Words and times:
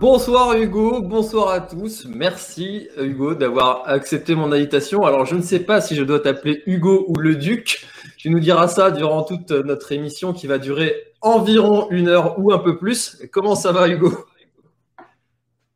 Bonsoir 0.00 0.56
Hugo, 0.56 1.02
bonsoir 1.02 1.48
à 1.48 1.60
tous. 1.60 2.06
Merci 2.06 2.88
Hugo 2.96 3.34
d'avoir 3.34 3.88
accepté 3.88 4.36
mon 4.36 4.52
invitation. 4.52 5.02
Alors 5.02 5.26
je 5.26 5.34
ne 5.34 5.42
sais 5.42 5.58
pas 5.58 5.80
si 5.80 5.96
je 5.96 6.04
dois 6.04 6.20
t'appeler 6.20 6.62
Hugo 6.66 7.04
ou 7.08 7.16
le 7.18 7.34
Duc. 7.34 7.84
Tu 8.16 8.30
nous 8.30 8.38
diras 8.38 8.68
ça 8.68 8.92
durant 8.92 9.24
toute 9.24 9.50
notre 9.50 9.90
émission 9.90 10.32
qui 10.32 10.46
va 10.46 10.58
durer 10.58 10.94
environ 11.20 11.90
une 11.90 12.06
heure 12.06 12.38
ou 12.38 12.52
un 12.52 12.60
peu 12.60 12.78
plus. 12.78 13.20
Comment 13.32 13.56
ça 13.56 13.72
va 13.72 13.88
Hugo? 13.88 14.12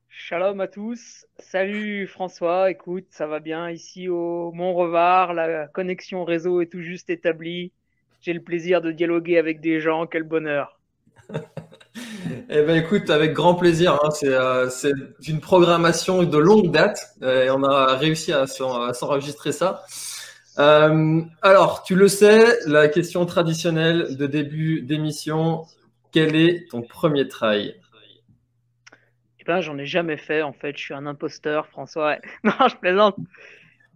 Shalom 0.09 0.61
à 0.61 0.69
tous. 0.69 1.27
Salut 1.41 2.07
François. 2.07 2.71
Écoute, 2.71 3.07
ça 3.11 3.27
va 3.27 3.41
bien 3.41 3.71
ici 3.71 4.09
au 4.09 4.53
Mont-Revard. 4.53 5.35
La 5.35 5.67
connexion 5.67 6.25
réseau 6.25 6.61
est 6.61 6.71
tout 6.71 6.81
juste 6.81 7.11
établie. 7.11 7.73
J'ai 8.21 8.35
le 8.35 8.43
plaisir 8.43 8.83
de 8.83 8.93
dialoguer 8.93 9.37
avec 9.37 9.61
des 9.61 9.81
gens. 9.81 10.07
Quel 10.07 10.23
bonheur. 10.23 10.79
Eh 11.95 12.63
ben 12.63 12.77
écoute, 12.77 13.11
avec 13.11 13.33
grand 13.33 13.55
plaisir. 13.55 13.99
Hein. 14.03 14.09
Euh, 14.25 14.69
c'est 14.71 14.93
une 15.27 15.41
programmation 15.41 16.23
de 16.23 16.39
longue 16.39 16.71
date 16.71 17.15
euh, 17.23 17.47
et 17.47 17.51
on 17.51 17.63
a 17.63 17.97
réussi 17.97 18.33
à 18.33 18.47
s'enregistrer 18.47 19.53
ça. 19.53 19.85
Euh, 20.59 21.23
alors, 21.41 21.83
tu 21.83 21.95
le 21.95 22.09
sais, 22.09 22.59
la 22.67 22.89
question 22.89 23.25
traditionnelle 23.27 24.17
de 24.17 24.27
début 24.27 24.83
d'émission, 24.83 25.65
quel 26.13 26.37
est 26.37 26.69
ton 26.71 26.83
premier 26.83 27.29
trail? 27.29 27.75
Eh 29.41 29.45
ben, 29.45 29.61
j'en 29.61 29.77
ai 29.79 29.87
jamais 29.87 30.17
fait 30.17 30.43
en 30.43 30.53
fait. 30.53 30.77
Je 30.77 30.83
suis 30.83 30.95
un 30.95 31.07
imposteur, 31.07 31.67
François. 31.67 32.19
Non, 32.45 32.69
je 32.69 32.77
plaisante. 32.77 33.17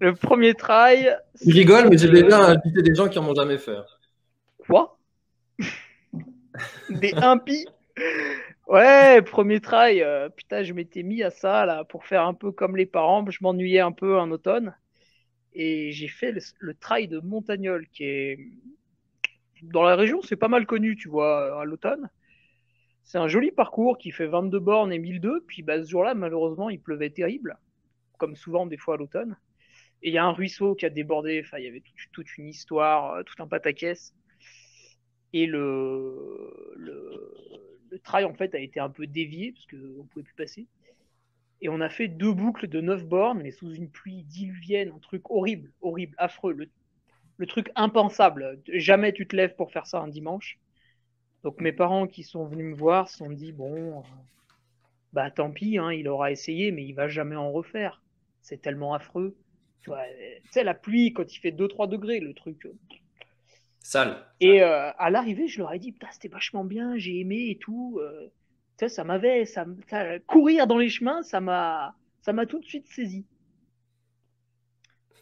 Le 0.00 0.14
premier 0.14 0.54
trail. 0.54 1.16
Tu 1.42 1.52
rigoles, 1.52 1.88
mais 1.88 1.96
j'ai 1.96 2.10
déjà 2.10 2.38
invité 2.38 2.82
des 2.82 2.94
gens 2.94 3.08
qui 3.08 3.18
en 3.18 3.26
ont 3.26 3.34
jamais 3.34 3.58
fait. 3.58 3.78
Quoi? 4.58 4.98
Des 6.90 7.14
impies? 7.14 7.66
Ouais, 8.66 9.22
premier 9.22 9.60
trail, 9.60 10.02
euh, 10.02 10.28
putain, 10.28 10.62
je 10.62 10.72
m'étais 10.72 11.02
mis 11.02 11.22
à 11.22 11.30
ça 11.30 11.64
là 11.66 11.84
pour 11.84 12.04
faire 12.04 12.26
un 12.26 12.34
peu 12.34 12.52
comme 12.52 12.76
les 12.76 12.86
parents. 12.86 13.24
Je 13.30 13.38
m'ennuyais 13.42 13.80
un 13.80 13.92
peu 13.92 14.18
en 14.18 14.30
automne 14.30 14.74
et 15.52 15.92
j'ai 15.92 16.08
fait 16.08 16.34
le, 16.58 16.74
trail 16.74 17.08
de 17.08 17.18
Montagnol 17.20 17.86
qui 17.88 18.04
est 18.04 18.38
dans 19.62 19.82
la 19.82 19.96
région, 19.96 20.20
c'est 20.22 20.36
pas 20.36 20.48
mal 20.48 20.66
connu, 20.66 20.96
tu 20.96 21.08
vois, 21.08 21.60
à 21.60 21.64
l'automne. 21.64 22.10
C'est 23.04 23.18
un 23.18 23.28
joli 23.28 23.52
parcours 23.52 23.98
qui 23.98 24.10
fait 24.10 24.26
22 24.26 24.58
bornes 24.58 24.92
et 24.92 24.98
1002. 24.98 25.44
Puis 25.46 25.62
bah, 25.62 25.82
ce 25.82 25.88
jour-là, 25.88 26.14
malheureusement, 26.14 26.68
il 26.68 26.80
pleuvait 26.80 27.10
terrible, 27.10 27.56
comme 28.18 28.36
souvent 28.36 28.66
des 28.66 28.76
fois 28.76 28.94
à 28.94 28.96
l'automne. 28.98 29.36
Et 30.02 30.08
il 30.10 30.12
y 30.12 30.18
a 30.18 30.24
un 30.24 30.32
ruisseau 30.32 30.74
qui 30.74 30.84
a 30.84 30.90
débordé. 30.90 31.40
Enfin, 31.44 31.58
il 31.58 31.64
y 31.64 31.68
avait 31.68 31.82
toute, 32.12 32.36
une 32.36 32.48
histoire, 32.48 33.14
euh, 33.14 33.22
tout 33.22 33.42
un 33.42 33.46
pataquès. 33.46 34.12
Et 35.32 35.46
le, 35.46 36.74
le, 36.76 37.32
le 37.90 37.98
trail 37.98 38.24
en 38.24 38.34
fait 38.34 38.54
a 38.54 38.58
été 38.58 38.80
un 38.80 38.90
peu 38.90 39.06
dévié 39.06 39.52
parce 39.52 39.66
qu'on 39.66 40.04
pouvait 40.04 40.24
plus 40.24 40.34
passer. 40.34 40.66
Et 41.60 41.68
on 41.68 41.80
a 41.80 41.88
fait 41.88 42.08
deux 42.08 42.32
boucles 42.32 42.68
de 42.68 42.80
9 42.80 43.06
bornes, 43.06 43.40
mais 43.42 43.50
sous 43.50 43.72
une 43.72 43.88
pluie 43.88 44.24
diluvienne, 44.24 44.92
un 44.94 44.98
truc 44.98 45.30
horrible, 45.30 45.72
horrible, 45.80 46.14
affreux, 46.18 46.52
le, 47.38 47.46
truc 47.46 47.70
impensable. 47.74 48.60
Jamais 48.68 49.12
tu 49.12 49.26
te 49.26 49.34
lèves 49.34 49.54
pour 49.54 49.72
faire 49.72 49.86
ça 49.86 50.00
un 50.00 50.08
dimanche. 50.08 50.58
Donc 51.44 51.60
mes 51.60 51.72
parents 51.72 52.06
qui 52.06 52.24
sont 52.24 52.44
venus 52.44 52.66
me 52.66 52.74
voir 52.74 53.08
se 53.08 53.18
sont 53.18 53.30
dit 53.30 53.52
bon, 53.52 54.02
bah 55.12 55.30
tant 55.30 55.50
pis, 55.50 55.78
hein, 55.78 55.92
il 55.92 56.08
aura 56.08 56.30
essayé, 56.30 56.72
mais 56.72 56.84
il 56.84 56.92
va 56.92 57.08
jamais 57.08 57.36
en 57.36 57.50
refaire. 57.52 58.02
C'est 58.42 58.60
tellement 58.60 58.94
affreux. 58.94 59.36
Tu 59.80 59.90
sais, 60.50 60.64
la 60.64 60.74
pluie, 60.74 61.12
quand 61.12 61.32
il 61.32 61.38
fait 61.38 61.52
2-3 61.52 61.88
degrés, 61.88 62.20
le 62.20 62.34
truc, 62.34 62.66
Sale. 63.86 64.16
Et 64.40 64.64
euh, 64.64 64.90
à 64.98 65.10
l'arrivée, 65.10 65.46
je 65.46 65.60
leur 65.60 65.72
ai 65.72 65.78
dit, 65.78 65.92
putain, 65.92 66.08
c'était 66.10 66.26
vachement 66.26 66.64
bien, 66.64 66.96
j'ai 66.96 67.20
aimé 67.20 67.50
et 67.50 67.56
tout. 67.56 68.00
Euh, 68.00 68.32
ça, 68.80 68.88
ça 68.88 69.04
m'avait, 69.04 69.44
ça, 69.44 69.64
courir 70.26 70.66
dans 70.66 70.76
les 70.76 70.88
chemins, 70.88 71.22
ça 71.22 71.40
m'a, 71.40 71.94
ça 72.20 72.32
m'a 72.32 72.46
tout 72.46 72.58
de 72.58 72.64
suite 72.64 72.88
saisi. 72.88 73.24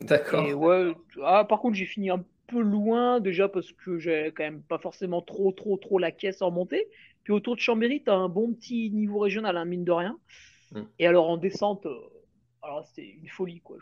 D'accord. 0.01 0.49
ouais, 0.57 0.95
ah, 1.23 1.45
par 1.45 1.61
contre, 1.61 1.77
j'ai 1.77 1.85
fini 1.85 2.09
un 2.09 2.25
peu 2.47 2.63
loin 2.63 3.21
déjà 3.21 3.51
parce 3.51 3.71
que 3.71 3.99
j'ai 3.99 4.33
quand 4.35 4.45
même 4.45 4.63
pas 4.63 4.79
forcément 4.79 5.21
trop, 5.21 5.53
trop, 5.53 5.77
trop 5.77 5.99
la 5.99 6.11
caisse 6.11 6.41
en 6.41 6.51
montée. 6.51 6.89
Puis 7.23 7.35
autour 7.35 7.57
de 7.57 7.61
Chambéry, 7.61 8.03
t'as 8.03 8.15
un 8.15 8.31
bon 8.31 8.55
petit 8.55 8.91
niveau 8.91 9.19
régional, 9.19 9.59
hein, 9.59 9.67
mine 9.67 9.85
de 9.85 9.93
rien. 9.93 10.19
Mm. 10.73 10.83
Et 11.01 11.07
alors 11.07 11.29
en 11.29 11.37
descente, 11.37 11.85
euh, 11.85 12.01
alors 12.63 12.87
c'était 12.87 13.11
une 13.11 13.29
folie 13.29 13.61
quoi. 13.61 13.77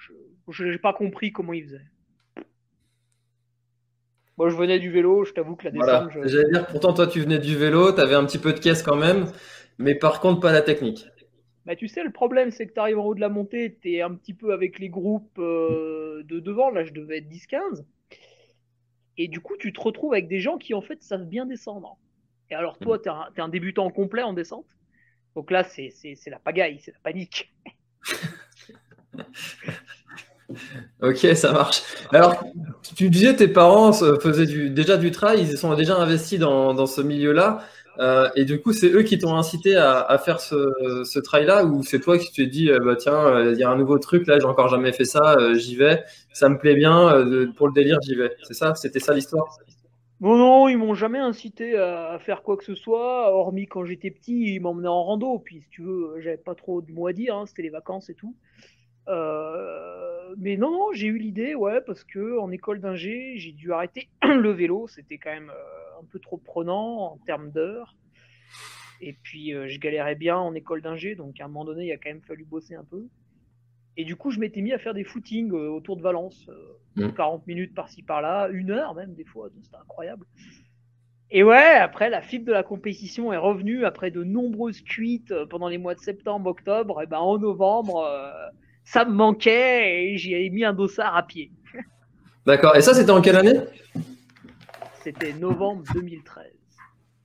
Je, 0.49 0.65
n'ai 0.65 0.79
pas 0.79 0.93
compris 0.93 1.31
comment 1.31 1.53
ils 1.53 1.67
faisaient. 1.67 1.87
Moi, 4.39 4.49
je 4.49 4.57
venais 4.57 4.79
du 4.79 4.91
vélo, 4.91 5.25
je 5.25 5.33
t'avoue 5.33 5.57
que 5.57 5.65
la 5.65 5.71
descente. 5.71 6.11
J'allais 6.25 6.51
dire, 6.51 6.67
pourtant, 6.67 6.95
toi, 6.95 7.07
tu 7.07 7.21
venais 7.21 7.39
du 7.39 7.57
vélo, 7.57 7.93
tu 7.93 8.01
avais 8.01 8.15
un 8.15 8.25
petit 8.25 8.39
peu 8.39 8.53
de 8.53 8.59
caisse 8.59 8.83
quand 8.83 8.97
même, 8.97 9.27
mais 9.79 9.95
par 9.95 10.21
contre, 10.21 10.41
pas 10.41 10.53
la 10.53 10.63
technique. 10.63 11.07
Bah, 11.67 11.77
tu 11.77 11.87
sais, 11.87 12.03
le 12.03 12.11
problème, 12.11 12.51
c'est 12.51 12.67
que 12.67 12.73
tu 12.73 12.81
arrives 12.81 12.99
en 12.99 13.05
haut 13.05 13.15
de 13.15 13.21
la 13.21 13.29
montée, 13.29 13.79
tu 13.81 13.95
es 13.95 14.03
un 14.03 14.15
petit 14.15 14.35
peu 14.35 14.53
avec 14.53 14.79
les 14.79 14.89
groupes 14.89 15.39
euh, 15.39 16.23
de 16.25 16.41
devant. 16.41 16.71
Là, 16.71 16.85
je 16.85 16.93
devais 16.93 17.19
être 17.19 17.29
10-15. 17.29 17.85
Et 19.19 19.29
du 19.29 19.41
coup, 19.41 19.57
tu 19.59 19.73
te 19.73 19.81
retrouves 19.81 20.13
avec 20.13 20.29
des 20.29 20.41
gens 20.41 20.59
qui, 20.59 20.75
en 20.75 20.81
fait, 20.81 21.03
savent 21.03 21.27
bien 21.27 21.47
descendre. 21.47 21.99
Et 22.51 22.55
alors, 22.55 22.79
toi, 22.79 22.99
tu 22.99 23.09
es, 23.09 23.41
un 23.41 23.49
débutant 23.49 23.89
complet 23.91 24.23
en 24.23 24.33
descente. 24.33 24.67
Donc 25.37 25.51
là, 25.51 25.65
c'est 25.65 25.93
la 26.27 26.39
pagaille, 26.39 26.81
c'est 26.81 26.93
la 26.93 26.99
panique. 27.03 27.55
Ok, 31.03 31.27
ça 31.35 31.53
marche. 31.53 31.83
Alors, 32.11 32.45
tu 32.97 33.11
disais 33.11 33.35
tes 33.35 33.49
parents 33.49 33.93
faisaient 33.93 34.69
déjà 34.69 34.97
du 34.97 35.11
trail, 35.11 35.41
ils 35.41 35.59
sont 35.59 35.75
déjà 35.75 35.97
investis 35.97 36.39
dans, 36.39 36.87
ce 36.87 37.01
milieu-là. 37.01 37.61
Euh, 37.99 38.29
et 38.37 38.45
du 38.45 38.61
coup, 38.61 38.73
c'est 38.73 38.91
eux 38.91 39.03
qui 39.03 39.19
t'ont 39.19 39.37
incité 39.37 39.77
à, 39.77 40.01
à, 40.01 40.17
faire 40.17 40.41
ce, 40.41 41.05
ce 41.05 41.19
trail-là 41.19 41.65
ou 41.65 41.83
c'est 41.83 42.01
toi 42.01 42.17
qui 42.17 42.33
t'es 42.33 42.47
dit, 42.47 42.71
euh, 42.71 42.79
bah, 42.79 42.97
tiens, 42.97 43.27
euh, 43.27 43.53
il 43.53 43.59
y 43.59 43.65
a 43.65 43.71
un 43.71 43.77
nouveau 43.77 43.99
truc, 43.99 44.27
là, 44.27 44.39
j'ai 44.39 44.47
encore 44.47 44.69
jamais 44.69 44.93
fait 44.93 45.05
ça, 45.05 45.37
j'y 45.55 45.77
vais, 45.77 46.03
ça 46.33 46.49
me 46.49 46.57
plaît 46.57 46.75
bien, 46.75 47.25
pour 47.57 47.67
le 47.67 47.75
délire, 47.75 47.99
j'y 48.03 48.15
vais. 48.15 48.35
C'est 48.45 48.55
ça 48.55 48.75
C'était 48.75 49.01
ça 49.01 49.13
l'histoire? 49.13 49.59
Non, 50.21 50.37
non, 50.37 50.69
ils 50.69 50.79
m'ont 50.79 50.95
jamais 50.95 51.19
incité 51.19 51.77
à, 51.77 52.17
faire 52.21 52.43
quoi 52.43 52.57
que 52.57 52.65
ce 52.65 52.77
soit, 52.77 53.33
hormis 53.33 53.67
quand 53.67 53.85
j'étais 53.85 54.11
petit, 54.11 54.55
ils 54.55 54.61
m'emmenaient 54.61 54.89
en 54.89 55.03
rando. 55.03 55.39
Puis, 55.41 55.63
si 55.63 55.69
tu 55.69 55.83
veux, 55.83 56.15
j'avais 56.21 56.37
pas 56.37 56.55
trop 56.55 56.81
de 56.81 56.93
mots 56.93 57.09
à 57.09 57.13
dire, 57.13 57.37
hein, 57.37 57.45
c'était 57.47 57.63
les 57.63 57.71
vacances 57.71 58.09
et 58.09 58.15
tout. 58.15 58.37
Euh, 59.09 60.12
mais 60.39 60.57
non, 60.57 60.71
non, 60.71 60.93
j'ai 60.93 61.07
eu 61.07 61.19
l'idée, 61.19 61.55
ouais, 61.55 61.81
parce 61.81 62.05
que 62.05 62.39
en 62.39 62.51
école 62.51 62.81
d'ingé, 62.81 63.35
j'ai 63.37 63.53
dû 63.53 63.73
arrêter 63.73 64.09
le 64.23 64.51
vélo. 64.51 64.87
C'était 64.89 65.19
quand 65.19 65.31
même 65.31 65.51
euh, 65.51 66.01
un 66.01 66.05
peu 66.05 66.19
trop 66.19 66.37
prenant 66.37 67.13
en 67.13 67.19
termes 67.27 67.51
d'heures. 67.51 67.97
Et 69.01 69.13
puis, 69.13 69.55
euh, 69.55 69.67
je 69.69 69.79
galérais 69.79 70.15
bien 70.15 70.37
en 70.37 70.55
école 70.55 70.83
d'ingé, 70.83 71.15
donc 71.15 71.41
à 71.41 71.45
un 71.45 71.49
moment 71.49 71.65
donné, 71.65 71.87
il 71.87 71.93
a 71.93 71.97
quand 71.97 72.11
même 72.11 72.23
fallu 72.23 72.45
bosser 72.45 72.75
un 72.75 72.85
peu. 72.85 73.09
Et 73.97 74.05
du 74.05 74.17
coup, 74.17 74.31
je 74.31 74.39
m'étais 74.39 74.63
mis 74.63 74.73
à 74.73 74.79
faire 74.79 74.95
des 74.95 75.05
footings 75.05 75.53
autour 75.53 75.97
de 75.97 76.03
Valence, 76.03 76.49
40 76.97 77.43
mmh. 77.43 77.45
minutes 77.47 77.75
par-ci 77.75 78.03
par-là, 78.03 78.49
une 78.49 78.71
heure 78.71 78.95
même 78.95 79.15
des 79.15 79.25
fois, 79.25 79.51
c'était 79.63 79.77
incroyable. 79.77 80.25
Et 81.35 81.43
ouais, 81.43 81.77
après, 81.77 82.11
la 82.11 82.21
fibre 82.21 82.45
de 82.45 82.53
la 82.53 82.63
compétition 82.63 83.33
est 83.33 83.39
revenue 83.39 83.87
après 83.87 84.11
de 84.11 84.23
nombreuses 84.23 84.83
cuites 84.83 85.33
euh, 85.33 85.47
pendant 85.47 85.69
les 85.69 85.79
mois 85.79 85.95
de 85.95 86.01
septembre, 86.01 86.51
octobre. 86.51 87.01
Et 87.01 87.07
ben 87.07 87.21
en 87.21 87.39
novembre, 87.39 88.05
euh, 88.05 88.31
ça 88.85 89.05
me 89.05 89.13
manquait 89.13 90.05
et 90.05 90.17
j'y 90.17 90.35
ai 90.35 90.51
mis 90.51 90.65
un 90.65 90.73
dossard 90.73 91.17
à 91.17 91.23
pied. 91.23 91.51
D'accord. 92.47 92.77
Et 92.77 92.83
ça, 92.83 92.95
c'était 92.95 93.11
en 93.11 93.21
quelle 93.21 93.37
année? 93.37 93.61
C'était 95.03 95.33
novembre 95.33 95.83
2013. 95.95 96.45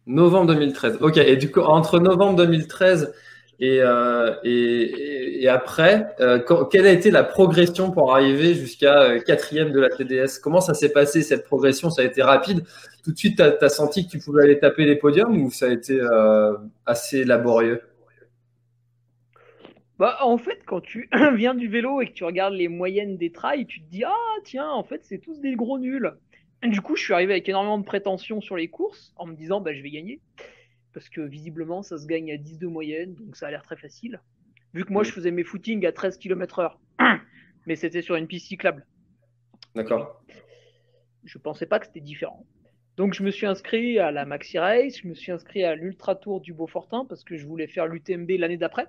Novembre 0.06 0.54
2013. 0.54 0.98
Ok. 1.02 1.18
Et 1.18 1.36
du 1.36 1.52
coup, 1.52 1.62
entre 1.62 2.00
novembre 2.00 2.38
2013 2.38 3.14
euh, 3.62 4.36
et, 4.44 5.44
et, 5.44 5.50
après, 5.50 6.08
euh, 6.20 6.40
quelle 6.72 6.86
a 6.86 6.92
été 6.92 7.10
la 7.10 7.24
progression 7.24 7.92
pour 7.92 8.16
arriver 8.16 8.54
jusqu'à 8.54 9.02
euh, 9.02 9.20
quatrième 9.20 9.72
de 9.72 9.80
la 9.80 9.90
TDS 9.90 10.40
Comment 10.42 10.62
ça 10.62 10.76
s'est 10.76 10.90
passé 10.90 11.24
cette 11.24 11.44
progression? 11.44 11.90
Ça 11.90 12.04
a 12.04 12.06
été 12.06 12.22
rapide? 12.22 12.64
Tout 13.04 13.12
de 13.12 13.18
suite, 13.18 13.38
tu 13.38 13.66
as, 13.66 13.70
senti 13.70 14.06
que 14.06 14.12
tu 14.12 14.20
pouvais 14.20 14.44
aller 14.44 14.60
taper 14.60 14.86
les 14.86 14.96
podiums 14.96 15.42
ou 15.42 15.50
ça 15.50 15.68
a 15.68 15.70
été 15.70 16.00
assez 16.86 17.24
laborieux? 17.24 17.82
Bah, 20.00 20.18
en 20.22 20.38
fait, 20.38 20.64
quand 20.66 20.82
tu 20.82 21.10
viens 21.36 21.56
du 21.56 21.68
vélo 21.68 22.02
et 22.02 22.08
que 22.08 22.14
tu 22.14 22.24
regardes 22.24 22.54
les 22.54 22.68
moyennes 22.68 23.18
des 23.18 23.32
trails, 23.32 23.66
tu 23.66 23.82
te 23.82 23.90
dis 23.90 24.04
Ah, 24.04 24.36
tiens, 24.44 24.70
en 24.70 24.84
fait, 24.84 25.04
c'est 25.04 25.20
tous 25.20 25.40
des 25.40 25.56
gros 25.56 25.80
nuls. 25.80 26.14
Du 26.64 26.82
coup, 26.82 26.96
je 26.96 27.04
suis 27.04 27.14
arrivé 27.14 27.34
avec 27.34 27.48
énormément 27.50 27.78
de 27.78 27.86
prétention 27.86 28.42
sur 28.42 28.56
les 28.58 28.68
courses 28.68 29.14
en 29.16 29.28
me 29.28 29.36
disant 29.36 29.62
bah, 29.62 29.74
Je 29.74 29.82
vais 29.82 29.92
gagner 29.92 30.22
parce 30.98 31.10
que 31.10 31.22
visiblement 31.22 31.84
ça 31.84 32.00
se 32.00 32.08
gagne 32.08 32.32
à 32.32 32.38
10 32.38 32.58
de 32.58 32.66
moyenne, 32.66 33.14
donc 33.14 33.36
ça 33.36 33.46
a 33.46 33.52
l'air 33.52 33.62
très 33.62 33.78
facile. 33.78 34.20
Vu 34.74 34.84
que 34.84 34.92
moi 34.92 35.04
je 35.04 35.12
faisais 35.12 35.30
mes 35.30 35.44
footings 35.44 35.86
à 35.86 35.92
13 35.92 36.18
km/h, 36.18 36.76
mais 37.68 37.76
c'était 37.76 38.02
sur 38.02 38.16
une 38.16 38.26
piste 38.26 38.48
cyclable. 38.48 38.84
D'accord. 39.76 40.24
Je 41.24 41.38
pensais 41.38 41.68
pas 41.68 41.78
que 41.78 41.86
c'était 41.86 42.00
différent. 42.00 42.48
Donc 42.98 43.14
je 43.14 43.22
me 43.22 43.30
suis 43.30 43.46
inscrit 43.46 44.00
à 44.00 44.10
la 44.10 44.26
Maxi 44.26 44.58
Race, 44.58 45.02
je 45.02 45.08
me 45.08 45.14
suis 45.14 45.32
inscrit 45.32 45.64
à 45.64 45.76
l'Ultra 45.76 46.16
Tour 46.16 46.42
du 46.42 46.52
Beaufortin 46.52 47.06
parce 47.08 47.24
que 47.24 47.38
je 47.38 47.46
voulais 47.46 47.68
faire 47.68 47.86
l'UTMB 47.86 48.32
l'année 48.32 48.58
d'après. 48.58 48.88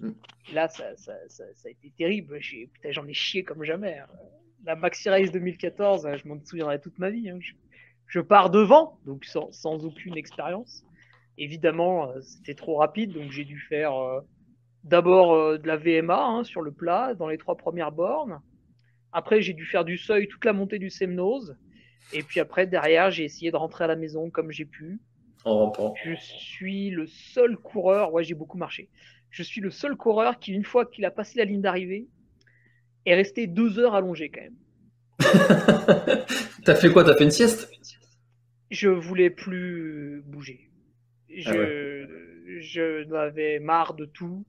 Mm. 0.00 0.10
Là, 0.52 0.68
ça, 0.68 0.84
a 0.84 1.68
été 1.70 1.90
terrible. 1.96 2.38
J'en 2.90 3.06
ai, 3.06 3.14
chié 3.14 3.42
comme 3.42 3.64
jamais. 3.64 3.98
Hein. 3.98 4.06
La 4.64 4.76
Maxi 4.76 5.08
Race 5.08 5.32
2014, 5.32 6.06
je 6.22 6.28
m'en 6.28 6.38
souviendrai 6.44 6.78
toute 6.78 6.98
ma 6.98 7.08
vie. 7.08 7.30
Hein. 7.30 7.38
Je, 8.06 8.20
pars 8.20 8.50
devant, 8.50 8.98
donc 9.06 9.24
sans, 9.24 9.50
sans 9.50 9.82
aucune 9.86 10.18
expérience. 10.18 10.84
Évidemment, 11.38 12.10
euh, 12.10 12.20
c'était 12.20 12.54
trop 12.54 12.76
rapide, 12.76 13.12
donc 13.12 13.30
j'ai 13.30 13.44
dû 13.44 13.58
faire 13.58 13.96
euh, 13.96 14.20
d'abord 14.84 15.32
euh, 15.32 15.56
de 15.56 15.66
la 15.66 15.78
VMA 15.78 16.22
hein, 16.22 16.44
sur 16.44 16.60
le 16.60 16.70
plat 16.70 17.14
dans 17.14 17.28
les 17.28 17.38
trois 17.38 17.56
premières 17.56 17.92
bornes. 17.92 18.42
Après, 19.10 19.40
j'ai 19.40 19.54
dû 19.54 19.64
faire 19.64 19.86
du 19.86 19.96
seuil 19.96 20.28
toute 20.28 20.44
la 20.44 20.52
montée 20.52 20.78
du 20.78 20.90
Semnose. 20.90 21.56
Et 22.12 22.22
puis 22.22 22.40
après, 22.40 22.66
derrière, 22.66 23.10
j'ai 23.10 23.24
essayé 23.24 23.50
de 23.50 23.56
rentrer 23.56 23.84
à 23.84 23.86
la 23.86 23.96
maison 23.96 24.30
comme 24.30 24.50
j'ai 24.50 24.64
pu. 24.64 25.00
En 25.44 25.58
rampant. 25.58 25.94
Je 26.04 26.14
suis 26.14 26.90
le 26.90 27.06
seul 27.06 27.56
coureur, 27.56 28.12
ouais, 28.12 28.22
j'ai 28.24 28.34
beaucoup 28.34 28.58
marché. 28.58 28.88
Je 29.30 29.42
suis 29.42 29.60
le 29.60 29.70
seul 29.70 29.96
coureur 29.96 30.38
qui, 30.38 30.52
une 30.52 30.64
fois 30.64 30.86
qu'il 30.86 31.04
a 31.04 31.10
passé 31.10 31.38
la 31.38 31.44
ligne 31.44 31.62
d'arrivée, 31.62 32.06
est 33.06 33.14
resté 33.14 33.46
deux 33.46 33.78
heures 33.78 33.94
allongé 33.94 34.30
quand 34.30 34.42
même. 34.42 34.56
T'as 36.64 36.74
fait 36.74 36.90
quoi? 36.90 37.04
T'as 37.04 37.16
fait 37.16 37.24
une 37.24 37.30
sieste? 37.30 37.70
Je 38.70 38.88
voulais 38.88 39.30
plus 39.30 40.22
bouger. 40.26 40.70
Ah 41.46 41.52
je, 41.52 42.06
je 42.60 43.04
n'avais 43.04 43.58
marre 43.58 43.94
de 43.94 44.04
tout. 44.04 44.44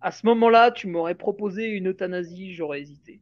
À 0.00 0.10
ce 0.10 0.26
moment-là, 0.26 0.70
tu 0.70 0.88
m'aurais 0.88 1.14
proposé 1.14 1.66
une 1.66 1.88
euthanasie, 1.88 2.54
j'aurais 2.54 2.80
hésité. 2.80 3.20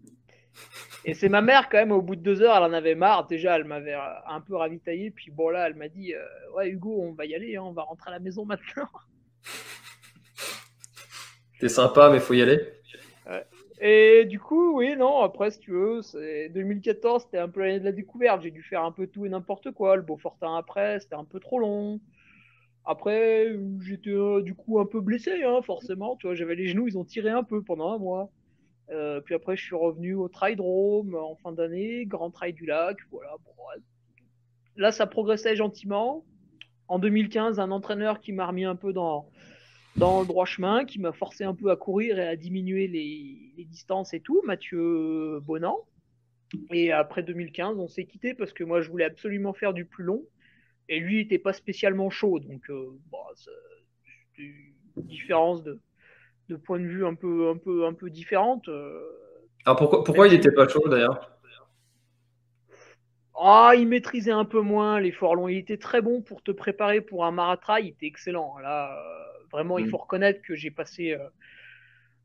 Et 1.05 1.15
c'est 1.15 1.29
ma 1.29 1.41
mère, 1.41 1.69
quand 1.71 1.79
même, 1.79 1.93
au 1.93 2.03
bout 2.03 2.17
de 2.17 2.21
deux 2.21 2.43
heures, 2.43 2.57
elle 2.57 2.71
en 2.71 2.73
avait 2.73 2.95
marre. 2.95 3.27
Déjà, 3.27 3.57
elle 3.57 3.65
m'avait 3.65 3.95
un 3.95 4.41
peu 4.41 4.57
ravitaillé. 4.57 5.11
Puis 5.11 5.31
bon, 5.31 5.49
là, 5.49 5.67
elle 5.67 5.75
m'a 5.75 5.89
dit 5.89 6.15
euh, 6.15 6.23
Ouais, 6.55 6.69
Hugo, 6.69 7.01
on 7.01 7.13
va 7.13 7.25
y 7.25 7.35
aller, 7.35 7.57
hein, 7.57 7.63
on 7.65 7.73
va 7.73 7.83
rentrer 7.83 8.11
à 8.11 8.15
la 8.15 8.21
maison 8.21 8.45
maintenant. 8.45 8.89
T'es 11.61 11.69
sympa, 11.69 12.11
mais 12.11 12.21
faut 12.21 12.35
y 12.35 12.43
aller. 12.43 12.61
Et 13.83 14.27
du 14.27 14.39
coup, 14.39 14.77
oui, 14.77 14.95
non, 14.95 15.21
après, 15.21 15.51
si 15.51 15.59
tu 15.59 15.71
veux, 15.71 16.01
2014, 16.51 17.23
c'était 17.23 17.39
un 17.39 17.49
peu 17.49 17.61
l'année 17.61 17.81
de 17.81 17.85
la 17.85 17.93
découverte. 17.93 18.43
J'ai 18.43 18.51
dû 18.51 18.63
faire 18.63 18.85
un 18.85 18.93
peu 18.93 19.07
tout 19.07 19.25
et 19.25 19.31
n'importe 19.31 19.71
quoi. 19.71 19.97
Le 19.97 20.03
Beaufortin 20.03 20.55
après, 20.55 21.01
c'était 21.01 21.15
un 21.15 21.25
peu 21.25 21.41
trop 21.41 21.59
long. 21.59 21.99
Après, 22.85 23.57
j'étais 23.81 24.11
euh, 24.11 24.43
du 24.43 24.55
coup 24.55 24.81
un 24.81 24.87
peu 24.87 25.01
blessé, 25.01 25.45
hein, 25.45 25.63
forcément. 25.63 26.17
Tu 26.17 26.27
vois, 26.27 26.35
j'avais 26.35 26.57
les 26.57 26.67
genoux, 26.67 26.89
ils 26.89 26.99
ont 26.99 27.05
tiré 27.05 27.31
un 27.31 27.43
peu 27.43 27.63
pendant 27.63 27.93
un 27.93 27.99
mois. 27.99 28.31
Euh, 28.91 29.21
puis 29.21 29.35
après, 29.35 29.57
je 29.57 29.65
suis 29.65 29.77
revenu 29.77 30.15
au 30.15 30.29
Trail 30.29 30.57
Drome 30.57 31.15
en 31.15 31.37
fin 31.37 31.53
d'année, 31.53 32.07
Grand 32.07 32.31
Trail 32.31 32.53
du 32.53 32.67
Lac. 32.67 32.99
Voilà. 33.11 33.37
Là, 34.77 34.93
ça 34.93 35.07
progressait 35.07 35.57
gentiment. 35.57 36.25
En 36.89 36.99
2015, 36.99 37.61
un 37.61 37.71
entraîneur 37.71 38.21
qui 38.21 38.33
m'a 38.33 38.47
remis 38.47 38.65
un 38.65 38.75
peu 38.75 38.93
dans, 38.93 39.31
dans 39.97 40.21
le 40.21 40.27
droit 40.27 40.47
chemin, 40.47 40.85
qui 40.85 40.99
m'a 40.99 41.13
forcé 41.13 41.45
un 41.45 41.55
peu 41.55 41.71
à 41.71 41.77
courir 41.77 42.19
et 42.19 42.27
à 42.27 42.37
diminuer 42.37 42.89
les, 42.89 43.65
distances 43.65 44.13
et 44.15 44.21
tout, 44.21 44.43
Mathieu 44.45 45.41
Bonan. 45.41 45.77
Et 46.73 46.91
après 46.91 47.23
2015, 47.23 47.79
on 47.79 47.87
s'est 47.87 48.07
quitté 48.07 48.35
parce 48.35 48.53
que 48.53 48.65
moi, 48.65 48.81
je 48.81 48.91
voulais 48.91 49.05
absolument 49.05 49.53
faire 49.53 49.73
du 49.73 49.85
plus 49.85 50.03
long. 50.03 50.25
Et 50.89 50.99
lui, 50.99 51.21
il 51.21 51.23
n'était 51.23 51.39
pas 51.39 51.53
spécialement 51.53 52.11
chaud. 52.11 52.41
Donc, 52.41 52.69
euh, 52.71 52.91
une 54.39 55.05
différence 55.05 55.63
de, 55.63 55.79
de, 56.51 56.57
point 56.57 56.79
de 56.79 56.85
vue 56.85 57.07
un 57.07 57.15
peu, 57.15 57.49
un 57.51 57.57
peu, 57.57 57.87
un 57.87 57.95
peu. 57.95 58.11
Euh. 58.69 59.01
Alors, 59.65 59.79
pourquoi, 59.79 60.05
pourquoi 60.05 60.29
il 60.29 60.33
n'était 60.33 60.53
pas 60.53 60.69
chaud 60.69 60.87
d'ailleurs? 60.89 61.39
Ah, 63.43 63.73
il 63.77 63.89
maîtrisait 63.89 64.33
un 64.33 64.45
peu 64.45 64.61
moins 64.61 65.01
l'effort 65.01 65.35
long. 65.35 65.49
Il 65.49 65.57
était 65.57 65.79
très 65.79 66.03
bon 66.03 66.21
pour 66.21 66.43
te 66.43 66.51
préparer 66.51 67.01
pour 67.01 67.25
un 67.25 67.31
marathon. 67.31 67.77
Il 67.77 67.89
était 67.89 68.07
excellent. 68.07 68.59
Là, 68.59 68.93
euh, 68.93 69.47
vraiment, 69.51 69.79
il 69.79 69.87
mm. 69.87 69.91
faut 69.91 69.97
reconnaître 69.97 70.43
que 70.43 70.55
j'ai 70.55 70.71
passé. 70.71 71.17
Je 71.17 71.25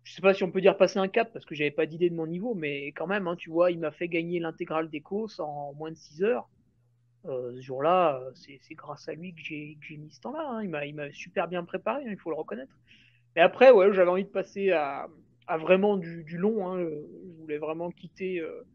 je 0.03 0.13
sais 0.13 0.21
pas 0.21 0.33
si 0.33 0.43
on 0.43 0.51
peut 0.51 0.61
dire 0.61 0.77
passer 0.77 0.99
un 0.99 1.07
cap 1.07 1.33
parce 1.33 1.45
que 1.45 1.55
j'avais 1.55 1.71
pas 1.71 1.87
d'idée 1.87 2.11
de 2.11 2.15
mon 2.15 2.27
niveau, 2.27 2.53
mais 2.53 2.87
quand 2.89 3.07
même, 3.07 3.27
hein, 3.27 3.35
tu 3.35 3.49
vois, 3.49 3.71
il 3.71 3.79
m'a 3.79 3.91
fait 3.91 4.07
gagner 4.07 4.39
l'intégrale 4.39 4.89
des 4.89 5.01
courses 5.01 5.39
en 5.39 5.73
moins 5.73 5.89
de 5.89 5.95
6 5.95 6.23
heures. 6.23 6.47
Euh, 7.27 7.55
ce 7.55 7.61
jour-là, 7.61 8.19
euh, 8.21 8.31
c'est 8.35 8.75
grâce 8.75 9.09
à 9.09 9.13
lui 9.13 9.33
que 9.33 9.41
j'ai 9.41 9.97
mis 9.97 10.11
ce 10.11 10.21
temps-là. 10.21 10.47
Hein. 10.47 10.63
Il 10.63 10.95
m'a 10.95 11.11
super 11.11 11.47
bien 11.47 11.63
préparé, 11.63 12.03
hein, 12.03 12.11
il 12.11 12.17
faut 12.17 12.29
le 12.29 12.35
reconnaître. 12.35 12.77
Mais 13.35 13.41
après, 13.41 13.71
ouais, 13.71 13.93
j'avais 13.93 14.09
envie 14.09 14.23
de 14.23 14.29
passer 14.29 14.71
à, 14.71 15.07
vraiment 15.59 15.97
du, 15.97 16.37
long. 16.37 16.67
Hein. 16.67 16.79
Je 16.79 17.41
voulais 17.41 17.57
vraiment 17.57 17.91
quitter 17.91 18.39
euh, 18.39 18.65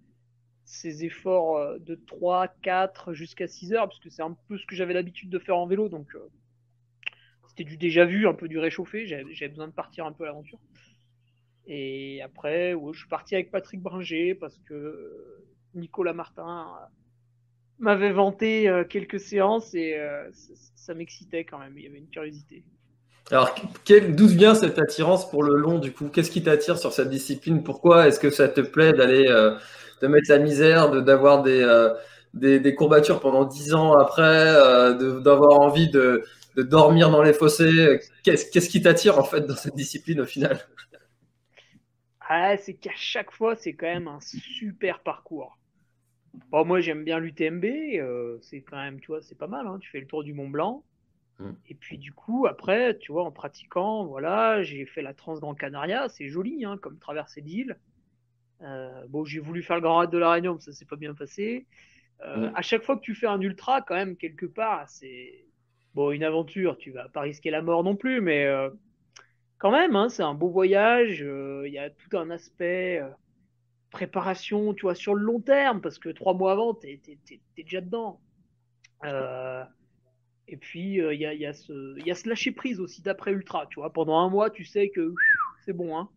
ces 0.65 1.05
efforts 1.05 1.79
de 1.81 1.95
3, 1.95 2.49
4 2.63 3.13
jusqu'à 3.13 3.47
6 3.47 3.73
heures, 3.73 3.89
parce 3.89 4.01
que 4.01 4.11
c'est 4.11 4.23
un 4.23 4.37
peu 4.49 4.59
ce 4.59 4.67
que 4.67 4.75
j'avais 4.75 4.95
l'habitude 4.95 5.31
de 5.31 5.39
faire 5.39 5.57
en 5.57 5.67
vélo. 5.67 5.89
Donc, 5.89 6.15
c'était 7.49 7.65
du 7.65 7.77
déjà 7.77 8.05
vu, 8.05 8.29
un 8.29 8.35
peu 8.35 8.49
du 8.49 8.59
réchauffé. 8.59 9.07
J'avais 9.07 9.49
besoin 9.49 9.69
de 9.69 9.73
partir 9.73 10.07
un 10.07 10.13
peu 10.13 10.25
à 10.25 10.27
l'aventure. 10.27 10.61
Et 11.67 12.21
après, 12.23 12.75
je 12.93 12.99
suis 12.99 13.09
parti 13.09 13.35
avec 13.35 13.51
Patrick 13.51 13.81
Bringer 13.81 14.35
parce 14.35 14.59
que 14.59 15.45
Nicolas 15.75 16.13
Martin 16.13 16.67
m'avait 17.79 18.13
vanté 18.13 18.69
euh, 18.69 18.85
quelques 18.85 19.21
séances 19.21 19.75
et 19.75 19.95
euh, 19.97 20.31
ça, 20.33 20.95
m'excitait 20.95 21.45
quand 21.45 21.59
même. 21.59 21.77
Il 21.79 21.85
y 21.85 21.87
avait 21.87 21.99
une 21.99 22.11
curiosité. 22.11 22.65
Alors, 23.31 23.55
d'où 23.89 24.27
vient 24.27 24.55
cette 24.55 24.79
attirance 24.79 25.29
pour 25.31 25.43
le 25.43 25.57
long 25.57 25.79
du 25.79 25.93
coup? 25.93 26.09
Qu'est-ce 26.09 26.31
qui 26.31 26.43
t'attire 26.43 26.79
sur 26.79 26.93
cette 26.93 27.11
discipline? 27.11 27.63
Pourquoi 27.63 28.09
est-ce 28.09 28.19
que 28.19 28.31
ça 28.31 28.49
te 28.49 28.61
plaît 28.61 28.93
d'aller 28.93 29.27
euh, 29.29 29.57
de 30.03 30.07
mettre 30.09 30.31
la 30.31 30.39
misère, 30.39 30.91
d'avoir 31.03 31.43
des, 31.43 31.89
des, 32.35 32.75
courbatures 32.75 33.21
pendant 33.21 33.45
dix 33.45 33.75
ans 33.75 33.93
après, 33.93 34.47
d'avoir 35.23 35.61
envie 35.61 35.91
de, 35.91 36.25
de, 36.57 36.63
dormir 36.63 37.11
dans 37.11 37.23
les 37.23 37.33
fossés? 37.33 38.01
Qu'est-ce 38.25 38.69
qui 38.69 38.83
t'attire 38.83 39.19
en 39.19 39.25
fait 39.25 39.43
dans 39.43 39.57
cette 39.57 39.77
discipline 39.77 40.21
au 40.21 40.27
final? 40.27 40.59
Ah, 42.33 42.57
C'est 42.57 42.75
qu'à 42.75 42.95
chaque 42.95 43.33
fois, 43.33 43.57
c'est 43.57 43.73
quand 43.73 43.93
même 43.93 44.07
un 44.07 44.21
super 44.21 45.01
parcours. 45.01 45.59
Bon, 46.51 46.65
moi, 46.65 46.81
j'aime 46.81 47.03
bien 47.03 47.19
l'UTMB. 47.19 47.65
Euh, 47.65 48.39
c'est 48.41 48.61
quand 48.61 48.77
même, 48.77 49.01
tu 49.01 49.09
vois, 49.09 49.21
c'est 49.21 49.37
pas 49.37 49.49
mal. 49.49 49.67
Hein. 49.67 49.79
Tu 49.81 49.91
fais 49.91 49.99
le 49.99 50.07
tour 50.07 50.23
du 50.23 50.33
Mont 50.33 50.49
Blanc. 50.49 50.85
Mm. 51.41 51.53
Et 51.69 51.75
puis, 51.75 51.99
du 51.99 52.13
coup, 52.13 52.47
après, 52.47 52.99
tu 52.99 53.13
vois, 53.13 53.25
en 53.25 53.33
pratiquant, 53.33 54.05
voilà, 54.05 54.63
j'ai 54.63 54.85
fait 54.87 55.03
la 55.03 55.15
Transgran 55.15 55.55
Canaria. 55.55 56.09
C'est 56.09 56.29
joli, 56.29 56.65
hein, 56.65 56.77
comme 56.79 56.99
traversée 56.99 57.41
d'île. 57.41 57.79
Euh, 58.63 59.07
bon, 59.09 59.25
j'ai 59.25 59.41
voulu 59.41 59.63
faire 59.63 59.77
le 59.77 59.83
Grand 59.83 59.99
Raid 59.99 60.11
de 60.11 60.19
la 60.19 60.33
Réunion, 60.33 60.55
mais 60.55 60.61
ça 60.61 60.73
s'est 60.73 60.85
pas 60.85 60.97
bien 60.97 61.15
passé. 61.15 61.67
Euh, 62.23 62.51
mm. 62.51 62.53
À 62.55 62.63
chaque 62.63 62.83
fois 62.83 62.97
que 62.97 63.01
tu 63.01 63.15
fais 63.15 63.27
un 63.27 63.41
ultra, 63.41 63.81
quand 63.81 63.95
même, 63.95 64.17
quelque 64.17 64.47
part, 64.47 64.89
c'est 64.89 65.47
bon 65.95 66.11
une 66.13 66.23
aventure. 66.23 66.77
Tu 66.77 66.91
vas 66.91 67.09
pas 67.09 67.23
risquer 67.23 67.51
la 67.51 67.63
mort 67.63 67.83
non 67.83 67.97
plus, 67.97 68.21
mais 68.21 68.47
quand 69.59 69.71
même, 69.71 69.97
hein, 69.97 70.09
c'est 70.09 70.23
un 70.23 70.35
beau 70.35 70.51
voyage. 70.51 71.21
Il 71.21 71.73
y 71.73 71.79
a 71.79 71.89
tout 71.89 72.17
un 72.17 72.31
aspect 72.31 73.03
préparation, 73.91 74.73
tu 74.75 74.83
vois, 74.83 74.95
sur 74.95 75.15
le 75.15 75.23
long 75.23 75.41
terme, 75.41 75.81
parce 75.81 75.99
que 75.99 76.11
trois 76.11 76.35
mois 76.35 76.53
avant, 76.53 76.75
tu 76.75 76.89
es, 76.89 77.01
déjà 77.57 77.81
dedans. 77.81 78.21
Et 80.51 80.57
puis, 80.57 80.95
il 80.95 81.01
euh, 81.01 81.15
y, 81.15 81.25
a, 81.25 81.33
y, 81.33 81.47
a 81.47 81.53
ce, 81.53 81.97
y 82.05 82.11
a 82.11 82.15
ce 82.17 82.29
lâcher 82.29 82.51
prise 82.51 82.81
aussi 82.81 83.03
d'après 83.03 83.31
Ultra, 83.31 83.67
tu 83.69 83.79
vois. 83.79 83.93
Pendant 83.93 84.19
un 84.19 84.29
mois, 84.29 84.51
tu 84.51 84.65
sais 84.65 84.91
que 84.91 85.15
c'est 85.65 85.73
bon, 85.73 85.97
hein. 85.97 86.11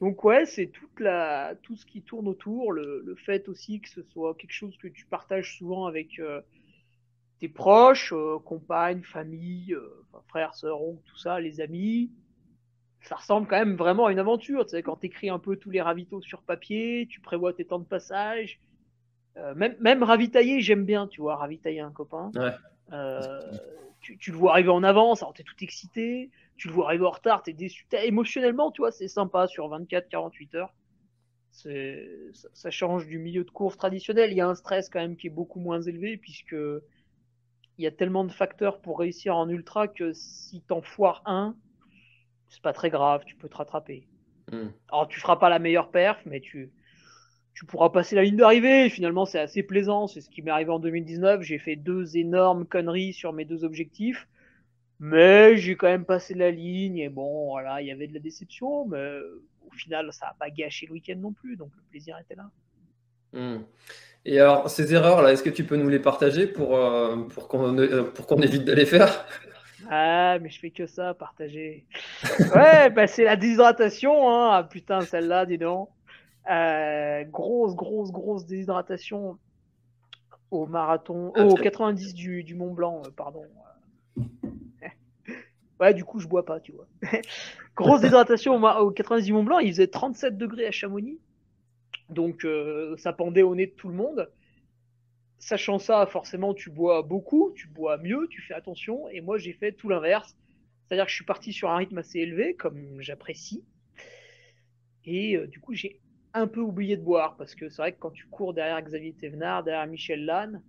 Donc 0.00 0.24
ouais, 0.24 0.46
c'est 0.46 0.68
toute 0.68 0.98
la, 0.98 1.54
tout 1.62 1.76
ce 1.76 1.84
qui 1.84 2.00
tourne 2.00 2.26
autour, 2.26 2.72
le, 2.72 3.02
le, 3.04 3.14
fait 3.14 3.50
aussi 3.50 3.80
que 3.80 3.88
ce 3.90 4.02
soit 4.02 4.34
quelque 4.34 4.54
chose 4.54 4.74
que 4.78 4.88
tu 4.88 5.04
partages 5.04 5.58
souvent 5.58 5.84
avec 5.84 6.18
euh, 6.18 6.40
tes 7.38 7.50
proches, 7.50 8.14
euh, 8.14 8.38
compagne, 8.38 9.02
famille, 9.02 9.74
euh, 9.74 10.02
frères, 10.28 10.54
sœurs, 10.54 10.80
oncles, 10.80 11.02
tout 11.04 11.18
ça, 11.18 11.38
les 11.38 11.60
amis. 11.60 12.10
Ça 13.02 13.16
ressemble 13.16 13.46
quand 13.46 13.58
même 13.58 13.76
vraiment 13.76 14.06
à 14.06 14.12
une 14.12 14.18
aventure. 14.18 14.64
Tu 14.64 14.70
sais, 14.70 14.82
quand 14.82 14.96
tu 14.96 15.06
écris 15.06 15.28
un 15.28 15.38
peu 15.38 15.56
tous 15.56 15.70
les 15.70 15.82
ravitaux 15.82 16.22
sur 16.22 16.40
papier, 16.42 17.06
tu 17.10 17.20
prévois 17.20 17.52
tes 17.52 17.66
temps 17.66 17.78
de 17.78 17.84
passage. 17.84 18.58
Même, 19.56 19.74
même 19.80 20.02
ravitailler, 20.02 20.60
j'aime 20.60 20.84
bien, 20.84 21.06
tu 21.06 21.22
vois, 21.22 21.36
ravitailler 21.36 21.80
un 21.80 21.92
copain. 21.92 22.30
Tu, 24.00 24.16
tu, 24.16 24.32
le 24.32 24.38
vois 24.38 24.52
arriver 24.52 24.70
en 24.70 24.82
avance, 24.82 25.22
alors 25.22 25.34
t'es 25.34 25.42
tout 25.42 25.54
excité. 25.60 26.30
Tu 26.56 26.68
le 26.68 26.74
vois 26.74 26.86
arriver 26.86 27.04
en 27.04 27.10
retard, 27.10 27.42
t'es 27.42 27.52
déçu. 27.52 27.86
émotionnellement, 27.92 28.70
tu 28.70 28.82
vois, 28.82 28.92
c'est 28.92 29.08
sympa 29.08 29.46
sur 29.46 29.68
24-48 29.68 30.56
heures. 30.56 30.74
Ça, 31.52 31.70
ça 32.54 32.70
change 32.70 33.06
du 33.06 33.18
milieu 33.18 33.44
de 33.44 33.50
course 33.50 33.76
traditionnel. 33.76 34.30
Il 34.30 34.36
y 34.36 34.40
a 34.40 34.48
un 34.48 34.54
stress 34.54 34.88
quand 34.88 35.00
même 35.00 35.16
qui 35.16 35.26
est 35.26 35.30
beaucoup 35.30 35.60
moins 35.60 35.82
élevé 35.82 36.16
puisque 36.16 36.56
il 37.80 37.84
y 37.84 37.86
a 37.86 37.90
tellement 37.90 38.24
de 38.24 38.32
facteurs 38.32 38.80
pour 38.80 38.98
réussir 38.98 39.34
en 39.34 39.48
ultra 39.48 39.88
que 39.88 40.12
si 40.12 40.60
t'en 40.60 40.82
foires 40.82 41.22
un, 41.24 41.56
c'est 42.48 42.60
pas 42.60 42.74
très 42.74 42.90
grave, 42.90 43.24
tu 43.24 43.36
peux 43.36 43.48
te 43.48 43.56
rattraper. 43.56 44.06
Hmm. 44.52 44.68
Alors 44.90 45.08
tu 45.08 45.18
feras 45.18 45.36
pas 45.36 45.48
la 45.48 45.58
meilleure 45.58 45.90
perf, 45.90 46.20
mais 46.26 46.40
tu, 46.40 46.70
tu 47.54 47.64
pourras 47.64 47.90
passer 47.90 48.16
la 48.16 48.22
ligne 48.22 48.36
d'arrivée. 48.36 48.88
Finalement, 48.88 49.24
c'est 49.24 49.38
assez 49.38 49.62
plaisant. 49.62 50.06
C'est 50.06 50.20
ce 50.20 50.30
qui 50.30 50.42
m'est 50.42 50.50
arrivé 50.50 50.70
en 50.70 50.78
2019. 50.78 51.42
J'ai 51.42 51.58
fait 51.58 51.76
deux 51.76 52.16
énormes 52.16 52.66
conneries 52.66 53.12
sur 53.12 53.32
mes 53.32 53.44
deux 53.44 53.64
objectifs. 53.64 54.28
Mais 54.98 55.56
j'ai 55.56 55.76
quand 55.76 55.88
même 55.88 56.04
passé 56.04 56.34
la 56.34 56.50
ligne. 56.50 56.98
Et 56.98 57.08
bon, 57.08 57.50
voilà, 57.50 57.80
il 57.80 57.88
y 57.88 57.90
avait 57.90 58.06
de 58.06 58.14
la 58.14 58.20
déception. 58.20 58.86
Mais 58.86 59.18
au 59.66 59.70
final, 59.72 60.12
ça 60.12 60.26
n'a 60.26 60.36
pas 60.38 60.50
gâché 60.50 60.86
le 60.86 60.92
week-end 60.92 61.16
non 61.16 61.32
plus. 61.32 61.56
Donc 61.56 61.70
le 61.76 61.82
plaisir 61.90 62.18
était 62.18 62.36
là. 62.36 62.50
Hmm. 63.32 63.62
Et 64.24 64.38
alors, 64.38 64.68
ces 64.68 64.92
erreurs-là, 64.92 65.32
est-ce 65.32 65.42
que 65.42 65.50
tu 65.50 65.64
peux 65.64 65.76
nous 65.76 65.88
les 65.88 65.98
partager 65.98 66.46
pour, 66.46 66.76
euh, 66.76 67.16
pour 67.28 67.48
qu'on 67.48 67.78
euh, 67.78 68.02
pour 68.02 68.26
qu'on 68.26 68.40
évite 68.42 68.64
de 68.64 68.72
les 68.72 68.84
faire? 68.84 69.24
Ah, 69.88 70.38
mais 70.40 70.50
je 70.50 70.60
fais 70.60 70.70
que 70.70 70.86
ça, 70.86 71.14
partager. 71.14 71.86
ouais, 72.54 72.90
bah, 72.90 73.06
c'est 73.06 73.24
la 73.24 73.36
déshydratation. 73.36 74.30
Hein. 74.30 74.50
Ah, 74.52 74.64
putain, 74.64 75.00
celle-là, 75.00 75.46
dis 75.46 75.58
donc. 75.58 75.88
Euh, 76.48 77.24
grosse, 77.24 77.74
grosse, 77.74 78.12
grosse 78.12 78.46
déshydratation 78.46 79.38
au 80.50 80.66
marathon, 80.66 81.32
ah, 81.36 81.44
au 81.44 81.54
90 81.54 82.14
du, 82.14 82.42
du, 82.42 82.54
Mont 82.54 82.72
Blanc, 82.72 83.02
pardon. 83.16 83.44
ouais, 85.80 85.94
du 85.94 86.04
coup, 86.04 86.18
je 86.18 86.26
bois 86.26 86.44
pas, 86.44 86.60
tu 86.60 86.72
vois. 86.72 86.86
grosse 87.76 88.00
déshydratation 88.00 88.54
au, 88.54 88.66
au 88.80 88.90
90 88.90 89.24
du 89.24 89.32
Mont 89.32 89.44
Blanc, 89.44 89.58
il 89.58 89.70
faisait 89.70 89.86
37 89.86 90.36
degrés 90.36 90.66
à 90.66 90.70
Chamonix. 90.70 91.20
Donc 92.10 92.44
euh, 92.44 92.96
ça 92.96 93.12
pendait 93.12 93.42
au 93.42 93.54
nez 93.54 93.66
de 93.66 93.72
tout 93.72 93.88
le 93.88 93.94
monde. 93.94 94.28
Sachant 95.38 95.78
ça, 95.78 96.04
forcément, 96.06 96.52
tu 96.52 96.70
bois 96.70 97.02
beaucoup, 97.02 97.52
tu 97.54 97.66
bois 97.68 97.96
mieux, 97.96 98.26
tu 98.28 98.42
fais 98.42 98.52
attention. 98.52 99.08
Et 99.08 99.20
moi, 99.20 99.38
j'ai 99.38 99.52
fait 99.52 99.72
tout 99.72 99.88
l'inverse. 99.88 100.36
C'est-à-dire 100.84 101.06
que 101.06 101.10
je 101.10 101.16
suis 101.16 101.24
parti 101.24 101.52
sur 101.52 101.70
un 101.70 101.76
rythme 101.76 101.98
assez 101.98 102.18
élevé, 102.18 102.54
comme 102.54 103.00
j'apprécie. 103.00 103.64
Et 105.04 105.36
euh, 105.36 105.46
du 105.46 105.60
coup, 105.60 105.72
j'ai 105.72 106.00
un 106.34 106.46
peu 106.46 106.60
oublié 106.60 106.96
de 106.96 107.02
boire. 107.02 107.36
Parce 107.36 107.54
que 107.54 107.68
c'est 107.68 107.82
vrai 107.82 107.92
que 107.92 107.98
quand 107.98 108.10
tu 108.10 108.26
cours 108.26 108.54
derrière 108.54 108.80
Xavier 108.82 109.12
Thévenard, 109.12 109.64
derrière 109.64 109.86
Michel 109.86 110.24
Lannes, 110.24 110.62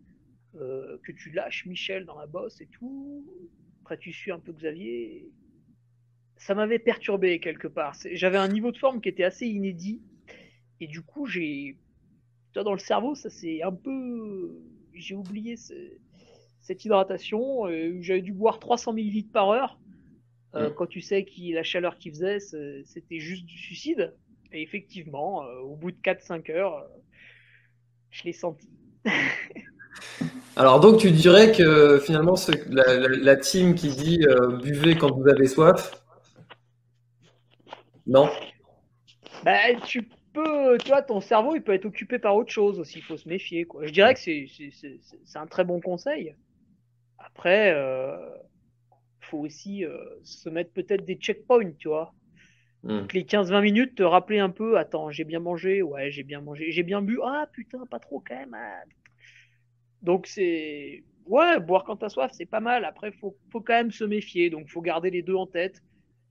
euh, 0.55 0.97
que 1.03 1.11
tu 1.11 1.31
lâches 1.31 1.65
Michel 1.65 2.05
dans 2.05 2.17
la 2.17 2.27
bosse 2.27 2.59
et 2.61 2.67
tout, 2.67 3.25
après 3.81 3.97
tu 3.97 4.11
suis 4.11 4.31
un 4.31 4.39
peu 4.39 4.51
Xavier, 4.51 5.31
ça 6.37 6.55
m'avait 6.55 6.79
perturbé 6.79 7.39
quelque 7.39 7.67
part. 7.67 7.95
J'avais 8.11 8.37
un 8.37 8.47
niveau 8.47 8.71
de 8.71 8.77
forme 8.77 8.99
qui 8.99 9.09
était 9.09 9.23
assez 9.23 9.47
inédit 9.47 10.01
et 10.81 10.87
du 10.87 11.01
coup, 11.01 11.25
j'ai. 11.25 11.77
Dans 12.53 12.73
le 12.73 12.79
cerveau, 12.79 13.15
ça 13.15 13.29
c'est 13.29 13.61
un 13.61 13.71
peu. 13.71 14.61
J'ai 14.93 15.15
oublié 15.15 15.55
cette 16.59 16.83
hydratation. 16.83 17.67
Euh, 17.67 17.97
j'avais 18.01 18.21
dû 18.21 18.33
boire 18.33 18.59
300 18.59 18.97
ml 18.97 19.31
par 19.31 19.49
heure. 19.51 19.79
Euh, 20.55 20.69
quand 20.69 20.87
tu 20.87 20.99
sais 20.99 21.23
que 21.23 21.53
la 21.53 21.63
chaleur 21.63 21.97
qu'il 21.97 22.11
faisait, 22.11 22.39
c'était 22.39 23.19
juste 23.19 23.45
du 23.45 23.57
suicide. 23.57 24.13
Et 24.53 24.62
effectivement, 24.62 25.43
euh, 25.43 25.60
au 25.60 25.75
bout 25.75 25.91
de 25.91 25.98
4-5 25.98 26.51
heures, 26.51 26.86
je 28.10 28.24
l'ai 28.24 28.34
senti. 28.34 28.70
Alors 30.55 30.79
donc 30.79 31.00
tu 31.00 31.12
dirais 31.12 31.51
que 31.51 32.00
finalement 32.00 32.36
la, 32.70 33.36
team 33.36 33.75
qui 33.75 33.89
dit 33.89 34.25
buvez 34.62 34.96
quand 34.96 35.12
vous 35.12 35.27
avez 35.27 35.48
soif, 35.48 35.91
non? 38.05 38.29
Bah, 39.43 39.58
tu 39.86 40.08
tu 40.34 40.88
vois, 40.88 41.01
ton 41.01 41.22
cerveau, 41.22 41.55
il 41.55 41.62
peut 41.62 41.74
être 41.74 41.86
occupé 41.86 42.20
par 42.20 42.36
autre 42.36 42.51
chose 42.51 42.79
aussi. 42.79 43.00
Il 43.00 43.03
faut 43.03 43.17
se 43.17 43.27
méfier, 43.27 43.65
quoi. 43.65 43.86
Je 43.86 43.91
dirais 43.91 44.13
que 44.13 44.20
c'est, 44.20 44.48
un 45.36 45.48
très 45.48 45.63
bon 45.63 45.81
conseil. 45.81 46.36
Après, 47.17 47.74
euh, 47.74 48.17
faut 49.20 49.39
aussi 49.39 49.86
euh, 49.86 49.98
se 50.24 50.50
mettre 50.50 50.72
peut-être 50.72 51.05
des 51.05 51.15
checkpoints, 51.15 51.74
tu 51.77 51.89
vois. 51.89 52.13
Hmm. 52.83 53.05
les 53.13 53.23
15-20 53.23 53.61
minutes, 53.61 53.95
te 53.95 54.03
rappeler 54.03 54.39
un 54.39 54.50
peu, 54.50 54.77
attends, 54.79 55.11
j'ai 55.11 55.23
bien 55.23 55.39
mangé, 55.39 55.83
ouais, 55.83 56.09
j'ai 56.09 56.23
bien 56.23 56.41
mangé, 56.41 56.71
j'ai 56.71 56.81
bien 56.81 57.03
bu, 57.03 57.19
ah 57.23 57.47
putain, 57.53 57.85
pas 57.85 58.00
trop 58.00 58.23
quand 58.27 58.35
même. 58.35 58.55
Ah. 58.55 58.83
Donc 60.01 60.25
c'est, 60.25 61.03
ouais, 61.25 61.59
boire 61.59 61.83
quand 61.83 61.97
t'as 61.97 62.09
soif, 62.09 62.31
c'est 62.33 62.45
pas 62.45 62.59
mal. 62.59 62.85
Après, 62.85 63.11
faut, 63.11 63.38
faut 63.51 63.61
quand 63.61 63.73
même 63.73 63.91
se 63.91 64.03
méfier, 64.03 64.50
donc 64.50 64.67
faut 64.67 64.81
garder 64.81 65.11
les 65.11 65.21
deux 65.21 65.35
en 65.35 65.45
tête. 65.45 65.83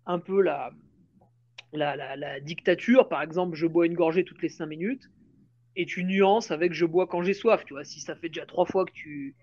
Un 0.06 0.18
peu 0.18 0.40
la, 0.42 0.72
la, 1.72 2.40
dictature, 2.40 3.08
par 3.08 3.22
exemple, 3.22 3.54
je 3.54 3.66
bois 3.66 3.86
une 3.86 3.94
gorgée 3.94 4.24
toutes 4.24 4.42
les 4.42 4.48
5 4.48 4.66
minutes, 4.66 5.08
et 5.76 5.86
tu 5.86 6.04
nuances 6.04 6.50
avec 6.50 6.72
je 6.72 6.84
bois 6.84 7.06
quand 7.06 7.22
j'ai 7.22 7.34
soif. 7.34 7.64
Tu 7.64 7.74
vois, 7.74 7.84
si 7.84 8.00
ça 8.00 8.16
fait 8.16 8.28
déjà 8.28 8.46
trois 8.46 8.66
fois 8.66 8.84
que 8.84 8.92
tu, 8.92 9.36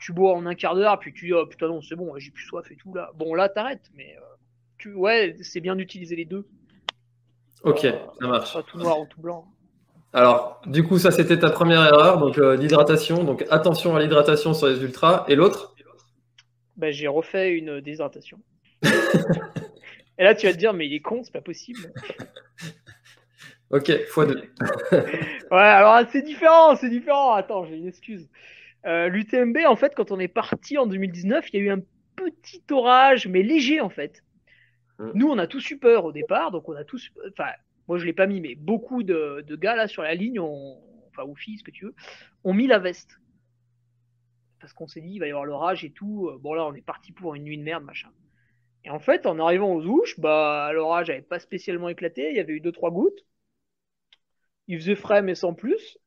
tu 0.00 0.12
bois 0.12 0.34
en 0.34 0.46
un 0.46 0.54
quart 0.54 0.76
d'heure, 0.76 0.98
puis 1.00 1.12
tu 1.12 1.26
dis, 1.26 1.32
oh 1.32 1.46
putain, 1.46 1.68
non, 1.68 1.82
c'est 1.82 1.96
bon, 1.96 2.16
j'ai 2.16 2.30
plus 2.30 2.44
soif 2.44 2.70
et 2.70 2.76
tout, 2.76 2.94
là. 2.94 3.10
Bon, 3.16 3.34
là, 3.34 3.48
t'arrêtes, 3.48 3.90
mais 3.94 4.16
euh, 4.16 4.37
tu, 4.78 4.94
ouais, 4.94 5.36
c'est 5.42 5.60
bien 5.60 5.76
d'utiliser 5.76 6.16
les 6.16 6.24
deux. 6.24 6.46
Ok, 7.64 7.84
euh, 7.84 7.92
ça 8.20 8.26
marche. 8.26 8.52
Pas 8.52 8.62
tout 8.62 8.78
noir 8.78 9.00
ou 9.00 9.06
tout 9.06 9.20
blanc. 9.20 9.46
Alors, 10.12 10.62
du 10.66 10.84
coup, 10.84 10.98
ça 10.98 11.10
c'était 11.10 11.38
ta 11.38 11.50
première 11.50 11.84
erreur, 11.84 12.18
donc 12.18 12.38
euh, 12.38 12.56
l'hydratation. 12.56 13.24
Donc 13.24 13.44
attention 13.50 13.94
à 13.96 14.00
l'hydratation 14.00 14.54
sur 14.54 14.68
les 14.68 14.82
ultras. 14.82 15.24
Et 15.28 15.34
l'autre? 15.34 15.74
Ben, 16.76 16.92
J'ai 16.92 17.08
refait 17.08 17.52
une 17.52 17.80
déshydratation. 17.80 18.38
Et 20.18 20.24
là, 20.24 20.34
tu 20.34 20.46
vas 20.46 20.52
te 20.52 20.58
dire, 20.58 20.72
mais 20.72 20.86
il 20.86 20.94
est 20.94 21.00
con, 21.00 21.22
c'est 21.22 21.32
pas 21.32 21.40
possible. 21.40 21.92
ok, 23.70 23.88
x2. 23.88 24.42
ouais, 24.92 25.58
alors 25.58 26.00
c'est 26.10 26.22
différent, 26.22 26.74
c'est 26.76 26.88
différent. 26.88 27.34
Attends, 27.34 27.64
j'ai 27.64 27.76
une 27.76 27.86
excuse. 27.86 28.28
Euh, 28.86 29.08
L'UTMB, 29.08 29.58
en 29.66 29.76
fait, 29.76 29.94
quand 29.94 30.10
on 30.10 30.18
est 30.18 30.28
parti 30.28 30.78
en 30.78 30.86
2019, 30.86 31.46
il 31.52 31.56
y 31.56 31.62
a 31.62 31.66
eu 31.66 31.70
un 31.70 31.80
petit 32.16 32.62
orage, 32.70 33.28
mais 33.28 33.42
léger 33.42 33.80
en 33.80 33.90
fait. 33.90 34.22
Mm. 34.98 35.10
Nous, 35.14 35.28
on 35.28 35.38
a 35.38 35.46
tous 35.46 35.70
eu 35.70 35.78
peur 35.78 36.04
au 36.04 36.12
départ, 36.12 36.50
donc 36.50 36.68
on 36.68 36.74
a 36.74 36.84
tous. 36.84 37.10
Enfin, 37.30 37.50
moi 37.86 37.98
je 37.98 38.04
l'ai 38.04 38.12
pas 38.12 38.26
mis, 38.26 38.40
mais 38.40 38.54
beaucoup 38.54 39.02
de, 39.02 39.44
gars 39.56 39.76
là 39.76 39.88
sur 39.88 40.02
la 40.02 40.14
ligne, 40.14 40.40
enfin, 40.40 41.24
ou 41.24 41.34
filles, 41.34 41.58
ce 41.58 41.64
que 41.64 41.70
tu 41.70 41.86
veux, 41.86 41.94
ont 42.44 42.54
mis 42.54 42.66
la 42.66 42.78
veste. 42.78 43.20
Parce 44.60 44.72
qu'on 44.72 44.88
s'est 44.88 45.00
dit, 45.00 45.12
il 45.12 45.18
va 45.20 45.26
y 45.26 45.30
avoir 45.30 45.44
l'orage 45.44 45.84
et 45.84 45.90
tout. 45.90 46.30
Bon, 46.40 46.52
là, 46.52 46.66
on 46.66 46.74
est 46.74 46.82
parti 46.82 47.12
pour 47.12 47.34
une 47.34 47.44
nuit 47.44 47.58
de 47.58 47.62
merde, 47.62 47.84
machin. 47.84 48.10
Et 48.84 48.90
en 48.90 48.98
fait, 48.98 49.26
en 49.26 49.38
arrivant 49.38 49.72
aux 49.72 49.84
ouches, 49.84 50.18
bah, 50.18 50.70
l'orage 50.72 51.08
n'avait 51.08 51.22
pas 51.22 51.38
spécialement 51.38 51.88
éclaté, 51.88 52.30
il 52.30 52.36
y 52.36 52.40
avait 52.40 52.54
eu 52.54 52.60
2-3 52.60 52.90
gouttes. 52.90 53.24
Il 54.66 54.78
faisait 54.78 54.96
frais, 54.96 55.22
mais 55.22 55.34
sans 55.34 55.54
plus. 55.54 55.98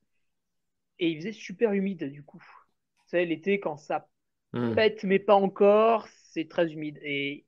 Et 1.00 1.10
il 1.10 1.18
faisait 1.18 1.32
super 1.32 1.74
humide, 1.74 2.12
du 2.12 2.24
coup. 2.24 2.44
Tu 3.04 3.10
sais, 3.12 3.26
l'été, 3.26 3.60
quand 3.60 3.78
ça 3.78 4.08
hmm. 4.54 4.76
pète, 4.76 5.04
mais 5.04 5.20
pas 5.20 5.36
encore, 5.36 6.08
c'est 6.08 6.48
très 6.48 6.72
humide. 6.72 7.00
Et 7.04 7.46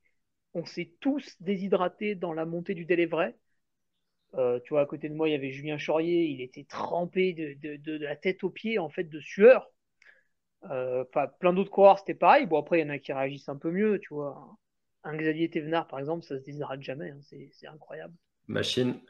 on 0.54 0.64
s'est 0.64 0.92
tous 1.00 1.36
déshydratés 1.40 2.14
dans 2.14 2.32
la 2.32 2.46
montée 2.46 2.74
du 2.74 2.84
Délévray. 2.84 3.34
Euh, 4.34 4.58
tu 4.64 4.70
vois, 4.70 4.82
à 4.82 4.86
côté 4.86 5.08
de 5.08 5.14
moi, 5.14 5.28
il 5.28 5.32
y 5.32 5.34
avait 5.34 5.50
Julien 5.50 5.78
Chaurier, 5.78 6.24
il 6.24 6.40
était 6.40 6.64
trempé 6.64 7.32
de, 7.32 7.96
la 7.98 8.16
tête 8.16 8.42
aux 8.42 8.50
pieds, 8.50 8.78
en 8.78 8.88
fait, 8.88 9.04
de 9.04 9.20
sueur. 9.20 9.70
Euh, 10.70 11.04
plein 11.38 11.52
d'autres 11.52 11.70
coureurs, 11.70 11.98
c'était 11.98 12.14
pareil. 12.14 12.46
Bon, 12.46 12.58
après, 12.58 12.78
il 12.78 12.82
y 12.82 12.84
en 12.86 12.90
a 12.90 12.98
qui 12.98 13.12
réagissent 13.12 13.48
un 13.48 13.56
peu 13.56 13.70
mieux, 13.70 13.98
tu 14.00 14.14
vois 14.14 14.56
un 15.04 15.16
Xavier 15.16 15.50
Thévenard, 15.50 15.86
par 15.86 15.98
exemple, 15.98 16.24
ça 16.24 16.38
se 16.38 16.44
déshydrate 16.44 16.82
jamais. 16.82 17.10
Hein. 17.10 17.20
c'est 17.20 17.66
incroyable. 17.66 18.14
Machine. 18.48 19.00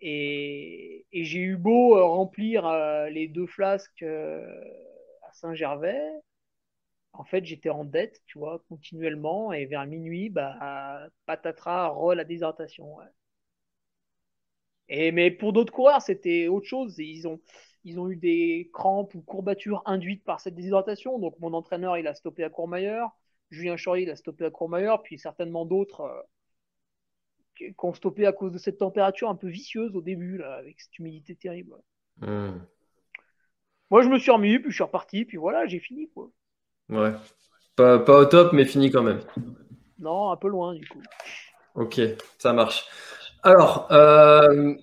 Et, 0.00 1.06
j'ai 1.12 1.40
eu 1.40 1.56
beau 1.56 1.96
euh, 1.96 2.04
remplir 2.04 2.66
euh, 2.66 3.08
les 3.10 3.28
deux 3.28 3.46
flasques 3.46 4.02
à 4.04 5.32
Saint-Gervais. 5.32 6.00
En 7.12 7.24
fait, 7.24 7.44
j'étais 7.44 7.70
en 7.70 7.84
dette, 7.84 8.22
tu 8.26 8.38
vois, 8.38 8.62
continuellement. 8.68 9.52
Et 9.52 9.66
vers 9.66 9.86
minuit, 9.86 10.30
bah, 10.30 11.08
patatras, 11.26 11.88
roll 11.88 12.20
à 12.20 12.24
déshydratation. 12.24 12.96
Et, 14.88 15.12
mais 15.12 15.30
pour 15.30 15.52
d'autres 15.52 15.72
coureurs, 15.72 16.02
c'était 16.02 16.48
autre 16.48 16.66
chose. 16.66 16.98
Ils 16.98 17.26
ont, 17.28 17.40
ils 17.84 17.98
ont 17.98 18.08
eu 18.08 18.16
des 18.16 18.70
crampes 18.72 19.14
ou 19.14 19.22
courbatures 19.22 19.82
induites 19.86 20.24
par 20.24 20.40
cette 20.40 20.54
déshydratation. 20.54 21.18
Donc, 21.18 21.38
mon 21.40 21.52
entraîneur, 21.52 21.96
il 21.98 22.06
a 22.06 22.14
stoppé 22.14 22.44
à 22.44 22.50
Courmayeur. 22.50 23.10
Julien 23.50 23.76
Chaurier 23.76 24.04
il 24.04 24.10
a 24.10 24.16
stoppé 24.16 24.44
à 24.44 24.50
Courmayeur, 24.50 25.02
puis 25.02 25.18
certainement 25.18 25.66
d'autres 25.66 26.02
euh, 26.02 26.22
qui 27.56 27.74
ont 27.78 27.92
stoppé 27.92 28.26
à 28.26 28.32
cause 28.32 28.52
de 28.52 28.58
cette 28.58 28.78
température 28.78 29.28
un 29.28 29.34
peu 29.34 29.48
vicieuse 29.48 29.94
au 29.96 30.00
début, 30.00 30.38
là, 30.38 30.54
avec 30.54 30.80
cette 30.80 30.98
humidité 30.98 31.34
terrible. 31.34 31.74
Hmm. 32.18 32.58
Moi, 33.90 34.02
je 34.02 34.08
me 34.08 34.18
suis 34.18 34.30
remis, 34.30 34.58
puis 34.58 34.70
je 34.70 34.76
suis 34.76 34.84
reparti, 34.84 35.24
puis 35.24 35.36
voilà, 35.36 35.66
j'ai 35.66 35.80
fini. 35.80 36.08
Quoi. 36.10 36.30
Ouais. 36.90 37.12
Pas, 37.76 37.98
pas, 37.98 38.18
au 38.18 38.24
top, 38.24 38.52
mais 38.52 38.64
fini 38.64 38.90
quand 38.90 39.02
même. 39.02 39.20
Non, 39.98 40.30
un 40.30 40.36
peu 40.36 40.48
loin 40.48 40.74
du 40.74 40.86
coup. 40.88 41.00
Ok, 41.74 42.00
ça 42.38 42.52
marche. 42.52 42.84
Alors, 43.42 43.88
euh, 43.90 44.74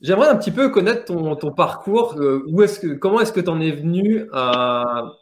j'aimerais 0.00 0.28
un 0.28 0.36
petit 0.36 0.50
peu 0.50 0.70
connaître 0.70 1.04
ton, 1.04 1.36
ton 1.36 1.52
parcours. 1.52 2.14
Euh, 2.18 2.44
où 2.48 2.62
est-ce 2.62 2.80
que, 2.80 2.94
comment 2.94 3.20
est-ce 3.20 3.32
que 3.32 3.40
tu 3.40 3.50
en 3.50 3.60
es 3.60 3.70
venu 3.70 4.26
à 4.32 5.12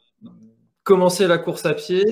commencer 0.85 1.27
la 1.27 1.37
course 1.37 1.67
à 1.67 1.75
pied 1.75 2.03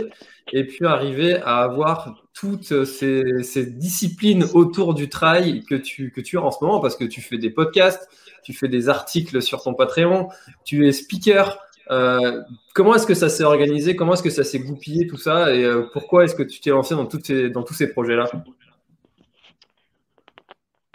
et 0.53 0.65
puis 0.67 0.85
arriver 0.85 1.37
à 1.37 1.63
avoir 1.63 2.23
toutes 2.35 2.85
ces, 2.85 3.43
ces, 3.43 3.67
disciplines 3.67 4.45
autour 4.53 4.93
du 4.93 5.09
trail 5.09 5.65
que 5.65 5.75
tu, 5.75 6.11
que 6.11 6.21
tu 6.21 6.37
as 6.37 6.43
en 6.43 6.51
ce 6.51 6.63
moment? 6.63 6.81
Parce 6.81 6.97
que 6.97 7.05
tu 7.05 7.23
fais 7.23 7.39
des 7.39 7.51
podcasts, 7.51 8.09
tu 8.45 8.53
fais 8.53 8.69
des 8.69 8.89
articles 8.89 9.41
sur 9.41 9.63
ton 9.63 9.73
Patreon, 9.75 10.29
tu 10.65 10.87
es 10.87 10.93
speaker. 10.93 11.59
Euh, 11.91 12.43
comment 12.75 12.95
est-ce 12.95 13.07
que 13.07 13.15
ça 13.15 13.29
s'est 13.29 13.45
organisé? 13.45 13.95
Comment 13.95 14.15
est-ce 14.15 14.23
que 14.23 14.31
ça 14.31 14.45
s'est 14.45 14.59
goupillé 14.59 15.07
tout 15.07 15.17
ça? 15.17 15.55
Et 15.55 15.65
euh, 15.65 15.89
pourquoi 15.93 16.25
est-ce 16.25 16.35
que 16.35 16.43
tu 16.43 16.61
t'es 16.61 16.71
lancé 16.71 16.95
dans, 16.95 17.09
ces, 17.09 17.51
dans 17.51 17.63
tous 17.63 17.75
ces 17.75 17.89
projets-là? 17.91 18.27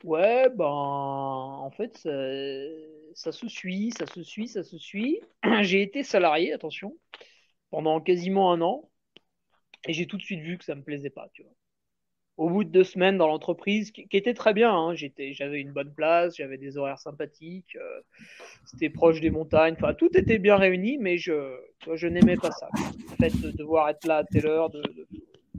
Ouais, 0.04 0.50
ben 0.50 0.66
en 0.66 1.70
fait, 1.72 1.98
ça, 3.14 3.32
se 3.32 3.48
suit, 3.48 3.92
ça 3.92 4.06
se 4.08 4.24
suit, 4.24 4.48
ça 4.48 4.64
se 4.64 4.78
suit. 4.78 5.20
J'ai 5.62 5.82
été 5.82 6.04
salarié, 6.04 6.54
attention, 6.54 6.98
pendant 7.70 8.02
quasiment 8.02 8.52
un 8.52 8.62
an. 8.62 8.88
Et 9.88 9.94
j'ai 9.94 10.06
tout 10.06 10.18
de 10.18 10.22
suite 10.22 10.42
vu 10.42 10.60
que 10.60 10.64
ça 10.64 10.76
me 10.76 10.84
plaisait 10.84 11.10
pas, 11.10 11.28
tu 11.34 11.42
vois. 11.42 11.54
Au 12.38 12.50
bout 12.50 12.64
de 12.64 12.70
deux 12.70 12.84
semaines 12.84 13.18
dans 13.18 13.28
l'entreprise, 13.28 13.92
qui, 13.92 14.08
était 14.12 14.34
très 14.34 14.54
bien, 14.54 14.74
hein, 14.74 14.96
j'étais, 14.96 15.34
j'avais 15.34 15.62
une 15.62 15.72
bonne 15.72 15.94
place, 15.94 16.38
j'avais 16.38 16.58
des 16.58 16.78
horaires 16.78 16.98
sympathiques, 16.98 17.76
euh, 17.76 18.02
c'était 18.66 18.90
proche 18.90 19.20
des 19.20 19.30
montagnes, 19.30 19.76
enfin 19.78 19.94
tout 19.94 20.18
était 20.18 20.40
bien 20.40 20.56
réuni, 20.56 20.98
mais 20.98 21.18
je, 21.18 21.56
je 21.94 22.08
n'aimais 22.08 22.38
pas 22.38 22.52
ça. 22.52 22.70
Le 22.76 23.30
fait 23.30 23.42
de 23.42 23.52
devoir 23.52 23.90
être 23.90 24.06
là 24.06 24.18
à 24.18 24.24
telle 24.24 24.48
heure, 24.48 24.70
de, 24.70 24.82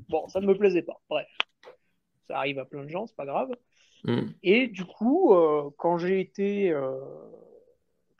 bon, 0.08 0.26
ça 0.28 0.40
ne 0.40 0.46
me 0.46 0.56
plaisait 0.56 0.82
pas. 0.82 1.00
Bref, 1.08 1.28
ça 2.26 2.38
arrive 2.38 2.58
à 2.58 2.64
plein 2.64 2.84
de 2.84 2.88
gens, 2.88 3.06
c'est 3.06 3.16
pas 3.16 3.26
grave. 3.26 3.50
Mm. 4.04 4.22
Et 4.42 4.66
du 4.66 4.84
coup, 4.84 5.34
euh, 5.34 5.70
quand 5.76 5.98
j'ai 5.98 6.20
été 6.20 6.72
euh, 6.72 6.98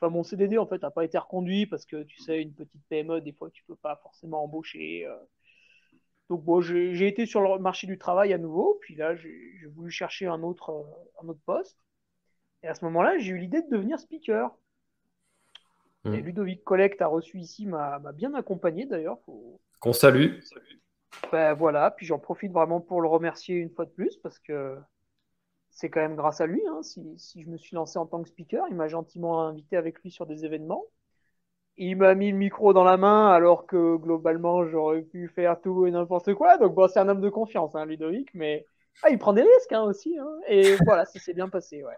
Enfin, 0.02 0.11
mon 0.11 0.25
CDD 0.25 0.59
en 0.59 0.66
fait 0.66 0.82
n'a 0.82 0.90
pas 0.90 1.04
été 1.04 1.16
reconduit 1.16 1.66
parce 1.66 1.87
que 1.87 2.02
tu 2.02 2.21
sais 2.21 2.42
une 2.42 2.52
petite 2.52 2.82
PME 2.88 3.21
des 3.21 3.30
fois 3.30 3.50
tu 3.52 3.62
peux 3.68 3.76
pas 3.76 3.94
forcément 4.02 4.42
embaucher 4.42 5.06
donc 6.32 6.44
bon, 6.44 6.62
j'ai 6.62 7.06
été 7.06 7.26
sur 7.26 7.42
le 7.42 7.58
marché 7.58 7.86
du 7.86 7.98
travail 7.98 8.32
à 8.32 8.38
nouveau, 8.38 8.78
puis 8.80 8.94
là 8.94 9.14
j'ai 9.14 9.66
voulu 9.74 9.90
chercher 9.90 10.26
un 10.28 10.42
autre, 10.42 10.70
euh, 10.70 11.22
un 11.22 11.28
autre 11.28 11.42
poste. 11.44 11.76
Et 12.62 12.68
à 12.68 12.74
ce 12.74 12.86
moment-là, 12.86 13.18
j'ai 13.18 13.32
eu 13.32 13.36
l'idée 13.36 13.60
de 13.60 13.68
devenir 13.68 14.00
speaker. 14.00 14.50
Mmh. 16.04 16.14
Et 16.14 16.22
Ludovic 16.22 16.64
Collect 16.64 17.02
a 17.02 17.06
reçu 17.06 17.38
ici, 17.38 17.66
m'a 17.66 17.98
bien 18.14 18.32
accompagné 18.32 18.86
d'ailleurs. 18.86 19.18
Qu'on 19.78 19.92
salue. 19.92 20.38
Ben, 21.30 21.52
voilà, 21.52 21.90
puis 21.90 22.06
j'en 22.06 22.18
profite 22.18 22.50
vraiment 22.50 22.80
pour 22.80 23.02
le 23.02 23.08
remercier 23.08 23.56
une 23.56 23.68
fois 23.68 23.84
de 23.84 23.90
plus 23.90 24.16
parce 24.16 24.38
que 24.38 24.78
c'est 25.68 25.90
quand 25.90 26.00
même 26.00 26.16
grâce 26.16 26.40
à 26.40 26.46
lui 26.46 26.62
hein, 26.66 26.82
si, 26.82 27.02
si, 27.18 27.42
je 27.42 27.50
me 27.50 27.58
suis 27.58 27.76
lancé 27.76 27.98
en 27.98 28.06
tant 28.06 28.22
que 28.22 28.28
speaker. 28.30 28.64
Il 28.70 28.76
m'a 28.76 28.88
gentiment 28.88 29.42
invité 29.42 29.76
avec 29.76 30.00
lui 30.00 30.10
sur 30.10 30.24
des 30.24 30.46
événements 30.46 30.86
il 31.76 31.96
m'a 31.96 32.14
mis 32.14 32.30
le 32.30 32.36
micro 32.36 32.72
dans 32.72 32.84
la 32.84 32.96
main 32.96 33.28
alors 33.28 33.66
que 33.66 33.96
globalement 33.96 34.66
j'aurais 34.66 35.02
pu 35.02 35.28
faire 35.28 35.60
tout 35.60 35.86
et 35.86 35.90
n'importe 35.90 36.34
quoi. 36.34 36.58
Donc 36.58 36.74
bon, 36.74 36.88
c'est 36.88 37.00
un 37.00 37.08
homme 37.08 37.20
de 37.20 37.30
confiance, 37.30 37.74
hein, 37.74 37.86
Ludovic, 37.86 38.28
mais 38.34 38.66
ah, 39.02 39.10
il 39.10 39.18
prend 39.18 39.32
des 39.32 39.42
risques 39.42 39.72
hein, 39.72 39.82
aussi. 39.82 40.16
Hein. 40.18 40.38
Et 40.48 40.76
voilà, 40.86 41.04
ça 41.04 41.18
s'est 41.18 41.34
bien 41.34 41.48
passé. 41.48 41.82
Ouais. 41.82 41.96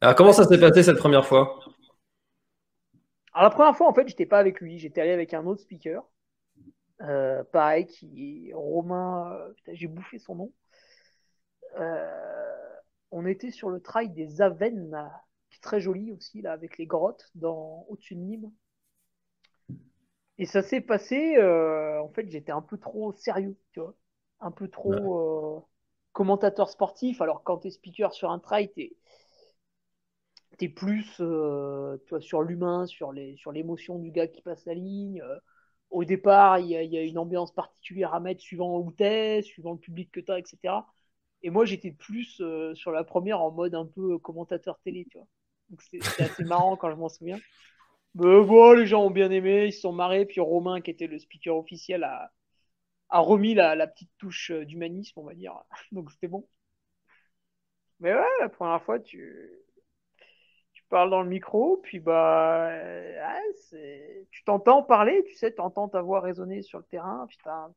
Alors 0.00 0.14
comment 0.14 0.32
ça 0.32 0.44
s'est 0.44 0.60
passé 0.60 0.82
cette 0.82 0.98
première 0.98 1.26
fois? 1.26 1.58
Alors 3.32 3.50
la 3.50 3.54
première 3.54 3.76
fois, 3.76 3.88
en 3.88 3.94
fait, 3.94 4.08
j'étais 4.08 4.26
pas 4.26 4.38
avec 4.38 4.60
lui, 4.60 4.78
j'étais 4.78 5.00
allé 5.00 5.12
avec 5.12 5.34
un 5.34 5.46
autre 5.46 5.60
speaker. 5.60 6.02
Euh, 7.02 7.44
pareil, 7.44 7.86
qui 7.86 8.48
est 8.48 8.54
Romain, 8.54 9.32
euh, 9.32 9.52
putain, 9.54 9.72
j'ai 9.74 9.86
bouffé 9.86 10.18
son 10.18 10.34
nom. 10.34 10.52
Euh, 11.78 12.66
on 13.10 13.26
était 13.26 13.50
sur 13.50 13.70
le 13.70 13.80
trail 13.80 14.10
des 14.10 14.40
Avennes, 14.42 15.08
qui 15.50 15.58
est 15.58 15.62
très 15.62 15.80
joli 15.80 16.12
aussi, 16.12 16.42
là, 16.42 16.52
avec 16.52 16.78
les 16.78 16.86
grottes 16.86 17.30
dans, 17.34 17.86
au-dessus 17.88 18.16
de 18.16 18.20
Nîmes. 18.20 18.50
Et 20.38 20.46
ça 20.46 20.62
s'est 20.62 20.80
passé, 20.80 21.36
euh, 21.36 22.00
en 22.00 22.08
fait, 22.08 22.28
j'étais 22.30 22.52
un 22.52 22.62
peu 22.62 22.78
trop 22.78 23.12
sérieux, 23.12 23.56
tu 23.72 23.80
vois, 23.80 23.94
un 24.40 24.52
peu 24.52 24.68
trop 24.68 25.58
euh, 25.58 25.60
commentateur 26.12 26.70
sportif. 26.70 27.20
Alors, 27.20 27.42
quand 27.42 27.58
tu 27.58 27.68
es 27.68 27.70
speaker 27.70 28.12
sur 28.12 28.30
un 28.30 28.38
trail, 28.38 28.70
tu 28.72 28.92
es, 30.60 30.68
plus 30.68 31.16
euh, 31.20 31.96
tu 32.04 32.10
vois, 32.10 32.20
sur 32.20 32.42
l'humain, 32.42 32.86
sur 32.86 33.12
l'émotion 33.12 33.94
sur 33.94 34.02
du 34.02 34.12
gars 34.12 34.28
qui 34.28 34.42
passe 34.42 34.64
la 34.64 34.74
ligne. 34.74 35.22
au 35.90 36.04
départ, 36.04 36.60
il 36.60 36.66
y, 36.66 36.74
y, 36.86 36.98
a 36.98 37.02
une 37.02 37.18
ambiance 37.18 37.52
particulière 37.52 38.14
à 38.14 38.20
mettre 38.20 38.40
suivant 38.40 38.78
où 38.78 38.92
tu 38.92 39.04
es, 39.04 39.42
suivant 39.42 39.72
le 39.72 39.78
public 39.78 40.10
que 40.12 40.20
tu 40.20 40.30
as, 40.30 40.38
etc. 40.38 40.86
Et 41.42 41.50
moi, 41.50 41.64
j'étais 41.64 41.90
plus 41.92 42.42
sur 42.74 42.92
la 42.92 43.04
première 43.04 43.40
en 43.40 43.50
mode 43.50 43.74
un 43.74 43.86
peu 43.86 44.18
commentateur 44.18 44.78
télé, 44.84 45.06
tu 45.10 45.18
vois. 45.18 45.26
Donc, 45.70 45.82
c'est 45.82 46.22
assez 46.22 46.44
marrant 46.44 46.76
quand 46.76 46.90
je 46.90 46.96
m'en 46.96 47.08
souviens. 47.08 47.38
Mais 48.14 48.42
bon, 48.44 48.72
les 48.72 48.86
gens 48.86 49.04
ont 49.04 49.10
bien 49.10 49.30
aimé, 49.30 49.66
ils 49.66 49.72
se 49.72 49.80
sont 49.80 49.92
marrés. 49.92 50.26
Puis 50.26 50.40
Romain, 50.40 50.80
qui 50.82 50.90
était 50.90 51.06
le 51.06 51.18
speaker 51.18 51.56
officiel, 51.56 52.04
a, 52.04 52.30
a 53.10 53.20
remis 53.20 53.54
la, 53.54 53.74
la, 53.76 53.86
petite 53.88 54.10
touche 54.18 54.50
euh, 54.52 54.64
d'humanisme, 54.66 55.20
on 55.20 55.24
va 55.24 55.34
dire. 55.34 55.54
Donc 55.92 56.10
c'était 56.12 56.28
bon. 56.28 56.48
Mais 58.00 58.12
ouais, 58.14 58.24
la 58.40 58.48
première 58.48 58.82
fois, 58.82 58.98
tu, 58.98 59.50
tu 60.72 60.82
parles 60.88 61.10
dans 61.10 61.22
le 61.22 61.28
micro, 61.28 61.78
puis 61.78 62.00
bah, 62.00 62.68
ouais, 62.68 64.26
tu 64.30 64.44
t'entends 64.44 64.82
parler, 64.82 65.24
tu 65.26 65.34
sais, 65.34 65.54
tu 65.54 65.60
entends 65.60 65.88
ta 65.88 66.02
voix 66.02 66.20
résonner 66.20 66.62
sur 66.62 66.78
le 66.78 66.84
terrain, 66.84 67.26
puis 67.28 67.38
t'es 67.42 67.50
un 67.50 67.72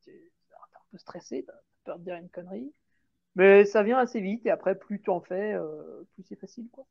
peu 0.92 0.98
stressé, 0.98 1.44
t'as 1.46 1.54
peur 1.84 2.00
de 2.00 2.04
dire 2.04 2.16
une 2.16 2.30
connerie. 2.30 2.74
Mais 3.36 3.66
ça 3.66 3.84
vient 3.84 4.00
assez 4.00 4.22
vite, 4.22 4.46
et 4.46 4.52
après, 4.52 4.78
plus 4.78 5.02
tu 5.02 5.10
en 5.12 5.22
fais, 5.22 5.54
euh, 5.56 6.04
plus 6.14 6.24
c'est 6.24 6.40
facile, 6.40 6.70
quoi. 6.72 6.86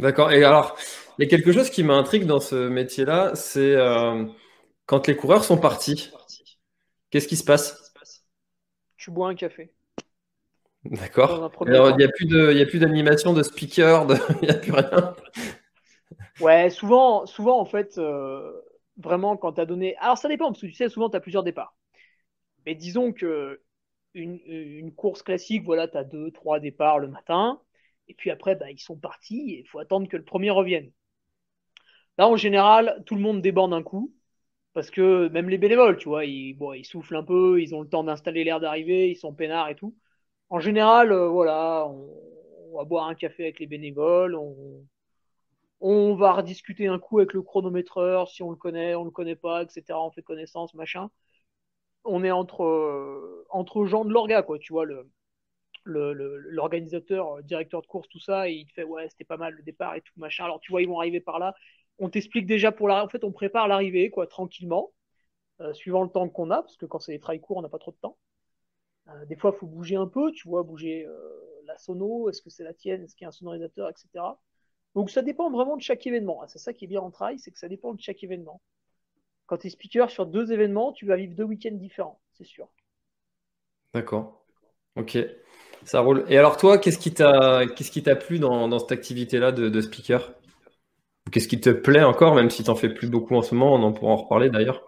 D'accord. 0.00 0.32
Et 0.32 0.42
alors, 0.44 0.76
il 1.18 1.24
y 1.24 1.26
a 1.26 1.30
quelque 1.30 1.52
chose 1.52 1.68
qui 1.68 1.82
m'intrigue 1.82 2.24
dans 2.24 2.40
ce 2.40 2.68
métier-là, 2.68 3.32
c'est 3.34 3.76
euh, 3.76 4.24
quand 4.86 5.06
les 5.06 5.14
coureurs 5.14 5.44
sont 5.44 5.58
partis, 5.58 6.10
qu'est-ce 7.10 7.28
qui 7.28 7.36
se 7.36 7.44
passe? 7.44 7.92
Tu 8.96 9.10
bois 9.10 9.28
un 9.28 9.34
café. 9.34 9.72
D'accord. 10.84 11.52
il 11.66 11.96
n'y 11.98 12.04
a 12.04 12.08
plus 12.08 12.26
de, 12.26 12.52
il 12.52 12.60
a 12.62 12.66
plus 12.66 12.78
d'animation, 12.78 13.34
de 13.34 13.42
speaker, 13.42 14.06
il 14.42 14.48
n'y 14.48 14.50
a 14.50 14.54
plus 14.54 14.72
rien. 14.72 15.14
Ouais, 16.40 16.70
souvent, 16.70 17.26
souvent 17.26 17.60
en 17.60 17.66
fait, 17.66 17.98
euh, 17.98 18.52
vraiment 18.96 19.36
quand 19.36 19.52
tu 19.52 19.60
as 19.60 19.66
donné. 19.66 19.96
Alors 19.98 20.16
ça 20.16 20.28
dépend 20.28 20.46
parce 20.46 20.62
que 20.62 20.66
tu 20.66 20.72
sais, 20.72 20.88
souvent 20.88 21.10
tu 21.10 21.16
as 21.16 21.20
plusieurs 21.20 21.42
départs. 21.42 21.76
Mais 22.64 22.74
disons 22.74 23.12
que 23.12 23.60
une, 24.14 24.40
une 24.46 24.94
course 24.94 25.22
classique, 25.22 25.64
voilà, 25.64 25.86
tu 25.88 25.98
as 25.98 26.04
deux, 26.04 26.30
trois 26.30 26.60
départs 26.60 26.98
le 26.98 27.08
matin. 27.08 27.60
Et 28.10 28.14
puis 28.14 28.30
après, 28.30 28.56
bah, 28.56 28.70
ils 28.70 28.80
sont 28.80 28.96
partis 28.96 29.54
et 29.54 29.60
il 29.60 29.68
faut 29.68 29.78
attendre 29.78 30.08
que 30.08 30.16
le 30.16 30.24
premier 30.24 30.50
revienne. 30.50 30.92
Là, 32.18 32.28
en 32.28 32.36
général, 32.36 33.02
tout 33.06 33.14
le 33.14 33.22
monde 33.22 33.40
déborde 33.42 33.72
un 33.72 33.82
coup. 33.82 34.12
Parce 34.72 34.90
que 34.90 35.28
même 35.28 35.48
les 35.48 35.58
bénévoles, 35.58 35.96
tu 35.98 36.08
vois, 36.08 36.24
ils, 36.24 36.56
soufflent 36.84 37.16
un 37.16 37.24
peu, 37.24 37.60
ils 37.60 37.74
ont 37.74 37.82
le 37.82 37.88
temps 37.88 38.04
d'installer 38.04 38.44
l'air 38.44 38.60
d'arrivée, 38.60 39.10
ils 39.10 39.16
sont 39.16 39.34
peinards 39.34 39.68
et 39.68 39.74
tout. 39.76 39.96
En 40.50 40.60
général, 40.60 41.12
euh, 41.12 41.28
voilà, 41.28 41.86
on, 41.88 42.76
va 42.76 42.84
boire 42.84 43.06
un 43.08 43.14
café 43.14 43.44
avec 43.44 43.60
les 43.60 43.66
bénévoles, 43.66 44.36
on, 45.80 46.14
va 46.14 46.32
rediscuter 46.34 46.86
un 46.88 46.98
coup 46.98 47.18
avec 47.18 47.32
le 47.32 47.42
chronométreur, 47.42 48.28
si 48.28 48.42
on 48.42 48.50
le 48.50 48.56
connaît, 48.56 48.94
on 48.94 49.04
le 49.04 49.10
connaît 49.10 49.36
pas, 49.36 49.62
etc. 49.62 49.98
On 50.00 50.10
fait 50.10 50.22
connaissance, 50.22 50.74
machin. 50.74 51.10
On 52.04 52.24
est 52.24 52.30
entre, 52.30 52.64
euh, 52.64 53.46
entre 53.50 53.86
gens 53.86 54.04
de 54.04 54.12
l'orga, 54.12 54.42
quoi, 54.42 54.58
tu 54.58 54.72
vois, 54.72 54.84
le, 54.84 55.10
l'organisateur, 55.90 57.36
le, 57.36 57.40
euh, 57.40 57.42
directeur 57.42 57.82
de 57.82 57.86
course, 57.86 58.08
tout 58.08 58.20
ça, 58.20 58.48
et 58.48 58.52
il 58.52 58.66
te 58.66 58.72
fait 58.72 58.84
ouais, 58.84 59.08
c'était 59.10 59.24
pas 59.24 59.36
mal 59.36 59.54
le 59.54 59.62
départ 59.62 59.94
et 59.94 60.00
tout 60.02 60.12
machin. 60.16 60.44
Alors 60.44 60.60
tu 60.60 60.70
vois, 60.72 60.82
ils 60.82 60.88
vont 60.88 60.98
arriver 60.98 61.20
par 61.20 61.38
là. 61.38 61.54
On 61.98 62.08
t'explique 62.10 62.46
déjà 62.46 62.72
pour 62.72 62.88
la. 62.88 63.04
En 63.04 63.08
fait, 63.08 63.24
on 63.24 63.32
prépare 63.32 63.68
l'arrivée, 63.68 64.10
quoi, 64.10 64.26
tranquillement, 64.26 64.92
euh, 65.60 65.72
suivant 65.74 66.02
le 66.02 66.10
temps 66.10 66.28
qu'on 66.28 66.50
a, 66.50 66.62
parce 66.62 66.76
que 66.76 66.86
quand 66.86 67.00
c'est 67.00 67.12
des 67.12 67.20
trails 67.20 67.40
courts, 67.40 67.58
on 67.58 67.62
n'a 67.62 67.68
pas 67.68 67.78
trop 67.78 67.92
de 67.92 67.98
temps. 67.98 68.18
Euh, 69.08 69.26
des 69.26 69.36
fois, 69.36 69.52
il 69.54 69.58
faut 69.58 69.66
bouger 69.66 69.96
un 69.96 70.06
peu, 70.06 70.32
tu 70.32 70.48
vois, 70.48 70.62
bouger 70.62 71.06
la 71.66 71.78
sono, 71.78 72.28
est-ce 72.30 72.42
que 72.42 72.50
c'est 72.50 72.64
la 72.64 72.74
tienne, 72.74 73.02
est-ce 73.04 73.14
qu'il 73.14 73.24
y 73.24 73.26
a 73.26 73.28
un 73.28 73.32
sonorisateur, 73.32 73.88
etc. 73.88 74.08
Donc 74.94 75.10
ça 75.10 75.22
dépend 75.22 75.50
vraiment 75.50 75.76
de 75.76 75.82
chaque 75.82 76.06
événement. 76.06 76.40
Ah, 76.42 76.48
c'est 76.48 76.58
ça 76.58 76.72
qui 76.72 76.84
est 76.84 76.88
bien 76.88 77.00
en 77.00 77.10
trail, 77.10 77.38
c'est 77.38 77.50
que 77.50 77.58
ça 77.58 77.68
dépend 77.68 77.94
de 77.94 78.00
chaque 78.00 78.22
événement. 78.24 78.60
Quand 79.46 79.58
tu 79.58 79.66
es 79.66 79.70
speaker 79.70 80.10
sur 80.10 80.26
deux 80.26 80.52
événements, 80.52 80.92
tu 80.92 81.06
vas 81.06 81.16
vivre 81.16 81.34
deux 81.34 81.44
week-ends 81.44 81.74
différents, 81.74 82.20
c'est 82.32 82.44
sûr. 82.44 82.68
D'accord. 83.94 84.44
Ok. 84.96 85.18
Ça 85.84 86.00
roule. 86.00 86.24
Et 86.28 86.38
alors 86.38 86.56
toi, 86.56 86.78
qu'est-ce 86.78 86.98
qui 86.98 87.12
t'a 87.12 87.66
qu'est-ce 87.66 87.90
qui 87.90 88.02
t'a 88.02 88.16
plu 88.16 88.38
dans, 88.38 88.68
dans 88.68 88.78
cette 88.78 88.92
activité-là 88.92 89.52
de, 89.52 89.68
de, 89.68 89.80
speaker? 89.80 90.32
Qu'est-ce 91.32 91.48
qui 91.48 91.60
te 91.60 91.70
plaît 91.70 92.02
encore, 92.02 92.34
même 92.34 92.50
si 92.50 92.62
tu 92.62 92.70
n'en 92.70 92.76
fais 92.76 92.92
plus 92.92 93.08
beaucoup 93.08 93.34
en 93.34 93.42
ce 93.42 93.54
moment, 93.54 93.74
on 93.74 93.82
en 93.82 93.92
pourra 93.92 94.12
en 94.12 94.16
reparler 94.16 94.50
d'ailleurs? 94.50 94.84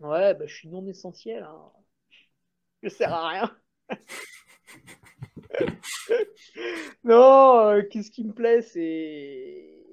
Ouais, 0.00 0.34
bah, 0.34 0.46
je 0.46 0.54
suis 0.54 0.68
non 0.68 0.86
essentiel. 0.86 1.42
Hein. 1.42 1.70
Je 2.82 2.88
sers 2.88 3.12
à 3.12 3.28
rien. 3.28 3.56
non, 7.04 7.68
euh, 7.68 7.82
qu'est-ce 7.82 8.10
qui 8.10 8.24
me 8.24 8.32
plaît, 8.32 8.62
c'est. 8.62 9.84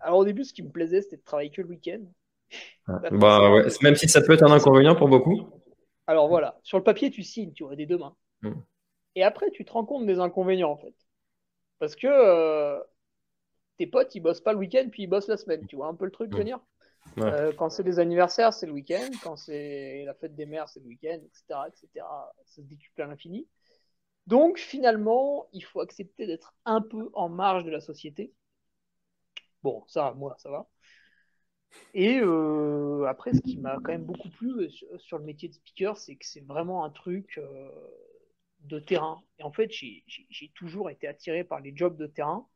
Alors 0.00 0.18
au 0.18 0.24
début, 0.24 0.44
ce 0.44 0.52
qui 0.52 0.62
me 0.62 0.70
plaisait, 0.70 1.02
c'était 1.02 1.16
de 1.16 1.22
travailler 1.22 1.50
que 1.50 1.60
le 1.60 1.68
week-end. 1.68 2.00
Bah, 3.12 3.52
ouais. 3.52 3.68
Même 3.82 3.96
si 3.96 4.08
ça 4.08 4.22
peut 4.22 4.32
être 4.32 4.44
un 4.44 4.52
inconvénient 4.52 4.96
pour 4.96 5.08
beaucoup. 5.08 5.48
Alors 6.06 6.28
voilà, 6.28 6.58
sur 6.62 6.78
le 6.78 6.84
papier, 6.84 7.10
tu 7.10 7.22
signes, 7.22 7.52
tu 7.52 7.64
vois, 7.64 7.76
des 7.76 7.86
deux 7.86 7.98
mains. 7.98 8.16
Mm. 8.42 8.52
Et 9.14 9.22
après, 9.22 9.50
tu 9.50 9.64
te 9.64 9.72
rends 9.72 9.84
compte 9.84 10.06
des 10.06 10.20
inconvénients, 10.20 10.70
en 10.70 10.76
fait. 10.76 10.94
Parce 11.78 11.96
que 11.96 12.06
euh, 12.06 12.80
tes 13.78 13.86
potes, 13.86 14.14
ils 14.14 14.20
bossent 14.20 14.40
pas 14.40 14.52
le 14.52 14.58
week-end, 14.58 14.88
puis 14.90 15.04
ils 15.04 15.06
bossent 15.06 15.28
la 15.28 15.36
semaine. 15.36 15.66
Tu 15.66 15.76
vois 15.76 15.88
un 15.88 15.94
peu 15.94 16.04
le 16.04 16.10
truc 16.10 16.34
venir 16.34 16.60
euh, 17.18 17.52
Quand 17.56 17.70
c'est 17.70 17.82
des 17.82 17.98
anniversaires, 17.98 18.52
c'est 18.52 18.66
le 18.66 18.72
week-end. 18.72 19.08
Quand 19.22 19.36
c'est 19.36 20.04
la 20.04 20.14
fête 20.14 20.36
des 20.36 20.46
mères, 20.46 20.68
c'est 20.68 20.80
le 20.80 20.86
week-end, 20.86 21.18
etc., 21.24 21.60
etc. 21.68 22.06
Ça 22.44 22.56
se 22.56 22.60
décuple 22.60 23.02
à 23.02 23.06
l'infini. 23.06 23.48
Donc, 24.26 24.58
finalement, 24.58 25.48
il 25.52 25.64
faut 25.64 25.80
accepter 25.80 26.26
d'être 26.26 26.54
un 26.64 26.82
peu 26.82 27.10
en 27.14 27.28
marge 27.28 27.64
de 27.64 27.70
la 27.70 27.80
société. 27.80 28.32
Bon, 29.62 29.82
ça, 29.88 30.12
moi, 30.16 30.36
ça 30.38 30.50
va. 30.50 30.68
Et 31.94 32.20
euh, 32.20 33.04
après, 33.06 33.32
ce 33.32 33.40
qui 33.40 33.56
m'a 33.56 33.76
quand 33.76 33.92
même 33.92 34.04
beaucoup 34.04 34.28
plu 34.28 34.70
sur, 34.98 35.18
le 35.18 35.24
métier 35.24 35.48
de 35.48 35.54
speaker, 35.54 35.96
c'est 35.96 36.16
que 36.16 36.26
c'est 36.26 36.44
vraiment 36.44 36.84
un 36.84 36.90
truc 36.90 37.40
de 38.64 38.78
terrain. 38.78 39.22
Et 39.38 39.42
en 39.42 39.52
fait, 39.52 39.70
j'ai 39.72 40.48
toujours 40.54 40.90
été 40.90 41.06
attiré 41.08 41.44
par 41.44 41.60
les 41.60 41.76
jobs 41.76 41.96
de 41.96 42.06
terrain. 42.06 42.46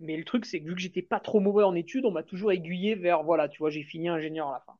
Mais 0.00 0.16
le 0.16 0.24
truc, 0.24 0.46
c'est 0.46 0.60
que 0.60 0.66
vu 0.68 0.74
que 0.76 0.80
j'étais 0.80 1.02
pas 1.02 1.20
trop 1.20 1.40
mauvais 1.40 1.64
en 1.64 1.74
études, 1.74 2.06
on 2.06 2.10
m'a 2.12 2.22
toujours 2.24 2.52
aiguillé 2.52 2.94
vers, 2.96 3.22
voilà, 3.24 3.48
tu 3.48 3.58
vois, 3.58 3.70
j'ai 3.70 3.84
fini 3.84 4.08
ingénieur 4.08 4.48
à 4.48 4.52
la 4.54 4.60
fin. 4.60 4.78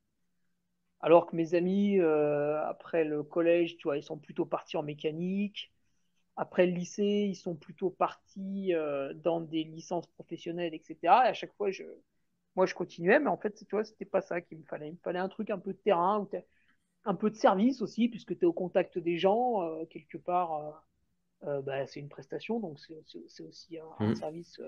Alors 1.01 1.27
que 1.27 1.37
mes 1.37 1.55
amis, 1.55 1.99
euh, 2.01 2.61
après 2.67 3.05
le 3.05 3.23
collège, 3.23 3.77
tu 3.77 3.85
vois, 3.85 3.97
ils 3.97 4.03
sont 4.03 4.19
plutôt 4.19 4.45
partis 4.47 4.77
en 4.77 4.83
mécanique. 4.83 5.73
Après 6.37 6.67
le 6.67 6.73
lycée, 6.73 7.27
ils 7.31 7.37
sont 7.37 7.57
plutôt 7.57 7.91
partis 7.91 8.75
euh, 8.75 9.15
dans 9.15 9.41
des 9.41 9.65
licences 9.65 10.07
professionnelles, 10.09 10.75
etc. 10.75 11.27
Et 11.27 11.29
à 11.31 11.35
chaque 11.35 11.55
fois, 11.57 11.71
je, 11.71 11.85
moi, 12.57 12.67
je 12.67 12.75
continuais, 12.75 13.21
mais 13.21 13.29
en 13.31 13.39
fait, 13.39 13.55
tu 13.55 13.67
vois, 13.73 13.85
c'était 13.85 14.05
pas 14.07 14.23
ça 14.23 14.41
qu'il 14.41 14.59
me 14.59 14.65
fallait. 14.65 14.89
Il 14.89 14.95
me 14.95 14.99
fallait 15.05 15.19
un 15.21 15.29
truc 15.29 15.51
un 15.51 15.59
peu 15.59 15.73
de 15.73 15.79
terrain 15.79 16.27
un 17.07 17.15
peu 17.15 17.31
de 17.31 17.37
service 17.37 17.81
aussi, 17.83 18.09
puisque 18.09 18.37
tu 18.37 18.45
es 18.45 18.45
au 18.45 18.53
contact 18.53 18.99
des 18.99 19.17
gens, 19.17 19.63
euh, 19.63 19.85
quelque 19.87 20.19
part, 20.19 20.55
euh, 20.55 21.49
euh, 21.49 21.63
bah, 21.63 21.87
c'est 21.87 22.01
une 22.01 22.09
prestation, 22.09 22.61
donc 22.61 22.79
c'est 22.81 23.43
aussi 23.43 23.79
un, 23.79 24.11
mm. 24.11 24.15
service. 24.17 24.61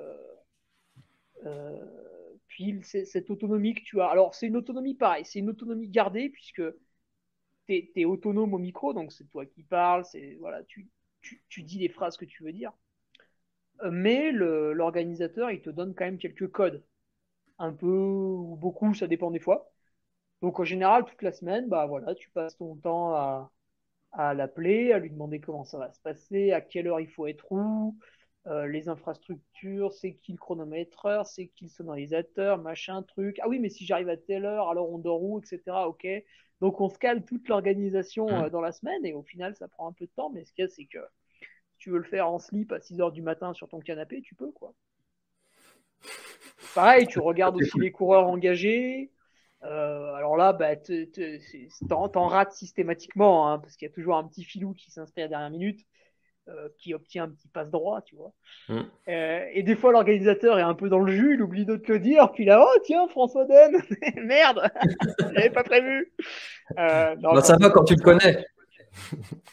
puis 2.47 2.81
cette 2.83 3.31
autonomie 3.31 3.75
que 3.75 3.83
tu 3.83 4.01
as. 4.01 4.07
Alors, 4.07 4.35
c'est 4.35 4.47
une 4.47 4.57
autonomie 4.57 4.95
pareil, 4.95 5.25
c'est 5.25 5.41
une 5.41 5.51
autonomie 5.51 5.89
gardée, 5.89 6.31
puisque 6.31 6.63
tu 7.67 7.91
es, 7.97 8.05
autonome 8.05 8.55
au 8.55 8.59
micro, 8.59 8.95
donc 8.95 9.13
c'est 9.13 9.29
toi 9.29 9.45
qui 9.45 9.65
parles, 9.65 10.05
voilà, 10.39 10.63
tu, 10.65 10.89
tu, 11.21 11.43
tu, 11.49 11.63
dis 11.65 11.79
les 11.79 11.89
phrases 11.89 12.17
que 12.17 12.25
tu 12.25 12.45
veux 12.45 12.53
dire. 12.53 12.73
Mais 13.91 14.33
l'organisateur, 14.33 15.51
il 15.51 15.61
te 15.61 15.71
donne 15.71 15.95
quand 15.95 16.05
même 16.05 16.19
quelques 16.19 16.51
codes. 16.51 16.85
Un 17.59 17.73
peu 17.73 17.87
ou 17.87 18.57
beaucoup, 18.57 18.95
ça 18.95 19.09
dépend 19.09 19.31
des 19.33 19.41
fois. 19.41 19.73
Donc 20.43 20.61
en 20.61 20.65
général, 20.65 21.05
toute 21.05 21.23
la 21.23 21.33
semaine, 21.33 21.69
bah 21.69 21.87
voilà, 21.87 22.15
tu 22.15 22.31
passes 22.31 22.57
ton 22.57 22.77
temps 22.77 23.15
à, 23.15 23.51
à 24.13 24.35
l'appeler, 24.35 24.93
à 24.93 24.99
lui 24.99 25.11
demander 25.11 25.41
comment 25.41 25.65
ça 25.65 25.79
va 25.79 25.93
se 25.93 26.01
passer, 26.01 26.53
à 26.53 26.61
quelle 26.61 26.89
heure 26.89 27.01
il 27.01 27.09
faut 27.09 27.27
être 27.27 27.51
où, 27.51 27.97
euh, 28.47 28.67
les 28.67 28.89
infrastructures, 28.89 29.93
c'est 29.93 30.15
qui 30.15 30.33
le 30.33 30.39
chronométreur, 30.39 31.27
c'est 31.27 31.49
qui 31.49 31.65
le 31.65 31.71
sonorisateur, 31.71 32.59
machin, 32.59 33.03
truc. 33.03 33.39
Ah 33.43 33.49
oui, 33.49 33.59
mais 33.59 33.69
si 33.69 33.85
j'arrive 33.85 34.09
à 34.09 34.17
telle 34.17 34.45
heure, 34.45 34.69
alors 34.69 34.91
on 34.91 34.99
dort 34.99 35.23
où, 35.23 35.39
etc. 35.41 35.87
Ok. 35.87 36.07
Donc 36.61 36.81
on 36.81 36.89
se 36.89 36.99
cale 36.99 37.25
toute 37.25 37.49
l'organisation 37.49 38.27
mmh. 38.27 38.45
euh, 38.45 38.51
dans 38.51 38.61
la 38.61 38.73
semaine 38.73 39.05
et 39.05 39.13
au 39.13 39.23
final, 39.23 39.55
ça 39.55 39.69
prend 39.69 39.89
un 39.89 39.93
peu 39.93 40.07
de 40.07 40.11
temps, 40.17 40.31
mais 40.31 40.45
ce 40.45 40.53
qu'il 40.53 40.63
y 40.63 40.67
a, 40.67 40.71
c'est 40.71 40.87
que 40.87 40.99
si 41.73 41.79
tu 41.79 41.91
veux 41.91 41.99
le 41.99 42.05
faire 42.05 42.29
en 42.29 42.39
slip 42.39 42.73
à 42.73 42.81
6 42.81 43.01
heures 43.01 43.13
du 43.13 43.23
matin 43.23 43.53
sur 43.53 43.69
ton 43.69 43.81
canapé, 43.81 44.23
tu 44.23 44.35
peux, 44.35 44.51
quoi. 44.53 44.73
Pareil, 46.75 47.07
tu 47.07 47.19
regardes 47.19 47.57
aussi 47.57 47.79
les 47.79 47.93
coureurs 47.93 48.29
engagés, 48.29 49.11
euh, 49.65 50.15
alors 50.15 50.37
là, 50.37 50.53
bah, 50.53 50.77
t'en 51.89 52.27
rates 52.27 52.53
systématiquement, 52.53 53.51
hein, 53.51 53.59
parce 53.59 53.77
qu'il 53.77 53.89
y 53.89 53.91
a 53.91 53.95
toujours 53.95 54.17
un 54.17 54.25
petit 54.25 54.45
filou 54.45 54.75
qui 54.75 54.91
s'inscrit 54.91 55.23
à 55.23 55.25
la 55.25 55.29
dernière 55.29 55.51
minute, 55.51 55.81
euh, 56.49 56.69
qui 56.79 56.95
obtient 56.95 57.25
un 57.25 57.29
petit 57.29 57.49
passe 57.49 57.71
droit, 57.71 58.01
tu 58.03 58.15
vois. 58.15 58.33
Mm. 58.69 58.83
Euh, 59.09 59.47
et 59.53 59.63
des 59.65 59.75
fois, 59.75 59.91
l'organisateur 59.91 60.59
est 60.59 60.63
un 60.63 60.75
peu 60.75 60.89
dans 60.89 61.01
le 61.01 61.13
jus, 61.13 61.35
il 61.35 61.43
oublie 61.43 61.65
de 61.65 61.77
te 61.77 61.91
le 61.91 61.99
dire, 61.99 62.31
puis 62.33 62.45
là, 62.45 62.65
oh 62.65 62.79
tiens, 62.85 63.09
François 63.09 63.47
Den, 63.47 63.83
merde, 64.25 64.71
j'avais 65.35 65.51
pas 65.51 65.65
prévu. 65.65 66.13
Bah, 66.77 67.17
ça 67.43 67.57
va 67.57 67.71
quand 67.71 67.85
tu 67.85 67.97
le 67.97 68.03
connais. 68.03 68.45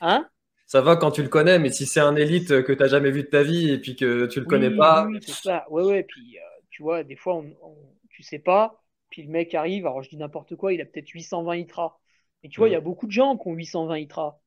Hein? 0.02 0.28
Ça 0.68 0.82
va 0.82 0.96
quand 0.96 1.12
tu 1.12 1.24
le 1.24 1.30
connais, 1.30 1.58
mais 1.60 1.70
si 1.70 1.86
c'est 1.86 2.00
un 2.00 2.16
élite 2.16 2.64
que 2.64 2.74
tu 2.74 2.80
n'as 2.80 2.88
jamais 2.88 3.12
vu 3.12 3.24
de 3.24 3.28
ta 3.28 3.44
vie 3.44 3.72
et 3.72 3.80
puis 3.80 3.96
que 3.96 4.26
tu 4.28 4.40
le 4.40 4.46
connais 4.46 4.72
pas. 4.72 5.06
Oui, 5.06 5.20
c'est 5.22 5.32
ça. 5.32 5.66
Ouais, 5.70 5.84
ouais. 5.84 6.04
Puis, 6.04 6.38
tu 6.70 6.84
vois, 6.84 7.04
des 7.04 7.16
fois, 7.16 7.36
on, 7.36 7.46
on, 7.62 7.76
tu 8.10 8.24
sais 8.24 8.40
pas. 8.40 8.82
Puis 9.16 9.24
le 9.24 9.30
mec 9.30 9.56
arrive, 9.56 9.86
alors 9.86 10.04
je 10.04 10.10
dis 10.10 10.18
n'importe 10.18 10.58
quoi, 10.58 10.74
il 10.74 10.82
a 10.82 10.86
peut-être 10.86 11.08
820 11.08 11.56
ITRA. 11.56 11.98
Et 12.44 12.50
tu 12.50 12.60
vois, 12.60 12.68
il 12.68 12.74
y 12.74 12.76
a 12.76 12.82
beaucoup 12.82 13.08
de 13.08 13.14
gens 13.14 13.38
qui 13.38 13.48
ont 13.48 13.54
820 13.54 13.98
ITRA. 14.00 14.42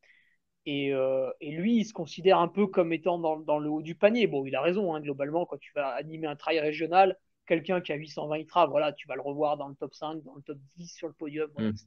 Et, 0.67 0.93
euh, 0.93 1.31
et, 1.41 1.53
lui, 1.53 1.79
il 1.79 1.85
se 1.87 1.95
considère 1.95 2.39
un 2.39 2.49
peu 2.49 2.67
comme 2.67 2.93
étant 2.93 3.19
dans, 3.19 3.39
dans 3.39 3.59
le 3.59 3.71
haut 3.71 3.81
du 3.81 3.95
panier. 3.95 4.27
Bon, 4.27 4.45
il 4.45 4.55
a 4.55 4.61
raison, 4.61 4.95
hein, 4.95 5.01
globalement, 5.01 5.47
quand 5.47 5.57
tu 5.57 5.73
vas 5.75 5.89
animer 5.89 6.27
un 6.27 6.37
trail 6.37 6.61
régional, 6.61 7.17
quelqu'un 7.47 7.81
qui 7.81 7.93
a 7.93 7.95
820 7.95 8.37
ITRA, 8.41 8.67
voilà, 8.67 8.93
tu 8.93 9.09
vas 9.09 9.15
le 9.15 9.23
revoir 9.23 9.57
dans 9.57 9.69
le 9.69 9.75
top 9.75 9.95
5, 9.95 10.23
dans 10.23 10.35
le 10.35 10.43
top 10.43 10.59
10 10.77 10.95
sur 10.95 11.09
le 11.09 11.15
podium, 11.15 11.51
mm. 11.57 11.69
etc. 11.69 11.87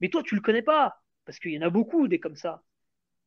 Mais 0.00 0.08
toi, 0.08 0.24
tu 0.24 0.34
le 0.34 0.40
connais 0.40 0.62
pas, 0.62 0.96
parce 1.24 1.38
qu'il 1.38 1.52
y 1.52 1.58
en 1.58 1.62
a 1.62 1.70
beaucoup 1.70 2.08
des 2.08 2.18
comme 2.18 2.34
ça. 2.34 2.64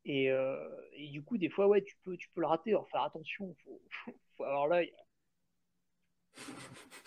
Et, 0.03 0.29
euh, 0.29 0.57
et, 0.97 1.07
du 1.07 1.23
coup, 1.23 1.37
des 1.37 1.47
fois, 1.47 1.67
ouais, 1.67 1.81
tu 1.83 1.95
peux, 2.03 2.17
tu 2.17 2.27
peux 2.35 2.41
le 2.41 2.47
rater. 2.47 2.71
Alors, 2.71 2.89
faire 2.89 3.03
attention, 3.03 3.55
faut 4.35 4.43
avoir 4.43 4.67
l'œil. 4.67 4.91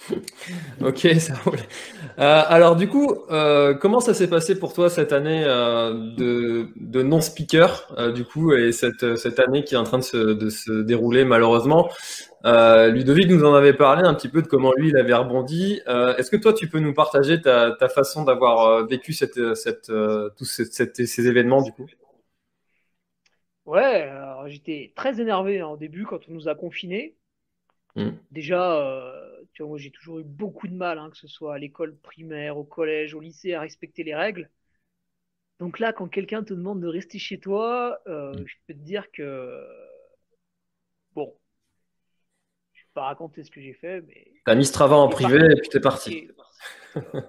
ok, 0.80 0.98
ça 1.18 1.34
roule. 1.44 1.58
Euh, 2.18 2.42
alors 2.46 2.76
du 2.76 2.88
coup, 2.88 3.14
euh, 3.30 3.74
comment 3.74 4.00
ça 4.00 4.14
s'est 4.14 4.28
passé 4.28 4.58
pour 4.58 4.72
toi 4.72 4.88
cette 4.88 5.12
année 5.12 5.44
euh, 5.46 5.92
de, 6.16 7.02
non-speaker, 7.02 8.12
du 8.14 8.24
coup, 8.24 8.52
et 8.52 8.72
cette, 8.72 9.16
cette 9.16 9.38
année 9.38 9.64
qui 9.64 9.74
est 9.74 9.78
en 9.78 9.84
train 9.84 9.98
de 9.98 10.02
se, 10.50 10.82
dérouler 10.82 11.24
malheureusement? 11.24 11.90
Ludovic 12.44 13.28
nous 13.28 13.44
en 13.44 13.54
avait 13.54 13.72
parlé 13.72 14.04
un 14.04 14.14
petit 14.14 14.28
peu 14.28 14.40
de 14.40 14.46
comment 14.46 14.72
lui 14.76 14.90
il 14.90 14.96
avait 14.96 15.14
rebondi. 15.14 15.80
Est-ce 15.86 16.30
que 16.30 16.36
toi 16.36 16.52
tu 16.52 16.68
peux 16.68 16.78
nous 16.78 16.94
partager 16.94 17.40
ta, 17.40 17.88
façon 17.88 18.24
d'avoir 18.24 18.86
vécu 18.86 19.12
cette, 19.12 19.34
tous 19.34 20.44
ces, 20.44 21.28
événements 21.28 21.62
du 21.62 21.72
coup? 21.72 21.86
Ouais, 23.64 24.08
j'étais 24.46 24.92
très 24.94 25.20
énervé 25.20 25.60
en 25.62 25.76
début 25.76 26.04
quand 26.04 26.20
on 26.28 26.32
nous 26.32 26.48
a 26.48 26.54
confinés. 26.54 27.16
Mm. 27.96 28.10
Déjà, 28.30 28.78
euh, 28.78 29.42
tu 29.52 29.62
vois, 29.62 29.70
moi 29.70 29.78
j'ai 29.78 29.90
toujours 29.90 30.18
eu 30.18 30.24
beaucoup 30.24 30.68
de 30.68 30.74
mal, 30.74 30.98
hein, 30.98 31.10
que 31.10 31.16
ce 31.16 31.26
soit 31.26 31.54
à 31.54 31.58
l'école 31.58 31.96
primaire, 31.96 32.58
au 32.58 32.64
collège, 32.64 33.14
au 33.14 33.20
lycée, 33.20 33.54
à 33.54 33.60
respecter 33.60 34.04
les 34.04 34.14
règles. 34.14 34.50
Donc 35.58 35.78
là, 35.78 35.92
quand 35.94 36.06
quelqu'un 36.06 36.44
te 36.44 36.52
demande 36.52 36.80
de 36.80 36.86
rester 36.86 37.18
chez 37.18 37.40
toi, 37.40 37.98
euh, 38.06 38.32
mm. 38.32 38.46
je 38.46 38.54
peux 38.66 38.74
te 38.74 38.84
dire 38.84 39.10
que 39.10 39.66
bon, 41.14 41.34
je 42.74 42.82
vais 42.82 42.90
pas 42.92 43.04
raconter 43.04 43.42
ce 43.42 43.50
que 43.50 43.62
j'ai 43.62 43.74
fait, 43.74 44.02
mais 44.02 44.26
t'as 44.44 44.54
mis 44.54 44.66
Strava 44.66 44.96
en 44.96 45.08
privé 45.08 45.38
et 45.38 45.60
puis 45.60 45.70
t'es 45.70 45.80
parti. 45.80 46.28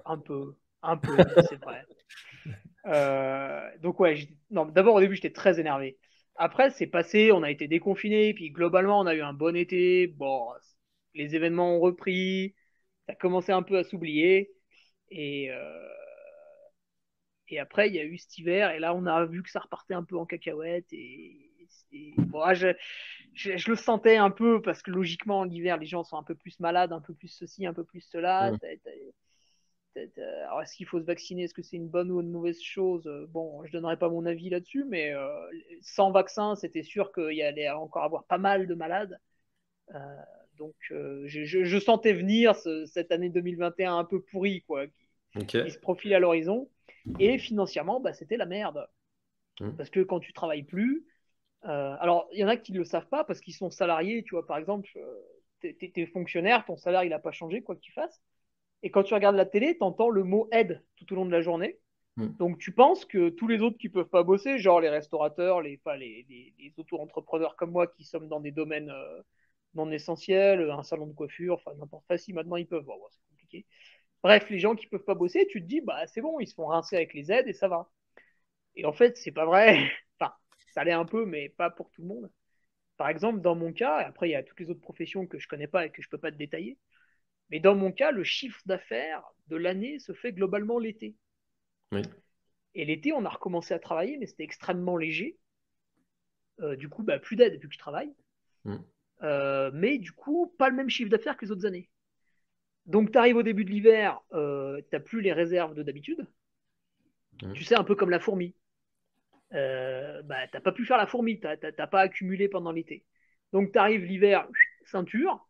un 0.04 0.18
peu, 0.18 0.54
un 0.82 0.96
peu, 0.96 1.16
c'est 1.48 1.62
vrai. 1.62 1.84
Euh, 2.86 3.68
donc 3.82 4.00
ouais, 4.00 4.16
non, 4.50 4.64
d'abord 4.64 4.94
au 4.94 5.00
début 5.00 5.14
j'étais 5.14 5.32
très 5.32 5.60
énervé. 5.60 5.98
Après, 6.38 6.70
c'est 6.70 6.86
passé, 6.86 7.32
on 7.32 7.42
a 7.42 7.50
été 7.50 7.66
déconfiné, 7.66 8.32
puis 8.32 8.50
globalement, 8.50 9.00
on 9.00 9.06
a 9.06 9.14
eu 9.14 9.22
un 9.22 9.32
bon 9.32 9.56
été. 9.56 10.06
Bon, 10.06 10.48
les 11.14 11.34
événements 11.34 11.76
ont 11.76 11.80
repris, 11.80 12.54
ça 13.06 13.12
a 13.12 13.16
commencé 13.16 13.52
un 13.52 13.62
peu 13.62 13.76
à 13.76 13.84
s'oublier. 13.84 14.52
Et, 15.10 15.50
euh, 15.50 15.88
et 17.48 17.58
après, 17.58 17.88
il 17.88 17.94
y 17.94 17.98
a 17.98 18.04
eu 18.04 18.18
cet 18.18 18.38
hiver, 18.38 18.70
et 18.70 18.78
là, 18.78 18.94
on 18.94 19.06
a 19.06 19.24
vu 19.26 19.42
que 19.42 19.50
ça 19.50 19.60
repartait 19.60 19.94
un 19.94 20.04
peu 20.04 20.16
en 20.16 20.26
cacahuète. 20.26 20.86
Et, 20.92 21.50
bon, 22.18 22.40
ah, 22.42 22.54
je, 22.54 22.68
je, 23.34 23.68
le 23.68 23.76
sentais 23.76 24.16
un 24.16 24.30
peu, 24.30 24.62
parce 24.62 24.82
que 24.82 24.92
logiquement, 24.92 25.42
l'hiver, 25.42 25.76
les 25.78 25.86
gens 25.86 26.04
sont 26.04 26.18
un 26.18 26.22
peu 26.22 26.36
plus 26.36 26.60
malades, 26.60 26.92
un 26.92 27.00
peu 27.00 27.14
plus 27.14 27.28
ceci, 27.28 27.66
un 27.66 27.74
peu 27.74 27.84
plus 27.84 28.02
cela. 28.02 28.52
Mmh. 28.52 28.58
Alors, 29.96 30.62
est-ce 30.62 30.76
qu'il 30.76 30.86
faut 30.86 31.00
se 31.00 31.04
vacciner? 31.04 31.44
Est-ce 31.44 31.54
que 31.54 31.62
c'est 31.62 31.76
une 31.76 31.88
bonne 31.88 32.10
ou 32.10 32.20
une 32.20 32.30
mauvaise 32.30 32.60
chose? 32.60 33.06
Euh, 33.06 33.26
Bon, 33.28 33.64
je 33.64 33.72
donnerai 33.72 33.96
pas 33.96 34.08
mon 34.08 34.26
avis 34.26 34.50
là-dessus, 34.50 34.84
mais 34.84 35.12
euh, 35.12 35.28
sans 35.82 36.10
vaccin, 36.10 36.54
c'était 36.54 36.82
sûr 36.82 37.12
qu'il 37.12 37.32
y 37.32 37.42
allait 37.42 37.68
encore 37.70 38.04
avoir 38.04 38.24
pas 38.24 38.38
mal 38.38 38.66
de 38.66 38.74
malades. 38.74 39.18
donc, 40.56 40.74
je, 40.90 41.78
sentais 41.80 42.12
venir 42.12 42.54
cette 42.86 43.12
année 43.12 43.30
2021 43.30 43.98
un 43.98 44.04
peu 44.04 44.20
pourrie, 44.20 44.62
quoi, 44.62 44.86
qui, 45.46 45.70
se 45.70 45.78
profile 45.78 46.14
à 46.14 46.20
l'horizon. 46.20 46.68
Et 47.18 47.38
financièrement, 47.38 48.00
bah, 48.00 48.12
c'était 48.12 48.36
la 48.36 48.46
merde. 48.46 48.86
Mmh. 49.60 49.72
Parce 49.76 49.90
que 49.90 50.00
quand 50.00 50.20
tu 50.20 50.32
travailles 50.32 50.62
plus, 50.62 51.06
alors 51.62 52.28
il 52.32 52.38
y 52.38 52.44
en 52.44 52.48
a 52.48 52.56
qui 52.56 52.72
ne 52.72 52.78
le 52.78 52.84
savent 52.84 53.08
pas 53.08 53.24
parce 53.24 53.40
qu'ils 53.40 53.54
sont 53.54 53.70
salariés, 53.70 54.22
tu 54.22 54.34
vois, 54.34 54.46
par 54.46 54.58
exemple, 54.58 54.88
tu 55.60 55.92
es, 55.94 56.06
fonctionnaire, 56.06 56.64
ton 56.64 56.76
salaire 56.76 57.04
il 57.04 57.10
n'a 57.10 57.18
pas 57.18 57.32
changé, 57.32 57.62
quoi 57.62 57.74
que 57.74 57.80
tu 57.80 57.92
fasses. 57.92 58.22
Et 58.82 58.90
quand 58.90 59.02
tu 59.02 59.14
regardes 59.14 59.36
la 59.36 59.46
télé, 59.46 59.76
tu 59.76 59.82
entends 59.82 60.10
le 60.10 60.24
mot 60.24 60.48
aide 60.52 60.82
tout 60.96 61.12
au 61.12 61.16
long 61.16 61.26
de 61.26 61.32
la 61.32 61.40
journée. 61.40 61.78
Hmm. 62.16 62.28
Donc 62.38 62.58
tu 62.58 62.72
penses 62.72 63.04
que 63.04 63.28
tous 63.28 63.46
les 63.46 63.60
autres 63.60 63.78
qui 63.78 63.88
peuvent 63.88 64.08
pas 64.08 64.22
bosser, 64.22 64.58
genre 64.58 64.80
les 64.80 64.88
restaurateurs, 64.88 65.60
les, 65.62 65.80
les, 65.98 66.26
les, 66.58 66.74
auto-entrepreneurs 66.76 67.56
comme 67.56 67.70
moi 67.70 67.86
qui 67.86 68.04
sommes 68.04 68.28
dans 68.28 68.40
des 68.40 68.50
domaines 68.50 68.90
euh, 68.90 69.22
non 69.74 69.90
essentiels, 69.90 70.70
un 70.70 70.82
salon 70.82 71.06
de 71.06 71.12
coiffure, 71.12 71.54
enfin 71.54 71.72
n'importe 71.78 72.06
quoi, 72.06 72.18
si 72.18 72.32
maintenant 72.32 72.56
ils 72.56 72.66
peuvent, 72.66 72.84
bon, 72.84 72.98
c'est 73.10 73.22
compliqué. 73.30 73.66
Bref, 74.22 74.50
les 74.50 74.58
gens 74.58 74.74
qui 74.74 74.86
peuvent 74.88 75.04
pas 75.04 75.14
bosser, 75.14 75.46
tu 75.48 75.60
te 75.62 75.66
dis, 75.66 75.80
bah 75.80 76.06
c'est 76.08 76.20
bon, 76.20 76.40
ils 76.40 76.48
se 76.48 76.54
font 76.54 76.66
rincer 76.66 76.96
avec 76.96 77.14
les 77.14 77.30
aides 77.30 77.48
et 77.48 77.52
ça 77.52 77.68
va. 77.68 77.90
Et 78.76 78.84
en 78.84 78.92
fait, 78.92 79.16
c'est 79.16 79.32
pas 79.32 79.46
vrai. 79.46 79.90
enfin, 80.20 80.32
ça 80.74 80.84
l'est 80.84 80.92
un 80.92 81.04
peu, 81.04 81.24
mais 81.26 81.48
pas 81.50 81.70
pour 81.70 81.90
tout 81.90 82.02
le 82.02 82.08
monde. 82.08 82.30
Par 82.96 83.08
exemple, 83.08 83.40
dans 83.40 83.54
mon 83.54 83.72
cas, 83.72 84.02
et 84.02 84.04
après 84.04 84.28
il 84.28 84.32
y 84.32 84.36
a 84.36 84.42
toutes 84.42 84.60
les 84.60 84.70
autres 84.70 84.80
professions 84.80 85.26
que 85.26 85.38
je 85.38 85.48
connais 85.48 85.68
pas 85.68 85.86
et 85.86 85.90
que 85.90 86.02
je 86.02 86.08
peux 86.08 86.18
pas 86.18 86.32
te 86.32 86.36
détailler, 86.36 86.78
mais 87.50 87.60
dans 87.60 87.74
mon 87.74 87.92
cas, 87.92 88.10
le 88.10 88.24
chiffre 88.24 88.60
d'affaires 88.66 89.24
de 89.48 89.56
l'année 89.56 89.98
se 89.98 90.12
fait 90.12 90.32
globalement 90.32 90.78
l'été. 90.78 91.16
Et 92.74 92.84
l'été, 92.84 93.12
on 93.12 93.24
a 93.24 93.28
recommencé 93.28 93.74
à 93.74 93.78
travailler, 93.78 94.18
mais 94.18 94.26
c'était 94.26 94.44
extrêmement 94.44 94.96
léger. 94.96 95.38
Euh, 96.60 96.76
du 96.76 96.88
coup, 96.88 97.02
bah, 97.02 97.18
plus 97.18 97.36
d'aide 97.36 97.54
depuis 97.54 97.68
que 97.68 97.74
je 97.74 97.78
travaille. 97.78 98.12
Mm. 98.64 98.76
Euh, 99.22 99.70
mais 99.74 99.98
du 99.98 100.12
coup, 100.12 100.54
pas 100.58 100.68
le 100.68 100.76
même 100.76 100.90
chiffre 100.90 101.10
d'affaires 101.10 101.36
que 101.36 101.44
les 101.44 101.50
autres 101.50 101.66
années. 101.66 101.88
Donc, 102.86 103.10
tu 103.12 103.18
arrives 103.18 103.36
au 103.36 103.42
début 103.42 103.64
de 103.64 103.70
l'hiver, 103.70 104.20
euh, 104.32 104.78
tu 104.78 104.88
n'as 104.92 105.00
plus 105.00 105.20
les 105.20 105.32
réserves 105.32 105.74
de 105.74 105.82
d'habitude. 105.82 106.26
Mm. 107.42 107.52
Tu 107.52 107.64
sais, 107.64 107.74
un 107.74 107.84
peu 107.84 107.94
comme 107.94 108.10
la 108.10 108.20
fourmi. 108.20 108.54
Bah, 109.50 110.46
tu 110.46 110.56
n'as 110.56 110.60
pas 110.60 110.72
pu 110.72 110.84
faire 110.84 110.98
la 110.98 111.06
fourmi, 111.06 111.40
tu 111.40 111.46
n'as 111.46 111.86
pas 111.86 112.00
accumulé 112.00 112.48
pendant 112.48 112.70
l'été. 112.70 113.04
Donc, 113.52 113.72
tu 113.72 113.78
arrives 113.78 114.04
l'hiver, 114.04 114.46
ceinture, 114.84 115.47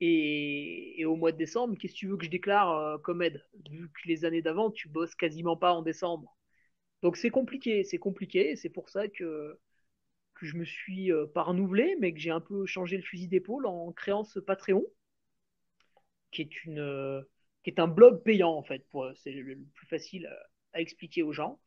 et, 0.00 1.04
au 1.04 1.16
mois 1.16 1.32
de 1.32 1.36
décembre, 1.36 1.76
qu'est-ce 1.78 1.94
que 1.94 1.98
tu 1.98 2.08
veux 2.08 2.16
que 2.16 2.24
je 2.24 2.30
déclare 2.30 3.00
comme 3.02 3.22
aide? 3.22 3.44
Vu 3.70 3.88
que 3.88 4.08
les 4.08 4.24
années 4.24 4.42
d'avant, 4.42 4.70
tu 4.70 4.88
bosses 4.88 5.14
quasiment 5.14 5.56
pas 5.56 5.72
en 5.72 5.82
décembre. 5.82 6.36
Donc, 7.02 7.16
c'est 7.16 7.30
compliqué, 7.30 7.84
c'est 7.84 7.98
compliqué, 7.98 8.56
c'est 8.56 8.70
pour 8.70 8.88
ça 8.90 9.08
que 9.08 9.58
que 10.40 10.46
je 10.46 10.56
me 10.56 10.64
suis 10.64 11.12
euh, 11.12 11.26
pas 11.26 11.42
renouvelé, 11.42 11.96
mais 12.00 12.12
que 12.14 12.18
j'ai 12.18 12.30
un 12.30 12.40
peu 12.40 12.64
changé 12.66 12.96
le 12.96 13.02
fusil 13.02 13.28
d'épaule 13.28 13.66
en 13.66 13.92
créant 13.92 14.24
ce 14.24 14.40
Patreon, 14.40 14.84
qui 16.30 16.42
est, 16.42 16.64
une, 16.64 16.78
euh, 16.78 17.22
qui 17.62 17.70
est 17.70 17.80
un 17.80 17.88
blog 17.88 18.22
payant 18.22 18.52
en 18.52 18.62
fait. 18.62 18.84
C'est 19.16 19.32
le, 19.32 19.58
plus 19.74 19.86
facile 19.86 20.26
à, 20.72 20.80
expliquer 20.80 21.22
aux 21.22 21.32
gens. 21.32 21.60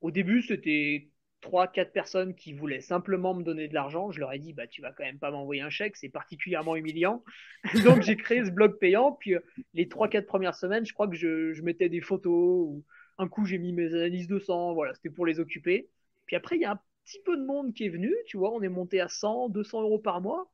Au 0.00 0.10
début, 0.10 0.42
c'était 0.42 1.10
3-4 1.42 1.90
personnes 1.92 2.34
qui 2.34 2.52
voulaient 2.52 2.80
simplement 2.80 3.34
me 3.34 3.42
donner 3.42 3.68
de 3.68 3.74
l'argent. 3.74 4.10
Je 4.10 4.20
leur 4.20 4.32
ai 4.32 4.38
dit, 4.38 4.52
bah, 4.52 4.66
tu 4.66 4.80
vas 4.80 4.92
quand 4.92 5.04
même 5.04 5.18
pas 5.18 5.30
m'envoyer 5.30 5.60
un 5.60 5.70
chèque, 5.70 5.96
c'est 5.96 6.08
particulièrement 6.08 6.76
humiliant. 6.76 7.22
Donc 7.84 8.02
j'ai 8.02 8.16
créé 8.16 8.44
ce 8.44 8.50
blog 8.50 8.78
payant. 8.78 9.12
Puis 9.12 9.34
euh, 9.34 9.40
les 9.74 9.86
3-4 9.86 10.24
premières 10.24 10.54
semaines, 10.54 10.86
je 10.86 10.94
crois 10.94 11.08
que 11.08 11.16
je, 11.16 11.52
je, 11.52 11.62
mettais 11.62 11.88
des 11.88 12.00
photos 12.00 12.32
ou 12.32 12.84
un 13.18 13.28
coup 13.28 13.44
j'ai 13.44 13.58
mis 13.58 13.72
mes 13.72 13.92
analyses 13.94 14.28
de 14.28 14.38
sang. 14.38 14.72
Voilà, 14.74 14.94
c'était 14.94 15.10
pour 15.10 15.26
les 15.26 15.40
occuper. 15.40 15.90
Puis 16.26 16.36
après, 16.36 16.56
il 16.56 16.62
y 16.62 16.64
a 16.64 16.72
un 16.72 16.80
petit 17.04 17.20
peu 17.24 17.36
de 17.36 17.44
monde 17.44 17.74
qui 17.74 17.84
est 17.84 17.90
venu, 17.90 18.14
tu 18.26 18.36
vois, 18.36 18.52
on 18.52 18.62
est 18.62 18.68
monté 18.68 19.00
à 19.00 19.08
100, 19.08 19.50
200 19.50 19.82
euros 19.82 19.98
par 19.98 20.20
mois. 20.20 20.50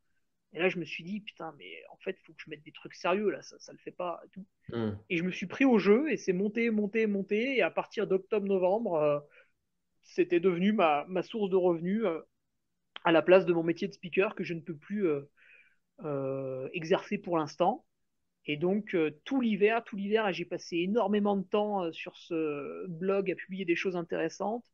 Et 0.55 0.59
là, 0.59 0.69
je 0.71 0.79
me 0.79 0.85
suis 0.85 1.05
dit, 1.05 1.21
putain, 1.21 1.55
mais 1.59 1.85
en 1.93 1.97
fait, 1.99 2.17
il 2.19 2.25
faut 2.25 2.33
que 2.33 2.41
je 2.43 2.49
mette 2.49 2.63
des 2.63 2.73
trucs 2.73 2.95
sérieux, 2.95 3.29
là, 3.29 3.43
ça, 3.43 3.59
ça 3.59 3.73
le 3.73 3.79
fait 3.79 3.91
pas 3.91 4.23
et 4.25 4.29
tout. 4.31 4.47
Hmm. 4.71 4.97
Et 5.11 5.19
je 5.19 5.23
me 5.23 5.31
suis 5.31 5.47
pris 5.47 5.67
au 5.67 5.79
jeu 5.79 6.11
et 6.11 6.17
c'est 6.17 6.33
monté, 6.33 6.71
monté, 6.71 7.07
monté. 7.07 7.59
Et 7.59 7.63
à 7.63 7.71
partir 7.71 8.07
d'octobre-novembre, 8.07 8.95
euh, 8.95 9.21
c'était 10.09 10.41
devenu 10.41 10.73
ma, 10.73 11.07
source 11.23 11.51
de 11.51 11.57
revenus 11.57 12.05
euh, 12.05 12.21
à 13.05 13.13
la 13.13 13.23
place 13.23 13.47
de 13.47 13.53
mon 13.53 13.63
métier 13.63 13.89
de 13.89 13.93
speaker 13.93 14.35
que 14.35 14.45
je 14.45 14.55
ne 14.55 14.61
peux 14.61 14.77
plus 14.77 15.07
euh, 16.05 16.69
exercer 16.73 17.19
pour 17.19 17.39
l'instant. 17.39 17.85
Et 18.47 18.57
donc, 18.57 18.97
tout 19.25 19.41
l'hiver, 19.41 19.85
tout 19.85 19.97
l'hiver, 19.97 20.33
j'ai 20.33 20.47
passé 20.47 20.79
énormément 20.79 21.37
de 21.37 21.43
temps 21.43 21.93
sur 21.93 22.17
ce 22.17 22.87
blog 22.87 23.31
à 23.31 23.35
publier 23.35 23.67
des 23.67 23.77
choses 23.77 23.95
intéressantes 23.95 24.65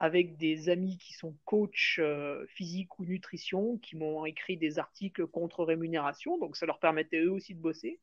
avec 0.00 0.38
des 0.38 0.70
amis 0.70 0.96
qui 0.96 1.12
sont 1.12 1.36
coachs 1.44 1.98
euh, 1.98 2.46
physique 2.48 2.98
ou 2.98 3.04
nutrition, 3.04 3.76
qui 3.78 3.96
m'ont 3.96 4.24
écrit 4.24 4.56
des 4.56 4.78
articles 4.78 5.26
contre 5.26 5.62
rémunération, 5.62 6.38
donc 6.38 6.56
ça 6.56 6.64
leur 6.66 6.80
permettait 6.80 7.20
eux 7.20 7.30
aussi 7.30 7.54
de 7.54 7.60
bosser. 7.60 8.00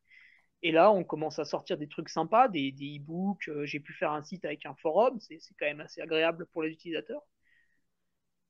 Et 0.62 0.72
là, 0.72 0.90
on 0.90 1.04
commence 1.04 1.38
à 1.38 1.44
sortir 1.44 1.78
des 1.78 1.88
trucs 1.88 2.08
sympas, 2.08 2.48
des, 2.48 2.70
e-books. 2.70 3.48
Euh, 3.48 3.64
j'ai 3.64 3.80
pu 3.80 3.92
faire 3.92 4.12
un 4.12 4.22
site 4.22 4.44
avec 4.44 4.66
un 4.66 4.74
forum, 4.74 5.18
c'est 5.20 5.38
quand 5.58 5.66
même 5.66 5.80
assez 5.80 6.00
agréable 6.00 6.46
pour 6.52 6.62
les 6.62 6.70
utilisateurs. 6.70 7.22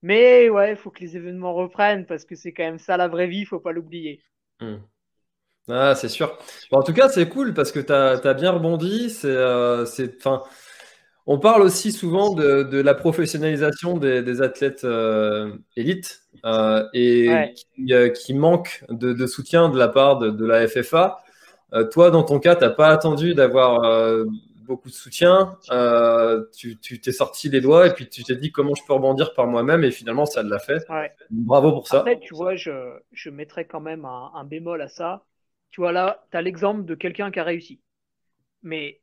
Mais 0.01 0.49
ouais, 0.49 0.71
il 0.71 0.77
faut 0.77 0.91
que 0.91 1.01
les 1.01 1.17
événements 1.17 1.55
reprennent 1.55 2.07
parce 2.07 2.25
que 2.25 2.37
c'est 2.37 2.53
quand 2.53 2.63
même 2.63 2.79
ça 2.79 2.97
la 2.97 3.09
vraie 3.09 3.27
vie, 3.27 3.41
il 3.41 3.47
faut 3.47 3.61
pas 3.61 3.73
l'oublier. 3.73 4.23
Hmm. 4.61 4.77
Ah, 5.69 5.95
c'est 5.95 6.09
sûr. 6.09 6.39
en 6.71 6.83
tout 6.83 6.95
cas, 6.95 7.11
c'est 7.11 7.29
cool 7.29 7.53
parce 7.53 7.73
que 7.73 7.81
tu 7.81 7.93
as, 7.93 8.35
bien 8.35 8.53
rebondi. 8.53 9.11
C'est, 9.11 9.27
euh, 9.29 9.85
on 11.31 11.39
parle 11.39 11.61
aussi 11.61 11.93
souvent 11.93 12.33
de, 12.33 12.81
la 12.81 12.95
professionnalisation 12.95 13.99
des, 13.99 14.41
athlètes 14.41 14.85
euh, 14.85 15.53
élites 15.77 16.23
euh, 16.47 16.89
et 16.95 17.29
euh, 17.91 18.09
qui, 18.09 18.33
manque 18.33 18.83
de, 18.89 19.27
soutien 19.27 19.69
de 19.69 19.77
la 19.77 19.89
part 19.89 20.19
de, 20.19 20.47
la 20.47 20.67
FFA. 20.67 21.23
Toi, 21.91 22.11
dans 22.11 22.23
ton 22.23 22.39
cas, 22.39 22.57
tu 22.57 22.65
n'as 22.65 22.71
pas 22.71 22.89
attendu 22.89 23.35
d'avoir 23.35 23.81
beaucoup 24.67 24.89
de 24.89 24.95
soutien. 24.95 25.57
tu 26.57 27.01
t'es 27.01 27.13
sorti 27.13 27.49
les 27.49 27.61
doigts 27.61 27.87
et 27.87 27.95
puis 27.95 28.09
tu 28.09 28.23
t'es 28.23 28.37
dit 28.37 28.53
comment 28.53 28.75
je 28.75 28.83
peux 28.87 28.93
rebondir 28.93 29.35
par 29.35 29.47
moi-même 29.47 29.85
et 29.85 29.91
finalement, 29.91 30.27
ça 30.27 30.43
l'a 30.43 30.59
fait. 30.59 30.87
Bravo 31.31 31.73
pour 31.73 31.89
ça. 31.89 32.01
Après, 32.01 32.21
tu 32.21 32.35
vois, 32.35 32.55
je, 32.55 32.99
je 33.13 33.31
mettrais 33.31 33.67
quand 33.67 33.81
même 33.81 34.05
un, 34.05 34.33
un 34.35 34.45
bémol 34.45 34.81
à 34.83 34.89
ça. 34.89 35.25
Tu 35.71 35.81
vois, 35.81 35.93
là, 35.93 36.25
tu 36.31 36.37
as 36.37 36.43
l'exemple 36.43 36.85
de 36.85 36.95
quelqu'un 36.95 37.31
qui 37.31 37.41
a 37.41 37.45
réussi. 37.45 37.81
Mais 38.63 39.01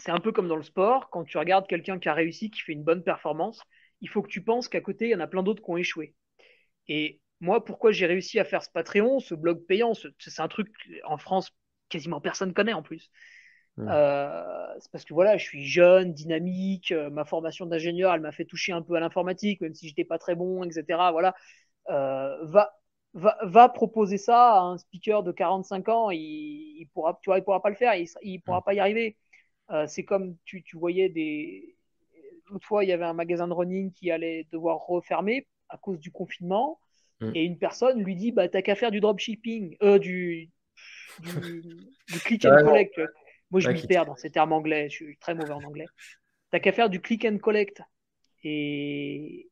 c'est 0.00 0.10
un 0.10 0.20
peu 0.20 0.32
comme 0.32 0.48
dans 0.48 0.56
le 0.56 0.62
sport, 0.62 1.10
quand 1.10 1.24
tu 1.24 1.38
regardes 1.38 1.66
quelqu'un 1.66 1.98
qui 1.98 2.08
a 2.08 2.14
réussi, 2.14 2.50
qui 2.50 2.60
fait 2.60 2.72
une 2.72 2.84
bonne 2.84 3.02
performance, 3.02 3.62
il 4.00 4.08
faut 4.08 4.22
que 4.22 4.28
tu 4.28 4.42
penses 4.42 4.68
qu'à 4.68 4.80
côté, 4.80 5.06
il 5.06 5.10
y 5.10 5.14
en 5.14 5.20
a 5.20 5.26
plein 5.26 5.42
d'autres 5.42 5.62
qui 5.62 5.70
ont 5.70 5.76
échoué. 5.76 6.14
Et 6.88 7.20
moi, 7.40 7.64
pourquoi 7.64 7.92
j'ai 7.92 8.06
réussi 8.06 8.38
à 8.38 8.44
faire 8.44 8.62
ce 8.62 8.70
Patreon, 8.70 9.20
ce 9.20 9.34
blog 9.34 9.64
payant, 9.66 9.92
c'est 9.94 10.40
un 10.40 10.48
truc 10.48 10.68
en 11.04 11.16
France 11.16 11.50
quasiment 11.90 12.20
personne 12.20 12.54
connaît 12.54 12.72
en 12.72 12.82
plus. 12.82 13.10
Euh, 13.78 14.74
c'est 14.78 14.90
parce 14.90 15.04
que 15.04 15.14
voilà, 15.14 15.36
je 15.38 15.44
suis 15.44 15.64
jeune, 15.64 16.12
dynamique, 16.12 16.92
euh, 16.92 17.08
ma 17.10 17.24
formation 17.24 17.66
d'ingénieur, 17.66 18.12
elle 18.12 18.20
m'a 18.20 18.32
fait 18.32 18.44
toucher 18.44 18.72
un 18.72 18.82
peu 18.82 18.94
à 18.94 19.00
l'informatique, 19.00 19.60
même 19.60 19.74
si 19.74 19.88
j'étais 19.88 20.04
pas 20.04 20.18
très 20.18 20.34
bon, 20.34 20.64
etc. 20.64 20.84
Voilà, 21.12 21.34
euh, 21.88 22.44
va, 22.44 22.78
va, 23.14 23.38
va, 23.42 23.68
proposer 23.68 24.18
ça 24.18 24.52
à 24.52 24.60
un 24.60 24.78
speaker 24.78 25.22
de 25.22 25.32
45 25.32 25.88
ans, 25.88 26.10
il, 26.10 26.18
il 26.18 26.88
pourra, 26.92 27.18
tu 27.22 27.30
vois, 27.30 27.38
il 27.38 27.44
pourra 27.44 27.62
pas 27.62 27.70
le 27.70 27.76
faire, 27.76 27.94
il, 27.94 28.06
il 28.22 28.40
pourra 28.40 28.62
pas 28.62 28.74
y 28.74 28.80
arriver. 28.80 29.16
C'est 29.86 30.04
comme 30.04 30.36
tu, 30.44 30.64
voyais 30.74 31.08
des. 31.08 31.76
L'autre 32.50 32.66
fois, 32.66 32.82
il 32.82 32.88
y 32.88 32.92
avait 32.92 33.04
un 33.04 33.12
magasin 33.12 33.46
de 33.46 33.52
running 33.52 33.92
qui 33.92 34.10
allait 34.10 34.48
devoir 34.50 34.84
refermer 34.84 35.46
à 35.68 35.78
cause 35.78 36.00
du 36.00 36.10
confinement. 36.10 36.80
Mm. 37.20 37.30
Et 37.36 37.44
une 37.44 37.56
personne 37.56 38.02
lui 38.02 38.16
dit 38.16 38.32
bah, 38.32 38.48
T'as 38.48 38.62
qu'à 38.62 38.74
faire 38.74 38.90
du 38.90 38.98
dropshipping, 38.98 39.76
euh, 39.82 40.00
du, 41.20 41.62
du, 42.08 42.18
click 42.24 42.44
and 42.44 42.64
collect. 42.64 43.00
Moi, 43.50 43.60
je 43.60 43.70
m'y 43.70 43.86
perds 43.86 44.06
dans 44.06 44.16
ces 44.16 44.30
termes 44.30 44.52
anglais. 44.52 44.88
Je 44.88 44.96
suis 44.96 45.18
très 45.18 45.34
mauvais 45.34 45.52
en 45.52 45.62
anglais. 45.62 45.86
T'as 46.50 46.60
qu'à 46.60 46.72
faire 46.72 46.90
du 46.90 47.00
click 47.00 47.24
and 47.24 47.38
collect. 47.38 47.82
Et, 48.42 49.50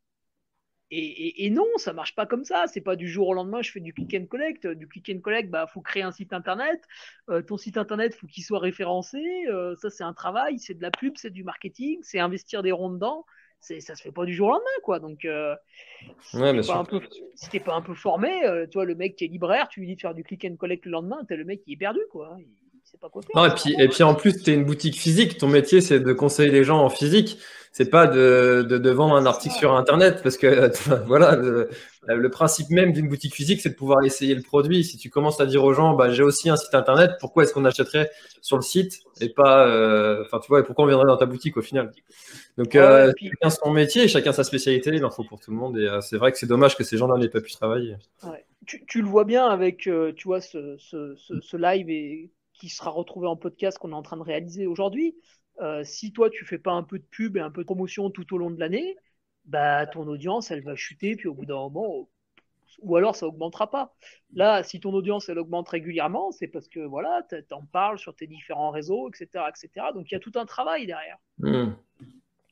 et, 0.90 1.50
non, 1.50 1.66
ça 1.76 1.92
marche 1.92 2.14
pas 2.14 2.24
comme 2.24 2.44
ça. 2.44 2.64
C'est 2.66 2.80
pas 2.80 2.96
du 2.96 3.08
jour 3.08 3.28
au 3.28 3.34
lendemain, 3.34 3.60
je 3.60 3.70
fais 3.70 3.80
du 3.80 3.92
click 3.92 4.14
and 4.14 4.26
collect. 4.26 4.66
Du 4.66 4.88
click 4.88 5.10
and 5.14 5.20
collect, 5.20 5.50
bah, 5.50 5.66
faut 5.66 5.82
créer 5.82 6.02
un 6.02 6.12
site 6.12 6.32
internet. 6.32 6.80
Euh, 7.28 7.42
ton 7.42 7.56
site 7.58 7.76
internet, 7.76 8.14
faut 8.14 8.26
qu'il 8.26 8.44
soit 8.44 8.58
référencé. 8.58 9.22
Euh, 9.48 9.76
ça, 9.76 9.90
c'est 9.90 10.04
un 10.04 10.14
travail, 10.14 10.58
c'est 10.58 10.74
de 10.74 10.82
la 10.82 10.90
pub, 10.90 11.14
c'est 11.16 11.30
du 11.30 11.44
marketing, 11.44 11.98
c'est 12.02 12.18
investir 12.20 12.62
des 12.62 12.72
ronds 12.72 12.90
dedans. 12.90 13.26
C'est, 13.60 13.80
ça 13.80 13.94
se 13.96 14.02
fait 14.02 14.12
pas 14.12 14.24
du 14.24 14.34
jour 14.34 14.48
au 14.48 14.52
lendemain, 14.52 14.66
quoi. 14.82 15.00
Donc, 15.00 15.24
euh, 15.24 15.54
si 16.20 16.38
t'es 16.38 17.60
pas, 17.60 17.72
pas, 17.72 17.74
un 17.74 17.82
peu 17.82 17.94
formé, 17.94 18.32
tu 18.70 18.74
vois, 18.74 18.84
le 18.84 18.94
mec 18.94 19.16
qui 19.16 19.24
est 19.24 19.28
libraire, 19.28 19.68
tu 19.68 19.80
lui 19.80 19.88
dis 19.88 19.96
de 19.96 20.00
faire 20.00 20.14
du 20.14 20.22
click 20.22 20.44
and 20.44 20.56
collect 20.56 20.84
le 20.86 20.92
lendemain, 20.92 21.24
t'es 21.28 21.36
le 21.36 21.44
mec 21.44 21.62
qui 21.62 21.72
est 21.72 21.76
perdu, 21.76 22.00
quoi 22.10 22.36
pas 22.96 23.10
Non, 23.34 23.44
et 23.44 23.54
puis, 23.54 23.74
et 23.78 23.88
puis 23.88 24.02
en 24.02 24.14
plus, 24.14 24.42
tu 24.42 24.50
es 24.50 24.54
une 24.54 24.64
boutique 24.64 24.96
physique. 24.96 25.38
Ton 25.38 25.48
métier, 25.48 25.80
c'est 25.80 26.00
de 26.00 26.12
conseiller 26.12 26.50
les 26.50 26.64
gens 26.64 26.78
en 26.78 26.88
physique. 26.88 27.38
C'est 27.78 27.90
pas 27.90 28.06
de, 28.06 28.66
de, 28.68 28.90
vendre 28.90 29.14
un 29.14 29.26
article 29.26 29.54
sur 29.54 29.72
Internet 29.74 30.20
parce 30.22 30.36
que 30.36 30.72
voilà, 31.06 31.36
le, 31.36 32.28
principe 32.30 32.70
même 32.70 32.92
d'une 32.92 33.08
boutique 33.08 33.34
physique, 33.34 33.60
c'est 33.60 33.68
de 33.68 33.74
pouvoir 33.74 34.04
essayer 34.04 34.34
le 34.34 34.42
produit. 34.42 34.82
Si 34.84 34.96
tu 34.96 35.10
commences 35.10 35.40
à 35.40 35.46
dire 35.46 35.62
aux 35.62 35.74
gens, 35.74 35.94
bah, 35.94 36.10
j'ai 36.10 36.22
aussi 36.22 36.48
un 36.48 36.56
site 36.56 36.74
Internet, 36.74 37.12
pourquoi 37.20 37.44
est-ce 37.44 37.52
qu'on 37.52 37.64
achèterait 37.64 38.10
sur 38.40 38.56
le 38.56 38.62
site 38.62 39.00
et 39.20 39.28
pas, 39.28 39.68
euh, 39.68 40.24
enfin, 40.24 40.40
tu 40.40 40.48
vois, 40.48 40.64
pourquoi 40.64 40.86
on 40.86 40.88
viendrait 40.88 41.06
dans 41.06 41.16
ta 41.16 41.26
boutique 41.26 41.56
au 41.56 41.62
final? 41.62 41.92
Donc, 42.56 42.74
euh, 42.74 43.12
chacun 43.20 43.50
son 43.50 43.70
métier, 43.70 44.08
chacun 44.08 44.32
sa 44.32 44.44
spécialité, 44.44 44.90
il 44.94 45.04
en 45.04 45.10
faut 45.10 45.24
pour 45.24 45.38
tout 45.38 45.50
le 45.50 45.56
monde. 45.56 45.78
Et 45.78 45.86
euh, 45.86 46.00
c'est 46.00 46.16
vrai 46.16 46.32
que 46.32 46.38
c'est 46.38 46.46
dommage 46.46 46.76
que 46.76 46.84
ces 46.84 46.96
gens-là 46.96 47.16
n'aient 47.18 47.28
pas 47.28 47.40
pu 47.40 47.52
travailler. 47.52 47.96
Tu, 48.66 48.84
tu, 48.86 49.02
le 49.02 49.08
vois 49.08 49.24
bien 49.24 49.46
avec, 49.46 49.78
tu 50.16 50.24
vois, 50.24 50.40
ce, 50.40 50.76
ce, 50.78 51.14
ce, 51.16 51.40
ce 51.40 51.56
live 51.56 51.88
et 51.90 52.30
qui 52.58 52.68
sera 52.68 52.90
retrouvé 52.90 53.26
en 53.26 53.36
podcast 53.36 53.78
qu'on 53.78 53.92
est 53.92 53.94
en 53.94 54.02
train 54.02 54.16
de 54.16 54.22
réaliser 54.22 54.66
aujourd'hui. 54.66 55.16
Euh, 55.60 55.82
si 55.84 56.12
toi 56.12 56.30
tu 56.30 56.44
fais 56.44 56.58
pas 56.58 56.72
un 56.72 56.82
peu 56.82 56.98
de 56.98 57.04
pub 57.04 57.36
et 57.36 57.40
un 57.40 57.50
peu 57.50 57.62
de 57.62 57.66
promotion 57.66 58.10
tout 58.10 58.34
au 58.34 58.38
long 58.38 58.50
de 58.50 58.60
l'année, 58.60 58.96
bah 59.44 59.86
ton 59.86 60.06
audience 60.06 60.50
elle 60.50 60.62
va 60.62 60.76
chuter 60.76 61.16
puis 61.16 61.28
au 61.28 61.34
bout 61.34 61.46
d'un 61.46 61.56
moment 61.56 62.08
ou 62.80 62.96
alors 62.96 63.16
ça 63.16 63.26
augmentera 63.26 63.70
pas. 63.70 63.94
Là, 64.34 64.62
si 64.62 64.78
ton 64.78 64.92
audience 64.92 65.28
elle 65.28 65.38
augmente 65.38 65.68
régulièrement, 65.68 66.30
c'est 66.30 66.48
parce 66.48 66.68
que 66.68 66.80
voilà, 66.80 67.26
tu 67.28 67.54
en 67.54 67.64
parles 67.64 67.98
sur 67.98 68.14
tes 68.14 68.26
différents 68.26 68.70
réseaux, 68.70 69.08
etc., 69.08 69.44
etc. 69.48 69.86
Donc 69.94 70.10
il 70.10 70.14
y 70.14 70.16
a 70.16 70.20
tout 70.20 70.32
un 70.36 70.46
travail 70.46 70.86
derrière. 70.86 71.18
Mmh. 71.38 71.72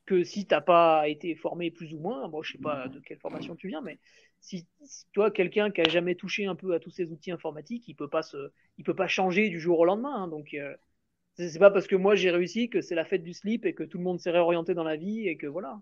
Que 0.07 0.23
si 0.23 0.47
tu 0.47 0.55
n'as 0.55 0.61
pas 0.61 1.07
été 1.07 1.35
formé 1.35 1.69
plus 1.69 1.93
ou 1.93 1.99
moins, 1.99 2.27
bon, 2.29 2.41
je 2.41 2.53
sais 2.53 2.57
pas 2.57 2.87
de 2.87 2.99
quelle 2.99 3.19
formation 3.19 3.55
tu 3.55 3.67
viens, 3.67 3.81
mais 3.81 3.99
si, 4.39 4.65
toi, 5.13 5.29
quelqu'un 5.31 5.69
qui 5.69 5.81
a 5.81 5.89
jamais 5.89 6.15
touché 6.15 6.45
un 6.45 6.55
peu 6.55 6.73
à 6.73 6.79
tous 6.79 6.91
ces 6.91 7.11
outils 7.11 7.31
informatiques, 7.31 7.87
il 7.87 7.95
peut 7.95 8.07
pas 8.07 8.23
se, 8.23 8.51
il 8.77 8.83
peut 8.83 8.95
pas 8.95 9.07
changer 9.07 9.49
du 9.49 9.59
jour 9.59 9.77
au 9.79 9.85
lendemain. 9.85 10.15
Hein. 10.15 10.27
donc, 10.27 10.53
euh, 10.53 10.73
C'est 11.35 11.59
pas 11.59 11.71
parce 11.71 11.87
que 11.87 11.95
moi 11.95 12.15
j'ai 12.15 12.31
réussi 12.31 12.69
que 12.69 12.81
c'est 12.81 12.95
la 12.95 13.05
fête 13.05 13.23
du 13.23 13.33
slip 13.33 13.65
et 13.65 13.73
que 13.73 13.83
tout 13.83 13.97
le 13.97 14.03
monde 14.03 14.19
s'est 14.19 14.31
réorienté 14.31 14.73
dans 14.73 14.83
la 14.83 14.95
vie 14.95 15.27
et 15.27 15.37
que 15.37 15.47
voilà. 15.47 15.79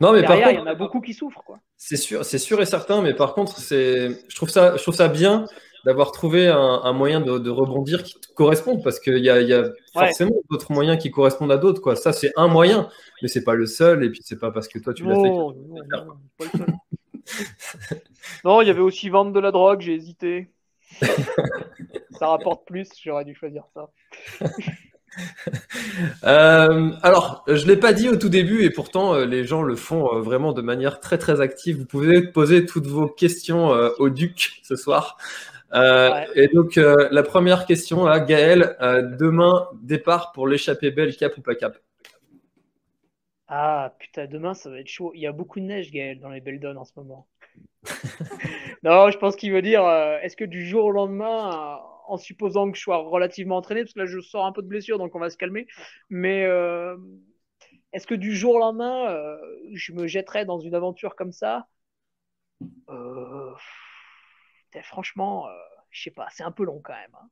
Non, 0.00 0.12
mais 0.12 0.20
Derrière, 0.20 0.50
il 0.50 0.56
y 0.56 0.60
en 0.60 0.66
a 0.66 0.74
beaucoup 0.74 1.00
qui 1.00 1.14
souffrent. 1.14 1.42
quoi. 1.44 1.60
C'est 1.76 1.96
sûr, 1.96 2.24
c'est 2.24 2.38
sûr 2.38 2.60
et 2.60 2.66
certain, 2.66 3.02
mais 3.02 3.14
par 3.14 3.34
contre, 3.34 3.58
c'est, 3.58 4.10
je 4.28 4.36
trouve 4.36 4.48
ça, 4.48 4.76
je 4.76 4.82
trouve 4.82 4.94
ça 4.94 5.08
bien 5.08 5.46
d'avoir 5.84 6.12
trouvé 6.12 6.48
un, 6.48 6.80
un 6.84 6.92
moyen 6.92 7.20
de, 7.20 7.38
de, 7.38 7.50
rebondir 7.50 8.02
qui 8.02 8.14
te 8.20 8.32
corresponde, 8.34 8.82
parce 8.82 9.00
qu'il 9.00 9.18
y 9.18 9.30
a, 9.30 9.40
y 9.40 9.52
a 9.52 9.64
forcément 9.92 10.36
d'autres 10.50 10.72
moyens 10.72 10.98
qui 11.00 11.10
correspondent 11.10 11.52
à 11.52 11.58
d'autres. 11.58 11.80
Quoi. 11.80 11.96
Ça, 11.96 12.12
c'est 12.12 12.32
un 12.36 12.48
moyen, 12.48 12.88
mais 13.22 13.28
c'est 13.28 13.44
pas 13.44 13.54
le 13.54 13.66
seul, 13.66 14.04
et 14.04 14.10
puis 14.10 14.20
c'est 14.24 14.38
pas 14.38 14.50
parce 14.50 14.68
que 14.68 14.78
toi 14.78 14.94
tu 14.94 15.04
l'as 15.04 15.16
fait. 15.16 15.30
Non, 18.44 18.60
il 18.62 18.68
y 18.68 18.70
avait 18.70 18.80
aussi 18.80 19.08
vendre 19.08 19.32
de 19.32 19.40
la 19.40 19.50
drogue, 19.50 19.80
j'ai 19.80 19.94
hésité. 19.94 20.50
ça 22.18 22.28
rapporte 22.28 22.66
plus, 22.66 22.88
j'aurais 23.02 23.24
dû 23.24 23.34
choisir 23.34 23.64
ça. 23.74 23.90
euh, 26.24 26.90
alors, 27.02 27.44
je 27.46 27.66
l'ai 27.66 27.76
pas 27.76 27.92
dit 27.92 28.08
au 28.08 28.16
tout 28.16 28.28
début 28.28 28.64
et 28.64 28.70
pourtant 28.70 29.14
euh, 29.14 29.24
les 29.24 29.44
gens 29.44 29.62
le 29.62 29.76
font 29.76 30.14
euh, 30.14 30.20
vraiment 30.20 30.52
de 30.52 30.62
manière 30.62 31.00
très 31.00 31.18
très 31.18 31.40
active. 31.40 31.78
Vous 31.78 31.86
pouvez 31.86 32.22
poser 32.22 32.66
toutes 32.66 32.86
vos 32.86 33.08
questions 33.08 33.68
au 33.98 34.08
Duc 34.10 34.60
ce 34.62 34.76
soir. 34.76 35.16
Ouais. 35.72 36.26
Et 36.34 36.48
donc 36.48 36.76
la 36.76 37.22
première 37.22 37.66
question 37.66 38.04
là, 38.04 38.20
Gaël, 38.20 38.76
demain 39.18 39.68
départ 39.82 40.32
pour 40.32 40.48
l'échappée 40.48 40.90
belle 40.90 41.16
cap 41.16 41.36
ou 41.36 41.42
pas 41.42 41.54
cap? 41.54 41.78
Ah 43.46 43.94
putain, 43.98 44.26
demain 44.26 44.54
ça 44.54 44.70
va 44.70 44.80
être 44.80 44.88
chaud. 44.88 45.12
Il 45.14 45.20
y 45.20 45.26
a 45.26 45.32
beaucoup 45.32 45.60
de 45.60 45.64
neige 45.64 45.90
Gaël 45.90 46.20
dans 46.20 46.30
les 46.30 46.40
Belles 46.40 46.64
en 46.76 46.84
ce 46.84 46.92
moment. 46.96 47.26
non, 48.82 49.10
je 49.10 49.18
pense 49.18 49.36
qu'il 49.36 49.52
veut 49.52 49.62
dire 49.62 49.88
est-ce 50.22 50.36
que 50.36 50.44
du 50.44 50.66
jour 50.66 50.84
au 50.84 50.90
lendemain 50.90 51.80
en 52.10 52.16
supposant 52.16 52.70
que 52.70 52.76
je 52.76 52.82
sois 52.82 52.98
relativement 52.98 53.56
entraîné, 53.56 53.82
parce 53.82 53.94
que 53.94 54.00
là 54.00 54.06
je 54.06 54.18
sors 54.20 54.44
un 54.44 54.52
peu 54.52 54.62
de 54.62 54.66
blessure, 54.66 54.98
donc 54.98 55.14
on 55.14 55.20
va 55.20 55.30
se 55.30 55.36
calmer. 55.36 55.68
Mais 56.08 56.44
euh, 56.44 56.96
est-ce 57.92 58.06
que 58.06 58.16
du 58.16 58.34
jour 58.34 58.56
au 58.56 58.58
lendemain, 58.58 59.08
euh, 59.10 59.38
je 59.72 59.92
me 59.92 60.08
jetterais 60.08 60.44
dans 60.44 60.58
une 60.58 60.74
aventure 60.74 61.14
comme 61.14 61.30
ça? 61.30 61.68
Euh, 62.88 63.52
Franchement, 64.82 65.46
je 65.90 66.02
sais 66.02 66.10
pas, 66.10 66.28
c'est 66.30 66.42
un 66.42 66.52
peu 66.52 66.64
long 66.64 66.80
quand 66.82 66.94
même. 66.94 67.14
Hein. 67.14 67.28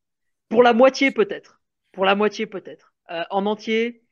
Pour 0.48 0.62
la 0.62 0.72
moitié 0.72 1.10
peut-être. 1.10 1.60
Pour 1.92 2.04
la 2.04 2.14
moitié 2.14 2.46
peut-être. 2.46 2.94
en 3.30 3.46
entier, 3.46 4.02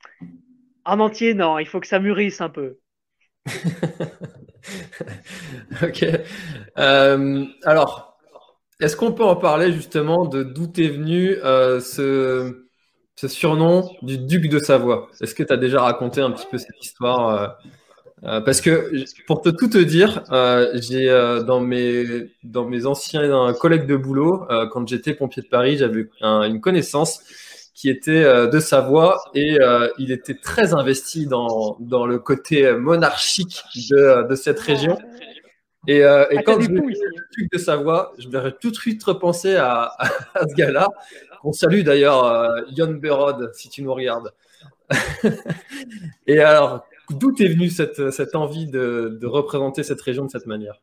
en 0.84 1.00
entier, 1.00 1.34
non, 1.34 1.58
il 1.58 1.66
faut 1.66 1.80
que 1.80 1.86
ça 1.86 1.98
mûrisse 1.98 2.40
un 2.40 2.50
peu. 2.50 2.78
ok. 5.82 6.04
alors, 6.76 8.16
est-ce 8.80 8.96
qu'on 8.96 9.12
peut 9.12 9.24
en 9.24 9.36
parler 9.36 9.72
justement 9.72 10.26
de 10.26 10.42
d'où 10.42 10.70
est 10.76 10.88
venu 10.88 11.30
euh, 11.30 11.80
ce, 11.80 12.66
ce, 13.14 13.26
surnom 13.26 13.90
du 14.02 14.18
duc 14.18 14.50
de 14.50 14.58
Savoie? 14.58 15.08
Est-ce 15.20 15.34
que 15.34 15.42
tu 15.42 15.52
as 15.52 15.56
déjà 15.56 15.80
raconté 15.80 16.20
un 16.20 16.30
petit 16.30 16.46
peu 16.50 16.58
cette 16.58 16.84
histoire 16.84 17.56
euh, 18.24 18.28
euh, 18.28 18.40
Parce 18.40 18.60
que 18.60 19.04
pour 19.26 19.42
te 19.42 19.50
tout 19.50 19.68
te 19.68 19.78
dire, 19.78 20.24
j'ai 20.74 21.06
dans 21.46 21.60
mes 21.60 22.30
dans 22.44 22.64
mes 22.64 22.86
anciens 22.86 23.52
collègues 23.54 23.86
de 23.86 23.96
boulot, 23.96 24.46
quand 24.72 24.86
j'étais 24.88 25.14
pompier 25.14 25.42
de 25.42 25.48
Paris, 25.48 25.78
j'avais 25.78 26.08
un, 26.20 26.42
une 26.42 26.60
connaissance 26.60 27.20
qui 27.74 27.90
était 27.90 28.24
de 28.24 28.58
Savoie 28.60 29.20
et 29.34 29.58
il 29.98 30.10
était 30.12 30.34
très 30.34 30.74
investi 30.74 31.26
dans, 31.26 31.76
dans 31.80 32.06
le 32.06 32.18
côté 32.18 32.72
monarchique 32.72 33.62
de, 33.90 34.28
de 34.28 34.34
cette 34.34 34.60
région. 34.60 34.98
Et, 35.86 36.02
euh, 36.02 36.26
et 36.30 36.38
Ah, 36.38 36.42
quand 36.42 36.60
je 36.60 36.68
me 36.68 36.80
truc 36.80 37.52
de 37.52 37.58
Savoie, 37.58 38.12
je 38.18 38.28
vais 38.28 38.52
tout 38.60 38.70
de 38.70 38.76
suite 38.76 39.02
repenser 39.04 39.56
à, 39.56 39.92
à 40.34 40.48
ce 40.48 40.54
gars-là. 40.54 40.88
On 41.44 41.52
salue 41.52 41.82
d'ailleurs 41.82 42.24
euh, 42.24 42.60
Yon 42.76 42.94
Berod, 42.94 43.50
si 43.54 43.68
tu 43.68 43.82
nous 43.82 43.94
regardes. 43.94 44.32
et 46.26 46.40
alors, 46.40 46.84
d'où 47.10 47.34
est 47.42 47.48
venue 47.48 47.70
cette, 47.70 48.10
cette 48.10 48.34
envie 48.34 48.66
de, 48.66 49.18
de 49.20 49.26
représenter 49.26 49.82
cette 49.82 50.00
région 50.00 50.24
de 50.24 50.30
cette 50.30 50.46
manière? 50.46 50.80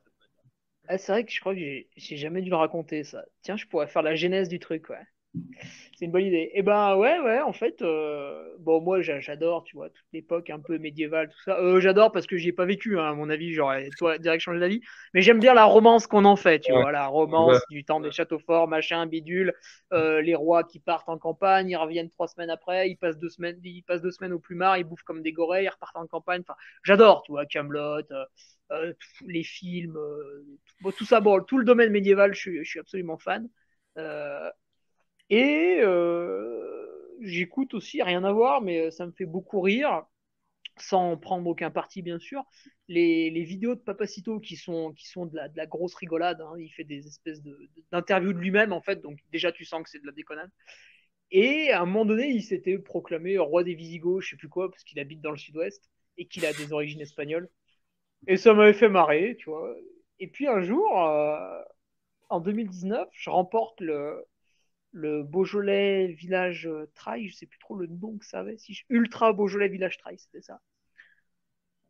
Ah, 0.88 0.98
c'est 0.98 1.12
vrai 1.12 1.26
que 1.26 1.32
je 1.32 1.40
crois 1.42 1.54
que 1.56 1.60
j'ai 1.60 2.18
jamais 2.18 2.42
dû 2.42 2.50
le 2.50 2.56
raconter 2.56 3.04
ça. 3.04 3.26
Tiens, 3.42 3.58
je 3.58 3.66
pourrais 3.68 3.88
faire 3.88 4.02
la 4.02 4.16
genèse 4.16 4.48
du 4.50 4.60
truc, 4.60 4.90
ouais. 4.90 5.06
C'est 5.98 6.06
une 6.06 6.12
bonne 6.12 6.26
idée. 6.26 6.52
Eh 6.54 6.62
ben 6.62 6.96
ouais, 6.96 7.20
ouais, 7.20 7.42
en 7.42 7.54
fait, 7.54 7.82
euh, 7.82 8.44
bon, 8.60 8.82
moi 8.82 9.02
j'a- 9.02 9.20
j'adore, 9.20 9.64
tu 9.64 9.76
vois, 9.76 9.90
toute 9.90 10.06
l'époque 10.14 10.50
un 10.50 10.60
peu 10.60 10.78
médiévale, 10.78 11.30
tout 11.30 11.42
ça. 11.46 11.58
Euh, 11.60 11.80
j'adore 11.80 12.12
parce 12.12 12.28
que 12.28 12.38
j'y 12.38 12.50
ai 12.50 12.54
pas 12.54 12.66
vécu, 12.66 13.00
hein, 13.00 13.06
à 13.12 13.14
mon 13.14 13.30
avis, 13.30 13.54
j'aurais 13.54 13.92
toi 13.92 14.18
direct 14.18 14.44
changé 14.44 14.60
d'avis. 14.60 14.82
Mais 15.14 15.22
j'aime 15.22 15.40
bien 15.40 15.54
la 15.54 15.66
romance 15.66 16.08
qu'on 16.08 16.26
en 16.26 16.36
fait, 16.36 16.60
tu 16.60 16.72
Ouais. 16.72 16.74
vois, 16.74 16.92
la 16.92 17.08
romance 17.08 17.58
Ouais. 17.58 17.60
du 17.70 17.84
temps 17.86 18.00
des 18.00 18.12
châteaux 18.12 18.40
forts, 18.40 18.68
machin, 18.68 19.06
bidule, 19.08 19.54
euh, 19.94 20.22
les 20.22 20.36
rois 20.36 20.64
qui 20.64 20.80
partent 20.80 21.10
en 21.10 21.18
campagne, 21.18 21.70
ils 21.70 21.76
reviennent 21.78 22.10
trois 22.12 22.28
semaines 22.28 22.50
après, 22.50 22.90
ils 22.90 22.98
passent 22.98 23.18
deux 23.18 23.30
semaines, 23.30 23.60
ils 23.64 23.84
passent 23.84 24.02
deux 24.02 24.12
semaines 24.12 24.34
au 24.34 24.40
plumard, 24.40 24.78
ils 24.78 24.84
bouffent 24.84 25.04
comme 25.04 25.22
des 25.24 25.32
gorées, 25.34 25.64
ils 25.64 25.70
repartent 25.70 25.98
en 25.98 26.08
campagne. 26.08 26.42
Enfin, 26.42 26.56
j'adore, 26.84 27.24
tu 27.24 27.32
vois, 27.32 27.46
Camelot, 27.46 28.02
les 29.26 29.44
films, 29.44 29.98
tout, 30.66 30.76
bon, 30.82 30.92
tout 30.92 31.06
ça, 31.06 31.20
bon, 31.20 31.42
tout 31.44 31.58
le 31.58 31.66
domaine 31.66 31.92
médiéval, 31.92 32.34
je 32.34 32.40
suis, 32.40 32.58
je 32.64 32.70
suis 32.70 32.80
absolument 32.80 33.18
fan. 33.18 33.50
Euh, 33.98 34.50
et 35.30 35.78
euh, 35.82 37.18
j'écoute 37.22 37.74
aussi, 37.74 38.02
rien 38.02 38.24
à 38.24 38.32
voir, 38.32 38.62
mais 38.62 38.92
ça 38.92 39.06
me 39.06 39.12
fait 39.12 39.26
beaucoup 39.26 39.62
rire, 39.62 40.04
sans 40.78 41.18
prendre 41.18 41.48
aucun 41.48 41.72
parti 41.72 42.02
bien 42.02 42.20
sûr, 42.20 42.44
les, 42.88 43.30
vidéos 43.44 43.76
de 43.76 43.80
Papacito 43.80 44.40
qui 44.40 44.56
sont, 44.56 44.94
qui 44.94 45.08
sont 45.08 45.26
de, 45.26 45.38
la, 45.56 45.66
grosse 45.66 45.96
rigolade. 45.96 46.42
hein. 46.42 46.54
Il 46.60 46.70
fait 46.70 46.84
des 46.84 47.08
espèces 47.08 47.42
d'interviews 47.92 48.34
de, 48.34 48.40
lui-même 48.40 48.74
en 48.74 48.82
fait, 48.82 49.02
donc 49.02 49.20
déjà 49.32 49.52
tu 49.52 49.66
sens 49.66 49.84
que 49.84 49.90
c'est 49.90 50.02
de 50.02 50.08
la 50.08 50.12
déconnade. 50.14 50.50
Et 51.32 51.72
à 51.72 51.82
un 51.82 51.86
moment 51.86 52.06
donné, 52.06 52.30
il 52.30 52.44
s'était 52.44 52.78
proclamé 52.78 53.38
roi 53.38 53.64
des 53.64 53.74
Visigoths, 53.74 54.22
je 54.22 54.30
sais 54.32 54.38
plus 54.38 54.50
quoi, 54.50 54.70
parce 54.70 54.84
qu'il 54.84 55.00
habite 55.00 55.22
dans 55.22 55.32
le 55.32 55.38
sud-ouest 55.38 55.90
et 56.18 56.28
qu'il 56.28 56.46
a 56.46 56.54
des 56.54 56.72
origines 56.74 57.02
espagnoles. 57.02 57.50
Et 58.28 58.38
ça 58.38 58.54
m'avait 58.54 58.74
fait 58.74 58.90
marrer, 58.90 59.36
tu 59.40 59.50
vois. 59.50 59.76
Et 60.20 60.28
puis 60.28 60.48
un 60.48 60.62
jour, 60.62 61.02
euh, 61.02 61.62
en 62.30 62.40
2019, 62.40 63.10
je 63.12 63.30
remporte 63.30 63.82
le, 63.82 64.24
le 64.94 65.24
Beaujolais 65.24 66.08
Village 66.08 66.68
euh, 66.68 66.90
Trail, 66.96 67.30
je 67.30 67.36
sais 67.36 67.48
plus 67.48 67.60
trop 67.60 67.78
le 67.78 67.88
nom 67.88 68.18
que 68.18 68.26
ça 68.26 68.40
avait, 68.42 68.58
si 68.58 68.74
je- 68.76 68.86
Ultra 68.90 69.34
Beaujolais 69.34 69.70
Village 69.70 69.98
Trail, 70.00 70.20
c'était 70.20 70.42
ça. 70.44 70.62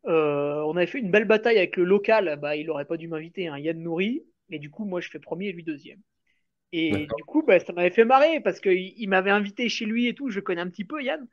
Euh, 0.05 0.61
on 0.63 0.75
avait 0.75 0.87
fait 0.87 0.99
une 0.99 1.11
belle 1.11 1.25
bataille 1.25 1.57
avec 1.57 1.77
le 1.77 1.85
local, 1.85 2.37
bah, 2.41 2.55
il 2.55 2.69
aurait 2.69 2.85
pas 2.85 2.97
dû 2.97 3.07
m'inviter, 3.07 3.47
hein, 3.47 3.57
Yann 3.57 3.79
Nourri, 3.81 4.23
et 4.49 4.59
du 4.59 4.69
coup, 4.69 4.83
moi, 4.85 4.99
je 5.01 5.09
fais 5.09 5.19
premier 5.19 5.47
et 5.47 5.53
lui 5.53 5.63
deuxième. 5.63 5.99
Et 6.73 7.07
du 7.07 7.23
coup, 7.25 7.43
bah, 7.43 7.59
ça 7.59 7.73
m'avait 7.73 7.91
fait 7.91 8.05
marrer 8.05 8.41
parce 8.41 8.59
qu'il 8.61 8.93
il 8.97 9.09
m'avait 9.09 9.31
invité 9.31 9.69
chez 9.69 9.85
lui 9.85 10.07
et 10.07 10.15
tout, 10.15 10.29
je 10.29 10.39
connais 10.41 10.61
un 10.61 10.69
petit 10.69 10.85
peu 10.85 11.03
Yann. 11.03 11.27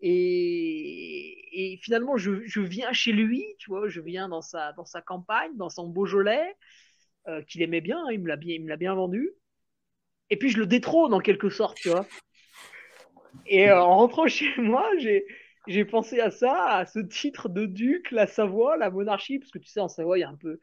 Et, 0.00 1.72
et 1.74 1.78
finalement, 1.78 2.16
je, 2.18 2.44
je 2.46 2.60
viens 2.60 2.92
chez 2.92 3.12
lui, 3.12 3.44
tu 3.58 3.70
vois, 3.70 3.88
je 3.88 4.00
viens 4.00 4.28
dans 4.28 4.42
sa, 4.42 4.72
dans 4.74 4.84
sa 4.86 5.02
campagne, 5.02 5.56
dans 5.56 5.70
son 5.70 5.88
Beaujolais, 5.88 6.54
euh, 7.28 7.42
qu'il 7.44 7.62
aimait 7.62 7.80
bien, 7.82 7.98
hein, 7.98 8.12
il 8.12 8.20
me 8.20 8.28
l'a 8.28 8.36
bien, 8.36 8.54
il 8.56 8.64
me 8.64 8.68
l'a 8.70 8.76
bien 8.76 8.94
vendu. 8.94 9.30
Et 10.32 10.36
puis 10.36 10.48
je 10.48 10.58
le 10.58 10.64
détrône 10.64 11.12
en 11.12 11.20
quelque 11.20 11.50
sorte, 11.50 11.76
tu 11.76 11.90
vois. 11.90 12.06
Et 13.44 13.68
euh, 13.68 13.82
en 13.82 13.98
rentrant 13.98 14.26
chez 14.26 14.46
moi, 14.56 14.88
j'ai 15.66 15.84
pensé 15.84 16.20
à 16.20 16.30
ça, 16.30 16.78
à 16.78 16.86
ce 16.86 17.00
titre 17.00 17.50
de 17.50 17.66
duc, 17.66 18.10
la 18.10 18.26
Savoie, 18.26 18.78
la 18.78 18.90
monarchie, 18.90 19.38
parce 19.38 19.50
que 19.50 19.58
tu 19.58 19.68
sais, 19.68 19.80
en 19.80 19.88
Savoie, 19.88 20.16
il 20.16 20.22
y 20.22 20.24
a 20.24 20.30
un 20.30 20.38
peu 20.38 20.58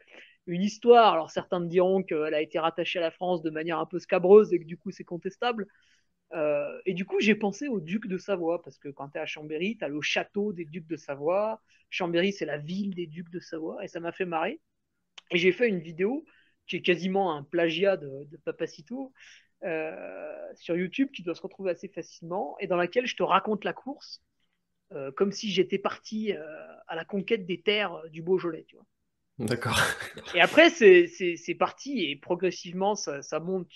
une 0.47 0.63
histoire. 0.63 1.13
Alors 1.13 1.29
certains 1.29 1.60
me 1.60 1.67
diront 1.67 2.01
qu'elle 2.01 2.34
a 2.34 2.41
été 2.41 2.58
rattachée 2.58 2.97
à 2.97 3.03
la 3.03 3.12
France 3.12 3.43
de 3.43 3.51
manière 3.51 3.77
un 3.77 3.86
peu 3.86 3.99
scabreuse 3.99 4.51
et 4.53 4.60
que 4.60 4.65
du 4.65 4.75
coup 4.75 4.89
c'est 4.89 5.03
contestable. 5.03 5.67
Euh, 6.34 6.79
et 6.88 6.95
du 6.95 7.05
coup, 7.05 7.19
j'ai 7.19 7.36
pensé 7.36 7.67
au 7.67 7.79
duc 7.79 8.08
de 8.08 8.17
Savoie, 8.17 8.63
parce 8.63 8.79
que 8.79 8.89
quand 8.89 9.10
tu 9.10 9.19
es 9.19 9.21
à 9.21 9.27
Chambéry, 9.27 9.77
tu 9.77 9.86
as 9.86 9.88
le 9.88 10.01
château 10.01 10.51
des 10.51 10.65
ducs 10.65 10.88
de 10.88 10.97
Savoie. 10.97 11.62
Chambéry, 11.91 12.34
c'est 12.34 12.45
la 12.45 12.58
ville 12.58 12.95
des 12.95 13.05
ducs 13.05 13.29
de 13.29 13.39
Savoie, 13.39 13.84
et 13.84 13.88
ça 13.88 13.99
m'a 13.99 14.12
fait 14.12 14.25
marrer. 14.25 14.60
Et 15.29 15.38
j'ai 15.38 15.51
fait 15.51 15.69
une 15.69 15.79
vidéo 15.79 16.25
qui 16.65 16.77
est 16.77 16.82
quasiment 16.82 17.36
un 17.36 17.43
plagiat 17.43 17.98
de, 17.98 18.25
de 18.31 18.37
Papacito 18.37 19.13
sur 20.55 20.75
YouTube, 20.75 21.10
qui 21.12 21.23
doit 21.23 21.35
se 21.35 21.41
retrouver 21.41 21.71
assez 21.71 21.87
facilement, 21.87 22.55
et 22.60 22.67
dans 22.67 22.77
laquelle 22.77 23.07
je 23.07 23.15
te 23.15 23.23
raconte 23.23 23.63
la 23.65 23.73
course, 23.73 24.21
euh, 24.93 25.12
comme 25.12 25.31
si 25.31 25.51
j'étais 25.51 25.79
parti 25.79 26.33
euh, 26.33 26.43
à 26.87 26.95
la 26.95 27.05
conquête 27.05 27.45
des 27.45 27.62
terres 27.62 27.95
euh, 27.95 28.10
du 28.10 28.21
Beaujolais, 28.23 28.65
tu 28.67 28.75
vois. 28.77 28.85
D'accord. 29.39 29.79
Et 30.33 30.41
après, 30.41 30.69
c'est 30.69 31.07
c'est- 31.07 31.35
c'est 31.37 31.55
parti 31.55 32.05
et 32.05 32.15
progressivement, 32.15 32.95
ça, 32.95 33.21
ça 33.21 33.39
monte. 33.39 33.67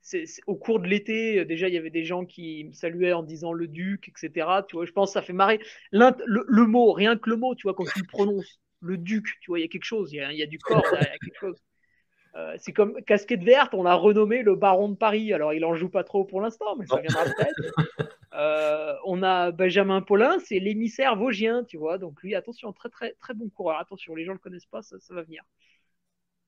C'est- 0.00 0.40
au 0.48 0.56
cours 0.56 0.80
de 0.80 0.88
l'été, 0.88 1.38
euh, 1.40 1.44
déjà, 1.44 1.68
il 1.68 1.74
y 1.74 1.78
avait 1.78 1.90
des 1.90 2.04
gens 2.04 2.24
qui 2.26 2.64
me 2.64 2.72
saluaient 2.72 3.12
en 3.12 3.22
disant 3.22 3.52
le 3.52 3.68
duc, 3.68 4.08
etc. 4.08 4.64
Tu 4.64 4.74
vois, 4.76 4.84
je 4.86 4.92
pense 4.92 5.10
que 5.10 5.12
ça 5.14 5.22
fait 5.22 5.32
marrer. 5.32 5.60
Le, 5.92 6.10
le 6.48 6.66
mot, 6.66 6.92
rien 6.92 7.16
que 7.16 7.30
le 7.30 7.36
mot, 7.36 7.54
tu 7.54 7.62
vois, 7.64 7.74
quand 7.74 7.86
tu 7.86 8.00
le 8.00 8.06
prononces, 8.06 8.60
le 8.80 8.96
duc, 8.98 9.38
tu 9.40 9.50
vois, 9.50 9.60
il 9.60 9.62
y 9.62 9.64
a 9.64 9.68
quelque 9.68 9.84
chose, 9.84 10.12
il 10.12 10.16
y 10.16 10.20
a, 10.20 10.32
il 10.32 10.38
y 10.38 10.42
a 10.42 10.46
du 10.46 10.58
corps 10.60 10.96
il 10.96 11.02
y 11.02 11.14
a 11.14 11.18
quelque 11.20 11.38
chose. 11.38 11.56
Euh, 12.34 12.54
c'est 12.58 12.72
comme 12.72 12.94
Casquette 13.02 13.42
Verte, 13.42 13.74
on 13.74 13.82
l'a 13.82 13.94
renommé 13.94 14.42
le 14.42 14.54
baron 14.54 14.88
de 14.88 14.94
Paris. 14.94 15.32
Alors, 15.32 15.52
il 15.52 15.64
en 15.64 15.74
joue 15.74 15.90
pas 15.90 16.02
trop 16.02 16.24
pour 16.24 16.40
l'instant, 16.40 16.76
mais 16.76 16.86
ça 16.86 17.00
viendra 17.00 17.24
peut-être. 17.24 18.08
Euh, 18.34 18.94
on 19.04 19.22
a 19.22 19.50
Benjamin 19.50 20.00
Paulin, 20.00 20.38
c'est 20.38 20.58
l'émissaire 20.58 21.16
vosgien, 21.16 21.64
tu 21.64 21.76
vois. 21.76 21.98
Donc 21.98 22.22
lui, 22.22 22.34
attention, 22.34 22.72
très 22.72 22.88
très 22.88 23.12
très 23.20 23.34
bon 23.34 23.50
coureur. 23.50 23.78
Attention, 23.78 24.14
les 24.14 24.24
gens 24.24 24.32
le 24.32 24.38
connaissent 24.38 24.64
pas, 24.64 24.80
ça, 24.80 24.98
ça 25.00 25.14
va 25.14 25.22
venir. 25.22 25.42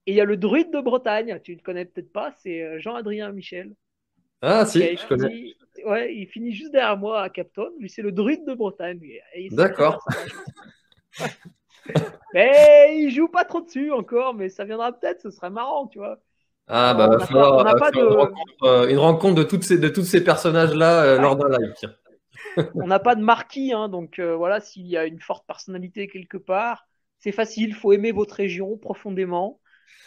Et 0.06 0.12
il 0.12 0.14
y 0.14 0.20
a 0.22 0.24
le 0.24 0.38
druide 0.38 0.70
de 0.72 0.80
Bretagne, 0.80 1.38
tu 1.44 1.54
ne 1.54 1.60
connais 1.60 1.84
peut-être 1.84 2.10
pas, 2.10 2.32
c'est 2.38 2.62
euh, 2.62 2.78
Jean-Adrien 2.78 3.32
Michel. 3.32 3.74
Ah, 4.40 4.64
si, 4.64 4.80
je 4.80 5.06
connais. 5.06 5.54
Ouais, 5.84 6.14
il 6.14 6.26
finit 6.26 6.52
juste 6.52 6.72
derrière 6.72 6.96
moi 6.96 7.22
à 7.22 7.28
Capton. 7.28 7.70
Lui, 7.78 7.88
c'est 7.90 8.02
le 8.02 8.12
druide 8.12 8.46
de 8.46 8.54
Bretagne. 8.54 9.00
D'accord. 9.50 10.06
Mais 12.34 12.96
il 12.98 13.10
joue 13.10 13.28
pas 13.28 13.44
trop 13.44 13.60
dessus 13.60 13.92
encore, 13.92 14.34
mais 14.34 14.48
ça 14.48 14.64
viendra 14.64 14.92
peut-être, 14.92 15.20
ce 15.22 15.30
serait 15.30 15.50
marrant, 15.50 15.86
tu 15.86 15.98
vois. 15.98 16.18
Ah, 16.66 16.94
bah, 16.94 17.06
On 17.06 17.10
va 17.12 17.18
pas- 17.18 17.26
falloir, 17.26 17.52
on 17.58 17.62
n'a 17.64 17.72
va 17.74 17.78
pas 17.78 17.92
falloir 17.92 18.06
de- 18.06 18.10
une, 18.14 18.20
rencontre, 18.20 18.62
euh, 18.64 18.88
une 18.88 18.98
rencontre 18.98 19.34
de, 19.36 19.42
toutes 19.42 19.64
ces, 19.64 19.78
de 19.78 19.88
tous 19.88 20.02
ces 20.04 20.24
personnages-là 20.24 21.04
euh, 21.04 21.18
lors 21.20 21.36
d'un 21.36 21.48
live. 21.58 21.74
On 22.74 22.86
n'a 22.86 22.98
pas 22.98 23.14
de 23.14 23.22
marquis, 23.22 23.72
hein, 23.72 23.88
donc 23.88 24.18
euh, 24.18 24.34
voilà, 24.34 24.60
s'il 24.60 24.86
y 24.86 24.96
a 24.96 25.04
une 25.06 25.20
forte 25.20 25.46
personnalité 25.46 26.08
quelque 26.08 26.36
part, 26.38 26.86
c'est 27.18 27.32
facile, 27.32 27.68
il 27.70 27.74
faut 27.74 27.92
aimer 27.92 28.12
votre 28.12 28.34
région 28.34 28.76
profondément. 28.78 29.60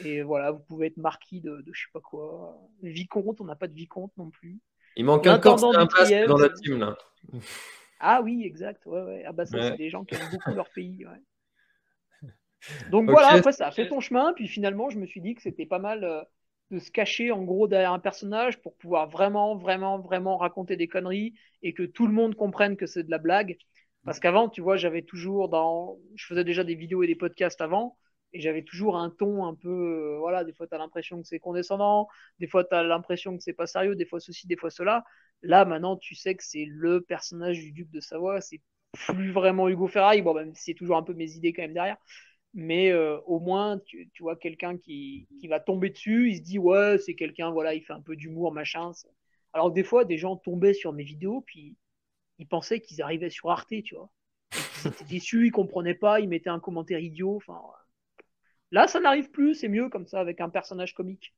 Et 0.03 0.21
voilà, 0.21 0.51
vous 0.51 0.59
pouvez 0.59 0.87
être 0.87 0.97
marquis 0.97 1.41
de, 1.41 1.61
de 1.61 1.71
je 1.73 1.81
sais 1.81 1.89
pas 1.93 1.99
quoi. 2.01 2.57
Vicomte, 2.83 3.39
on 3.41 3.45
n'a 3.45 3.55
pas 3.55 3.67
de 3.67 3.73
vicomte 3.73 4.11
non 4.17 4.29
plus. 4.29 4.59
Il 4.95 5.05
manque 5.05 5.25
un 5.27 5.39
corps, 5.39 5.63
un 5.75 5.85
basque 5.85 6.25
dans 6.27 6.37
la 6.37 6.49
team, 6.49 6.79
là. 6.79 6.97
Ah 7.99 8.21
oui, 8.23 8.43
exact. 8.45 8.85
Ouais, 8.85 9.01
ouais. 9.01 9.23
Ah 9.27 9.31
bah 9.31 9.45
ça, 9.45 9.57
Ouais. 9.57 9.69
c'est 9.71 9.77
des 9.77 9.89
gens 9.89 10.03
qui 10.03 10.15
aiment 10.15 10.29
beaucoup 10.31 10.51
leur 10.55 10.69
pays. 10.69 11.05
ouais. 11.05 11.21
Donc 12.89 13.09
voilà, 13.09 13.29
après 13.29 13.51
ça 13.51 13.67
a 13.67 13.71
fait 13.71 13.87
ton 13.87 13.99
chemin, 13.99 14.33
puis 14.33 14.47
finalement 14.47 14.89
je 14.89 14.99
me 14.99 15.05
suis 15.05 15.21
dit 15.21 15.35
que 15.35 15.41
c'était 15.41 15.65
pas 15.65 15.79
mal 15.79 16.03
euh, 16.03 16.21
de 16.71 16.79
se 16.79 16.91
cacher 16.91 17.31
en 17.31 17.43
gros 17.43 17.67
derrière 17.67 17.93
un 17.93 17.99
personnage 17.99 18.61
pour 18.61 18.75
pouvoir 18.77 19.09
vraiment, 19.09 19.55
vraiment, 19.57 19.99
vraiment 19.99 20.37
raconter 20.37 20.75
des 20.77 20.87
conneries 20.87 21.33
et 21.61 21.73
que 21.73 21.83
tout 21.83 22.07
le 22.07 22.13
monde 22.13 22.35
comprenne 22.35 22.77
que 22.77 22.85
c'est 22.85 23.03
de 23.03 23.11
la 23.11 23.17
blague. 23.19 23.57
Parce 24.05 24.19
qu'avant, 24.19 24.47
tu 24.47 24.61
vois, 24.61 24.77
j'avais 24.77 25.01
toujours 25.01 25.49
dans, 25.49 25.97
je 26.15 26.25
faisais 26.25 26.45
déjà 26.45 26.63
des 26.63 26.75
vidéos 26.75 27.03
et 27.03 27.07
des 27.07 27.15
podcasts 27.15 27.59
avant, 27.59 27.97
et 28.33 28.39
j'avais 28.39 28.63
toujours 28.63 28.97
un 28.97 29.09
ton 29.09 29.45
un 29.45 29.53
peu, 29.53 29.69
euh, 29.69 30.17
voilà, 30.19 30.43
des 30.45 30.53
fois 30.53 30.67
t'as 30.67 30.77
l'impression 30.77 31.21
que 31.21 31.27
c'est 31.27 31.39
condescendant, 31.39 32.07
des 32.39 32.47
fois 32.47 32.63
t'as 32.63 32.83
l'impression 32.83 33.35
que 33.35 33.43
c'est 33.43 33.53
pas 33.53 33.67
sérieux, 33.67 33.95
des 33.95 34.05
fois 34.05 34.19
ceci, 34.19 34.47
des 34.47 34.55
fois 34.57 34.69
cela. 34.69 35.03
Là, 35.41 35.65
maintenant, 35.65 35.97
tu 35.97 36.15
sais 36.15 36.35
que 36.35 36.43
c'est 36.43 36.65
le 36.67 37.01
personnage 37.01 37.59
du 37.59 37.71
duc 37.71 37.89
de 37.91 37.99
Savoie, 37.99 38.41
c'est 38.41 38.61
plus 38.93 39.31
vraiment 39.31 39.67
Hugo 39.69 39.87
Ferraille, 39.87 40.21
bon, 40.21 40.33
même 40.33 40.53
si 40.55 40.63
c'est 40.63 40.73
toujours 40.73 40.97
un 40.97 41.03
peu 41.03 41.13
mes 41.13 41.31
idées 41.33 41.53
quand 41.53 41.61
même 41.61 41.73
derrière. 41.73 41.97
Mais 42.53 42.91
euh, 42.91 43.19
au 43.25 43.39
moins, 43.39 43.77
tu, 43.79 44.09
tu 44.13 44.23
vois 44.23 44.35
quelqu'un 44.35 44.77
qui, 44.77 45.27
va 45.47 45.59
tomber 45.59 45.89
dessus, 45.89 46.31
il 46.31 46.37
se 46.37 46.41
dit, 46.41 46.59
ouais, 46.59 46.97
c'est 46.97 47.15
quelqu'un, 47.15 47.51
voilà, 47.51 47.73
il 47.73 47.83
fait 47.83 47.93
un 47.93 48.01
peu 48.01 48.15
d'humour, 48.15 48.51
machin. 48.51 48.91
Alors 49.53 49.71
des 49.71 49.83
fois, 49.83 50.05
des 50.05 50.17
gens 50.17 50.35
tombaient 50.37 50.73
sur 50.73 50.93
mes 50.93 51.03
vidéos, 51.03 51.41
puis 51.41 51.75
ils 52.39 52.47
pensaient 52.47 52.79
qu'ils 52.79 53.01
arrivaient 53.01 53.29
sur 53.29 53.51
Arte, 53.51 53.73
tu 53.83 53.95
vois. 53.95 54.09
Ils 54.83 54.87
étaient 54.87 55.05
déçus, 55.05 55.47
ils 55.47 55.51
comprenaient 55.51 55.93
pas, 55.93 56.19
ils 56.19 56.29
mettaient 56.29 56.49
un 56.49 56.59
commentaire 56.59 56.99
idiot. 56.99 57.41
Là, 58.71 58.87
ça 58.87 58.99
n'arrive 58.99 59.31
plus, 59.31 59.55
c'est 59.55 59.69
mieux 59.69 59.89
comme 59.89 60.07
ça, 60.07 60.19
avec 60.19 60.41
un 60.41 60.49
personnage 60.49 60.93
comique. 60.93 61.33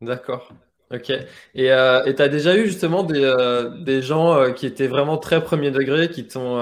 D'accord. 0.00 0.52
Ok. 0.92 1.10
Et 1.54 1.72
euh, 1.72 2.04
et 2.04 2.14
t'as 2.14 2.28
déjà 2.28 2.54
eu 2.56 2.66
justement 2.66 3.02
des, 3.02 3.24
euh, 3.24 4.02
gens 4.02 4.34
euh, 4.34 4.50
qui 4.50 4.66
étaient 4.66 4.88
vraiment 4.88 5.16
très 5.16 5.42
premier 5.42 5.70
degré, 5.70 6.10
qui 6.10 6.26
t'ont, 6.28 6.58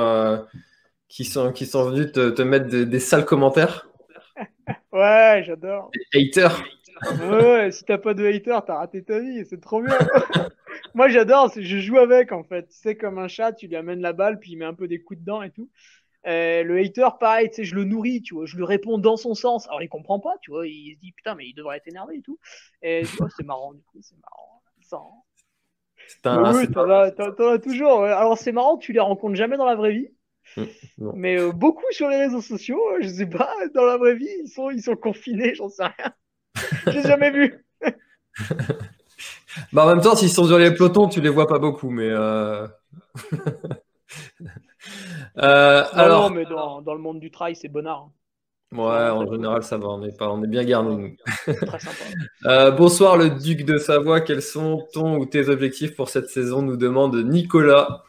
qui 1.11 1.27
sont, 1.27 1.53
qui 1.53 1.67
sont 1.67 1.91
venus 1.91 2.11
te, 2.13 2.31
te 2.31 2.41
mettre 2.41 2.69
des, 2.69 2.87
des 2.87 3.01
sales 3.01 3.27
commentaires? 3.27 3.87
Ouais, 4.93 5.43
j'adore. 5.47 5.95
Des 6.13 6.21
haters? 6.29 6.63
Ouais, 7.19 7.71
si 7.73 7.85
t'as 7.85 7.99
pas 7.99 8.15
de 8.15 8.25
hater, 8.27 8.59
t'as 8.67 8.77
raté 8.77 9.03
ta 9.05 9.19
vie, 9.21 9.45
c'est 9.45 9.61
trop 9.61 9.83
bien. 9.83 9.99
Moi, 10.95 11.09
j'adore, 11.09 11.53
je 11.57 11.79
joue 11.81 11.99
avec 11.99 12.33
en 12.33 12.45
fait. 12.45 12.67
C'est 12.71 12.97
comme 12.97 13.19
un 13.19 13.29
chat, 13.29 13.53
tu 13.53 13.69
lui 13.69 13.77
amènes 13.77 14.01
la 14.01 14.13
balle, 14.13 14.41
puis 14.41 14.53
il 14.53 14.57
met 14.59 14.65
un 14.67 14.75
peu 14.75 14.89
des 14.89 15.03
coups 15.03 15.21
dedans 15.21 15.43
et 15.43 15.51
tout. 15.51 15.71
Euh, 16.27 16.65
le 16.65 16.79
hater, 16.81 17.09
pareil, 17.21 17.51
tu 17.51 17.57
sais, 17.57 17.65
je 17.65 17.75
le 17.77 17.85
nourris, 17.85 18.23
tu 18.23 18.35
vois, 18.35 18.47
je 18.47 18.57
lui 18.57 18.65
réponds 18.65 18.99
dans 18.99 19.17
son 19.19 19.35
sens. 19.35 19.69
Alors, 19.69 19.83
il 19.83 19.89
comprend 19.91 20.21
pas, 20.21 20.37
tu 20.43 20.51
vois, 20.53 20.67
il 20.69 20.95
se 20.97 21.01
dit 21.01 21.13
putain, 21.13 21.35
mais 21.37 21.49
il 21.49 21.55
devrait 21.55 21.79
être 21.79 21.89
énervé 21.89 22.17
et 22.19 22.23
tout. 22.23 22.39
Et 22.83 23.09
tu 23.11 23.19
vois, 23.19 23.31
c'est 23.31 23.45
marrant, 23.45 23.75
du 23.75 23.83
coup, 23.85 23.99
c'est 24.03 24.17
marrant. 24.21 24.63
Sans- 24.83 25.25
C'est 26.07 26.27
un, 26.27 26.53
oui, 26.53 26.71
t'en 26.71 26.89
as, 26.91 27.11
toujours. 27.59 28.05
Alors, 28.05 28.39
c'est 28.39 28.53
marrant, 28.53 28.79
tu 28.79 28.93
les 28.93 29.01
rencontres 29.01 29.35
jamais 29.37 29.57
dans 29.57 29.65
la 29.67 29.75
vraie 29.75 29.93
vie. 29.93 30.09
Mm. 30.57 30.65
Mais 31.15 31.39
euh, 31.41 31.53
beaucoup 31.53 31.85
sur 31.93 32.09
les 32.09 32.17
réseaux 32.17 32.41
sociaux, 32.43 32.81
euh, 32.93 32.99
je 33.03 33.09
sais 33.09 33.27
pas, 33.27 33.55
dans 33.75 33.85
la 33.85 33.97
vraie 33.97 34.15
vie, 34.17 34.29
ils 34.45 34.49
sont, 34.49 34.71
ils 34.71 34.83
sont 34.83 34.97
confinés, 34.97 35.55
j'en 35.55 35.69
sais 35.69 35.85
rien. 35.85 36.13
Je 36.87 36.91
les 36.91 36.99
ai 36.99 37.03
jamais 37.09 37.31
vus. 37.31 37.65
Bah, 39.73 39.85
en 39.85 39.89
même 39.89 40.01
temps, 40.01 40.15
s'ils 40.15 40.31
sont 40.31 40.47
sur 40.47 40.59
les 40.59 40.73
pelotons, 40.73 41.09
tu 41.09 41.21
les 41.21 41.29
vois 41.29 41.47
pas 41.47 41.59
beaucoup, 41.59 41.91
mais 41.91 42.09
euh... 42.09 42.67
Euh, 45.39 45.83
Non, 45.83 45.99
alors, 45.99 46.31
non, 46.31 46.35
mais 46.37 46.45
dans, 46.47 46.83
dans 46.83 46.95
le 46.95 47.01
monde 47.01 47.21
du 47.21 47.31
trail, 47.31 47.55
c'est 47.55 47.69
bonnard. 47.69 48.09
hein. 48.73 48.77
ouais, 48.77 49.11
en 49.11 49.31
général, 49.31 49.63
ça 49.63 49.79
va, 49.79 49.89
on 49.89 50.03
est 50.05 50.17
pas, 50.17 50.31
on 50.31 50.43
est 50.43 50.47
bien 50.49 50.65
garnis, 50.65 51.17
très 51.67 51.79
sympa. 51.79 52.05
Euh, 52.47 52.71
bonsoir, 52.71 53.17
le 53.17 53.31
duc 53.31 53.65
de 53.65 53.79
Savoie. 53.79 54.21
Quels 54.21 54.43
sont 54.43 54.87
ton 54.93 55.17
ou 55.19 55.27
tes 55.27 55.49
objectifs 55.49 55.95
pour 55.95 56.09
cette 56.09 56.29
saison 56.29 56.63
nous 56.63 56.77
demande 56.77 57.17
Nicolas. 57.17 58.05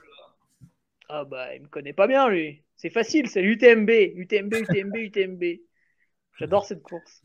Ah 1.13 1.25
bah, 1.25 1.53
il 1.55 1.63
me 1.63 1.67
connaît 1.67 1.91
pas 1.91 2.07
bien, 2.07 2.29
lui. 2.29 2.63
C'est 2.77 2.89
facile, 2.89 3.29
c'est 3.29 3.41
l'UTMB. 3.41 3.89
UTMB, 4.15 4.53
UTMB, 4.53 4.95
UTMB. 4.95 5.43
J'adore 6.37 6.63
cette 6.65 6.83
course. 6.83 7.21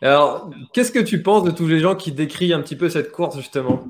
Alors, 0.00 0.50
qu'est-ce 0.72 0.92
que 0.92 0.98
tu 0.98 1.22
penses 1.22 1.44
de 1.44 1.50
tous 1.50 1.66
les 1.66 1.78
gens 1.80 1.94
qui 1.94 2.12
décrient 2.12 2.52
un 2.52 2.62
petit 2.62 2.76
peu 2.76 2.88
cette 2.88 3.12
course, 3.12 3.36
justement? 3.36 3.84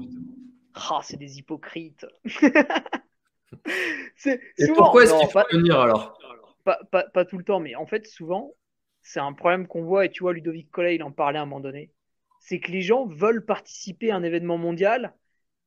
Ah, 0.74 1.00
c'est 1.02 1.16
des 1.16 1.38
hypocrites. 1.38 2.06
c'est 4.16 4.40
Et 4.58 4.66
souvent, 4.66 4.82
pourquoi 4.82 5.04
est-ce 5.04 5.12
non, 5.12 5.20
qu'il 5.20 5.28
faut 5.28 5.32
pas, 5.34 5.46
venir 5.52 5.78
alors? 5.78 6.18
Pas, 6.64 6.78
pas, 6.90 7.04
pas 7.04 7.24
tout 7.24 7.38
le 7.38 7.44
temps, 7.44 7.60
mais 7.60 7.74
en 7.74 7.86
fait, 7.86 8.06
souvent, 8.06 8.54
c'est 9.02 9.20
un 9.20 9.32
problème 9.32 9.66
qu'on 9.66 9.82
voit, 9.84 10.04
et 10.06 10.10
tu 10.10 10.22
vois, 10.22 10.32
Ludovic 10.32 10.70
Collet, 10.70 10.94
il 10.96 11.02
en 11.02 11.10
parlait 11.12 11.38
à 11.38 11.42
un 11.42 11.46
moment 11.46 11.60
donné. 11.60 11.90
C'est 12.38 12.60
que 12.60 12.70
les 12.70 12.82
gens 12.82 13.06
veulent 13.06 13.44
participer 13.44 14.10
à 14.10 14.16
un 14.16 14.22
événement 14.22 14.58
mondial, 14.58 15.14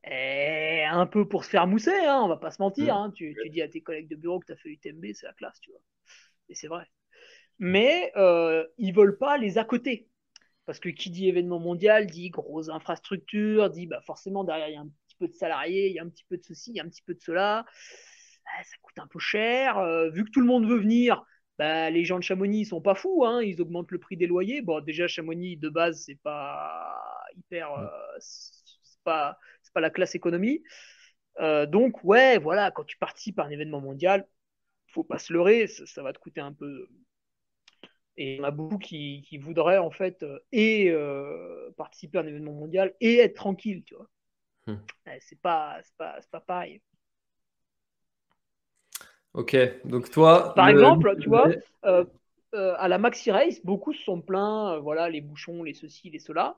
et 0.08 0.84
un 0.84 1.06
peu 1.08 1.28
pour 1.28 1.46
se 1.46 1.50
faire 1.50 1.68
mousser, 1.68 1.96
hein, 1.96 2.22
on 2.24 2.28
va 2.28 2.38
pas 2.38 2.52
se 2.52 2.62
mentir. 2.62 2.96
Hein. 2.96 3.12
Tu, 3.16 3.36
tu 3.42 3.50
dis 3.50 3.62
à 3.62 3.68
tes 3.68 3.82
collègues 3.82 4.08
de 4.08 4.16
bureau 4.16 4.40
que 4.40 4.46
tu 4.46 4.54
as 4.54 4.58
fait 4.58 4.70
UTMB, 4.70 5.06
c'est 5.14 5.26
la 5.26 5.34
classe, 5.34 5.60
tu 5.62 5.72
vois. 5.72 5.82
Et 6.50 6.56
c'est 6.56 6.68
vrai. 6.68 6.86
Mais 7.60 8.12
euh, 8.16 8.66
ils 8.78 8.94
veulent 8.94 9.18
pas 9.18 9.38
les 9.38 9.58
à 9.58 9.64
côté. 9.64 10.10
Parce 10.66 10.80
que 10.80 10.90
qui 10.90 11.12
dit 11.12 11.28
événement 11.28 11.60
mondial 11.60 12.08
dit 12.08 12.30
grosse 12.30 12.70
infrastructure, 12.70 13.70
dit 13.70 13.86
bah 13.86 14.02
forcément 14.02 14.44
derrière 14.44 14.68
il 14.68 14.74
y 14.74 14.78
a 14.78 14.82
un 14.82 14.90
petit 15.08 15.16
peu 15.20 15.28
de 15.28 15.34
salariés, 15.34 15.90
il 15.90 15.94
y 15.94 16.00
a 16.00 16.04
un 16.04 16.10
petit 16.10 16.26
peu 16.28 16.38
de 16.38 16.44
ceci, 16.44 16.72
il 16.72 16.78
y 16.78 16.80
a 16.80 16.84
un 16.84 16.90
petit 16.90 17.04
peu 17.04 17.14
de 17.14 17.22
cela. 17.22 17.66
Ah, 18.46 18.64
ça 18.64 18.76
coûte 18.82 18.98
un 19.00 19.08
peu 19.08 19.20
cher. 19.20 19.78
Euh, 19.78 20.10
vu 20.10 20.26
que 20.26 20.32
tout 20.32 20.42
le 20.42 20.48
monde 20.48 20.68
veut 20.68 20.80
venir, 20.80 21.24
bah, 21.60 21.90
les 21.90 22.04
gens 22.04 22.18
de 22.18 22.24
Chamonix 22.24 22.62
ils 22.62 22.66
sont 22.66 22.82
pas 22.82 22.96
fous, 22.96 23.26
hein, 23.26 23.42
ils 23.44 23.62
augmentent 23.62 23.92
le 23.92 24.00
prix 24.00 24.18
des 24.18 24.28
loyers. 24.28 24.62
Bon, 24.62 24.82
déjà 24.82 25.08
Chamonix 25.08 25.58
de 25.58 25.70
base 25.70 26.04
c'est 26.06 26.20
pas 26.22 27.00
hyper, 27.36 27.72
euh, 27.72 27.88
c'est 28.20 29.04
pas, 29.04 29.38
pas 29.76 29.82
la 29.82 29.92
classe 29.92 30.16
économie. 30.16 30.64
Euh, 31.42 31.66
donc 31.68 32.04
ouais, 32.04 32.40
voilà, 32.40 32.72
quand 32.72 32.86
tu 32.86 32.98
participes 32.98 33.40
à 33.40 33.46
un 33.46 33.52
événement 33.52 33.82
mondial, 33.82 34.28
faut 34.90 35.04
pas 35.06 35.20
se 35.20 35.34
leurrer, 35.34 35.68
ça, 35.68 35.86
ça 35.88 36.04
va 36.04 36.14
te 36.14 36.20
coûter 36.20 36.42
un 36.42 36.54
peu. 36.54 36.88
Et 38.18 38.36
il 38.36 38.38
y 38.38 38.42
en 38.42 38.46
a 38.46 38.52
beaucoup 38.52 38.78
qui, 38.78 39.24
qui 39.28 39.38
voudraient 39.38 39.78
en 39.78 39.92
fait 39.92 40.24
euh, 40.24 40.40
et 40.52 40.90
euh, 40.90 41.72
participer 41.78 42.18
à 42.18 42.22
un 42.22 42.28
événement 42.28 42.54
mondial 42.54 42.94
et 43.02 43.18
être 43.18 43.36
tranquille, 43.36 43.84
tu 43.86 43.96
vois. 43.96 44.08
Hmm. 44.68 44.80
Ouais, 45.06 45.20
C'est 45.22 45.42
pas, 45.42 45.80
c'est 45.84 45.96
pas, 45.98 46.20
pas 46.32 46.42
pareil. 46.42 46.82
Ok, 49.34 49.56
donc 49.86 50.10
toi. 50.10 50.54
Par 50.56 50.68
le- 50.68 50.70
exemple, 50.70 51.18
tu 51.20 51.30
vois, 51.30 51.56
à 52.54 52.88
la 52.88 52.98
Maxi 52.98 53.32
Race, 53.32 53.62
beaucoup 53.64 53.94
se 53.94 54.04
sont 54.04 54.22
plaints, 54.22 54.80
voilà, 54.80 55.10
les 55.10 55.22
bouchons, 55.22 55.64
les 55.64 55.74
ceci, 55.74 56.10
les 56.10 56.20
cela. 56.20 56.58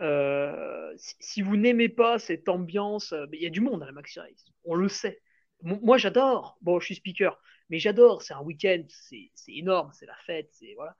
Euh, 0.00 0.92
si, 0.96 1.42
vous 1.42 1.56
n'aimez 1.56 1.88
pas 1.88 2.18
cette 2.18 2.48
ambiance, 2.48 3.12
euh, 3.12 3.26
il 3.32 3.42
y 3.42 3.46
a 3.46 3.50
du 3.50 3.60
monde 3.60 3.82
à 3.82 3.86
la 3.86 3.92
Maxi 3.92 4.18
Race, 4.20 4.46
on 4.64 4.74
le 4.74 4.88
sait. 4.88 5.22
Mo- 5.62 5.78
Moi, 5.82 5.98
j'adore. 5.98 6.58
Bon, 6.62 6.80
je 6.80 6.86
suis 6.86 6.96
speaker, 6.96 7.40
mais 7.70 7.78
j'adore. 7.78 8.22
C'est 8.22 8.34
un 8.34 8.42
week-end, 8.42 8.82
c'est 8.88 9.30
énorme, 9.48 9.90
c'est 9.94 10.06
la 10.06 10.16
fête, 10.26 10.48
c'est 10.52 10.74
voilà. 10.74 10.96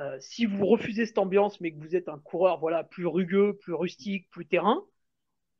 Euh, 0.00 0.18
si 0.20 0.46
vous 0.46 0.66
refusez 0.66 1.06
cette 1.06 1.18
ambiance, 1.18 1.60
mais 1.60 1.72
que 1.72 1.78
vous 1.80 1.96
êtes 1.96 2.08
un 2.08 2.18
coureur, 2.18 2.58
voilà, 2.60 2.84
plus 2.84 3.06
rugueux, 3.06 3.56
plus 3.58 3.74
rustique, 3.74 4.28
plus 4.30 4.46
terrain, 4.46 4.84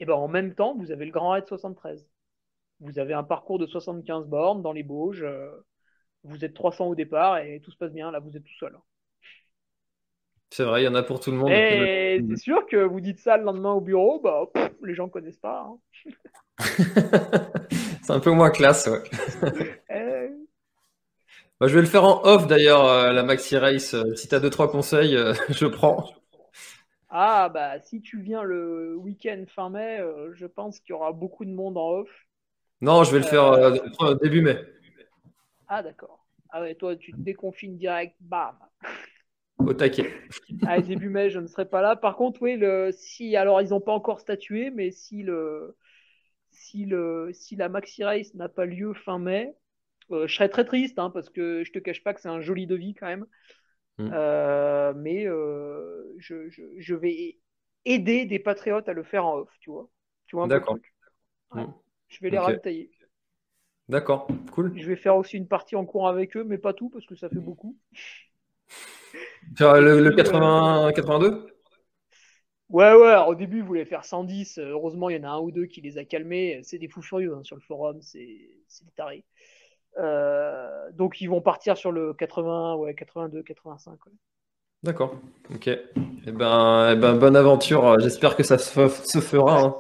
et 0.01 0.07
ben 0.07 0.15
en 0.15 0.29
même 0.29 0.55
temps, 0.55 0.77
vous 0.77 0.91
avez 0.93 1.07
le 1.07 1.13
Grand 1.13 1.31
Raid 1.33 1.47
73. 1.47 2.09
Vous 2.81 2.99
avez 3.01 3.15
un 3.15 3.25
parcours 3.25 3.59
de 3.61 3.67
75 3.67 4.27
bornes 4.29 4.63
dans 4.63 4.73
les 4.73 4.83
Bauges. 4.85 5.27
vous 6.25 6.45
êtes 6.45 6.55
300 6.55 6.87
au 6.89 6.95
départ 6.97 7.39
et 7.39 7.61
tout 7.61 7.71
se 7.71 7.77
passe 7.77 7.93
bien. 7.93 8.11
Là, 8.11 8.19
vous 8.21 8.37
êtes 8.37 8.45
tout 8.45 8.55
seul. 8.59 8.77
C'est 10.55 10.63
vrai, 10.63 10.83
il 10.83 10.85
y 10.85 10.89
en 10.89 10.95
a 10.95 11.03
pour 11.03 11.19
tout 11.19 11.33
le 11.33 11.37
monde. 11.37 11.53
Et 11.53 12.25
c'est 12.29 12.37
sûr 12.37 12.65
que 12.67 12.77
vous 12.77 13.01
dites 13.01 13.19
ça 13.19 13.37
le 13.37 13.43
lendemain 13.45 13.73
au 13.73 13.81
bureau, 13.81 14.21
bah, 14.21 14.45
pff, 14.53 14.73
les 14.83 14.95
gens 14.95 15.09
connaissent 15.09 15.37
pas. 15.39 15.67
hein. 15.69 15.79
C'est 18.03 18.13
un 18.13 18.21
peu 18.21 18.31
moins 18.31 18.51
classe, 18.51 18.87
ouais. 18.87 19.03
Eh, 19.89 20.47
Bah, 21.61 21.69
je 21.69 21.75
vais 21.75 21.81
le 21.81 21.87
faire 21.87 22.05
en 22.05 22.23
off 22.25 22.47
d'ailleurs, 22.47 22.85
euh, 22.87 23.13
la 23.13 23.23
Maxi 23.23 23.57
Race. 23.57 23.95
Euh, 23.95 24.15
Si 24.17 24.29
tu 24.29 24.35
as 24.35 24.41
deux, 24.41 24.51
trois 24.51 24.71
conseils, 24.71 25.17
euh, 25.17 25.35
je 25.51 25.67
prends. 25.67 26.05
Ah, 27.09 27.49
bah, 27.49 27.81
si 27.81 28.03
tu 28.03 28.21
viens 28.21 28.43
le 28.43 28.95
week-end 28.97 29.45
fin 29.49 29.71
mai, 29.71 30.01
je 30.35 30.47
pense 30.47 30.81
qu'il 30.81 30.91
y 30.91 30.93
aura 30.93 31.13
beaucoup 31.13 31.45
de 31.47 31.51
monde 31.51 31.79
en 31.79 32.01
off. 32.01 32.11
Non, 32.83 33.03
je 33.03 33.11
vais 33.13 33.19
le 33.19 33.25
faire 33.25 33.73
début 34.23 34.43
mai. 34.43 34.61
Ah, 35.69 35.83
d'accord. 35.83 36.25
Ah 36.51 36.61
ouais, 36.61 36.75
toi, 36.75 36.97
tu 36.97 37.13
te 37.13 37.21
déconfines 37.21 37.77
direct, 37.77 38.17
bam. 38.21 38.57
Au 39.59 39.75
taquet. 39.75 40.13
Ah, 40.67 40.81
début 40.81 41.09
mai, 41.09 41.31
je 41.31 41.39
ne 41.39 41.47
serai 41.47 41.69
pas 41.69 41.83
là. 41.83 41.97
Par 41.97 42.17
contre, 42.17 42.43
oui, 42.43 42.57
le, 42.57 42.91
si, 42.93 43.37
alors 43.37 43.61
ils 43.61 43.71
n'ont 43.71 43.81
pas 43.81 43.93
encore 43.93 44.21
statué, 44.21 44.71
mais 44.71 44.91
si, 44.91 45.23
le, 45.23 45.77
si, 46.51 46.85
le, 46.87 47.31
si 47.33 47.57
la 47.57 47.69
Maxi 47.69 48.05
Race 48.05 48.35
n'a 48.35 48.49
pas 48.49 48.67
lieu 48.67 48.95
fin 48.95 49.19
mai, 49.19 49.55
euh, 50.11 50.27
je 50.27 50.35
serais 50.35 50.49
très 50.49 50.65
triste 50.65 50.99
hein, 50.99 51.11
parce 51.11 51.31
que 51.31 51.65
je 51.65 51.73
te 51.73 51.79
cache 51.79 52.03
pas 52.03 52.15
que 52.15 52.21
c'est 52.21 52.29
un 52.29 52.41
joli 52.41 52.67
devis 52.67 52.95
quand 52.95 53.07
même. 53.07 53.27
Mm. 53.99 54.11
Euh, 54.13 54.93
mais 54.97 55.27
euh, 55.27 56.15
je, 56.19 56.49
je, 56.49 56.63
je, 56.79 56.95
vais 56.95 57.39
aider 57.85 58.27
des 58.27 58.39
patriotes 58.39 58.89
à 58.89 58.93
le 58.93 59.03
faire 59.03 59.25
en 59.27 59.39
off, 59.39 59.51
tu 59.61 59.71
vois. 59.71 59.89
Tu 60.27 60.37
vois 60.37 60.47
D'accord. 60.47 60.79
Mm. 61.53 61.65
Je 62.09 62.19
vais 62.21 62.31
les 62.31 62.39
okay. 62.39 62.91
D'accord, 63.89 64.29
cool. 64.53 64.73
Je 64.79 64.87
vais 64.87 64.97
faire 64.97 65.17
aussi 65.17 65.37
une 65.37 65.47
partie 65.47 65.77
en 65.77 65.85
cours 65.85 66.09
avec 66.09 66.37
eux, 66.37 66.45
mais 66.45 66.59
pas 66.59 66.73
tout 66.73 66.89
parce 66.89 67.05
que 67.07 67.15
ça 67.17 67.29
fait 67.29 67.37
beaucoup. 67.37 67.77
Le, 69.61 70.01
le 70.01 70.11
80, 70.13 70.93
82 70.95 71.47
Ouais, 72.71 72.93
ouais, 72.95 73.17
au 73.29 73.35
début, 73.35 73.59
ils 73.59 73.65
voulaient 73.65 73.85
faire 73.85 74.05
110. 74.05 74.59
Heureusement, 74.59 75.09
il 75.11 75.17
y 75.17 75.21
en 75.21 75.29
a 75.29 75.33
un 75.33 75.39
ou 75.39 75.51
deux 75.51 75.67
qui 75.67 75.81
les 75.81 75.99
a 75.99 76.05
calmés. 76.05 76.61
C'est 76.65 76.79
des 76.79 76.89
fous 76.89 77.03
furieux 77.03 77.35
hein, 77.35 77.45
sur 77.45 77.57
le 77.57 77.63
forum, 77.63 78.01
c'est 78.03 78.19
des 78.19 78.93
tarés. 78.97 79.25
Euh, 79.99 80.91
donc 80.93 81.21
ils 81.21 81.29
vont 81.29 81.41
partir 81.41 81.77
sur 81.77 81.93
le 81.93 82.15
80, 82.15 82.75
ouais, 82.77 82.95
82, 82.95 83.43
85. 83.43 83.99
D'accord. 84.83 85.15
Ok. 85.55 85.69
Eh 85.69 86.33
ben, 86.33 86.91
eh 86.93 86.97
ben, 86.97 87.15
bonne 87.17 87.37
aventure. 87.37 87.99
J'espère 88.01 88.37
que 88.37 88.43
ça 88.43 88.59
se, 88.59 88.89
se 88.89 89.21
fera. 89.21 89.61
Hein. 89.63 89.77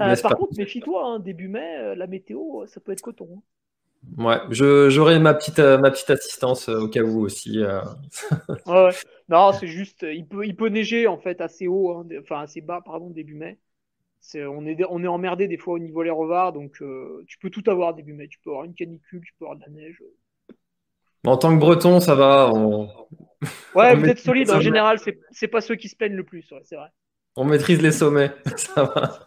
Euh, 0.00 0.16
par 0.22 0.34
contre, 0.36 0.54
méfie-toi, 0.56 1.04
hein, 1.06 1.18
début 1.18 1.48
mai, 1.48 1.78
euh, 1.78 1.94
la 1.94 2.06
météo, 2.06 2.66
ça 2.66 2.80
peut 2.80 2.92
être 2.92 3.02
coton. 3.02 3.42
Hein. 4.18 4.24
Ouais, 4.24 4.38
j'aurai 4.50 5.18
ma 5.18 5.34
petite, 5.34 5.58
ma 5.58 5.90
petite 5.90 6.10
assistance 6.10 6.68
au 6.68 6.88
cas 6.88 7.02
où 7.02 7.20
aussi. 7.20 7.58
ouais, 8.66 8.90
Non, 9.28 9.52
c'est 9.52 9.66
juste, 9.66 10.06
il 10.08 10.26
peut, 10.26 10.46
il 10.46 10.56
peut 10.56 10.68
neiger 10.68 11.06
en 11.06 11.18
fait 11.18 11.40
assez 11.40 11.66
haut, 11.66 12.04
enfin 12.20 12.42
assez 12.42 12.60
bas, 12.60 12.80
pardon, 12.84 13.10
début 13.10 13.34
mai 13.34 13.58
on, 14.34 14.66
est, 14.66 14.76
on 14.88 15.02
est 15.02 15.08
emmerdé 15.08 15.48
des 15.48 15.58
fois 15.58 15.74
au 15.74 15.78
niveau 15.78 16.02
les 16.02 16.10
revards, 16.10 16.52
donc 16.52 16.80
euh, 16.80 17.24
tu 17.26 17.38
peux 17.38 17.50
tout 17.50 17.64
avoir 17.66 17.94
début 17.94 18.12
mai. 18.12 18.28
Tu 18.28 18.38
peux 18.38 18.50
avoir 18.50 18.64
une 18.64 18.74
canicule, 18.74 19.20
tu 19.24 19.32
peux 19.38 19.44
avoir 19.44 19.58
de 19.58 19.64
la 19.66 19.72
neige. 19.72 20.02
En 21.24 21.36
tant 21.36 21.54
que 21.54 21.60
breton, 21.60 22.00
ça 22.00 22.14
va. 22.14 22.52
Ouais, 23.74 23.96
vous 23.96 24.06
êtes 24.06 24.20
solide. 24.20 24.50
En 24.52 24.60
général, 24.60 25.00
c'est 25.32 25.48
pas 25.48 25.60
ceux 25.60 25.74
qui 25.74 25.88
se 25.88 25.96
plaignent 25.96 26.14
le 26.14 26.24
plus, 26.24 26.48
c'est 26.62 26.76
vrai. 26.76 26.88
On 27.34 27.44
maîtrise 27.44 27.82
les 27.82 27.90
sommets, 27.90 28.30
ça 28.56 28.84
va. 28.84 29.26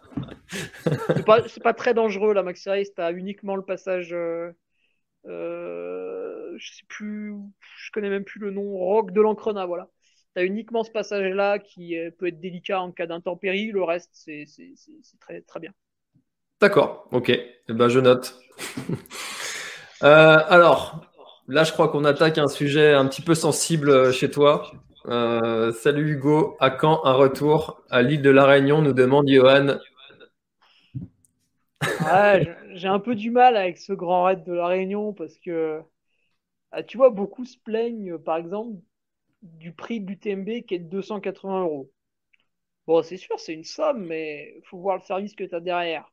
c'est 0.86 1.26
pas, 1.26 1.42
pas, 1.62 1.74
très 1.74 1.92
dangereux 1.92 2.32
la 2.32 2.42
Maxi 2.42 2.70
Race. 2.70 2.94
T'as 2.94 3.12
uniquement 3.12 3.56
le 3.56 3.62
passage. 3.62 4.14
Euh, 4.14 4.52
euh, 5.26 6.54
je 6.56 6.72
sais 6.72 6.84
plus, 6.88 7.34
je 7.78 7.90
connais 7.92 8.10
même 8.10 8.24
plus 8.24 8.40
le 8.40 8.50
nom. 8.50 8.76
Rock 8.76 9.12
de 9.12 9.20
l'Ancrena, 9.20 9.66
voilà 9.66 9.88
tu 10.34 10.42
as 10.42 10.44
uniquement 10.44 10.84
ce 10.84 10.90
passage-là 10.90 11.58
qui 11.58 11.96
peut 12.18 12.26
être 12.26 12.40
délicat 12.40 12.82
en 12.82 12.92
cas 12.92 13.06
d'intempérie. 13.06 13.72
Le 13.72 13.82
reste, 13.82 14.10
c'est 14.12 14.44
très, 15.18 15.40
très 15.40 15.60
bien. 15.60 15.72
D'accord, 16.60 17.08
ok. 17.12 17.30
Eh 17.30 17.72
ben, 17.72 17.88
je 17.88 18.00
note. 18.00 18.38
Euh, 20.02 20.36
alors, 20.50 21.06
là, 21.48 21.64
je 21.64 21.72
crois 21.72 21.88
qu'on 21.88 22.04
attaque 22.04 22.36
un 22.36 22.48
sujet 22.48 22.92
un 22.92 23.06
petit 23.06 23.22
peu 23.22 23.34
sensible 23.34 23.88
euh, 23.88 24.12
chez 24.12 24.30
toi. 24.30 24.70
Euh, 25.06 25.72
salut 25.72 26.12
Hugo, 26.12 26.54
à 26.60 26.68
quand 26.68 27.00
un 27.06 27.14
retour 27.14 27.82
à 27.88 28.02
l'île 28.02 28.20
de 28.20 28.28
la 28.28 28.44
Réunion 28.44 28.82
nous 28.82 28.92
demande 28.92 29.26
Johan. 29.26 29.78
J'ai 32.76 32.88
un 32.88 33.00
peu 33.00 33.14
du 33.16 33.30
mal 33.30 33.56
avec 33.56 33.78
ce 33.78 33.92
grand 33.92 34.24
raid 34.24 34.44
de 34.44 34.52
la 34.52 34.66
Réunion 34.68 35.12
parce 35.12 35.38
que 35.38 35.82
ah, 36.72 36.82
tu 36.82 36.96
vois, 36.98 37.10
beaucoup 37.10 37.44
se 37.44 37.58
plaignent, 37.58 38.18
par 38.18 38.36
exemple, 38.38 38.80
du 39.42 39.72
prix 39.72 40.00
de 40.00 40.08
l'UTMB 40.08 40.62
qui 40.66 40.74
est 40.76 40.78
de 40.80 40.88
280 40.90 41.62
euros. 41.62 41.92
Bon, 42.86 43.02
c'est 43.02 43.16
sûr, 43.18 43.40
c'est 43.40 43.54
une 43.54 43.64
somme, 43.64 44.06
mais 44.06 44.60
faut 44.64 44.78
voir 44.78 44.96
le 44.98 45.02
service 45.02 45.34
que 45.34 45.44
tu 45.44 45.54
as 45.54 45.60
derrière. 45.60 46.12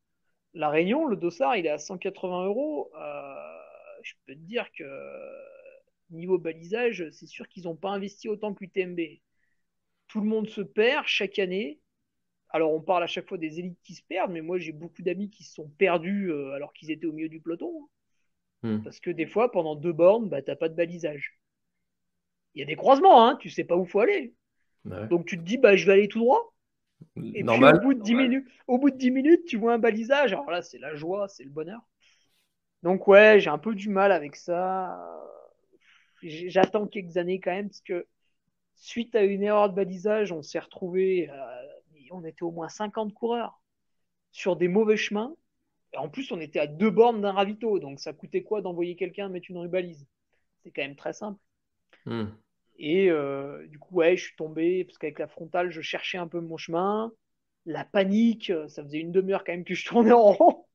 La 0.56 0.70
Réunion, 0.70 1.08
le 1.08 1.18
dossard, 1.18 1.58
il 1.58 1.66
est 1.68 1.70
à 1.70 1.80
180 1.80 2.46
euros. 2.46 2.92
Euh, 2.98 3.36
je 4.04 4.14
peux 4.28 4.36
te 4.36 4.40
dire 4.40 4.72
que 4.74 4.86
niveau 6.12 6.38
balisage, 6.38 7.10
c'est 7.12 7.28
sûr 7.28 7.48
qu'ils 7.50 7.64
n'ont 7.64 7.76
pas 7.76 7.90
investi 7.92 8.30
autant 8.30 8.54
que 8.54 8.64
l'UTMB. 8.64 9.00
Tout 10.08 10.22
le 10.22 10.28
monde 10.28 10.50
se 10.50 10.62
perd 10.62 11.06
chaque 11.08 11.40
année. 11.40 11.80
Alors, 12.54 12.74
on 12.74 12.82
parle 12.82 13.04
à 13.04 13.08
chaque 13.08 13.28
fois 13.28 13.38
des 13.38 13.60
élites 13.60 13.80
qui 13.84 13.96
se 13.96 14.04
perdent, 14.04 14.32
mais 14.32 14.42
moi, 14.42 14.60
j'ai 14.60 14.72
beaucoup 14.72 15.02
d'amis 15.02 15.30
qui 15.30 15.44
se 15.44 15.54
sont 15.54 15.68
perdus 15.78 16.32
euh, 16.32 16.54
alors 16.54 16.72
qu'ils 16.74 16.92
étaient 16.92 17.08
au 17.08 17.12
milieu 17.12 17.30
du 17.30 17.42
peloton. 17.42 17.72
Hein. 18.64 18.78
Hmm. 18.78 18.84
Parce 18.84 19.00
que 19.00 19.10
des 19.10 19.26
fois, 19.26 19.52
pendant 19.52 19.76
deux 19.76 19.92
bornes, 19.92 20.30
bah, 20.30 20.42
tu 20.42 20.50
n'as 20.50 20.56
pas 20.56 20.70
de 20.70 20.76
balisage 20.76 21.40
il 22.56 22.60
y 22.60 22.64
a 22.64 22.66
des 22.66 22.76
croisements, 22.76 23.28
hein, 23.28 23.36
tu 23.40 23.50
sais 23.50 23.64
pas 23.64 23.76
où 23.76 23.86
faut 23.86 24.00
aller. 24.00 24.34
Donc 24.86 25.26
tu 25.26 25.38
te 25.38 25.44
dis, 25.44 25.58
bah, 25.58 25.76
je 25.76 25.86
vais 25.86 25.94
aller 25.94 26.08
tout 26.08 26.20
droit. 26.20 26.54
Et 27.18 27.44
puis 27.44 27.66
au 27.66 27.80
bout, 27.80 27.94
de 27.94 28.02
10 28.02 28.16
minutes, 28.16 28.48
au 28.68 28.78
bout 28.78 28.90
de 28.90 28.98
10 28.98 29.12
minutes, 29.12 29.46
tu 29.46 29.58
vois 29.58 29.74
un 29.74 29.80
balisage. 29.80 30.34
Alors 30.34 30.52
là, 30.52 30.62
c'est 30.62 30.78
la 30.78 30.96
joie, 30.96 31.28
c'est 31.28 31.44
le 31.44 31.50
bonheur. 31.50 31.82
Donc 32.82 33.08
ouais, 33.08 33.40
j'ai 33.40 33.50
un 33.50 33.58
peu 33.58 33.76
du 33.76 33.90
mal 33.90 34.12
avec 34.12 34.36
ça. 34.36 35.00
J'attends 36.22 36.88
quelques 36.88 37.18
années 37.18 37.40
quand 37.40 37.52
même, 37.52 37.70
parce 37.70 37.82
que 37.82 38.06
suite 38.76 39.16
à 39.16 39.24
une 39.24 39.44
erreur 39.44 39.70
de 39.70 39.76
balisage, 39.76 40.32
on 40.32 40.42
s'est 40.42 40.60
retrouvé, 40.60 41.30
on 42.14 42.26
était 42.26 42.44
au 42.44 42.52
moins 42.52 42.70
50 42.70 43.14
coureurs 43.14 43.62
sur 44.32 44.56
des 44.56 44.68
mauvais 44.68 44.98
chemins. 44.98 45.36
Et 45.94 45.98
en 45.98 46.10
plus, 46.10 46.32
on 46.32 46.40
était 46.40 46.60
à 46.60 46.68
deux 46.68 46.90
bornes 46.90 47.22
d'un 47.22 47.32
ravito, 47.32 47.80
donc 47.80 48.00
ça 48.00 48.14
coûtait 48.14 48.42
quoi 48.42 48.62
d'envoyer 48.62 48.96
quelqu'un 48.96 49.30
mettre 49.30 49.52
une 49.52 49.68
balise 49.68 50.08
C'est 50.64 50.72
quand 50.72 50.82
même 50.82 50.96
très 50.96 51.14
simple. 51.14 51.40
Hmm. 52.06 52.26
Et 52.78 53.10
euh, 53.12 53.68
du 53.68 53.78
coup, 53.78 53.96
ouais, 53.96 54.18
je 54.18 54.26
suis 54.26 54.36
tombé 54.36 54.84
parce 54.84 54.98
qu'avec 54.98 55.20
la 55.20 55.28
frontale, 55.28 55.70
je 55.70 55.82
cherchais 55.82 56.18
un 56.18 56.28
peu 56.28 56.40
mon 56.42 56.58
chemin. 56.58 57.12
La 57.66 57.86
panique, 57.86 58.52
ça 58.68 58.84
faisait 58.84 59.00
une 59.00 59.12
demi-heure 59.12 59.44
quand 59.44 59.54
même 59.54 59.64
que 59.64 59.76
je 59.76 59.86
tournais 59.86 60.12
en 60.12 60.32
rond. 60.32 60.66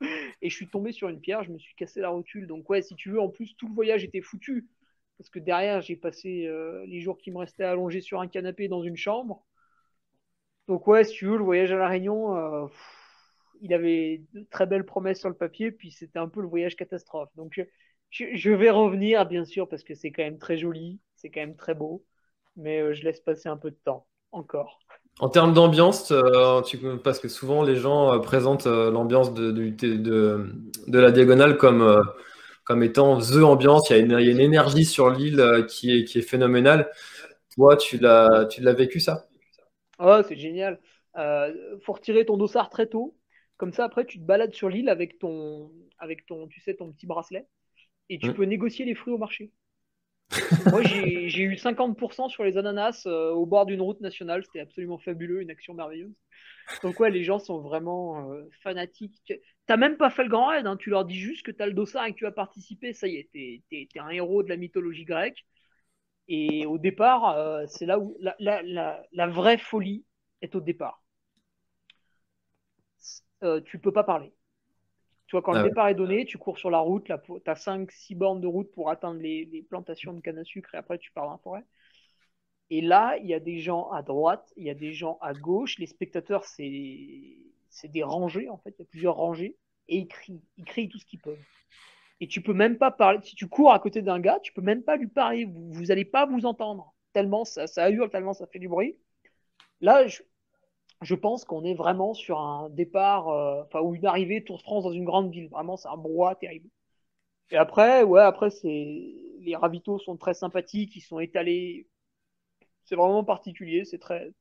Et 0.42 0.50
je 0.50 0.54
suis 0.54 0.68
tombé 0.68 0.92
sur 0.92 1.08
une 1.08 1.20
pierre, 1.20 1.42
je 1.42 1.50
me 1.50 1.58
suis 1.58 1.74
cassé 1.74 2.00
la 2.00 2.10
rotule. 2.10 2.46
Donc, 2.46 2.68
ouais, 2.70 2.82
si 2.82 2.94
tu 2.94 3.10
veux, 3.10 3.20
en 3.20 3.28
plus, 3.28 3.56
tout 3.56 3.66
le 3.68 3.74
voyage 3.74 4.04
était 4.04 4.20
foutu. 4.20 4.68
Parce 5.16 5.30
que 5.30 5.40
derrière, 5.40 5.80
j'ai 5.80 5.96
passé 5.96 6.46
euh, 6.46 6.84
les 6.86 7.00
jours 7.00 7.18
qui 7.18 7.32
me 7.32 7.38
restaient 7.38 7.64
allongés 7.64 8.00
sur 8.00 8.20
un 8.20 8.28
canapé 8.28 8.68
dans 8.68 8.82
une 8.82 8.96
chambre. 8.96 9.44
Donc, 10.68 10.86
ouais, 10.86 11.04
si 11.04 11.14
tu 11.14 11.26
veux, 11.26 11.38
le 11.38 11.44
voyage 11.44 11.72
à 11.72 11.76
La 11.76 11.88
Réunion, 11.88 12.36
euh, 12.36 12.66
il 13.60 13.72
avait 13.74 14.22
de 14.34 14.46
très 14.50 14.66
belles 14.66 14.84
promesses 14.84 15.20
sur 15.20 15.28
le 15.28 15.34
papier, 15.34 15.72
puis 15.72 15.90
c'était 15.90 16.18
un 16.18 16.28
peu 16.28 16.40
le 16.40 16.48
voyage 16.48 16.76
catastrophe. 16.76 17.30
Donc, 17.36 17.60
je, 18.10 18.50
vais 18.50 18.70
revenir, 18.70 19.26
bien 19.26 19.44
sûr, 19.44 19.68
parce 19.68 19.82
que 19.82 19.94
c'est 19.94 20.10
quand 20.10 20.22
même 20.22 20.38
très 20.38 20.58
joli, 20.58 21.00
c'est 21.16 21.30
quand 21.30 21.40
même 21.40 21.56
très 21.56 21.74
beau, 21.74 22.04
mais 22.56 22.80
euh, 22.80 22.94
je 22.94 23.02
laisse 23.02 23.20
passer 23.20 23.48
un 23.48 23.56
peu 23.56 23.70
de 23.70 23.78
temps 23.84 24.06
encore. 24.32 24.78
En 25.20 25.28
termes 25.28 25.52
d'ambiance, 25.52 26.12
euh, 26.12 26.60
parce 27.02 27.18
que 27.18 27.28
souvent 27.28 27.62
les 27.62 27.76
gens 27.76 28.14
euh, 28.14 28.18
présentent 28.18 28.66
l'ambiance 28.66 29.34
de, 29.34 29.50
la 30.86 31.10
diagonale 31.10 31.56
comme, 31.56 32.02
comme 32.64 32.82
étant 32.82 33.18
The 33.18 33.42
ambiance, 33.42 33.90
il 33.90 33.96
y, 33.96 34.14
a 34.14 34.20
une, 34.20 34.40
énergie 34.40 34.84
sur 34.84 35.10
l'île 35.10 35.66
qui 35.68 35.98
est, 35.98 36.04
qui 36.04 36.18
est 36.18 36.22
phénoménale. 36.22 36.90
Toi, 37.56 37.76
tu 37.76 37.98
l'as 37.98 38.72
vécu 38.74 39.00
ça? 39.00 39.27
Oh, 39.98 40.22
c'est 40.26 40.36
génial. 40.36 40.80
Il 41.16 41.78
faut 41.82 41.92
retirer 41.92 42.24
ton 42.24 42.36
dossard 42.36 42.70
très 42.70 42.86
tôt. 42.86 43.16
Comme 43.56 43.72
ça, 43.72 43.84
après, 43.84 44.06
tu 44.06 44.18
te 44.18 44.24
balades 44.24 44.54
sur 44.54 44.68
l'île 44.68 44.88
avec 44.88 45.18
ton, 45.18 45.72
avec 45.98 46.26
ton, 46.26 46.46
tu 46.46 46.60
sais, 46.60 46.74
ton 46.74 46.92
petit 46.92 47.06
bracelet 47.06 47.46
et 48.08 48.18
tu 48.18 48.32
peux 48.32 48.44
négocier 48.44 48.84
les 48.84 48.94
fruits 48.94 49.12
au 49.12 49.18
marché. 49.18 49.52
Moi, 50.70 50.82
j'ai 50.82 51.42
eu 51.42 51.56
50% 51.56 52.28
sur 52.28 52.44
les 52.44 52.58
ananas 52.58 53.04
euh, 53.06 53.30
au 53.30 53.46
bord 53.46 53.66
d'une 53.66 53.80
route 53.80 54.00
nationale. 54.00 54.44
C'était 54.44 54.60
absolument 54.60 54.98
fabuleux, 54.98 55.40
une 55.40 55.50
action 55.50 55.74
merveilleuse. 55.74 56.14
Donc, 56.82 57.00
ouais, 57.00 57.10
les 57.10 57.24
gens 57.24 57.38
sont 57.38 57.60
vraiment 57.60 58.30
euh, 58.30 58.44
fanatiques. 58.62 59.32
T'as 59.66 59.78
même 59.78 59.96
pas 59.96 60.10
fait 60.10 60.24
le 60.24 60.28
grand 60.28 60.48
raid, 60.48 60.66
hein. 60.66 60.76
tu 60.76 60.90
leur 60.90 61.06
dis 61.06 61.18
juste 61.18 61.44
que 61.44 61.50
tu 61.50 61.62
as 61.62 61.66
le 61.66 61.72
dossard 61.72 62.06
et 62.06 62.12
que 62.12 62.18
tu 62.18 62.26
as 62.26 62.32
participé. 62.32 62.92
Ça 62.92 63.08
y 63.08 63.16
est, 63.16 63.30
t'es 63.32 63.62
es, 63.72 63.98
un 63.98 64.10
héros 64.10 64.42
de 64.42 64.50
la 64.50 64.56
mythologie 64.56 65.04
grecque. 65.04 65.46
Et 66.28 66.66
au 66.66 66.78
départ, 66.78 67.30
euh, 67.30 67.64
c'est 67.66 67.86
là 67.86 67.98
où 67.98 68.16
la, 68.20 68.36
la, 68.38 68.62
la, 68.62 69.02
la, 69.12 69.26
vraie 69.26 69.58
folie 69.58 70.04
est 70.42 70.54
au 70.54 70.60
départ. 70.60 71.02
tu 73.64 73.78
peux 73.78 73.92
pas 73.92 74.04
parler. 74.04 74.32
Tu 75.28 75.36
vois, 75.36 75.42
quand 75.42 75.52
le 75.52 75.60
ah 75.60 75.62
départ 75.62 75.88
est 75.88 75.94
donné, 75.94 76.24
tu 76.24 76.38
cours 76.38 76.58
sur 76.58 76.70
la 76.70 76.78
route, 76.78 77.04
tu 77.04 77.12
as 77.12 77.54
5-6 77.54 78.16
bornes 78.16 78.40
de 78.40 78.46
route 78.46 78.72
pour 78.72 78.88
atteindre 78.88 79.20
les, 79.20 79.66
plantations 79.68 80.14
de 80.14 80.20
canne 80.20 80.38
à 80.38 80.44
sucre 80.44 80.74
et 80.74 80.78
après 80.78 80.96
tu 80.96 81.12
pars 81.12 81.26
dans 81.26 81.32
la 81.32 81.38
forêt. 81.38 81.64
Et 82.70 82.80
là, 82.80 83.18
il 83.18 83.26
y 83.26 83.34
a 83.34 83.40
des 83.40 83.58
gens 83.58 83.90
à 83.90 84.02
droite, 84.02 84.50
il 84.56 84.64
y 84.64 84.70
a 84.70 84.74
des 84.74 84.94
gens 84.94 85.18
à 85.20 85.34
gauche. 85.34 85.78
Les 85.78 85.86
spectateurs, 85.86 86.44
c'est 86.44 86.64
des 87.84 88.02
rangées 88.02 88.48
en 88.48 88.56
fait, 88.56 88.70
il 88.78 88.80
y 88.80 88.82
a 88.82 88.86
plusieurs 88.86 89.16
rangées 89.16 89.56
et 89.88 89.98
ils 89.98 90.08
crient, 90.08 90.42
ils 90.56 90.64
crient 90.64 90.88
tout 90.88 90.98
ce 90.98 91.04
qu'ils 91.04 91.20
peuvent. 91.20 91.44
Et 92.20 92.28
tu 92.28 92.42
peux 92.42 92.52
même 92.52 92.78
pas 92.78 92.90
parler. 92.90 93.20
Si 93.22 93.36
tu 93.36 93.48
cours 93.48 93.72
à 93.72 93.78
côté 93.78 94.02
d'un 94.02 94.20
gars, 94.20 94.40
tu 94.42 94.52
peux 94.52 94.62
même 94.62 94.82
pas 94.82 94.96
lui 94.96 95.06
parler. 95.06 95.44
Vous, 95.44 95.84
n'allez 95.84 96.04
pas 96.04 96.26
vous 96.26 96.46
entendre 96.46 96.94
tellement 97.12 97.44
ça, 97.44 97.66
ça 97.66 97.90
hurle, 97.90 98.10
tellement 98.10 98.34
ça 98.34 98.46
fait 98.46 98.58
du 98.58 98.68
bruit. 98.68 98.96
Là, 99.80 100.06
je, 100.06 100.22
je 101.02 101.14
pense 101.14 101.44
qu'on 101.44 101.64
est 101.64 101.74
vraiment 101.74 102.14
sur 102.14 102.40
un 102.40 102.70
départ, 102.70 103.28
euh, 103.28 103.62
enfin, 103.64 103.80
ou 103.80 103.94
une 103.94 104.06
arrivée 104.06 104.44
Tour 104.44 104.58
de 104.58 104.62
France 104.62 104.84
dans 104.84 104.92
une 104.92 105.04
grande 105.04 105.30
ville. 105.30 105.48
Vraiment, 105.48 105.76
c'est 105.76 105.88
un 105.88 105.96
brouhaha 105.96 106.34
terrible. 106.34 106.68
Et 107.50 107.56
après, 107.56 108.02
ouais, 108.02 108.22
après, 108.22 108.50
c'est, 108.50 109.14
les 109.40 109.56
ravitaux 109.56 109.98
sont 109.98 110.16
très 110.16 110.34
sympathiques, 110.34 110.96
ils 110.96 111.00
sont 111.00 111.20
étalés 111.20 111.86
c'est 112.88 112.96
vraiment 112.96 113.22
particulier. 113.22 113.84
C'est 113.84 113.98
très. 113.98 114.32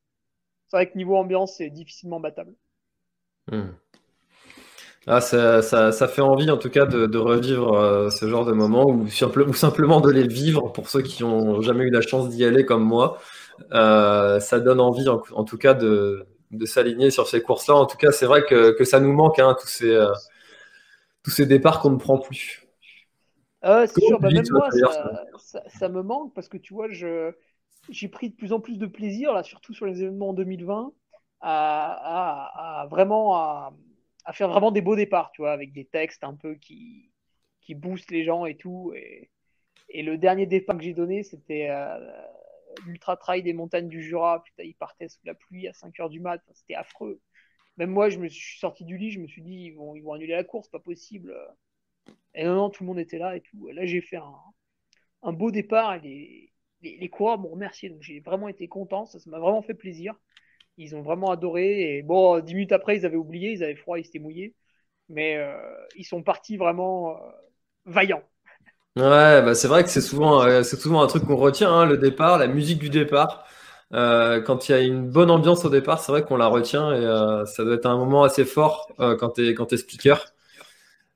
C'est 0.68 0.78
vrai 0.78 0.90
que 0.90 0.98
niveau 0.98 1.16
ambiance, 1.16 1.56
c'est 1.58 1.70
difficilement 1.70 2.20
battable. 2.20 2.56
Hmm. 3.52 3.72
Ah, 5.10 5.22
ça, 5.22 5.62
ça, 5.62 6.08
fait 6.10 6.22
envie 6.22 6.52
en 6.52 6.58
tout 6.58 6.70
cas 6.70 6.86
de, 6.86 7.18
revivre 7.18 7.74
euh, 7.76 8.10
ce 8.10 8.28
genre 8.28 8.46
de 8.46 8.52
moments 8.52 8.86
ou, 8.86 9.04
ou, 9.06 9.54
simplement 9.54 10.02
de 10.02 10.12
les 10.12 10.28
vivre 10.28 10.68
pour 10.74 10.90
ceux 10.90 11.02
qui 11.02 11.24
n'ont 11.24 11.62
jamais 11.62 11.86
eu 11.86 11.90
la 11.90 12.02
chance 12.02 12.28
d'y 12.28 12.44
aller 12.44 12.66
comme 12.66 12.84
moi. 12.84 13.18
Euh, 13.72 14.42
ça 14.42 14.60
donne 14.60 14.82
envie 14.82 15.08
en, 15.08 15.44
tout 15.46 15.58
cas 15.58 15.74
de, 15.74 16.28
s'aligner 16.66 17.10
sur 17.10 17.26
ces 17.26 17.42
courses-là. 17.42 17.76
En 17.76 17.86
tout 17.86 17.96
cas, 17.96 18.12
c'est 18.12 18.26
vrai 18.26 18.44
que, 18.44 18.84
ça 18.84 19.00
nous 19.00 19.14
manque, 19.14 19.40
hein, 19.40 19.56
tous, 19.58 19.70
ces, 19.70 19.92
euh, 19.92 20.12
tous 21.24 21.32
ces 21.32 21.46
départs 21.46 21.80
qu'on 21.80 21.92
ne 21.92 21.98
prend 21.98 22.18
plus. 22.18 22.66
Ah 23.62 23.88
c'est 23.88 24.02
sûr, 24.02 24.20
bah, 24.20 24.28
même 24.30 24.44
moi, 24.52 24.68
ça, 25.68 25.88
me 25.88 26.04
manque 26.04 26.34
parce 26.34 26.50
que 26.50 26.58
tu 26.58 26.74
vois, 26.74 26.88
j'ai 26.90 28.08
pris 28.10 28.30
de 28.30 28.36
plus 28.36 28.52
en 28.52 28.60
plus 28.60 28.78
de 28.78 28.86
plaisir, 28.86 29.32
là, 29.32 29.44
surtout 29.44 29.74
sur 29.74 29.86
les 29.86 30.04
événements 30.04 30.30
en 30.30 30.34
2020, 30.34 30.92
à, 31.40 32.82
à 32.82 32.88
vraiment 32.88 33.36
à 33.38 33.72
à 34.28 34.34
faire 34.34 34.50
vraiment 34.50 34.72
des 34.72 34.82
beaux 34.82 34.98
départs, 34.98 35.32
tu 35.32 35.42
vois, 35.42 35.54
avec 35.54 35.72
des 35.72 35.86
textes 35.86 36.24
un 36.26 36.36
peu 36.36 36.56
qui, 36.56 37.10
qui 37.62 37.76
boostent 37.76 38.12
les 38.12 38.26
gens 38.26 38.46
et 38.46 38.58
tout. 38.58 38.94
Et, 38.94 39.32
le 39.94 40.18
dernier 40.18 40.46
départ 40.46 40.78
que 40.78 40.84
j'ai 40.84 40.94
donné, 40.94 41.24
c'était 41.24 41.70
euh, 41.70 41.98
l'Ultra 42.86 43.16
Trail 43.16 43.42
des 43.42 43.54
montagnes 43.54 43.88
du 43.88 44.04
Jura. 44.04 44.44
Putain, 44.44 44.64
il 44.64 44.76
partait 44.76 45.08
sous 45.08 45.22
la 45.24 45.34
pluie 45.34 45.70
à 45.70 45.74
5 45.74 45.98
heures 46.02 46.10
du 46.10 46.20
mat. 46.20 46.42
C'était 46.52 46.76
affreux. 46.76 47.22
Même 47.78 47.92
moi, 47.92 48.10
je 48.10 48.20
me 48.20 48.28
suis 48.28 48.60
sorti 48.60 48.84
du 48.84 48.98
lit, 48.98 49.12
je 49.12 49.22
me 49.22 49.28
suis 49.28 49.42
dit, 49.42 49.72
ils 49.72 49.76
vont, 49.76 50.14
annuler 50.14 50.34
la 50.34 50.44
course, 50.44 50.68
pas 50.68 50.80
possible. 50.80 51.34
Et 52.36 52.44
non, 52.44 52.56
non, 52.56 52.70
tout 52.70 52.84
le 52.84 52.88
monde 52.88 53.00
était 53.00 53.20
là 53.20 53.38
et 53.38 53.42
tout. 53.42 53.70
là, 53.70 53.86
j'ai 53.86 54.02
fait 54.02 54.20
un, 55.24 55.34
beau 55.34 55.52
départ 55.52 56.00
les 56.02 57.10
coureurs 57.10 57.40
m'ont 57.40 57.52
remercié. 57.52 57.90
Donc, 57.90 58.02
j'ai 58.02 58.20
vraiment 58.20 58.50
été 58.50 58.68
content. 58.68 59.06
Ça 59.06 59.20
m'a 59.28 59.40
vraiment 59.40 59.62
fait 59.62 59.74
plaisir. 59.74 60.20
Ils 60.78 60.96
ont 60.96 61.02
vraiment 61.02 61.32
adoré. 61.32 61.98
Et 61.98 62.04
bon, 62.04 62.40
dix 62.40 62.54
minutes 62.54 62.72
après, 62.72 62.98
ils 62.98 63.06
avaient 63.06 63.18
oublié, 63.18 63.52
ils 63.52 63.64
avaient 63.64 63.76
froid, 63.76 63.98
ils 64.00 64.06
s'étaient 64.06 64.20
mouillés. 64.20 64.56
Mais 65.10 65.38
euh, 65.38 65.58
ils 65.96 66.04
sont 66.06 66.24
partis 66.24 66.58
vraiment 66.58 67.18
euh, 67.18 67.20
vaillants. 67.86 68.24
Ouais, 68.96 69.44
bah 69.44 69.54
c'est 69.54 69.68
vrai 69.68 69.84
que 69.84 69.90
c'est 69.92 70.02
souvent, 70.02 70.42
euh, 70.42 70.64
c'est 70.64 70.80
souvent 70.80 71.04
un 71.04 71.08
truc 71.08 71.24
qu'on 71.26 71.36
retient, 71.36 71.72
hein, 71.72 71.86
le 71.86 71.98
départ, 71.98 72.40
la 72.40 72.48
musique 72.48 72.80
du 72.80 72.90
départ. 72.90 73.46
quand 73.92 74.68
il 74.68 74.72
y 74.72 74.76
a 74.76 74.80
une 74.82 75.08
bonne 75.10 75.30
ambiance 75.30 75.64
au 75.66 75.70
départ, 75.70 76.00
c'est 76.02 76.12
vrai 76.12 76.24
qu'on 76.24 76.36
la 76.38 76.48
retient 76.48 76.92
et 76.94 77.46
ça 77.46 77.64
doit 77.64 77.76
être 77.76 77.86
un 77.86 77.98
moment 77.98 78.24
assez 78.24 78.44
fort 78.46 78.90
quand 78.98 79.30
tu 79.32 79.50
es, 79.50 79.54
quand 79.54 79.72
es 79.72 79.78
speaker. 79.78 80.26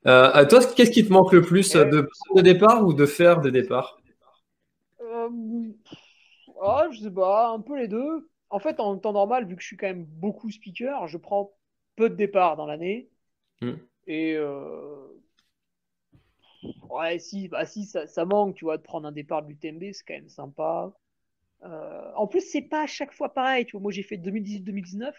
à 0.04 0.44
toi, 0.46 0.60
qu'est-ce 0.76 0.90
qui 0.92 1.06
te 1.06 1.12
manque 1.12 1.32
le 1.32 1.42
plus, 1.42 1.72
de 1.72 2.02
prendre 2.02 2.42
des 2.42 2.54
départs 2.54 2.84
ou 2.86 2.94
de 2.94 3.06
faire 3.06 3.40
des 3.40 3.50
départs? 3.50 3.98
Oh, 6.56 6.82
Je 6.92 7.00
sais 7.02 7.10
pas, 7.10 7.50
un 7.50 7.60
peu 7.60 7.76
les 7.78 7.88
deux 7.88 8.30
en 8.52 8.58
fait, 8.58 8.80
en 8.80 8.98
temps 8.98 9.14
normal, 9.14 9.46
vu 9.46 9.56
que 9.56 9.62
je 9.62 9.66
suis 9.66 9.78
quand 9.78 9.86
même 9.86 10.04
beaucoup 10.04 10.50
speaker, 10.50 11.08
je 11.08 11.16
prends 11.16 11.52
peu 11.96 12.10
de 12.10 12.14
départs 12.14 12.56
dans 12.56 12.66
l'année. 12.66 13.08
Hmm. 13.62 13.76
Et 14.06 14.34
euh, 14.34 15.08
ouais, 16.90 17.18
si, 17.18 17.48
bah, 17.48 17.64
si 17.64 17.86
ça, 17.86 18.24
manque, 18.26 18.54
tu 18.54 18.66
vois, 18.66 18.76
de 18.76 18.82
prendre 18.82 19.08
un 19.08 19.12
départ 19.12 19.42
de 19.42 19.48
l'UTMB, 19.48 19.92
c'est 19.92 20.04
quand 20.06 20.14
même 20.14 20.28
sympa. 20.28 20.92
Euh, 21.64 22.12
en 22.14 22.26
plus, 22.26 22.42
c'est 22.42 22.60
pas 22.60 22.82
à 22.82 22.86
chaque 22.86 23.12
fois 23.14 23.32
pareil. 23.32 23.64
Tu 23.64 23.72
vois, 23.72 23.80
moi, 23.80 23.90
j'ai 23.90 24.02
fait 24.02 24.18
2018-2019. 24.18 25.14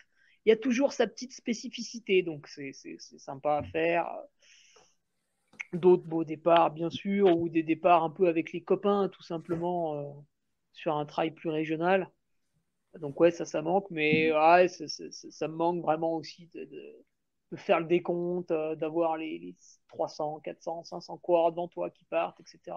Il 0.45 0.49
y 0.49 0.51
a 0.51 0.57
toujours 0.57 0.93
sa 0.93 1.07
petite 1.07 1.33
spécificité, 1.33 2.21
donc 2.21 2.47
c'est 2.47 2.73
sympa 2.99 3.57
à 3.57 3.63
faire. 3.63 4.07
D'autres 5.71 6.05
beaux 6.05 6.23
départs, 6.23 6.69
bien 6.69 6.91
sûr, 6.91 7.35
ou 7.35 7.49
des 7.49 7.63
départs 7.63 8.03
un 8.03 8.11
peu 8.11 8.27
avec 8.27 8.51
les 8.51 8.61
copains, 8.61 9.09
tout 9.09 9.23
simplement, 9.23 9.95
euh, 9.95 10.11
sur 10.71 10.95
un 10.95 11.05
trail 11.07 11.31
plus 11.31 11.49
régional. 11.49 12.11
Donc 12.99 13.19
ouais, 13.19 13.31
ça, 13.31 13.45
ça 13.45 13.61
manque, 13.61 13.89
mais 13.89 14.31
ouais, 14.31 14.67
ça, 14.67 15.47
me 15.47 15.55
manque 15.55 15.81
vraiment 15.81 16.13
aussi 16.15 16.47
de, 16.53 16.65
de, 17.51 17.55
faire 17.55 17.79
le 17.79 17.85
décompte, 17.85 18.51
euh, 18.51 18.75
d'avoir 18.75 19.17
les, 19.17 19.55
300, 19.89 20.41
400, 20.43 20.83
500 20.83 21.17
coureurs 21.17 21.51
devant 21.51 21.67
toi 21.67 21.89
qui 21.89 22.05
partent, 22.05 22.39
etc. 22.39 22.75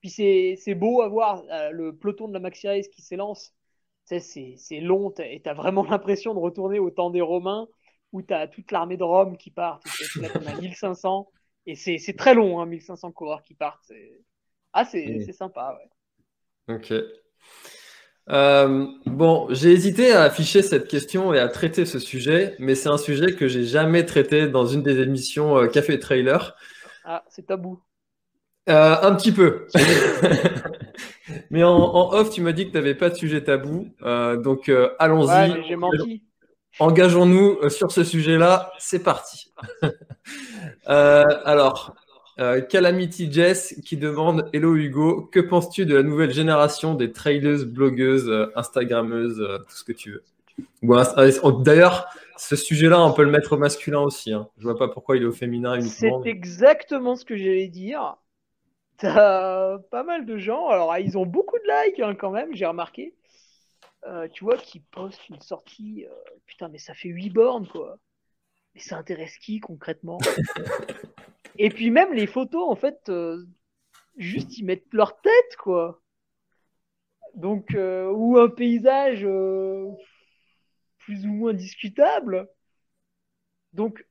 Puis 0.00 0.10
c'est 0.10 0.74
beau 0.74 1.02
à 1.02 1.08
voir 1.08 1.44
euh, 1.50 1.70
le 1.70 1.96
peloton 1.96 2.28
de 2.28 2.32
la 2.34 2.40
Maxi 2.40 2.68
Race 2.68 2.88
qui 2.88 3.02
s'élance. 3.02 3.54
C'est 4.04 4.80
long 4.80 5.12
et 5.18 5.42
tu 5.42 5.48
as 5.50 5.54
vraiment 5.54 5.82
l'impression 5.90 6.34
de 6.34 6.38
retourner 6.38 6.78
au 6.78 6.90
temps 6.90 7.10
des 7.10 7.20
Romains 7.20 7.68
où 8.12 8.22
tu 8.22 8.32
as 8.32 8.48
toute 8.48 8.72
l'armée 8.72 8.96
de 8.96 9.04
Rome 9.04 9.36
qui 9.36 9.50
part. 9.50 9.80
Là, 10.20 10.28
on 10.34 10.46
a 10.46 10.60
1500 10.60 11.28
et 11.66 11.74
c'est 11.74 12.16
très 12.16 12.34
long, 12.34 12.60
hein, 12.60 12.66
1500 12.66 13.12
coureurs 13.12 13.42
qui 13.42 13.54
partent. 13.54 13.92
Ah, 14.72 14.84
c'est 14.84 15.32
sympa, 15.32 15.76
ouais. 15.78 16.74
Ok. 16.76 16.92
Euh, 18.30 18.86
bon, 19.06 19.46
j'ai 19.50 19.70
hésité 19.72 20.12
à 20.12 20.22
afficher 20.22 20.62
cette 20.62 20.88
question 20.88 21.32
et 21.32 21.38
à 21.38 21.48
traiter 21.48 21.86
ce 21.86 21.98
sujet, 21.98 22.54
mais 22.58 22.74
c'est 22.74 22.88
un 22.88 22.98
sujet 22.98 23.34
que 23.34 23.48
j'ai 23.48 23.64
jamais 23.64 24.04
traité 24.04 24.48
dans 24.48 24.66
une 24.66 24.82
des 24.82 25.00
émissions 25.00 25.56
euh, 25.56 25.66
Café 25.66 25.98
Trailer. 25.98 26.54
Ah, 27.04 27.24
c'est 27.28 27.46
tabou. 27.46 27.80
Euh, 28.68 28.96
un 29.00 29.14
petit 29.14 29.32
peu. 29.32 29.66
mais 31.50 31.64
en, 31.64 32.12
off, 32.12 32.30
tu 32.30 32.42
m'as 32.42 32.52
dit 32.52 32.66
que 32.66 32.72
tu 32.72 32.76
n'avais 32.76 32.94
pas 32.94 33.08
de 33.08 33.14
sujet 33.14 33.42
tabou. 33.42 33.88
donc, 34.02 34.70
allons-y. 34.98 35.50
Ouais, 35.50 35.62
j'ai 35.66 35.76
menti. 35.76 36.22
Engageons-nous 36.80 37.70
sur 37.70 37.90
ce 37.90 38.04
sujet-là. 38.04 38.70
C'est 38.78 39.02
parti. 39.02 39.52
alors, 40.86 41.94
euh, 42.40 42.60
Calamity 42.60 43.32
Jess 43.32 43.74
qui 43.84 43.96
demande 43.96 44.48
Hello 44.52 44.76
Hugo, 44.76 45.22
que 45.32 45.40
penses-tu 45.40 45.86
de 45.86 45.96
la 45.96 46.04
nouvelle 46.04 46.32
génération 46.32 46.94
des 46.94 47.10
trailers, 47.10 47.66
blogueuses, 47.66 48.28
euh, 48.28 48.46
instagrammeuses, 48.54 49.40
euh, 49.40 49.58
tout 49.58 49.74
ce 49.74 49.82
que 49.82 49.92
tu 49.92 50.12
veux? 50.12 50.24
D'ailleurs, 51.62 52.08
ce 52.36 52.54
sujet-là, 52.54 53.04
on 53.04 53.12
peut 53.12 53.24
le 53.24 53.30
mettre 53.30 53.54
au 53.54 53.58
masculin 53.58 54.00
aussi. 54.00 54.32
Hein. 54.32 54.48
Je 54.58 54.62
vois 54.62 54.78
pas 54.78 54.86
pourquoi 54.86 55.16
il 55.16 55.24
est 55.24 55.26
au 55.26 55.32
féminin 55.32 55.80
C'est 55.80 56.12
exactement 56.26 57.16
ce 57.16 57.24
que 57.24 57.36
j'allais 57.36 57.68
dire. 57.68 58.16
T'as 58.98 59.78
pas 59.90 60.04
mal 60.04 60.24
de 60.24 60.38
gens, 60.38 60.68
alors 60.68 60.92
ah, 60.92 61.00
ils 61.00 61.18
ont 61.18 61.26
beaucoup 61.26 61.56
de 61.58 61.86
likes 61.86 62.00
hein, 62.00 62.14
quand 62.14 62.30
même, 62.30 62.54
j'ai 62.54 62.66
remarqué. 62.66 63.14
tu 64.32 64.44
vois, 64.44 64.56
qui 64.56 64.80
postent 64.80 65.28
une 65.28 65.40
sortie, 65.40 66.06
putain, 66.46 66.68
mais 66.68 66.78
ça 66.78 66.94
fait 66.94 67.08
8 67.08 67.30
bornes 67.30 67.68
quoi. 67.68 67.98
Mais 68.74 68.80
ça 68.80 68.96
intéresse 68.96 69.38
qui 69.38 69.60
concrètement? 69.60 70.18
Et 71.56 71.70
puis 71.70 71.90
même 71.90 72.12
les 72.12 72.26
photos, 72.26 72.68
en 72.68 72.76
fait, 72.76 73.08
euh, 73.08 73.44
juste 74.16 74.58
ils 74.58 74.64
mettent 74.64 74.92
leur 74.92 75.20
tête, 75.20 75.56
quoi. 75.58 76.02
Donc, 77.34 77.74
euh, 77.74 78.10
ou 78.10 78.38
un 78.38 78.48
paysage 78.48 79.24
euh, 79.24 79.90
plus 80.98 81.26
ou 81.26 81.32
moins 81.32 81.54
discutable. 81.54 82.48
Donc, 83.72 84.04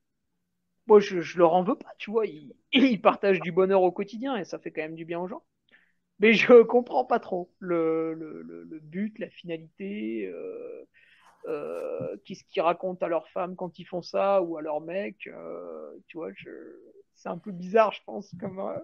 moi, 0.87 0.99
je, 0.99 1.37
leur 1.37 1.53
en 1.53 1.63
veux 1.63 1.75
pas, 1.77 1.93
tu 1.97 2.11
vois. 2.11 2.25
Ils, 2.25 2.53
ils, 2.73 3.01
partagent 3.01 3.41
du 3.41 3.51
bonheur 3.51 3.81
au 3.81 3.91
quotidien 3.91 4.37
et 4.37 4.45
ça 4.45 4.59
fait 4.59 4.71
quand 4.71 4.81
même 4.81 4.95
du 4.95 5.05
bien 5.05 5.19
aux 5.19 5.27
gens. 5.27 5.43
Mais 6.19 6.33
je 6.33 6.61
comprends 6.63 7.05
pas 7.05 7.19
trop 7.19 7.51
le, 7.59 8.79
but, 8.83 9.17
la 9.19 9.29
finalité. 9.29 10.31
qu'est-ce 12.25 12.43
qu'ils 12.45 12.61
racontent 12.61 13.05
à 13.05 13.09
leurs 13.09 13.29
femmes 13.29 13.55
quand 13.55 13.79
ils 13.79 13.85
font 13.85 14.01
ça 14.01 14.41
ou 14.41 14.57
à 14.57 14.61
leurs 14.61 14.81
mecs, 14.81 15.29
tu 16.07 16.17
vois, 16.17 16.31
c'est 17.17 17.29
un 17.29 17.37
peu 17.37 17.51
bizarre, 17.51 17.91
je 17.91 18.01
pense, 18.05 18.33
comme, 18.39 18.59
euh, 18.59 18.77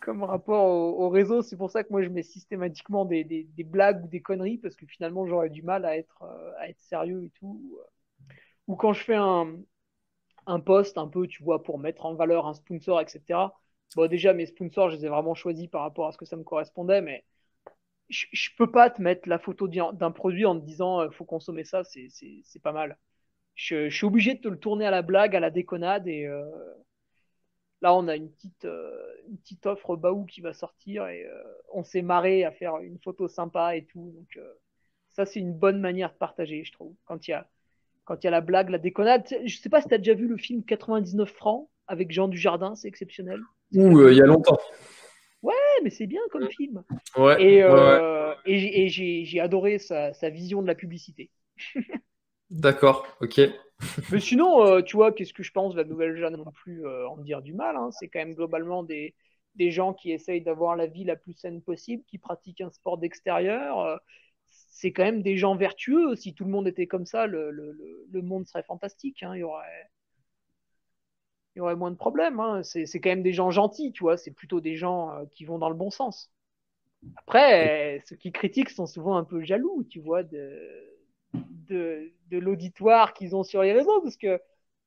comme 0.00 0.24
rapport 0.24 0.64
au, 0.66 1.08
réseau. 1.10 1.42
C'est 1.42 1.56
pour 1.56 1.70
ça 1.70 1.84
que 1.84 1.90
moi, 1.90 2.02
je 2.02 2.08
mets 2.08 2.22
systématiquement 2.22 3.04
des, 3.04 3.24
des, 3.24 3.64
blagues 3.64 4.04
ou 4.04 4.08
des 4.08 4.22
conneries, 4.22 4.58
parce 4.58 4.74
que 4.74 4.86
finalement, 4.86 5.26
j'aurais 5.26 5.50
du 5.50 5.62
mal 5.62 5.84
à 5.84 5.96
être, 5.96 6.22
euh, 6.22 6.52
à 6.58 6.68
être 6.68 6.80
sérieux 6.80 7.24
et 7.24 7.30
tout. 7.38 7.78
Ou 8.68 8.76
quand 8.76 8.92
je 8.94 9.04
fais 9.04 9.14
un, 9.14 9.56
un 10.46 10.60
post 10.60 10.98
un 10.98 11.08
peu, 11.08 11.26
tu 11.26 11.42
vois, 11.42 11.62
pour 11.62 11.78
mettre 11.78 12.06
en 12.06 12.14
valeur 12.14 12.46
un 12.46 12.54
sponsor, 12.54 13.00
etc. 13.00 13.50
Bon, 13.96 14.08
déjà, 14.08 14.32
mes 14.32 14.46
sponsors, 14.46 14.90
je 14.90 14.96
les 14.96 15.06
ai 15.06 15.08
vraiment 15.08 15.34
choisis 15.34 15.68
par 15.68 15.82
rapport 15.82 16.08
à 16.08 16.12
ce 16.12 16.18
que 16.18 16.24
ça 16.24 16.36
me 16.36 16.44
correspondait, 16.44 17.02
mais 17.02 17.24
je, 18.08 18.26
je 18.32 18.50
peux 18.56 18.70
pas 18.70 18.90
te 18.90 19.02
mettre 19.02 19.28
la 19.28 19.38
photo 19.38 19.68
d'un 19.68 20.10
produit 20.10 20.46
en 20.46 20.58
te 20.58 20.64
disant, 20.64 21.04
il 21.04 21.12
faut 21.12 21.24
consommer 21.26 21.64
ça, 21.64 21.84
c'est 21.84 22.62
pas 22.62 22.72
mal. 22.72 22.98
Je, 23.54 23.90
suis 23.90 24.06
obligé 24.06 24.34
de 24.34 24.40
te 24.40 24.48
le 24.48 24.58
tourner 24.58 24.86
à 24.86 24.90
la 24.90 25.02
blague, 25.02 25.36
à 25.36 25.40
la 25.40 25.50
déconnade, 25.50 26.08
et, 26.08 26.26
euh, 26.26 26.44
Là, 27.82 27.94
on 27.96 28.06
a 28.06 28.14
une 28.14 28.30
petite, 28.30 28.64
euh, 28.64 28.92
une 29.28 29.36
petite 29.38 29.66
offre 29.66 29.96
Baou 29.96 30.24
qui 30.24 30.40
va 30.40 30.52
sortir 30.52 31.08
et 31.08 31.26
euh, 31.26 31.42
on 31.72 31.82
s'est 31.82 32.02
marré 32.02 32.44
à 32.44 32.52
faire 32.52 32.78
une 32.78 32.98
photo 33.00 33.26
sympa 33.26 33.76
et 33.76 33.84
tout. 33.84 34.12
Donc, 34.16 34.36
euh, 34.36 34.52
ça, 35.10 35.26
c'est 35.26 35.40
une 35.40 35.52
bonne 35.52 35.80
manière 35.80 36.12
de 36.12 36.16
partager, 36.16 36.62
je 36.62 36.72
trouve. 36.72 36.94
Quand 37.06 37.26
il 37.26 37.32
y 37.32 37.34
a, 37.34 37.48
quand 38.04 38.22
il 38.22 38.24
y 38.24 38.28
a 38.28 38.30
la 38.30 38.40
blague, 38.40 38.70
la 38.70 38.78
déconnade. 38.78 39.26
Je 39.44 39.56
sais 39.56 39.68
pas 39.68 39.82
si 39.82 39.88
tu 39.88 39.94
as 39.94 39.98
déjà 39.98 40.14
vu 40.14 40.28
le 40.28 40.36
film 40.36 40.62
99 40.64 41.28
francs 41.28 41.68
avec 41.88 42.12
Jean 42.12 42.28
Dujardin, 42.28 42.76
c'est 42.76 42.86
exceptionnel. 42.86 43.40
Ouh, 43.74 44.08
il 44.08 44.16
y 44.16 44.22
a 44.22 44.26
longtemps. 44.26 44.58
Ouais, 45.42 45.54
mais 45.82 45.90
c'est 45.90 46.06
bien 46.06 46.20
comme 46.30 46.48
film. 46.50 46.84
Ouais, 47.16 47.42
et, 47.42 47.64
et, 48.46 48.88
j'ai 48.88 49.40
adoré 49.40 49.78
sa, 49.78 50.12
sa 50.12 50.30
vision 50.30 50.62
de 50.62 50.68
la 50.68 50.76
publicité. 50.76 51.30
D'accord, 52.52 53.06
ok. 53.22 53.40
Mais 54.12 54.20
sinon, 54.20 54.64
euh, 54.66 54.82
tu 54.82 54.96
vois, 54.96 55.10
qu'est-ce 55.10 55.32
que 55.32 55.42
je 55.42 55.52
pense 55.52 55.72
de 55.72 55.78
la 55.78 55.88
nouvelle 55.88 56.16
jeune 56.16 56.36
non 56.36 56.52
plus 56.52 56.86
euh, 56.86 57.08
en 57.08 57.16
dire 57.16 57.40
du 57.40 57.54
mal. 57.54 57.76
Hein. 57.76 57.90
C'est 57.92 58.08
quand 58.08 58.18
même 58.18 58.34
globalement 58.34 58.82
des, 58.82 59.14
des 59.54 59.70
gens 59.70 59.94
qui 59.94 60.12
essayent 60.12 60.42
d'avoir 60.42 60.76
la 60.76 60.86
vie 60.86 61.04
la 61.04 61.16
plus 61.16 61.32
saine 61.32 61.62
possible, 61.62 62.04
qui 62.06 62.18
pratiquent 62.18 62.60
un 62.60 62.70
sport 62.70 62.98
d'extérieur. 62.98 64.00
c'est 64.48 64.92
quand 64.92 65.02
même 65.04 65.22
des 65.22 65.38
gens 65.38 65.56
vertueux. 65.56 66.14
Si 66.14 66.34
tout 66.34 66.44
le 66.44 66.50
monde 66.50 66.68
était 66.68 66.86
comme 66.86 67.06
ça, 67.06 67.26
le, 67.26 67.50
le, 67.50 68.22
monde 68.22 68.46
serait 68.46 68.62
fantastique. 68.62 69.22
Hein. 69.22 69.34
Il 69.34 69.40
y 69.40 69.44
aurait 69.44 69.88
il 71.54 71.58
y 71.58 71.62
aurait 71.62 71.76
moins 71.76 71.90
de 71.90 71.96
problèmes. 71.96 72.38
Hein. 72.38 72.62
C'est, 72.62 72.86
quand 73.00 73.10
même 73.10 73.22
des 73.22 73.32
gens 73.32 73.50
gentils, 73.50 73.92
tu 73.92 74.04
vois. 74.04 74.18
C'est 74.18 74.30
plutôt 74.30 74.60
des 74.60 74.76
gens 74.76 75.24
qui 75.32 75.46
vont 75.46 75.58
dans 75.58 75.70
le 75.70 75.74
bon 75.74 75.90
sens. 75.90 76.30
Après, 77.16 78.02
ceux 78.06 78.16
qui 78.16 78.30
critiquent 78.30 78.70
sont 78.70 78.86
souvent 78.86 79.16
un 79.16 79.24
peu 79.24 79.42
jaloux, 79.42 79.84
tu 79.88 80.00
vois, 80.00 80.22
de, 80.22 80.91
de, 81.34 82.12
de 82.30 82.38
l'auditoire 82.38 83.14
qu'ils 83.14 83.34
ont 83.36 83.42
sur 83.42 83.62
les 83.62 83.72
réseaux, 83.72 84.00
parce 84.02 84.16
que 84.16 84.40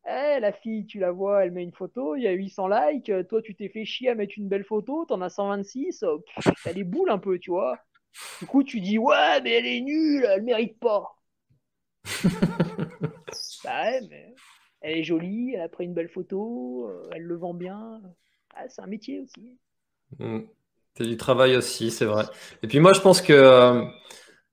eh, 0.07 0.39
la 0.39 0.51
fille, 0.51 0.85
tu 0.85 0.99
la 0.99 1.11
vois, 1.11 1.43
elle 1.43 1.51
met 1.51 1.63
une 1.63 1.73
photo, 1.73 2.15
il 2.15 2.23
y 2.23 2.27
a 2.27 2.31
800 2.31 2.67
likes, 2.67 3.11
toi 3.27 3.41
tu 3.41 3.55
t'es 3.55 3.69
fait 3.69 3.85
chier 3.85 4.09
à 4.09 4.15
mettre 4.15 4.35
une 4.37 4.47
belle 4.47 4.63
photo, 4.63 5.05
t'en 5.05 5.21
as 5.21 5.29
126, 5.29 6.05
t'as 6.63 6.73
les 6.73 6.83
boules 6.83 7.09
un 7.09 7.17
peu, 7.17 7.39
tu 7.39 7.49
vois. 7.49 7.79
Du 8.39 8.47
coup, 8.47 8.63
tu 8.63 8.79
dis, 8.81 8.97
ouais, 8.97 9.41
mais 9.43 9.51
elle 9.51 9.65
est 9.65 9.81
nulle, 9.81 10.25
elle 10.25 10.43
mérite 10.43 10.79
pas. 10.79 11.15
bah 13.63 13.83
ouais, 13.83 14.01
mais 14.09 14.35
elle 14.81 14.99
est 14.99 15.03
jolie, 15.03 15.53
elle 15.55 15.61
a 15.61 15.69
pris 15.69 15.85
une 15.85 15.93
belle 15.93 16.09
photo, 16.09 16.87
euh, 16.87 17.09
elle 17.13 17.23
le 17.23 17.35
vend 17.35 17.53
bien. 17.53 18.01
Ah, 18.55 18.69
c'est 18.69 18.81
un 18.81 18.87
métier 18.87 19.19
aussi. 19.19 19.57
Mm. 20.19 20.41
C'est 20.97 21.07
du 21.07 21.17
travail 21.17 21.57
aussi, 21.57 21.91
c'est 21.91 22.05
vrai. 22.05 22.23
Et 22.63 22.67
puis 22.67 22.79
moi, 22.79 22.93
je 22.93 23.01
pense 23.01 23.21
que 23.21 23.83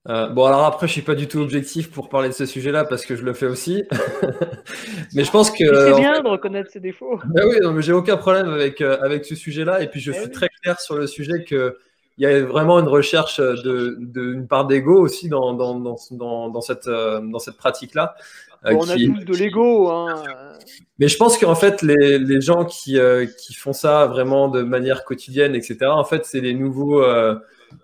euh, 0.09 0.13
euh, 0.13 0.29
bon, 0.29 0.47
alors 0.47 0.65
après, 0.65 0.89
je 0.89 0.93
suis 0.93 1.03
pas 1.03 1.15
du 1.15 1.29
tout 1.29 1.39
objectif 1.39 1.91
pour 1.91 2.09
parler 2.09 2.29
de 2.29 2.35
ce 2.35 2.45
sujet-là 2.45 2.85
parce 2.85 3.07
que 3.07 3.15
je 3.15 3.23
le 3.23 3.35
fais 3.35 3.47
aussi. 3.47 3.85
mais 5.15 5.23
je 5.23 5.31
pense 5.31 5.51
que. 5.51 5.65
C'est 5.65 6.01
bien 6.01 6.21
de 6.21 6.29
reconnaître 6.29 6.71
ses 6.71 6.81
défauts. 6.81 7.21
Ben 7.27 7.45
oui, 7.49 7.57
non, 7.63 7.73
mais 7.73 7.83
j'ai 7.83 7.93
aucun 7.93 8.17
problème 8.17 8.49
avec, 8.49 8.81
euh, 8.81 8.99
avec 9.01 9.25
ce 9.25 9.37
sujet-là. 9.37 9.83
Et 9.83 9.89
puis, 9.89 10.01
je 10.01 10.11
eh 10.11 10.15
suis 10.15 10.31
très 10.31 10.49
clair 10.63 10.81
sur 10.81 10.97
le 10.97 11.07
sujet 11.07 11.45
que 11.45 11.77
il 12.19 12.25
y 12.25 12.27
a 12.27 12.45
vraiment 12.45 12.79
une 12.79 12.89
recherche 12.89 13.39
de, 13.41 13.97
de 13.99 14.35
une 14.35 14.47
part 14.47 14.67
d'ego 14.67 15.01
aussi 15.01 15.31
dans, 15.31 15.55
dans, 15.55 15.79
dans, 15.81 16.51
dans, 16.51 16.61
cette, 16.61 16.87
dans 16.87 17.39
cette 17.39 17.57
pratique-là. 17.57 18.15
on 18.65 18.87
a 18.91 18.95
tous 18.97 19.25
de 19.25 19.35
l'ego. 19.35 19.89
Hein. 19.91 20.23
Mais 20.99 21.09
je 21.09 21.17
pense 21.17 21.39
qu'en 21.39 21.55
fait, 21.55 21.81
les, 21.81 22.19
les 22.19 22.41
gens 22.43 22.67
qui, 22.67 22.99
qui 23.39 23.55
font 23.55 23.73
ça 23.73 24.07
vraiment 24.07 24.49
de 24.49 24.63
manière 24.63 25.05
quotidienne, 25.07 25.55
etc., 25.55 25.87
en 25.87 26.05
fait, 26.05 26.27
c'est 26.27 26.41
les 26.41 26.53
nouveaux 26.53 27.03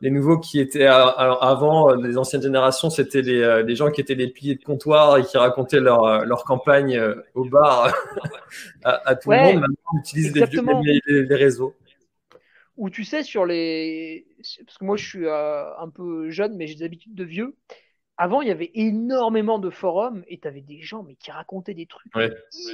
les 0.01 0.11
nouveaux 0.11 0.39
qui 0.39 0.61
étaient 0.61 0.87
avant, 0.87 1.95
les 1.95 2.17
anciennes 2.19 2.43
générations, 2.43 2.91
c'était 2.91 3.23
les, 3.23 3.41
euh, 3.41 3.63
les, 3.63 3.75
gens 3.75 3.91
qui 3.91 4.01
étaient 4.01 4.15
les 4.15 4.29
piliers 4.29 4.55
de 4.55 4.63
comptoir 4.63 5.19
et 5.19 5.25
qui 5.25 5.37
racontaient 5.37 5.81
leur, 5.81 6.05
euh, 6.05 6.25
leur 6.25 6.45
campagne 6.45 6.97
euh, 6.97 7.15
au 7.35 7.45
bar 7.45 7.93
à, 8.85 9.17
tout 9.17 9.31
le 9.31 9.37
monde. 9.37 9.61
Maintenant, 9.61 9.77
on 9.95 9.99
utilise 9.99 10.35
les, 10.35 11.01
les, 11.07 11.35
réseaux. 11.35 11.75
Ou 12.77 12.91
tu 12.91 13.05
sais, 13.05 13.23
sur 13.23 13.45
les. 13.45 14.27
Parce 14.65 14.79
que 14.79 14.85
moi, 14.85 14.97
je 14.97 15.07
suis 15.07 15.29
un 15.29 15.89
peu 15.93 16.31
jeune, 16.31 16.57
mais 16.57 16.67
j'ai 16.67 16.77
des 16.77 16.85
habitudes 16.85 17.15
de 17.15 17.25
vieux. 17.25 17.57
Avant, 18.21 18.41
il 18.41 18.49
y 18.49 18.53
avait 18.53 18.73
énormément 18.75 19.61
de 19.61 19.71
forums 19.71 20.25
et 20.27 20.39
tu 20.39 20.49
avais 20.49 20.61
des 20.61 20.83
gens 20.83 21.05
mais 21.05 21.15
qui 21.15 21.31
racontaient 21.31 21.75
des 21.75 21.87
trucs 21.87 22.13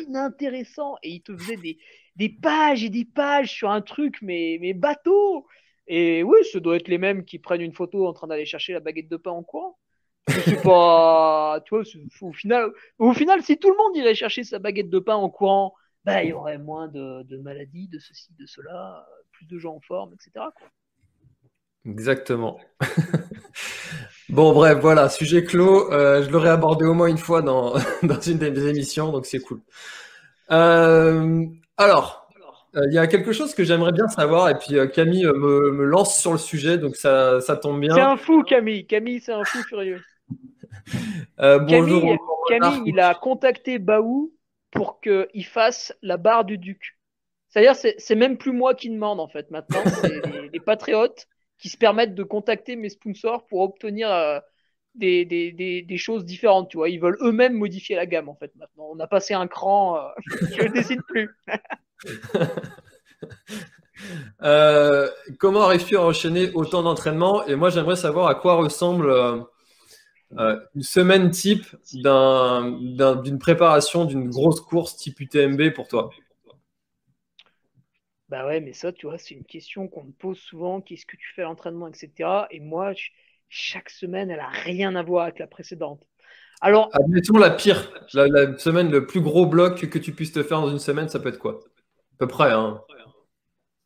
inintéressants 0.07 0.97
et 1.03 1.11
ils 1.11 1.21
te 1.21 1.37
faisaient 1.37 1.57
des, 1.57 1.77
des 2.17 2.31
pages 2.31 2.83
et 2.83 2.89
des 2.89 3.05
pages 3.05 3.53
sur 3.53 3.71
un 3.71 3.83
truc, 3.83 4.17
mais, 4.23 4.59
mais 4.61 4.73
bateau. 4.73 5.47
Et 5.87 6.23
oui, 6.23 6.39
ce 6.51 6.59
doit 6.59 6.77
être 6.77 6.89
les 6.89 6.99
mêmes 6.99 7.25
qui 7.25 7.39
prennent 7.39 7.61
une 7.61 7.75
photo 7.75 8.07
en 8.07 8.13
train 8.13 8.27
d'aller 8.27 8.47
chercher 8.47 8.73
la 8.73 8.81
baguette 8.81 9.09
de 9.09 9.17
pain 9.17 9.31
en 9.31 9.43
courant. 9.43 9.79
C'est 10.29 10.63
pas, 10.63 11.61
tu 11.67 11.75
vois, 11.75 11.85
au 12.23 12.33
final, 12.33 12.71
au 12.99 13.13
final, 13.13 13.43
si 13.43 13.59
tout 13.59 13.71
le 13.71 13.77
monde 13.77 13.97
irait 13.97 14.15
chercher 14.15 14.45
sa 14.45 14.59
baguette 14.59 14.89
de 14.89 14.99
pain 14.99 15.17
en 15.17 15.29
courant, 15.29 15.75
bah, 16.05 16.23
il 16.23 16.31
y 16.31 16.33
aurait 16.33 16.59
moins 16.59 16.89
de, 16.89 17.37
maladies, 17.43 17.89
de 17.89 17.99
ceci, 17.99 18.33
de 18.39 18.47
cela, 18.47 19.07
plus 19.33 19.47
de 19.47 19.59
gens 19.59 19.77
en 19.77 19.81
forme, 19.81 20.15
etc. 20.15 20.47
Exactement. 21.87 22.59
bon, 24.31 24.55
bref, 24.55 24.79
voilà, 24.81 25.11
sujet 25.11 25.45
clos. 25.45 25.93
Euh, 25.93 26.23
je 26.23 26.31
l'aurais 26.31 26.51
abordé 26.51 26.87
au 26.87 26.95
moins 26.95 27.09
une 27.09 27.19
fois 27.19 27.43
dans, 27.43 27.75
dans 28.03 28.21
une 28.21 28.39
des 28.39 28.69
émissions, 28.69 29.13
donc 29.13 29.27
c'est 29.27 29.41
cool. 29.41 29.61
Euh, 30.51 31.47
alors, 31.77 32.24
il 32.77 32.93
y 32.93 32.99
a 32.99 33.07
quelque 33.07 33.33
chose 33.33 33.55
que 33.55 33.65
j'aimerais 33.65 33.93
bien 33.93 34.09
savoir, 34.09 34.49
et 34.49 34.59
puis 34.59 34.77
euh, 34.77 34.87
Camille 34.87 35.27
euh, 35.27 35.33
me, 35.73 35.85
lance 35.85 36.19
sur 36.19 36.33
le 36.33 36.39
sujet, 36.39 36.79
donc 36.79 36.97
ça, 36.97 37.41
tombe 37.61 37.81
bien. 37.81 37.95
C'est 37.95 38.01
un 38.01 38.17
fou, 38.17 38.43
Camille. 38.43 38.87
Camille, 38.87 39.21
c'est 39.21 39.33
un 39.33 39.45
fou 39.45 39.59
furieux. 39.69 40.01
bonjour. 41.39 42.17
Camille, 42.49 42.83
il 42.87 43.01
a 43.01 43.15
contacté 43.15 43.79
Baou 43.79 44.33
pour 44.71 45.01
qu'il 45.01 45.45
fasse 45.45 45.95
la 46.03 46.17
barre 46.17 46.45
du 46.45 46.59
duc. 46.59 46.99
C'est-à-dire, 47.49 47.77
c'est 47.77 48.15
même 48.17 48.37
plus 48.37 48.53
moi 48.53 48.75
qui 48.75 48.91
demande, 48.91 49.21
en 49.21 49.29
fait. 49.29 49.51
Maintenant, 49.53 49.83
c'est 50.01 50.21
les, 50.53 50.61
patriotes 50.61 51.29
qui 51.59 51.69
se 51.69 51.77
permettent 51.77 52.17
de 52.17 52.25
contacter 52.25 52.75
mes 52.75 52.89
sponsors 52.89 53.47
pour 53.47 53.61
obtenir 53.61 54.09
des, 54.95 55.25
des, 55.25 55.97
choses 55.97 56.25
différentes, 56.25 56.71
tu 56.71 56.77
vois. 56.77 56.89
Ils 56.89 57.01
veulent 57.01 57.19
eux-mêmes 57.21 57.55
modifier 57.55 57.97
la 57.97 58.07
gamme, 58.07 58.29
en 58.29 58.35
fait, 58.35 58.53
maintenant. 58.57 58.89
On 58.93 59.01
a 59.01 59.07
passé 59.07 59.35
un 59.35 59.47
cran, 59.47 60.01
je 60.57 60.63
ne 60.63 60.73
décide 60.73 61.03
plus. 61.03 61.31
Euh, 64.43 65.09
comment 65.39 65.63
arrives-tu 65.63 65.97
à 65.97 66.03
enchaîner 66.03 66.51
autant 66.53 66.83
d'entraînement 66.83 67.47
Et 67.47 67.55
moi, 67.55 67.71
j'aimerais 67.71 67.97
savoir 67.97 68.27
à 68.27 68.35
quoi 68.35 68.57
ressemble 68.57 69.11
euh, 69.11 69.41
euh, 70.39 70.61
une 70.75 70.83
semaine 70.83 71.31
type 71.31 71.65
d'une 71.93 73.39
préparation 73.39 74.05
d'une 74.05 74.29
grosse 74.29 74.61
course 74.61 74.97
type 74.97 75.21
UTMB 75.21 75.73
pour 75.75 75.89
toi? 75.89 76.11
Bah 78.29 78.47
ouais, 78.47 78.61
mais 78.61 78.73
ça, 78.73 78.93
tu 78.93 79.07
vois, 79.07 79.19
c'est 79.19 79.35
une 79.35 79.45
question 79.45 79.87
qu'on 79.87 80.05
me 80.05 80.13
pose 80.13 80.39
souvent. 80.39 80.81
Qu'est-ce 80.81 81.07
que 81.07 81.17
tu 81.17 81.33
fais 81.35 81.43
à 81.43 81.45
l'entraînement, 81.45 81.89
etc. 81.89 82.47
Et 82.51 82.61
moi, 82.61 82.93
chaque 83.49 83.91
semaine, 83.91 84.31
elle 84.31 84.41
a 84.41 84.49
rien 84.49 84.95
à 84.97 85.03
voir 85.03 85.25
avec 85.25 85.39
la 85.39 85.47
précédente. 85.47 86.03
Alors, 86.61 86.89
admettons 86.93 87.37
la 87.37 87.51
pire, 87.51 87.93
la, 88.15 88.27
la, 88.27 88.59
semaine, 88.59 88.91
le 88.91 89.07
plus 89.07 89.21
gros 89.21 89.47
bloc 89.47 89.89
que 89.89 89.99
tu 89.99 90.13
puisses 90.13 90.33
te 90.33 90.43
faire 90.43 90.61
dans 90.61 90.71
une 90.71 90.79
semaine, 90.79 91.09
ça 91.09 91.21
peut 91.21 91.29
être 91.29 91.39
quoi? 91.39 91.61
À 92.15 92.17
peu 92.19 92.27
près. 92.27 92.53
Hein. 92.53 92.81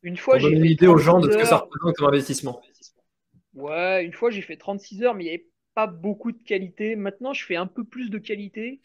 Une 0.01 0.17
fois, 0.17 0.37
j'ai 0.37 0.49
une 0.49 0.65
idée 0.65 0.87
aux 0.87 0.97
gens 0.97 1.19
de 1.19 1.29
ce 1.31 1.37
que 1.37 1.45
ça 1.45 1.57
représente 1.57 1.95
comme 1.95 2.07
investissement. 2.07 2.61
Ouais, 3.53 4.05
une 4.05 4.13
fois, 4.13 4.29
j'ai 4.29 4.41
fait 4.41 4.55
36 4.55 5.03
heures, 5.03 5.15
mais 5.15 5.23
il 5.23 5.27
n'y 5.27 5.33
avait 5.33 5.47
pas 5.73 5.87
beaucoup 5.87 6.31
de 6.31 6.41
qualité. 6.41 6.95
Maintenant, 6.95 7.33
je 7.33 7.43
fais 7.45 7.55
un 7.55 7.67
peu 7.67 7.83
plus 7.83 8.09
de 8.09 8.17
qualité 8.17 8.81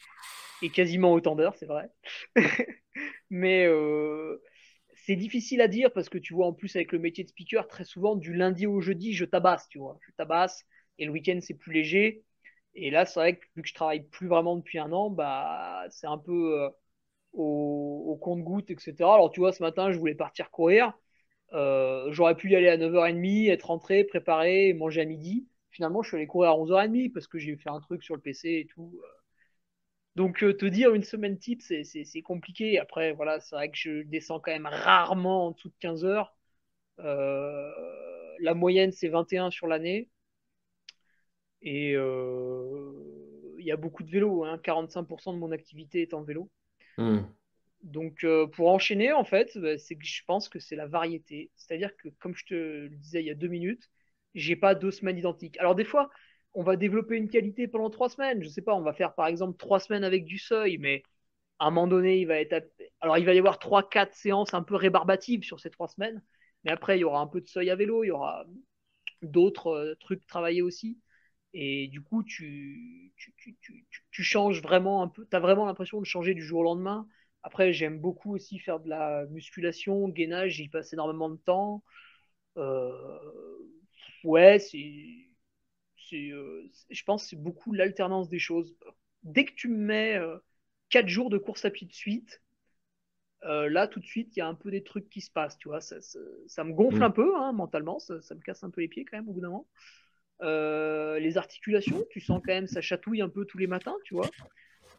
et 0.63 0.71
quasiment 0.71 1.13
autant 1.13 1.37
d'heures, 1.37 1.55
c'est 1.57 1.67
vrai. 1.67 1.91
mais 3.31 3.67
euh, 3.67 4.43
c'est 5.07 5.17
difficile 5.17 5.61
à 5.61 5.69
dire 5.69 5.93
parce 5.93 6.09
que 6.09 6.19
tu 6.19 6.35
vois, 6.35 6.47
en 6.47 6.53
plus, 6.53 6.75
avec 6.77 6.93
le 6.93 6.99
métier 6.99 7.25
de 7.25 7.29
speaker, 7.29 7.69
très 7.69 7.85
souvent, 7.85 8.17
du 8.17 8.35
lundi 8.35 8.67
au 8.67 8.81
jeudi, 8.81 9.13
je 9.15 9.25
tabasse, 9.25 9.69
tu 9.69 9.79
vois. 9.79 9.99
Je 10.07 10.13
tabasse 10.17 10.65
et 10.99 11.05
le 11.07 11.13
week-end, 11.13 11.39
c'est 11.43 11.55
plus 11.55 11.73
léger. 11.73 12.25
Et 12.75 12.91
là, 12.91 13.07
c'est 13.07 13.21
vrai 13.21 13.37
que 13.39 13.45
vu 13.57 13.63
que 13.63 13.69
je 13.69 13.75
travaille 13.75 14.05
plus 14.05 14.29
vraiment 14.29 14.57
depuis 14.57 14.79
un 14.79 14.93
an, 14.93 15.11
bah, 15.11 15.85
c'est 15.91 16.07
un 16.07 16.19
peu. 16.19 16.63
Euh, 16.63 16.71
au, 17.33 18.19
compte-goutte, 18.21 18.71
etc. 18.71 18.95
Alors, 19.15 19.31
tu 19.31 19.41
vois, 19.41 19.53
ce 19.53 19.63
matin, 19.63 19.93
je 19.93 19.99
voulais 19.99 20.15
partir 20.15 20.51
courir. 20.51 20.93
Euh, 21.53 22.13
j'aurais 22.13 22.37
pu 22.37 22.51
y 22.51 22.57
aller 22.57 22.69
à 22.69 22.77
9h30, 22.77 23.49
être 23.51 23.67
rentré, 23.69 24.05
préparé, 24.05 24.73
manger 24.75 25.03
à 25.03 25.05
midi. 25.05 25.49
Finalement, 25.71 26.03
je 26.03 26.09
suis 26.09 26.17
allé 26.17 26.27
courir 26.27 26.51
à 26.51 26.55
11h30 26.55 27.13
parce 27.13 27.27
que 27.27 27.39
j'ai 27.39 27.57
fait 27.57 27.71
un 27.71 27.81
truc 27.81 28.03
sur 28.03 28.15
le 28.15 28.21
PC 28.21 28.49
et 28.51 28.67
tout. 28.67 29.01
Donc, 30.17 30.45
euh, 30.45 30.55
te 30.55 30.65
dire 30.67 30.95
une 30.95 31.03
semaine 31.03 31.39
type, 31.39 31.61
c'est 31.63 32.23
compliqué. 32.23 32.79
Après, 32.79 33.13
voilà, 33.13 33.41
c'est 33.41 33.57
vrai 33.57 33.71
que 33.71 33.77
je 33.77 34.03
descends 34.03 34.41
quand 34.41 34.53
même 34.53 34.67
rarement 34.67 35.49
en 35.49 35.51
dessous 35.51 35.69
de 35.69 35.75
15 35.81 36.05
heures. 36.05 36.37
Euh, 37.01 37.71
la 38.41 38.55
moyenne, 38.55 38.93
c'est 38.93 39.09
21 39.09 39.51
sur 39.51 39.67
l'année. 39.67 40.09
Et 41.63 41.93
il 41.93 43.65
y 43.65 43.73
a 43.73 43.77
beaucoup 43.77 44.03
de 44.03 44.11
vélo. 44.11 44.45
Hein. 44.45 44.59
45% 44.63 45.33
de 45.33 45.39
mon 45.39 45.51
activité 45.51 46.03
est 46.03 46.15
en 46.15 46.23
vélo. 46.23 46.51
Hmm. 46.99 47.23
Donc, 47.85 48.25
euh, 48.25 48.47
pour 48.47 48.71
enchaîner, 48.71 49.13
en 49.13 49.25
fait, 49.25 49.59
bah, 49.59 49.77
c'est 49.79 49.95
que 49.97 50.07
je 50.07 50.23
pense 50.27 50.49
que 50.49 50.59
c'est 50.59 50.77
la 50.77 50.87
variété. 50.87 51.51
C'est-à-dire 51.55 51.95
que, 51.97 52.09
comme 52.19 52.35
je 52.35 52.45
te 52.47 52.55
le 52.55 52.97
disais 52.97 53.21
il 53.21 53.27
y 53.27 53.31
a 53.31 53.35
deux 53.35 53.49
minutes, 53.49 53.91
j'ai 54.35 54.57
pas 54.57 54.75
deux 54.75 54.91
semaines 54.91 55.19
identiques. 55.19 55.59
Alors, 55.59 55.75
des 55.75 55.85
fois, 55.85 56.11
on 56.55 56.63
va 56.63 56.77
développer 56.77 57.17
une 57.17 57.29
qualité 57.31 57.69
pendant 57.69 57.91
trois 57.91 58.09
semaines. 58.09 58.43
Je 58.43 58.49
sais 58.49 58.63
pas, 58.63 58.75
on 58.75 58.83
va 58.83 58.93
faire 58.93 59.15
par 59.15 59.27
exemple 59.27 59.57
trois 59.59 59.81
semaines 59.81 60.05
avec 60.05 60.25
du 60.25 60.39
seuil, 60.39 60.79
mais 60.79 61.03
à 61.59 61.67
un 61.67 61.71
moment 61.71 61.89
donné, 61.89 62.21
il 62.21 62.27
va 62.27 62.41
être. 62.41 62.71
Alors, 63.01 63.19
il 63.19 63.27
va 63.27 63.35
y 63.35 63.39
avoir 63.39 63.59
trois, 63.59 63.89
quatre 63.89 64.15
séances 64.15 64.55
un 64.55 64.63
peu 64.63 64.77
rébarbatives 64.77 65.45
sur 65.45 65.61
ces 65.61 65.71
trois 65.71 65.89
semaines. 65.89 66.23
Mais 66.65 66.73
après, 66.73 66.99
il 66.99 67.03
y 67.03 67.05
aura 67.05 67.21
un 67.21 67.27
peu 67.29 67.41
de 67.41 67.49
seuil 67.49 67.71
à 67.71 67.77
vélo, 67.77 68.05
il 68.05 68.09
y 68.09 68.11
aura 68.11 68.45
d'autres 69.23 69.69
euh, 69.69 69.95
trucs 70.01 70.27
travaillés 70.27 70.63
aussi. 70.63 70.99
Et 71.55 71.89
du 71.89 72.03
coup, 72.03 72.23
tu, 72.25 73.13
tu, 73.17 73.35
tu, 73.61 73.87
tu 74.11 74.23
changes 74.25 74.61
vraiment 74.63 75.03
un 75.03 75.09
peu, 75.09 75.27
tu 75.31 75.37
as 75.37 75.41
vraiment 75.41 75.67
l'impression 75.67 76.01
de 76.01 76.07
changer 76.07 76.35
du 76.35 76.43
jour 76.43 76.61
au 76.61 76.65
lendemain. 76.65 77.09
Après, 77.45 77.73
j'aime 77.73 77.99
beaucoup 78.01 78.35
aussi 78.35 78.59
faire 78.59 78.81
de 78.81 78.89
la 78.89 79.27
musculation, 79.27 80.09
gainage, 80.09 80.53
j'y 80.55 80.69
passe 80.69 80.93
énormément 80.93 81.31
de 81.31 81.37
temps. 81.37 81.85
Euh, 82.59 83.19
ouais, 84.25 84.59
c'est. 84.59 85.34
Euh, 86.15 86.71
je 86.91 87.03
pense 87.05 87.25
que 87.25 87.29
c'est 87.31 87.43
beaucoup 87.43 87.73
l'alternance 87.73 88.29
des 88.29 88.39
choses. 88.39 88.77
Dès 89.23 89.45
que 89.45 89.55
tu 89.55 89.69
me 89.69 89.77
mets 89.77 90.21
4 90.91 91.05
euh, 91.05 91.09
jours 91.09 91.31
de 91.31 91.39
course 91.39 91.65
à 91.65 91.71
pied 91.71 91.87
de 91.87 91.93
suite, 91.93 92.43
euh, 93.45 93.69
là, 93.69 93.89
tout 93.89 94.01
de 94.01 94.07
suite, 94.07 94.37
il 94.37 94.39
y 94.39 94.43
a 94.43 94.49
un 94.49 94.55
peu 94.55 94.71
des 94.71 94.83
trucs 94.83 95.09
qui 95.11 95.21
se 95.21 95.31
passent, 95.31 95.59
tu 95.59 95.69
vois. 95.69 95.81
Ça, 95.81 96.65
me 96.65 96.73
gonfle 96.73 96.99
mm. 96.99 97.03
un 97.03 97.11
peu 97.11 97.37
hein, 97.37 97.53
mentalement, 97.53 97.99
ça, 97.99 98.15
me 98.15 98.41
casse 98.41 98.65
un 98.65 98.71
peu 98.71 98.81
les 98.81 98.89
pieds 98.89 99.05
quand 99.05 99.17
même 99.17 99.29
au 99.29 99.33
bout 99.33 99.41
d'un 99.41 99.51
moment. 99.51 99.69
Les 100.41 101.37
articulations, 101.37 102.05
tu 102.11 102.21
sens 102.21 102.41
quand 102.45 102.53
même, 102.53 102.67
ça 102.67 102.81
chatouille 102.81 103.23
un 103.23 103.29
peu 103.29 103.45
tous 103.45 103.59
les 103.59 103.67
matins, 103.67 103.97
tu 104.05 104.15
vois. 104.15 104.31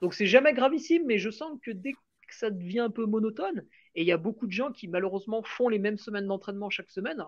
Donc 0.02 0.14
c'est 0.14 0.26
jamais 0.26 0.54
gravissime, 0.54 1.06
mais 1.06 1.18
je 1.18 1.30
sens 1.30 1.58
que 1.64 1.72
dès 1.72 1.94
que 1.94 2.36
ça 2.36 2.50
devient 2.50 2.80
un 2.80 2.90
peu 2.90 3.06
monotone, 3.06 3.66
et 3.96 4.02
il 4.02 4.08
y 4.08 4.12
a 4.12 4.18
beaucoup 4.18 4.48
de 4.48 4.52
gens 4.52 4.72
qui 4.72 4.88
malheureusement 4.88 5.42
font 5.44 5.70
les 5.70 5.80
mêmes 5.80 5.98
semaines 5.98 6.28
d'entraînement 6.28 6.70
chaque 6.70 6.90
semaine, 6.90 7.24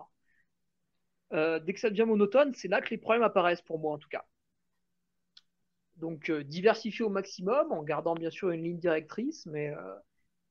euh, 1.34 1.60
dès 1.60 1.74
que 1.74 1.80
ça 1.80 1.90
devient 1.90 2.06
monotone, 2.06 2.54
c'est 2.54 2.68
là 2.68 2.82
que 2.82 2.90
les 2.90 2.98
problèmes 2.98 3.24
apparaissent 3.24 3.62
pour 3.62 3.80
moi 3.80 3.94
en 3.94 3.98
tout 3.98 4.10
cas. 4.10 4.26
Donc 5.98 6.32
diversifier 6.32 7.06
au 7.06 7.10
maximum 7.10 7.72
en 7.72 7.82
gardant 7.84 8.14
bien 8.14 8.30
sûr 8.30 8.52
une 8.52 8.64
ligne 8.64 8.78
directrice, 8.78 9.48
mais 9.48 9.74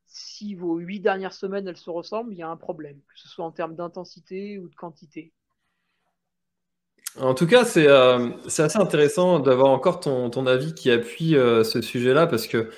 si 0.06 0.54
vos 0.54 0.78
huit 0.78 0.98
dernières 0.98 1.32
semaines 1.32 1.68
elles 1.68 1.76
se 1.76 1.90
ressemblent, 1.90 2.32
il 2.32 2.38
y 2.38 2.42
a 2.42 2.48
un 2.48 2.56
problème, 2.56 3.00
que 3.08 3.18
ce 3.18 3.28
soit 3.28 3.44
en 3.44 3.52
termes 3.52 3.76
d'intensité 3.76 4.58
ou 4.58 4.68
de 4.68 4.74
quantité. 4.74 5.32
En 7.18 7.34
tout 7.34 7.46
cas, 7.46 7.64
c'est 7.64 7.88
euh, 7.88 8.30
assez 8.44 8.78
intéressant 8.78 9.38
d'avoir 9.38 9.70
encore 9.70 10.00
ton, 10.00 10.28
ton, 10.28 10.46
avis 10.46 10.74
qui 10.74 10.90
appuie 10.90 11.34
euh, 11.34 11.64
ce 11.64 11.80
sujet-là 11.80 12.26
parce 12.26 12.46
que 12.46 12.70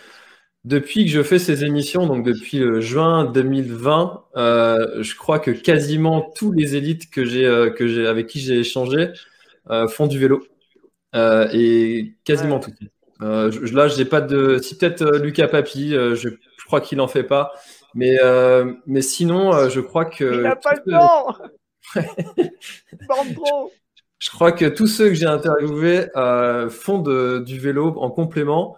depuis 0.65 1.05
que 1.05 1.11
je 1.11 1.23
fais 1.23 1.39
ces 1.39 1.65
émissions, 1.65 2.07
donc 2.07 2.25
depuis 2.25 2.61
euh, 2.61 2.81
juin 2.81 3.25
2020, 3.25 4.25
je 4.37 5.17
crois 5.17 5.39
que 5.39 5.51
quasiment 5.51 6.33
tous 6.37 6.53
les 6.53 6.77
élites 6.77 7.11
que 7.11 7.25
j'ai, 7.25 7.71
que 7.77 7.87
j'ai, 7.87 8.07
avec 8.07 8.27
qui 8.27 8.41
j'ai 8.41 8.59
échangé 8.59 9.13
font 9.89 10.07
du 10.07 10.19
vélo. 10.19 10.47
et 11.15 12.15
quasiment 12.25 12.61
tous. 12.61 12.75
là, 13.21 13.89
j'ai 13.89 14.05
pas 14.05 14.21
de. 14.21 14.59
Si 14.59 14.77
peut-être 14.77 15.19
Lucas 15.19 15.49
Papi, 15.49 15.91
je 15.91 16.29
crois 16.67 16.81
qu'il 16.81 17.01
en 17.01 17.09
fait 17.09 17.25
pas. 17.25 17.53
Mais, 17.95 18.19
euh, 18.23 18.75
mais 18.87 19.03
sinon, 19.03 19.53
euh, 19.55 19.69
je 19.69 19.81
crois 19.81 20.05
que. 20.05 20.25
Il 20.25 20.43
n'a 20.43 20.57
pas 20.57 20.75
le 20.75 20.93
temps 20.93 21.37
Je 24.19 24.31
crois 24.31 24.53
que 24.53 24.67
tous 24.67 24.87
ceux 24.87 25.09
que 25.09 25.15
j'ai 25.15 25.27
interviewés 25.27 26.07
euh, 26.17 26.69
font 26.69 26.99
de, 26.99 27.43
du 27.45 27.59
vélo 27.59 27.95
en 27.99 28.11
complément. 28.11 28.77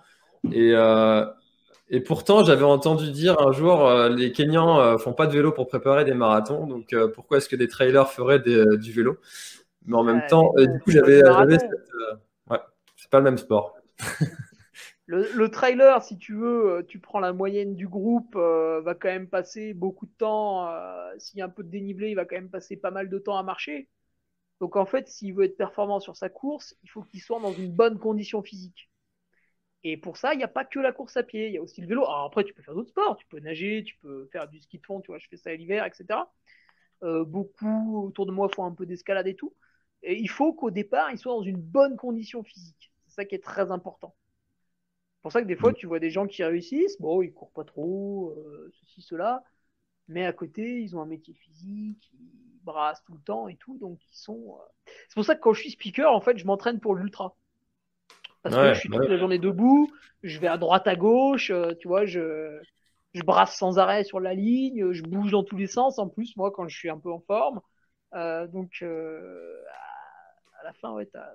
Et, 0.52 0.72
et 1.90 2.00
pourtant, 2.00 2.44
j'avais 2.44 2.64
entendu 2.64 3.10
dire 3.10 3.40
un 3.40 3.52
jour 3.52 3.90
les 4.08 4.32
Kenyans 4.32 4.96
font 4.98 5.12
pas 5.12 5.26
de 5.26 5.32
vélo 5.32 5.52
pour 5.52 5.66
préparer 5.66 6.04
des 6.04 6.14
marathons. 6.14 6.66
Donc 6.66 6.94
pourquoi 7.14 7.38
est-ce 7.38 7.48
que 7.48 7.56
des 7.56 7.68
trailers 7.68 8.08
feraient 8.08 8.40
du 8.40 8.92
vélo? 8.92 9.18
Mais 9.86 9.96
en 9.96 10.04
même 10.04 10.22
temps, 10.28 10.52
du 10.56 10.80
coup, 10.80 10.90
j'avais. 10.90 11.22
ouais, 11.24 12.60
c'est 12.96 13.10
pas 13.10 13.18
le 13.18 13.24
même 13.24 13.38
sport. 13.38 13.74
Le, 15.12 15.48
trailer, 15.48 16.04
si 16.04 16.18
tu 16.18 16.34
veux, 16.34 16.70
euh, 16.70 16.82
tu 16.86 17.00
prends 17.00 17.18
la 17.18 17.32
moyenne 17.32 17.74
du 17.74 17.88
groupe, 17.88 18.36
euh, 18.36 18.80
va 18.80 18.94
quand 18.94 19.08
même 19.08 19.28
passer 19.28 19.74
beaucoup 19.74 20.06
de 20.06 20.12
temps. 20.16 20.68
Euh, 20.68 21.12
s'il 21.18 21.40
y 21.40 21.42
a 21.42 21.46
un 21.46 21.48
peu 21.48 21.64
de 21.64 21.68
dénivelé, 21.68 22.10
il 22.10 22.14
va 22.14 22.24
quand 22.24 22.36
même 22.36 22.48
passer 22.48 22.76
pas 22.76 22.92
mal 22.92 23.08
de 23.08 23.18
temps 23.18 23.36
à 23.36 23.42
marcher. 23.42 23.88
Donc 24.60 24.76
en 24.76 24.86
fait, 24.86 25.08
s'il 25.08 25.34
veut 25.34 25.46
être 25.46 25.56
performant 25.56 25.98
sur 25.98 26.16
sa 26.16 26.28
course, 26.28 26.76
il 26.84 26.90
faut 26.90 27.02
qu'il 27.02 27.20
soit 27.20 27.40
dans 27.40 27.52
une 27.52 27.72
bonne 27.72 27.98
condition 27.98 28.40
physique. 28.40 28.89
Et 29.82 29.96
pour 29.96 30.16
ça, 30.16 30.34
il 30.34 30.38
n'y 30.38 30.44
a 30.44 30.48
pas 30.48 30.64
que 30.64 30.78
la 30.78 30.92
course 30.92 31.16
à 31.16 31.22
pied, 31.22 31.48
il 31.48 31.54
y 31.54 31.58
a 31.58 31.62
aussi 31.62 31.80
le 31.80 31.86
vélo. 31.86 32.04
Alors 32.04 32.24
après, 32.24 32.44
tu 32.44 32.52
peux 32.52 32.62
faire 32.62 32.74
d'autres 32.74 32.90
sports, 32.90 33.16
tu 33.16 33.26
peux 33.26 33.40
nager, 33.40 33.82
tu 33.84 33.96
peux 33.96 34.28
faire 34.32 34.48
du 34.48 34.60
ski 34.60 34.78
de 34.78 34.84
fond, 34.84 35.00
tu 35.00 35.08
vois, 35.08 35.18
je 35.18 35.26
fais 35.28 35.36
ça 35.36 35.54
l'hiver, 35.54 35.84
etc. 35.86 36.20
beaucoup 37.26 38.04
autour 38.06 38.26
de 38.26 38.32
moi 38.32 38.48
font 38.50 38.64
un 38.64 38.72
peu 38.74 38.84
d'escalade 38.84 39.26
et 39.26 39.34
tout. 39.34 39.54
Et 40.02 40.18
il 40.18 40.28
faut 40.28 40.52
qu'au 40.52 40.70
départ, 40.70 41.10
il 41.10 41.18
soit 41.18 41.32
dans 41.32 41.42
une 41.42 41.60
bonne 41.60 41.96
condition 41.96 42.42
physique. 42.42 42.92
C'est 43.06 43.14
ça 43.14 43.24
qui 43.24 43.34
est 43.34 43.44
très 43.44 43.70
important. 43.70 44.14
C'est 45.16 45.22
pour 45.22 45.32
ça 45.32 45.42
que 45.42 45.46
des 45.46 45.56
fois, 45.56 45.72
mm. 45.72 45.74
tu 45.74 45.86
vois 45.86 45.98
des 45.98 46.10
gens 46.10 46.26
qui 46.26 46.42
réussissent, 46.42 46.98
bon, 47.00 47.22
ils 47.22 47.32
courent 47.32 47.52
pas 47.52 47.64
trop, 47.64 48.30
euh, 48.38 48.70
ceci, 48.72 49.02
cela, 49.02 49.44
mais 50.08 50.24
à 50.24 50.32
côté, 50.32 50.80
ils 50.80 50.96
ont 50.96 51.02
un 51.02 51.06
métier 51.06 51.34
physique, 51.34 52.10
ils 52.14 52.60
brassent 52.62 53.04
tout 53.04 53.12
le 53.12 53.20
temps 53.20 53.48
et 53.48 53.56
tout, 53.56 53.76
donc 53.78 53.98
ils 54.10 54.16
sont. 54.16 54.58
Euh, 54.58 54.92
c'est 55.08 55.14
pour 55.14 55.24
ça 55.24 55.34
que 55.34 55.40
quand 55.40 55.52
je 55.52 55.60
suis 55.60 55.70
speaker, 55.72 56.12
en 56.12 56.20
fait, 56.20 56.38
je 56.38 56.46
m'entraîne 56.46 56.80
pour 56.80 56.94
l'ultra. 56.94 57.36
Parce 58.42 58.56
que 58.56 58.74
je 58.74 58.80
suis 58.80 58.88
toute 58.88 59.08
la 59.08 59.18
journée 59.18 59.38
debout, 59.38 59.90
je 60.22 60.38
vais 60.38 60.48
à 60.48 60.58
droite, 60.58 60.86
à 60.86 60.96
gauche, 60.96 61.50
euh, 61.50 61.74
tu 61.78 61.88
vois, 61.88 62.06
je, 62.06 62.58
je 63.12 63.22
brasse 63.22 63.56
sans 63.56 63.78
arrêt 63.78 64.04
sur 64.04 64.20
la 64.20 64.34
ligne, 64.34 64.92
je 64.92 65.02
bouge 65.02 65.32
dans 65.32 65.44
tous 65.44 65.56
les 65.56 65.66
sens, 65.66 65.98
en 65.98 66.08
plus, 66.08 66.36
moi, 66.36 66.50
quand 66.50 66.68
je 66.68 66.76
suis 66.76 66.90
un 66.90 66.98
peu 66.98 67.12
en 67.12 67.20
forme. 67.20 67.60
donc, 68.12 68.82
à 68.82 70.64
la 70.64 70.72
fin, 70.74 70.92
ouais, 70.92 71.06
t'as 71.06 71.34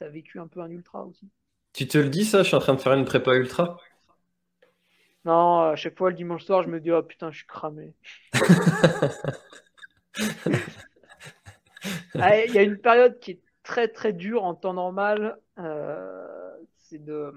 as 0.00 0.08
vécu 0.08 0.38
un 0.38 0.46
peu 0.46 0.60
un 0.60 0.70
ultra 0.70 1.04
aussi. 1.04 1.28
Tu 1.72 1.86
te 1.86 1.98
le 1.98 2.08
dis 2.08 2.24
ça 2.24 2.42
Je 2.42 2.48
suis 2.48 2.56
en 2.56 2.60
train 2.60 2.74
de 2.74 2.80
faire 2.80 2.94
une 2.94 3.04
prépa 3.04 3.34
ultra 3.34 3.78
Non, 5.24 5.70
à 5.70 5.76
chaque 5.76 5.96
fois 5.96 6.10
le 6.10 6.16
dimanche 6.16 6.44
soir, 6.44 6.62
je 6.62 6.68
me 6.68 6.80
dis 6.80 6.90
oh 6.90 7.02
putain, 7.02 7.30
je 7.30 7.38
suis 7.38 7.46
cramé. 7.46 7.94
Ah, 12.18 12.44
il 12.44 12.54
y 12.54 12.58
a 12.58 12.62
une 12.62 12.78
période 12.78 13.18
qui 13.18 13.32
est 13.32 13.40
très 13.66 13.88
très 13.88 14.12
dure 14.12 14.44
en 14.44 14.54
temps 14.54 14.74
normal. 14.74 15.38
Euh, 15.58 16.56
c'est 16.78 17.04
de 17.04 17.32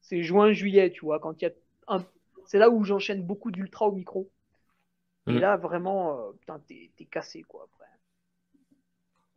c'est 0.00 0.22
juin-juillet, 0.22 0.90
tu 0.90 1.04
vois, 1.04 1.20
quand 1.20 1.40
il 1.40 1.44
y 1.44 1.48
a 1.48 1.52
un... 1.88 2.04
c'est 2.46 2.58
là 2.58 2.70
où 2.70 2.84
j'enchaîne 2.84 3.22
beaucoup 3.22 3.50
d'ultra 3.50 3.86
au 3.86 3.92
micro. 3.92 4.28
Et 5.28 5.34
mm. 5.34 5.38
là, 5.38 5.56
vraiment, 5.56 6.18
euh, 6.18 6.32
putain, 6.40 6.60
t'es, 6.66 6.90
cassé, 7.04 7.42
quoi, 7.42 7.68
après. 7.72 7.88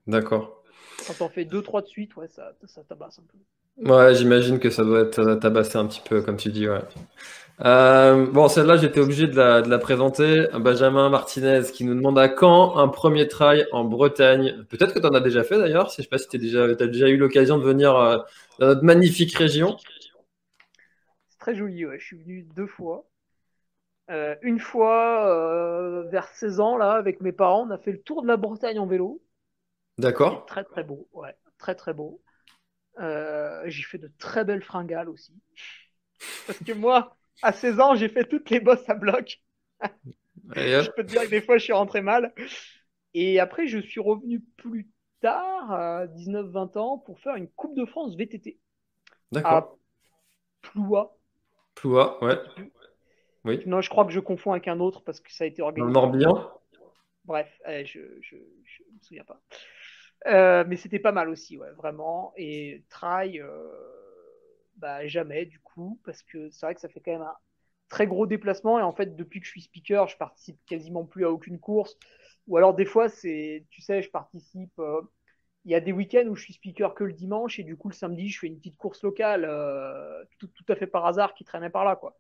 D'accord. 0.08 0.64
Quand 1.06 1.14
t'en 1.14 1.30
fais 1.30 1.46
deux, 1.46 1.62
trois 1.62 1.82
de 1.82 1.88
suite, 1.88 2.16
ouais, 2.16 2.28
ça, 2.28 2.54
ça 2.66 2.84
tabasse 2.84 3.20
un 3.20 3.24
peu. 3.24 3.92
Ouais, 3.92 4.16
j'imagine 4.16 4.60
que 4.60 4.72
ça 4.72 4.84
doit 4.84 5.02
être 5.02 5.20
euh, 5.20 5.36
tabassé 5.36 5.78
un 5.78 5.86
petit 5.86 6.02
peu, 6.02 6.24
comme 6.24 6.38
tu 6.38 6.50
dis. 6.50 6.68
Ouais. 6.68 6.82
Euh, 7.64 8.30
bon, 8.32 8.50
celle-là, 8.50 8.76
j'étais 8.78 9.00
obligé 9.00 9.28
de 9.28 9.36
la, 9.36 9.62
de 9.62 9.70
la, 9.70 9.78
présenter. 9.78 10.48
Benjamin 10.60 11.10
Martinez 11.10 11.62
qui 11.74 11.86
nous 11.86 11.96
demande 11.96 12.20
à 12.20 12.28
quand 12.28 12.78
un 12.78 12.90
premier 12.90 13.28
trail 13.28 13.66
en 13.72 13.86
Bretagne. 13.86 14.66
Peut-être 14.70 14.94
que 14.94 15.00
tu 15.00 15.06
en 15.06 15.14
as 15.14 15.22
déjà 15.22 15.44
fait 15.44 15.58
d'ailleurs. 15.58 15.90
Je 15.90 15.96
sais 15.96 16.08
pas 16.08 16.18
si 16.18 16.28
tu 16.28 16.38
déjà, 16.38 16.64
as 16.66 16.76
déjà 16.76 17.08
eu 17.08 17.18
l'occasion 17.18 17.58
de 17.58 17.64
venir 17.64 17.96
euh, 17.96 18.18
dans 18.60 18.68
notre 18.68 18.84
magnifique 18.84 19.36
région. 19.38 19.78
C'est 21.30 21.40
très 21.40 21.56
joli, 21.56 21.86
ouais. 21.86 21.98
Je 21.98 22.06
suis 22.06 22.18
venu 22.18 22.44
deux 22.56 22.68
fois. 22.68 23.06
Euh, 24.12 24.36
une 24.42 24.60
fois, 24.60 26.04
vers 26.12 26.28
16 26.28 26.60
ans, 26.60 26.78
là, 26.78 26.92
avec 26.92 27.22
mes 27.22 27.32
parents, 27.32 27.66
on 27.68 27.72
a 27.72 27.78
fait 27.78 27.94
le 27.94 28.02
tour 28.02 28.22
de 28.22 28.28
la 28.28 28.38
Bretagne 28.38 28.80
en 28.80 28.86
vélo. 28.86 29.22
D'accord. 29.98 30.46
Très, 30.46 30.66
très 30.66 30.84
beau, 30.84 31.08
ouais. 31.14 31.36
Très, 31.58 31.74
très 31.74 31.94
beau. 31.94 32.22
J'ai 33.00 33.84
fait 33.84 33.98
de 33.98 34.12
très 34.18 34.44
belles 34.44 34.62
fringales 34.62 35.08
aussi. 35.08 35.34
Parce 36.48 36.60
que 36.60 36.74
moi, 36.74 37.16
à 37.42 37.52
16 37.52 37.80
ans, 37.80 37.96
j'ai 37.96 38.10
fait 38.10 38.26
toutes 38.26 38.50
les 38.50 38.60
bosses 38.60 38.88
à 38.90 38.96
bloc. 38.96 39.42
je 40.56 40.90
peux 40.92 41.04
te 41.04 41.10
dire 41.10 41.24
que 41.24 41.30
des 41.30 41.42
fois, 41.42 41.58
je 41.58 41.64
suis 41.64 41.74
rentré 41.74 42.02
mal. 42.02 42.34
Et 43.14 43.40
après, 43.40 43.68
je 43.68 43.80
suis 43.80 44.02
revenu 44.02 44.42
plus 44.58 44.90
tard, 45.22 45.72
à 45.72 46.08
19-20 46.08 46.78
ans, 46.78 46.98
pour 46.98 47.20
faire 47.20 47.36
une 47.36 47.48
Coupe 47.50 47.76
de 47.76 47.86
France 47.86 48.16
VTT. 48.16 48.60
D'accord. 49.32 49.52
À 49.52 49.76
Ploua. 50.62 51.18
Ploua, 51.76 52.24
ouais. 52.24 52.38
Oui. 53.46 53.62
Non, 53.66 53.82
je 53.82 53.90
crois 53.90 54.06
que 54.06 54.12
je 54.12 54.20
confonds 54.20 54.52
avec 54.52 54.68
un 54.68 54.80
autre 54.80 55.04
parce 55.04 55.20
que 55.20 55.32
ça 55.32 55.44
a 55.44 55.48
été 55.48 55.62
organisé. 55.62 55.94
Dans 55.94 56.02
le 56.02 56.08
Morbihan 56.08 56.50
Bref, 57.26 57.50
eh, 57.68 57.86
je 57.86 58.00
ne 58.00 58.06
me 58.06 59.02
souviens 59.02 59.24
pas. 59.24 59.42
Euh, 60.28 60.64
mais 60.68 60.76
c'était 60.76 61.00
pas 61.00 61.12
mal 61.12 61.30
aussi, 61.30 61.58
ouais, 61.58 61.72
vraiment. 61.72 62.34
Et 62.38 62.84
try, 62.90 63.40
euh, 63.40 63.72
bah, 64.78 65.06
jamais 65.08 65.46
du 65.46 65.60
coup, 65.60 66.00
parce 66.06 66.24
que 66.24 66.50
c'est 66.50 66.66
vrai 66.66 66.76
que 66.76 66.82
ça 66.82 66.90
fait 66.90 67.00
quand 67.00 67.12
même 67.12 67.22
un 67.22 67.36
très 67.90 68.08
gros 68.08 68.28
déplacement. 68.28 68.80
Et 68.80 68.84
en 68.84 68.94
fait, 68.94 69.16
depuis 69.16 69.40
que 69.40 69.46
je 69.46 69.52
suis 69.52 69.62
speaker, 69.62 70.08
je 70.08 70.18
participe 70.18 70.60
quasiment 70.66 71.06
plus 71.06 71.26
à 71.26 71.32
aucune 71.32 71.60
course. 71.60 71.98
Ou 72.48 72.58
alors 72.58 72.74
des 72.74 72.86
fois, 72.86 73.10
c'est, 73.10 73.66
tu 73.70 73.82
sais, 73.82 74.02
je 74.02 74.10
participe. 74.10 74.78
Euh, 74.80 75.02
il 75.66 75.72
y 75.72 75.76
a 75.76 75.80
des 75.80 75.92
week-ends 75.92 76.28
où 76.28 76.36
je 76.36 76.44
suis 76.44 76.54
speaker 76.54 76.94
que 76.94 77.04
le 77.04 77.14
dimanche 77.14 77.58
et 77.58 77.64
du 77.64 77.76
coup 77.76 77.90
le 77.90 77.96
samedi, 77.96 78.30
je 78.30 78.40
fais 78.40 78.46
une 78.46 78.58
petite 78.58 78.78
course 78.78 79.02
locale, 79.02 79.50
tout, 80.38 80.48
tout, 80.48 80.66
à 80.72 80.76
fait 80.76 80.86
par 80.86 81.08
hasard, 81.08 81.34
qui 81.34 81.44
traînait 81.44 81.72
par 81.72 81.86
là, 81.86 81.96
quoi. 81.96 82.16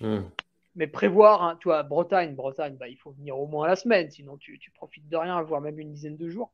Hmm. 0.00 0.28
Mais 0.76 0.86
prévoir, 0.86 1.42
hein, 1.42 1.56
tu 1.60 1.68
vois, 1.68 1.82
Bretagne, 1.82 2.36
Bretagne, 2.36 2.76
bah, 2.76 2.86
il 2.86 2.96
faut 2.98 3.10
venir 3.10 3.36
au 3.36 3.48
moins 3.48 3.66
la 3.66 3.74
semaine, 3.74 4.10
sinon 4.10 4.36
tu, 4.36 4.60
tu 4.60 4.70
profites 4.70 5.08
de 5.08 5.16
rien, 5.16 5.42
voire 5.42 5.60
même 5.60 5.80
une 5.80 5.92
dizaine 5.92 6.16
de 6.16 6.28
jours. 6.28 6.52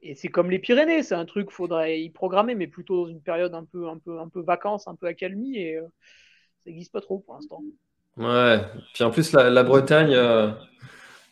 Et 0.00 0.14
c'est 0.14 0.28
comme 0.28 0.50
les 0.50 0.58
Pyrénées, 0.58 1.02
c'est 1.02 1.14
un 1.14 1.24
truc 1.24 1.50
faudrait 1.50 2.00
y 2.00 2.10
programmer, 2.10 2.54
mais 2.54 2.68
plutôt 2.68 3.04
dans 3.04 3.08
une 3.08 3.20
période 3.20 3.54
un 3.54 3.64
peu, 3.64 3.88
un 3.88 3.98
peu, 3.98 4.20
un 4.20 4.28
peu 4.28 4.40
vacances, 4.40 4.86
un 4.86 4.94
peu 4.94 5.06
accalmie, 5.06 5.58
et 5.58 5.76
euh, 5.76 5.82
ça 5.82 6.70
n'existe 6.70 6.92
pas 6.92 7.00
trop 7.00 7.18
pour 7.18 7.34
l'instant. 7.34 7.62
Ouais. 8.16 8.60
Puis 8.94 9.04
en 9.04 9.10
plus 9.10 9.32
la, 9.32 9.62
Bretagne, 9.64 10.12
euh, 10.14 10.52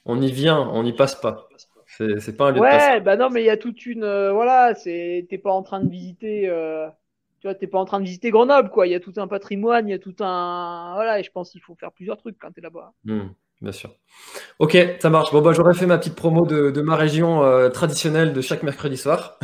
on 0.05 0.21
y 0.21 0.33
vient, 0.33 0.59
on 0.59 0.83
n'y 0.83 0.93
passe 0.93 1.15
pas. 1.15 1.49
C'est 1.87 2.37
pas 2.37 2.49
un 2.49 2.53
lieu 2.53 2.61
ouais, 2.61 3.01
bah 3.01 3.17
non, 3.17 3.31
mais 3.31 3.43
il 3.43 3.47
y 3.47 3.51
a 3.51 3.57
toute 3.57 3.87
une, 3.87 4.03
euh, 4.03 4.33
voilà, 4.33 4.75
c'est, 4.75 5.27
t'es 5.31 5.39
pas 5.39 5.53
en 5.53 5.63
train 5.63 5.81
de 5.81 5.89
visiter, 5.89 6.43
tu 7.41 7.47
vois, 7.47 7.55
t'es 7.55 7.69
pas 7.69 7.79
en 7.79 7.85
train 7.85 8.01
de 8.01 8.05
visiter 8.05 8.31
Grenoble, 8.31 8.71
quoi. 8.71 8.87
Il 8.87 8.91
y 8.91 8.97
a 8.97 9.01
tout 9.01 9.15
un 9.17 9.29
patrimoine, 9.29 9.89
il 9.89 9.93
y 9.93 9.95
a 9.95 9.99
tout 9.99 10.17
un, 10.21 10.93
voilà, 10.95 11.21
et 11.21 11.23
je 11.23 11.31
pense 11.31 11.53
qu'il 11.53 11.63
faut 11.63 11.77
faire 11.77 11.93
plusieurs 11.93 12.17
trucs 12.17 12.37
quand 12.39 12.51
t'es 12.51 12.61
là-bas. 12.61 12.93
Hmm. 13.05 13.29
Bien 13.63 13.73
sûr. 13.73 13.95
Ok, 14.59 14.77
ça 15.01 15.09
marche. 15.09 15.33
Bon, 15.33 15.41
bah, 15.41 15.53
j'aurais 15.53 15.73
fait 15.73 15.87
ma 15.87 15.97
petite 15.97 16.15
promo 16.15 16.45
de, 16.45 16.81
ma 16.83 16.97
région 16.97 17.43
euh, 17.43 17.71
traditionnelle 17.71 18.33
de 18.33 18.41
chaque 18.43 18.63
mercredi 18.63 18.97
soir. 18.99 19.39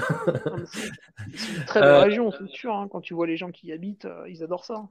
c'est 0.66 1.56
une 1.58 1.64
très 1.66 1.80
belle 1.80 1.88
euh, 1.88 2.00
région, 2.02 2.30
c'est 2.30 2.48
sûr. 2.48 2.74
Hein. 2.74 2.88
Quand 2.90 3.00
tu 3.00 3.14
vois 3.14 3.26
les 3.26 3.36
gens 3.36 3.50
qui 3.50 3.68
y 3.68 3.72
habitent, 3.72 4.04
euh, 4.04 4.28
ils 4.28 4.42
adorent 4.42 4.64
ça. 4.64 4.82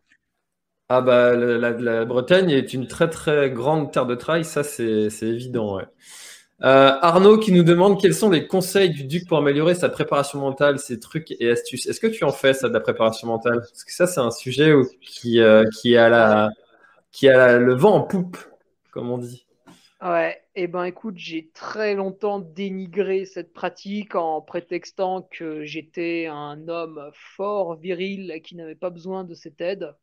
Ah 0.89 0.99
bah 0.99 1.36
la, 1.36 2.03
Bretagne 2.03 2.49
est 2.49 2.74
une 2.74 2.86
très 2.86 3.09
très 3.09 3.49
grande 3.49 3.93
terre 3.93 4.05
de 4.05 4.15
trail, 4.15 4.43
ça 4.43 4.61
c'est 4.61 5.07
évident. 5.22 5.78
Ouais. 5.78 5.86
Arnaud 6.59 7.38
qui 7.38 7.53
nous 7.53 7.63
demande 7.63 8.01
quels 8.01 8.13
sont 8.13 8.30
les 8.30 8.45
conseils 8.45 8.89
du 8.89 9.05
Duc 9.05 9.26
pour 9.26 9.38
améliorer 9.38 9.74
sa 9.74 9.88
préparation 9.88 10.39
mentale, 10.39 10.80
ses 10.80 10.99
trucs 10.99 11.32
et 11.39 11.49
astuces. 11.49 11.88
Est-ce 11.88 12.01
que 12.01 12.07
tu 12.07 12.26
en 12.26 12.34
fais 12.34 12.53
ça 12.53 12.67
de 12.67 12.74
la 12.74 12.82
préparation 12.82 13.28
mentale? 13.28 13.59
Parce 13.61 13.86
que 13.86 13.93
ça 13.93 14.05
c'est 14.05 14.19
un 14.19 14.32
sujet 14.32 14.74
qui, 14.99 15.39
qui, 15.80 15.95
a 15.95 16.09
la, 16.09 16.49
qui 17.13 17.30
a 17.30 17.57
le 17.57 17.74
vent 17.74 17.95
en 17.95 18.01
poupe, 18.01 18.38
comme 18.91 19.09
on 19.09 19.17
dit. 19.17 19.47
Ouais, 20.01 20.41
et 20.55 20.63
eh 20.63 20.67
ben 20.67 20.83
écoute, 20.85 21.17
j'ai 21.17 21.51
très 21.53 21.93
longtemps 21.93 22.39
dénigré 22.39 23.25
cette 23.25 23.53
pratique 23.53 24.15
en 24.15 24.41
prétextant 24.41 25.21
que 25.21 25.63
j'étais 25.63 26.25
un 26.25 26.67
homme 26.67 27.11
fort, 27.13 27.75
viril, 27.75 28.41
qui 28.43 28.55
n'avait 28.55 28.75
pas 28.75 28.89
besoin 28.89 29.23
de 29.23 29.35
cette 29.35 29.61
aide. 29.61 29.95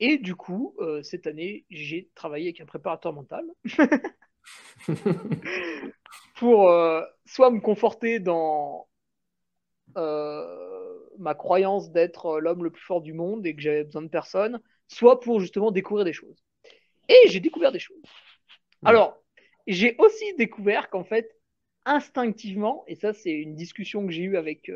Et 0.00 0.18
du 0.18 0.34
coup, 0.34 0.74
euh, 0.80 1.02
cette 1.02 1.26
année, 1.26 1.64
j'ai 1.70 2.10
travaillé 2.14 2.48
avec 2.48 2.60
un 2.60 2.66
préparateur 2.66 3.14
mental 3.14 3.46
pour 6.36 6.68
euh, 6.68 7.00
soit 7.24 7.50
me 7.50 7.60
conforter 7.60 8.18
dans 8.18 8.86
euh, 9.96 10.98
ma 11.18 11.34
croyance 11.34 11.90
d'être 11.90 12.38
l'homme 12.38 12.64
le 12.64 12.70
plus 12.70 12.82
fort 12.82 13.00
du 13.00 13.14
monde 13.14 13.46
et 13.46 13.56
que 13.56 13.62
j'avais 13.62 13.84
besoin 13.84 14.02
de 14.02 14.08
personne, 14.08 14.60
soit 14.88 15.20
pour 15.20 15.40
justement 15.40 15.70
découvrir 15.70 16.04
des 16.04 16.12
choses. 16.12 16.43
Et 17.08 17.28
j'ai 17.28 17.40
découvert 17.40 17.72
des 17.72 17.78
choses. 17.78 18.02
Alors, 18.84 19.18
j'ai 19.66 19.96
aussi 19.98 20.34
découvert 20.36 20.90
qu'en 20.90 21.04
fait, 21.04 21.30
instinctivement, 21.84 22.84
et 22.86 22.94
ça 22.94 23.12
c'est 23.12 23.32
une 23.32 23.54
discussion 23.54 24.06
que 24.06 24.12
j'ai 24.12 24.22
eue 24.22 24.36
avec 24.36 24.70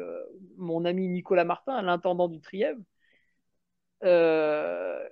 mon 0.57 0.85
ami 0.85 1.09
Nicolas 1.09 1.45
Martin, 1.45 1.81
l'intendant 1.83 2.29
du 2.29 2.41
Trièvre, 2.41 2.81
euh, 4.05 5.09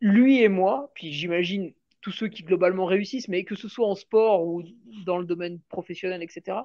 lui 0.00 0.40
et 0.42 0.48
moi, 0.48 0.90
puis 0.94 1.12
j'imagine 1.12 1.72
tous 2.00 2.12
ceux 2.12 2.28
qui 2.28 2.42
globalement 2.42 2.84
réussissent, 2.84 3.28
mais 3.28 3.44
que 3.44 3.54
ce 3.54 3.68
soit 3.68 3.86
en 3.86 3.94
sport 3.94 4.44
ou 4.46 4.62
dans 5.04 5.18
le 5.18 5.24
domaine 5.24 5.60
professionnel, 5.68 6.22
etc., 6.22 6.58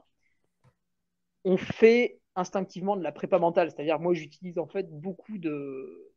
on 1.44 1.58
fait 1.58 2.20
instinctivement 2.36 2.98
de 2.98 3.04
la 3.04 3.12
prépa 3.12 3.40
mentale. 3.40 3.72
C'est-à-dire, 3.72 4.00
moi, 4.00 4.14
j'utilise 4.14 4.58
en 4.58 4.68
fait 4.68 4.90
beaucoup 4.90 5.38
de, 5.38 6.12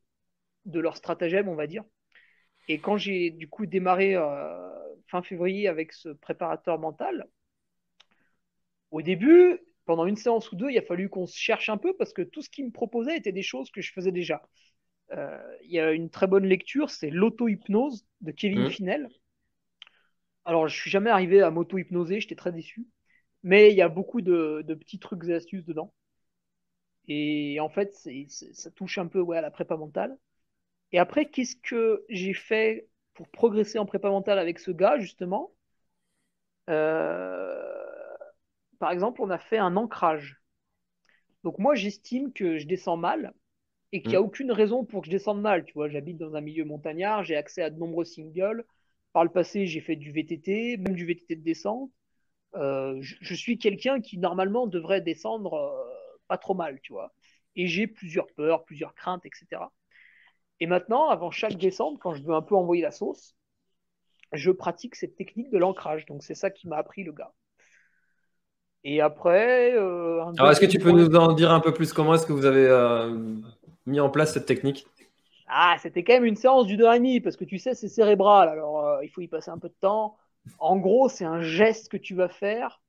de 0.64 0.80
leurs 0.80 0.96
stratagèmes, 0.96 1.48
on 1.48 1.54
va 1.54 1.66
dire. 1.66 1.84
Et 2.70 2.78
quand 2.78 2.96
j'ai 2.96 3.30
du 3.30 3.48
coup 3.48 3.66
démarré 3.66 4.14
euh, 4.14 4.70
fin 5.08 5.22
février 5.22 5.66
avec 5.66 5.92
ce 5.92 6.10
préparateur 6.10 6.78
mental, 6.78 7.26
au 8.92 9.02
début, 9.02 9.58
pendant 9.86 10.06
une 10.06 10.14
séance 10.14 10.52
ou 10.52 10.56
deux, 10.56 10.70
il 10.70 10.78
a 10.78 10.82
fallu 10.82 11.08
qu'on 11.08 11.26
se 11.26 11.36
cherche 11.36 11.68
un 11.68 11.78
peu 11.78 11.96
parce 11.96 12.12
que 12.12 12.22
tout 12.22 12.42
ce 12.42 12.48
qu'il 12.48 12.66
me 12.66 12.70
proposait 12.70 13.16
était 13.16 13.32
des 13.32 13.42
choses 13.42 13.72
que 13.72 13.80
je 13.80 13.92
faisais 13.92 14.12
déjà. 14.12 14.48
Euh, 15.10 15.56
il 15.64 15.72
y 15.72 15.80
a 15.80 15.90
une 15.90 16.10
très 16.10 16.28
bonne 16.28 16.46
lecture, 16.46 16.90
c'est 16.90 17.10
l'auto-hypnose 17.10 18.06
de 18.20 18.30
Kevin 18.30 18.66
mmh. 18.66 18.70
Finel. 18.70 19.08
Alors, 20.44 20.68
je 20.68 20.76
suis 20.76 20.90
jamais 20.92 21.10
arrivé 21.10 21.42
à 21.42 21.50
m'auto-hypnoser, 21.50 22.20
j'étais 22.20 22.36
très 22.36 22.52
déçu. 22.52 22.86
Mais 23.42 23.72
il 23.72 23.76
y 23.76 23.82
a 23.82 23.88
beaucoup 23.88 24.20
de, 24.20 24.64
petits 24.78 25.00
trucs 25.00 25.24
et 25.24 25.34
astuces 25.34 25.64
dedans. 25.64 25.92
Et 27.08 27.58
en 27.58 27.68
fait, 27.68 27.92
ça 28.28 28.70
touche 28.70 28.98
un 28.98 29.08
peu 29.08 29.18
ouais, 29.20 29.38
à 29.38 29.40
la 29.40 29.50
prépa 29.50 29.76
mentale. 29.76 30.16
Et 30.92 30.98
après, 30.98 31.26
qu'est-ce 31.26 31.56
que 31.56 32.04
j'ai 32.08 32.34
fait 32.34 32.88
pour 33.14 33.28
progresser 33.28 33.78
en 33.78 33.86
prépa 33.86 34.10
mentale 34.10 34.38
avec 34.38 34.58
ce 34.58 34.70
gars, 34.70 34.98
justement? 34.98 35.52
Euh, 36.68 37.62
Par 38.78 38.90
exemple, 38.92 39.22
on 39.22 39.30
a 39.30 39.38
fait 39.38 39.58
un 39.58 39.76
ancrage. 39.76 40.40
Donc 41.44 41.58
moi, 41.58 41.74
j'estime 41.74 42.32
que 42.32 42.58
je 42.58 42.66
descends 42.66 42.96
mal 42.96 43.32
et 43.92 44.02
qu'il 44.02 44.10
n'y 44.10 44.16
a 44.16 44.20
mm. 44.20 44.24
aucune 44.24 44.52
raison 44.52 44.84
pour 44.84 45.02
que 45.02 45.06
je 45.06 45.10
descende 45.10 45.40
mal. 45.40 45.64
Tu 45.64 45.74
vois, 45.74 45.88
j'habite 45.88 46.18
dans 46.18 46.34
un 46.34 46.40
milieu 46.40 46.64
montagnard, 46.64 47.24
j'ai 47.24 47.36
accès 47.36 47.62
à 47.62 47.70
de 47.70 47.78
nombreux 47.78 48.04
singles. 48.04 48.64
Par 49.12 49.24
le 49.24 49.30
passé, 49.30 49.66
j'ai 49.66 49.80
fait 49.80 49.96
du 49.96 50.12
VTT, 50.12 50.76
même 50.76 50.94
du 50.94 51.04
VTT 51.06 51.36
de 51.36 51.42
descente. 51.42 51.90
Euh, 52.56 52.98
je, 53.00 53.34
suis 53.34 53.58
quelqu'un 53.58 54.00
qui 54.00 54.18
normalement 54.18 54.66
devrait 54.66 55.00
descendre 55.00 55.54
euh, 55.54 56.18
pas 56.28 56.38
trop 56.38 56.54
mal, 56.54 56.80
tu 56.82 56.92
vois. 56.92 57.12
Et 57.56 57.66
j'ai 57.66 57.86
plusieurs 57.86 58.26
peurs, 58.34 58.64
plusieurs 58.64 58.94
craintes, 58.94 59.24
etc. 59.26 59.72
Et 60.60 60.66
maintenant, 60.66 61.08
avant 61.08 61.30
chaque 61.30 61.56
descente, 61.56 61.98
quand 61.98 62.14
je 62.14 62.22
veux 62.22 62.34
un 62.34 62.42
peu 62.42 62.54
envoyer 62.54 62.82
la 62.82 62.90
sauce, 62.90 63.34
je 64.32 64.50
pratique 64.50 64.94
cette 64.94 65.16
technique 65.16 65.50
de 65.50 65.58
l'ancrage. 65.58 66.06
Donc 66.06 66.22
c'est 66.22 66.34
ça 66.34 66.50
qui 66.50 66.68
m'a 66.68 66.76
appris 66.76 67.02
le 67.02 67.12
gars. 67.12 67.32
Et 68.84 69.00
après. 69.00 69.72
Euh, 69.74 70.22
Alors 70.38 70.52
est-ce 70.52 70.60
que 70.60 70.66
tu 70.66 70.78
peux 70.78 70.92
nous 70.92 71.14
en 71.16 71.32
dire 71.32 71.50
un 71.50 71.60
peu 71.60 71.72
plus? 71.72 71.92
Comment 71.92 72.14
est-ce 72.14 72.26
que 72.26 72.32
vous 72.32 72.44
avez 72.44 72.68
mis 73.86 74.00
en 74.00 74.10
place 74.10 74.34
cette 74.34 74.46
technique? 74.46 74.86
Ah, 75.52 75.76
c'était 75.80 76.04
quand 76.04 76.12
même 76.12 76.24
une 76.24 76.36
séance 76.36 76.66
d'une 76.66 76.80
heure 76.82 76.94
et 76.94 76.98
demie, 76.98 77.20
parce 77.20 77.36
que 77.36 77.44
tu 77.44 77.58
sais, 77.58 77.74
c'est 77.74 77.88
cérébral, 77.88 78.48
alors 78.48 78.86
euh, 78.86 79.04
il 79.04 79.08
faut 79.08 79.20
y 79.20 79.26
passer 79.26 79.50
un 79.50 79.58
peu 79.58 79.68
de 79.68 79.74
temps. 79.80 80.16
En 80.60 80.76
gros, 80.76 81.08
c'est 81.08 81.24
un 81.24 81.42
geste 81.42 81.90
que 81.90 81.96
tu 81.96 82.14
vas 82.14 82.28
faire 82.28 82.80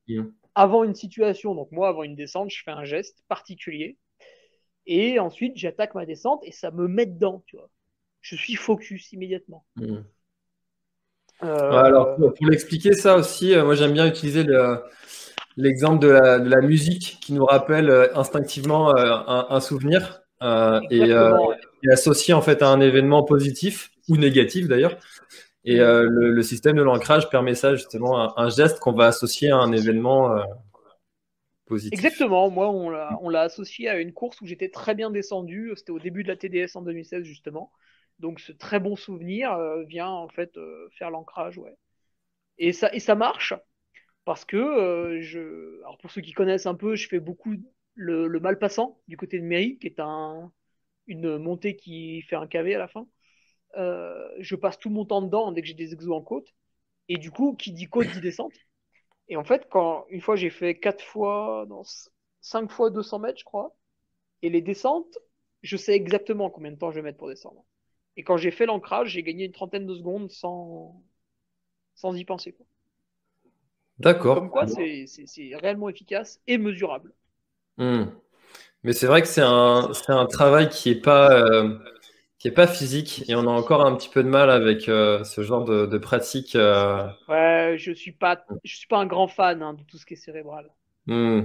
avant 0.54 0.84
une 0.84 0.94
situation. 0.94 1.56
Donc 1.56 1.72
moi, 1.72 1.90
avant 1.90 2.04
une 2.04 2.16
descente, 2.16 2.52
je 2.52 2.62
fais 2.64 2.72
un 2.72 2.84
geste 2.84 3.24
particulier. 3.28 3.98
Et 4.86 5.20
ensuite, 5.20 5.58
j'attaque 5.58 5.96
ma 5.96 6.06
descente 6.06 6.42
et 6.44 6.52
ça 6.52 6.72
me 6.72 6.88
met 6.88 7.06
dedans, 7.06 7.44
tu 7.46 7.56
vois. 7.56 7.70
Je 8.22 8.36
suis 8.36 8.56
focus 8.56 9.12
immédiatement. 9.14 9.66
Mmh. 9.76 9.98
Euh, 11.44 11.72
alors, 11.72 12.16
pour, 12.16 12.48
l'expliquer 12.48 12.94
ça 12.94 13.16
aussi, 13.16 13.54
euh, 13.54 13.66
moi 13.66 13.74
j'aime 13.74 13.94
bien 13.94 14.06
utiliser 14.06 14.46
l'exemple 15.58 16.00
de, 16.06 16.10
la, 16.10 16.62
musique 16.62 17.18
qui 17.20 17.34
nous 17.34 17.46
rappelle 17.46 17.90
instinctivement 18.14 18.96
un, 18.96 19.60
souvenir. 19.60 20.22
Euh, 20.42 20.80
euh, 20.92 21.56
et, 21.84 21.92
associé 21.92 22.34
en 22.34 22.42
fait 22.42 22.62
à 22.62 22.68
un 22.68 22.80
événement 22.80 23.24
positif 23.24 23.92
ou 24.10 24.18
négatif 24.18 24.68
d'ailleurs. 24.68 24.98
Et 25.64 25.80
euh, 25.80 26.08
le, 26.10 26.42
système 26.42 26.76
de 26.76 26.82
l'ancrage 26.82 27.30
permet 27.30 27.54
ça 27.54 27.76
justement, 27.76 28.38
un, 28.38 28.50
geste 28.50 28.80
qu'on 28.80 28.94
va 28.94 29.08
associer 29.08 29.52
à 29.52 29.58
un 29.58 29.72
événement 29.72 30.36
Exactement, 31.92 32.50
moi 32.50 32.70
on 32.70 32.90
l'a 33.30 33.42
associé 33.42 33.90
à 33.90 34.00
une 34.00 34.14
course 34.14 34.40
où 34.42 34.46
j'étais 34.46 34.70
très 34.70 34.96
bien 34.96 35.12
descendu, 35.12 35.72
c'était 35.76 35.92
au 35.92 36.00
début 36.00 36.24
de 36.24 36.28
la 36.28 36.36
TDS 36.36 36.76
en 36.76 36.82
2016 36.82 37.24
justement. 37.24 37.72
Donc 38.20 38.40
ce 38.40 38.52
très 38.52 38.80
bon 38.80 38.96
souvenir 38.96 39.58
vient 39.88 40.10
en 40.10 40.28
fait 40.28 40.58
faire 40.92 41.10
l'ancrage, 41.10 41.58
ouais. 41.58 41.76
Et 42.58 42.74
ça, 42.74 42.94
et 42.94 43.00
ça 43.00 43.16
marche 43.16 43.54
parce 44.26 44.46
que 44.46 45.20
je, 45.22 45.80
alors 45.82 45.98
pour 45.98 46.12
ceux 46.12 46.22
qui 46.22 46.34
connaissent 46.34 46.68
un 46.68 46.76
peu, 46.76 46.96
je 46.96 47.08
fais 47.08 47.20
beaucoup 47.20 47.56
le, 47.96 48.40
Malpassant 48.40 49.00
du 49.08 49.18
côté 49.18 49.40
de 49.40 49.46
Mairie, 49.46 49.78
qui 49.78 49.88
est 49.88 50.00
un, 50.00 50.52
une 51.08 51.38
montée 51.38 51.76
qui 51.76 52.22
fait 52.24 52.36
un 52.36 52.48
KV 52.48 52.76
à 52.76 52.80
la 52.80 52.88
fin. 52.88 53.08
Euh, 53.78 54.28
je 54.40 54.56
passe 54.56 54.78
tout 54.78 54.90
mon 54.90 55.06
temps 55.06 55.22
dedans 55.22 55.52
dès 55.52 55.62
que 55.62 55.68
j'ai 55.68 55.74
des 55.74 55.94
exos 55.94 56.16
en 56.16 56.22
côte. 56.22 56.48
Et 57.08 57.18
du 57.18 57.32
coup, 57.32 57.56
qui 57.56 57.72
dit 57.72 57.88
côte 57.88 58.08
dit 58.08 58.22
descente. 58.22 58.54
Et 59.30 59.38
en 59.38 59.44
fait, 59.44 59.68
quand 59.70 60.06
une 60.10 60.22
fois 60.22 60.36
j'ai 60.36 60.50
fait 60.50 60.76
4 60.76 61.04
fois, 61.04 61.66
non, 61.70 61.84
5 62.42 62.72
fois 62.72 62.90
200 62.90 63.20
mètres, 63.20 63.40
je 63.40 63.46
crois, 63.46 63.76
et 64.42 64.50
les 64.50 64.62
descentes, 64.62 65.18
je 65.62 65.78
sais 65.78 65.94
exactement 65.94 66.50
combien 66.50 66.72
de 66.72 66.78
temps 66.78 66.92
je 66.92 66.96
vais 66.96 67.02
mettre 67.02 67.18
pour 67.18 67.30
descendre. 67.30 67.64
Et 68.18 68.24
quand 68.24 68.38
j'ai 68.38 68.52
fait 68.52 68.66
l'ancrage, 68.66 69.10
j'ai 69.10 69.24
gagné 69.24 69.46
une 69.46 69.52
trentaine 69.52 69.86
de 69.86 69.96
secondes 69.96 70.30
sans, 70.32 71.02
sans 71.96 72.16
y 72.16 72.26
penser. 72.26 72.56
D'accord. 74.00 74.36
Comme 74.36 74.50
quoi, 74.50 74.68
c'est 74.68 75.06
réellement 75.56 75.90
efficace 75.90 76.42
et 76.48 76.58
mesurable. 76.58 77.14
Hmm. 77.78 78.06
Mais 78.84 78.94
c'est 78.94 79.06
vrai 79.06 79.22
que 79.22 79.28
c'est 79.28 79.42
un, 79.42 79.92
un 80.08 80.26
travail 80.26 80.70
qui 80.70 80.90
n'est 80.90 81.02
pas, 81.02 81.32
euh, 81.40 81.78
qui 82.42 82.48
est 82.48 82.52
pas 82.52 82.66
physique 82.66 83.24
et 83.30 83.36
on 83.36 83.42
a 83.42 83.52
encore 83.52 83.86
un 83.86 83.96
petit 83.96 84.10
peu 84.10 84.24
de 84.24 84.28
mal 84.28 84.50
avec 84.50 84.90
euh, 84.90 85.24
ce 85.24 85.44
genre 85.44 85.64
de, 85.64 85.86
de 85.86 85.98
pratique. 86.00 86.56
Euh. 86.56 87.08
Ouais, 87.28 87.76
je 87.78 87.92
ne 87.92 87.96
suis, 87.96 88.14
pas, 88.14 88.44
je 88.64 88.78
suis 88.78 88.88
pas 88.88 88.98
un 88.98 89.06
grand 89.06 89.28
fan 89.28 89.62
hein, 89.62 89.76
de 89.76 89.84
tout 89.84 90.00
ce 90.00 90.08
qui 90.08 90.16
est 90.16 90.18
cérébral. 90.18 90.68
Hmm. 91.06 91.42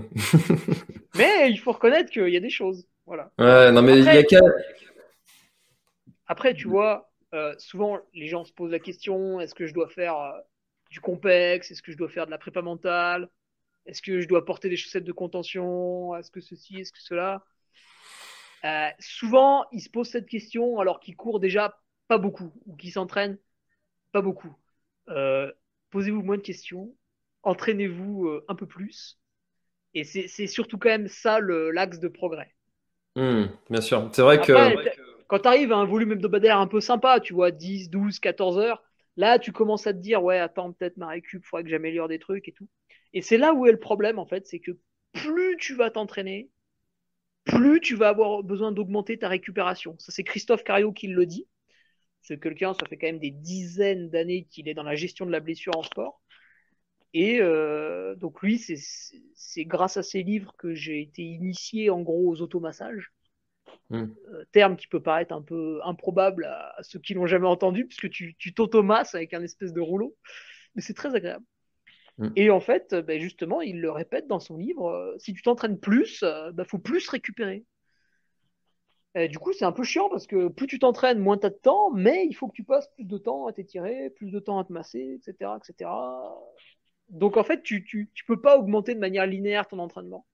mais 1.16 1.50
il 1.50 1.58
faut 1.58 1.72
reconnaître 1.72 2.10
qu'il 2.10 2.30
y 2.30 2.36
a 2.38 2.40
des 2.40 2.48
choses. 2.48 2.86
Voilà. 3.04 3.30
Ouais, 3.38 3.70
non, 3.72 3.82
mais 3.82 4.00
après, 4.00 4.22
il 4.22 4.32
y 4.32 4.36
a 4.36 4.40
Après, 6.28 6.54
tu 6.54 6.66
vois, 6.66 7.10
souvent 7.58 7.98
les 8.14 8.28
gens 8.28 8.46
se 8.46 8.54
posent 8.54 8.72
la 8.72 8.78
question 8.78 9.38
est-ce 9.38 9.54
que 9.54 9.66
je 9.66 9.74
dois 9.74 9.88
faire 9.88 10.16
du 10.90 11.02
complexe? 11.02 11.70
Est-ce 11.70 11.82
que 11.82 11.92
je 11.92 11.98
dois 11.98 12.08
faire 12.08 12.24
de 12.24 12.30
la 12.30 12.38
prépa 12.38 12.62
mentale? 12.62 13.28
Est-ce 13.84 14.00
que 14.00 14.22
je 14.22 14.28
dois 14.28 14.46
porter 14.46 14.70
des 14.70 14.78
chaussettes 14.78 15.04
de 15.04 15.12
contention? 15.12 16.16
Est-ce 16.16 16.30
que 16.30 16.40
ceci? 16.40 16.80
Est-ce 16.80 16.92
que 16.92 17.02
cela? 17.02 17.44
Euh, 18.66 18.88
Souvent, 18.98 19.64
ils 19.72 19.80
se 19.80 19.88
posent 19.88 20.10
cette 20.10 20.28
question 20.28 20.78
alors 20.78 21.00
qu'ils 21.00 21.16
courent 21.16 21.40
déjà 21.40 21.80
pas 22.08 22.18
beaucoup 22.18 22.52
ou 22.66 22.76
qu'ils 22.76 22.92
s'entraînent 22.92 23.38
pas 24.12 24.22
beaucoup. 24.22 24.54
Euh, 25.08 25.50
posez-vous 25.90 26.22
moins 26.22 26.36
de 26.36 26.42
questions, 26.42 26.94
entraînez-vous 27.42 28.26
euh, 28.26 28.44
un 28.48 28.54
peu 28.54 28.66
plus. 28.66 29.18
Et 29.94 30.04
c'est 30.04 30.46
surtout 30.46 30.76
quand 30.76 30.90
même 30.90 31.08
ça 31.08 31.40
l'axe 31.40 31.98
de 32.00 32.08
progrès. 32.08 32.54
Hmm, 33.14 33.46
bien 33.70 33.80
sûr. 33.80 34.10
C'est 34.12 34.20
vrai 34.20 34.40
que. 34.42 34.52
Quand 35.26 35.40
tu 35.40 35.48
arrives 35.48 35.72
à 35.72 35.76
un 35.76 35.86
volume 35.86 36.12
hebdomadaire 36.12 36.58
un 36.58 36.66
peu 36.66 36.80
sympa, 36.80 37.18
tu 37.18 37.32
vois, 37.32 37.50
10, 37.50 37.88
12, 37.88 38.20
14 38.20 38.58
heures, 38.58 38.82
là, 39.16 39.38
tu 39.38 39.52
commences 39.52 39.86
à 39.86 39.92
te 39.92 39.98
dire, 39.98 40.22
ouais, 40.22 40.38
attends, 40.38 40.72
peut-être 40.72 40.98
ma 40.98 41.08
récup, 41.08 41.42
il 41.42 41.46
faudrait 41.46 41.64
que 41.64 41.70
j'améliore 41.70 42.08
des 42.08 42.18
trucs 42.18 42.46
et 42.46 42.52
tout. 42.52 42.68
Et 43.12 43.22
c'est 43.22 43.38
là 43.38 43.54
où 43.54 43.66
est 43.66 43.72
le 43.72 43.78
problème, 43.78 44.18
en 44.18 44.26
fait, 44.26 44.46
c'est 44.46 44.60
que 44.60 44.72
plus 45.12 45.56
tu 45.56 45.74
vas 45.74 45.90
t'entraîner, 45.90 46.50
plus 47.46 47.80
tu 47.80 47.94
vas 47.94 48.08
avoir 48.08 48.42
besoin 48.42 48.72
d'augmenter 48.72 49.18
ta 49.18 49.28
récupération. 49.28 49.96
Ça, 49.98 50.12
c'est 50.12 50.24
Christophe 50.24 50.64
Cario 50.64 50.92
qui 50.92 51.06
le 51.06 51.24
dit. 51.24 51.48
C'est 52.20 52.40
quelqu'un, 52.40 52.74
ça 52.74 52.86
fait 52.86 52.98
quand 52.98 53.06
même 53.06 53.20
des 53.20 53.30
dizaines 53.30 54.10
d'années 54.10 54.46
qu'il 54.50 54.68
est 54.68 54.74
dans 54.74 54.82
la 54.82 54.96
gestion 54.96 55.24
de 55.24 55.30
la 55.30 55.40
blessure 55.40 55.76
en 55.76 55.82
sport. 55.82 56.20
Et 57.14 57.40
euh, 57.40 58.16
donc 58.16 58.42
lui, 58.42 58.58
c'est 58.58 59.64
grâce 59.64 59.96
à 59.96 60.02
ses 60.02 60.22
livres 60.22 60.54
que 60.58 60.74
j'ai 60.74 61.00
été 61.00 61.22
initié 61.22 61.88
en 61.88 62.02
gros 62.02 62.28
aux 62.28 62.42
automassages. 62.42 63.12
Hmm. 63.90 64.06
Euh, 64.32 64.44
terme 64.50 64.76
qui 64.76 64.88
peut 64.88 65.00
paraître 65.00 65.32
un 65.32 65.42
peu 65.42 65.80
improbable 65.84 66.44
à, 66.44 66.76
ceux 66.82 66.98
qui 66.98 67.14
l'ont 67.14 67.26
jamais 67.26 67.46
entendu, 67.46 67.86
puisque 67.86 68.10
tu, 68.10 68.34
tu 68.36 68.52
t'automasses 68.52 69.14
avec 69.14 69.32
un 69.32 69.42
espèce 69.42 69.72
de 69.72 69.80
rouleau, 69.80 70.16
mais 70.74 70.82
c'est 70.82 70.94
très 70.94 71.14
agréable. 71.14 71.44
Hmm. 72.18 72.30
Et 72.36 72.50
en 72.50 72.60
fait, 72.60 72.94
ben 72.94 73.20
justement, 73.20 73.60
il 73.60 73.80
le 73.80 73.90
répète 73.90 74.26
dans 74.26 74.40
son 74.40 74.56
livre, 74.56 74.88
euh, 74.88 75.14
si 75.18 75.34
tu 75.34 75.42
t'entraînes 75.42 75.78
plus, 75.78 76.22
il 76.22 76.52
ben 76.54 76.64
faut 76.64 76.78
plus 76.78 77.08
récupérer. 77.08 77.64
Et 79.14 79.28
du 79.28 79.38
coup, 79.38 79.52
c'est 79.54 79.64
un 79.64 79.72
peu 79.72 79.82
chiant 79.82 80.10
parce 80.10 80.26
que 80.26 80.48
plus 80.48 80.66
tu 80.66 80.78
t'entraînes, 80.78 81.18
moins 81.18 81.38
tu 81.38 81.46
as 81.46 81.50
de 81.50 81.54
temps, 81.54 81.90
mais 81.90 82.26
il 82.28 82.34
faut 82.34 82.48
que 82.48 82.54
tu 82.54 82.64
passes 82.64 82.88
plus 82.94 83.04
de 83.04 83.16
temps 83.16 83.46
à 83.46 83.52
t'étirer, 83.52 84.10
plus 84.10 84.30
de 84.30 84.38
temps 84.38 84.58
à 84.58 84.64
te 84.64 84.72
masser, 84.72 85.18
etc. 85.18 85.52
etc. 85.56 85.90
Donc 87.08 87.38
en 87.38 87.44
fait, 87.44 87.62
tu 87.62 87.86
ne 87.94 88.04
peux 88.26 88.40
pas 88.40 88.58
augmenter 88.58 88.94
de 88.94 89.00
manière 89.00 89.26
linéaire 89.26 89.68
ton 89.68 89.78
entraînement. 89.78 90.26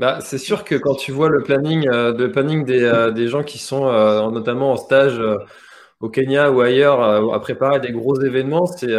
Bah, 0.00 0.18
c'est 0.20 0.38
sûr 0.38 0.64
que 0.64 0.74
quand 0.74 0.94
tu 0.94 1.12
vois 1.12 1.28
le 1.28 1.42
planning, 1.42 1.86
euh, 1.90 2.28
planning 2.30 2.64
des, 2.64 2.82
euh, 2.82 3.10
des, 3.10 3.28
gens 3.28 3.42
qui 3.42 3.58
sont 3.58 3.86
euh, 3.86 4.30
notamment 4.30 4.72
en 4.72 4.76
stage 4.76 5.20
au 6.00 6.08
Kenya 6.08 6.50
ou 6.50 6.60
ailleurs 6.62 7.02
à 7.02 7.40
préparer 7.40 7.80
des 7.80 7.92
gros 7.92 8.18
événements, 8.20 8.64
c'est 8.64 8.94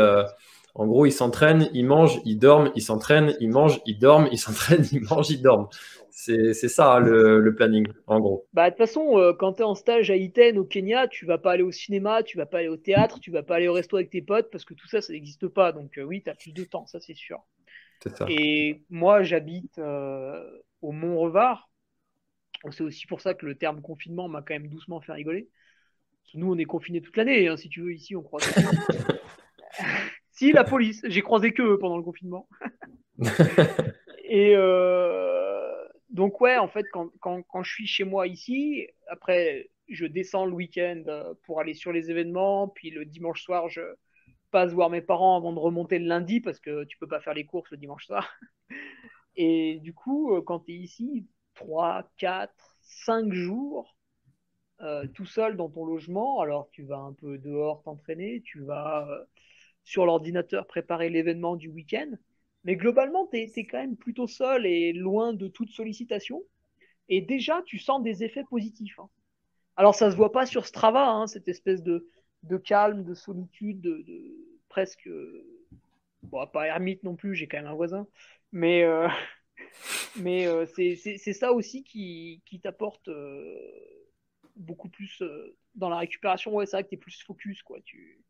en 0.73 0.87
gros, 0.87 1.05
ils 1.05 1.11
s'entraînent, 1.11 1.69
ils 1.73 1.85
mangent, 1.85 2.21
ils 2.25 2.37
dorment, 2.37 2.71
ils 2.75 2.81
s'entraînent, 2.81 3.35
ils 3.39 3.49
mangent, 3.49 3.81
ils 3.85 3.99
dorment, 3.99 4.27
ils 4.31 4.37
s'entraînent, 4.39 4.85
ils 4.91 5.01
mangent, 5.01 5.29
ils 5.29 5.41
dorment. 5.41 5.67
C'est 6.09 6.53
ça 6.53 6.99
le, 6.99 7.53
planning, 7.55 7.87
en 8.05 8.19
gros. 8.19 8.47
Bah, 8.53 8.69
de 8.69 8.75
toute 8.75 8.85
façon, 8.85 9.17
euh, 9.17 9.33
quand 9.33 9.53
tu 9.53 9.61
es 9.61 9.65
en 9.65 9.75
stage 9.75 10.11
à 10.11 10.15
Iten, 10.15 10.57
au 10.57 10.65
Kenya, 10.65 11.07
tu 11.07 11.25
vas 11.25 11.37
pas 11.37 11.53
aller 11.53 11.63
au 11.63 11.71
cinéma, 11.71 12.21
tu 12.21 12.37
vas 12.37 12.45
pas 12.45 12.59
aller 12.59 12.67
au 12.67 12.77
théâtre, 12.77 13.19
tu 13.19 13.31
vas 13.31 13.43
pas 13.43 13.55
aller 13.55 13.67
au 13.67 13.73
resto 13.73 13.97
avec 13.97 14.11
tes 14.11 14.21
potes 14.21 14.51
parce 14.51 14.63
que 14.63 14.73
tout 14.73 14.87
ça, 14.87 15.01
ça 15.01 15.13
n'existe 15.13 15.47
pas. 15.47 15.71
Donc, 15.71 15.97
euh, 15.97 16.03
oui, 16.03 16.21
tu 16.21 16.29
as 16.29 16.35
plus 16.35 16.53
de 16.53 16.63
temps, 16.63 16.85
ça, 16.85 16.99
c'est 16.99 17.15
sûr. 17.15 17.41
Ça. 18.15 18.25
Et 18.29 18.83
moi, 18.89 19.23
j'habite 19.23 19.77
euh, 19.79 20.43
au 20.81 20.91
Mont-Revard. 20.91 21.69
C'est 22.69 22.83
aussi 22.83 23.07
pour 23.07 23.21
ça 23.21 23.33
que 23.33 23.45
le 23.45 23.55
terme 23.55 23.81
confinement 23.81 24.27
m'a 24.27 24.41
quand 24.41 24.53
même 24.53 24.67
doucement 24.67 25.01
fait 25.01 25.13
rigoler. 25.13 25.49
Nous, 26.35 26.51
on 26.51 26.57
est 26.57 26.65
confinés 26.65 27.01
toute 27.01 27.17
l'année, 27.17 27.47
hein, 27.47 27.57
si 27.57 27.67
tu 27.67 27.81
veux, 27.81 27.93
ici, 27.93 28.15
on 28.15 28.21
croise. 28.21 28.43
si, 30.47 30.51
la 30.51 30.63
police. 30.63 31.01
J'ai 31.05 31.21
croisé 31.21 31.53
que 31.53 31.75
pendant 31.75 31.97
le 31.97 32.03
confinement. 32.03 32.47
Et 34.23 34.55
donc 36.11 36.41
ouais, 36.41 36.57
en 36.57 36.67
fait, 36.67 36.85
quand, 36.91 37.09
quand, 37.19 37.41
quand, 37.43 37.63
je 37.63 37.71
suis 37.71 37.87
chez 37.87 38.03
moi 38.03 38.27
ici, 38.27 38.87
après, 39.07 39.69
je 39.87 40.05
descends 40.05 40.45
le 40.45 40.53
week-end 40.53 41.03
euh, 41.07 41.33
pour 41.43 41.59
aller 41.59 41.73
sur 41.73 41.91
les 41.91 42.11
événements, 42.11 42.67
puis 42.67 42.89
le 42.89 43.05
dimanche 43.05 43.41
soir, 43.41 43.69
je 43.69 43.81
passe 44.51 44.73
voir 44.73 44.89
mes 44.89 45.01
parents 45.01 45.37
avant 45.37 45.53
de 45.53 45.59
remonter 45.59 45.99
le 45.99 46.07
lundi, 46.07 46.41
parce 46.41 46.59
que 46.59 46.83
tu 46.83 46.97
peux 46.97 47.07
pas 47.07 47.21
faire 47.21 47.33
les 47.33 47.45
courses 47.45 47.71
le 47.71 47.77
dimanche 47.77 48.05
soir. 48.05 48.29
Et 49.37 49.79
du 49.81 49.93
coup, 49.93 50.35
euh, 50.35 50.41
quand 50.41 50.59
tu 50.59 50.73
es 50.73 50.75
ici, 50.75 51.27
3, 51.53 52.09
4, 52.17 52.53
5 52.81 53.31
jours, 53.31 53.95
euh, 54.81 55.07
tout 55.13 55.25
seul 55.25 55.55
dans 55.55 55.69
ton 55.69 55.85
logement, 55.85 56.41
alors 56.41 56.69
tu 56.71 56.83
vas 56.83 56.97
un 56.97 57.13
peu 57.13 57.37
dehors 57.37 57.83
t'entraîner, 57.83 58.41
tu 58.41 58.61
vas 58.61 59.07
sur 59.83 60.05
l'ordinateur 60.05 60.67
préparer 60.67 61.09
l'événement 61.09 61.55
du 61.55 61.69
week-end, 61.69 62.11
mais 62.63 62.75
globalement, 62.75 63.27
tu 63.27 63.37
es, 63.37 63.65
quand 63.65 63.79
même 63.79 63.97
plutôt 63.97 64.27
seul 64.27 64.65
et 64.65 64.93
loin 64.93 65.33
de 65.33 65.47
toute 65.47 65.69
sollicitation. 65.69 66.43
Et 67.09 67.21
déjà, 67.21 67.61
tu 67.65 67.79
sens 67.79 68.03
des 68.03 68.23
effets 68.23 68.43
positifs. 68.43 68.99
Hein. 68.99 69.09
Alors, 69.75 69.95
ça 69.95 70.11
se 70.11 70.15
voit 70.15 70.31
pas 70.31 70.45
sur 70.45 70.65
Strava, 70.67 71.09
hein, 71.09 71.27
cette 71.27 71.47
espèce 71.47 71.81
de, 71.81 72.07
calme, 72.63 73.03
de 73.03 73.13
solitude, 73.13 73.81
de, 73.81 74.05
presque. 74.69 75.09
Bon, 76.23 76.45
pas 76.45 76.67
ermite 76.67 77.03
non 77.03 77.15
plus, 77.15 77.33
j'ai 77.35 77.47
quand 77.47 77.57
même 77.57 77.65
un 77.65 77.73
voisin. 77.73 78.07
Mais, 78.51 78.83
euh, 78.83 79.07
mais 80.21 80.45
euh, 80.45 80.67
c'est 80.67 81.33
ça 81.33 81.51
aussi 81.51 81.83
qui, 81.83 82.43
qui 82.45 82.59
t'apporte 82.59 83.07
euh, 83.07 83.57
beaucoup 84.55 84.89
plus 84.89 85.23
dans 85.73 85.89
la 85.89 85.97
récupération. 85.97 86.53
Ouais, 86.53 86.67
c'est 86.67 86.75
vrai 86.77 86.83
que 86.83 86.89
tu 86.89 86.95
es 86.95 86.99
plus 86.99 87.23
focus. 87.23 87.63
Quoi. 87.63 87.79
Tu, 87.81 88.23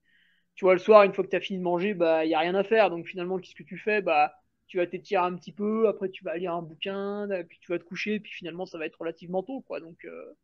tu 0.61 0.65
vois, 0.65 0.73
le 0.73 0.79
soir, 0.79 1.01
une 1.01 1.11
fois 1.11 1.23
que 1.23 1.29
tu 1.31 1.35
as 1.35 1.39
fini 1.41 1.57
de 1.57 1.63
manger, 1.63 1.95
bah, 1.95 2.23
il 2.23 2.27
n'y 2.27 2.35
a 2.35 2.39
rien 2.39 2.53
à 2.53 2.63
faire. 2.63 2.91
Donc 2.91 3.07
finalement, 3.07 3.39
qu'est-ce 3.39 3.55
que 3.55 3.63
tu 3.63 3.79
fais? 3.79 3.99
Bah, 4.03 4.35
Tu 4.67 4.77
vas 4.77 4.85
t'étirer 4.85 5.23
un 5.23 5.35
petit 5.35 5.51
peu, 5.51 5.87
après 5.87 6.09
tu 6.09 6.23
vas 6.23 6.37
lire 6.37 6.53
un 6.53 6.61
bouquin, 6.61 7.27
puis 7.49 7.57
tu 7.59 7.71
vas 7.71 7.79
te 7.79 7.83
coucher, 7.83 8.19
puis 8.19 8.31
finalement, 8.31 8.67
ça 8.67 8.77
va 8.77 8.85
être 8.85 8.99
relativement 8.99 9.41
tôt. 9.41 9.61
Quoi. 9.61 9.79
Donc 9.79 10.05
euh, 10.05 10.35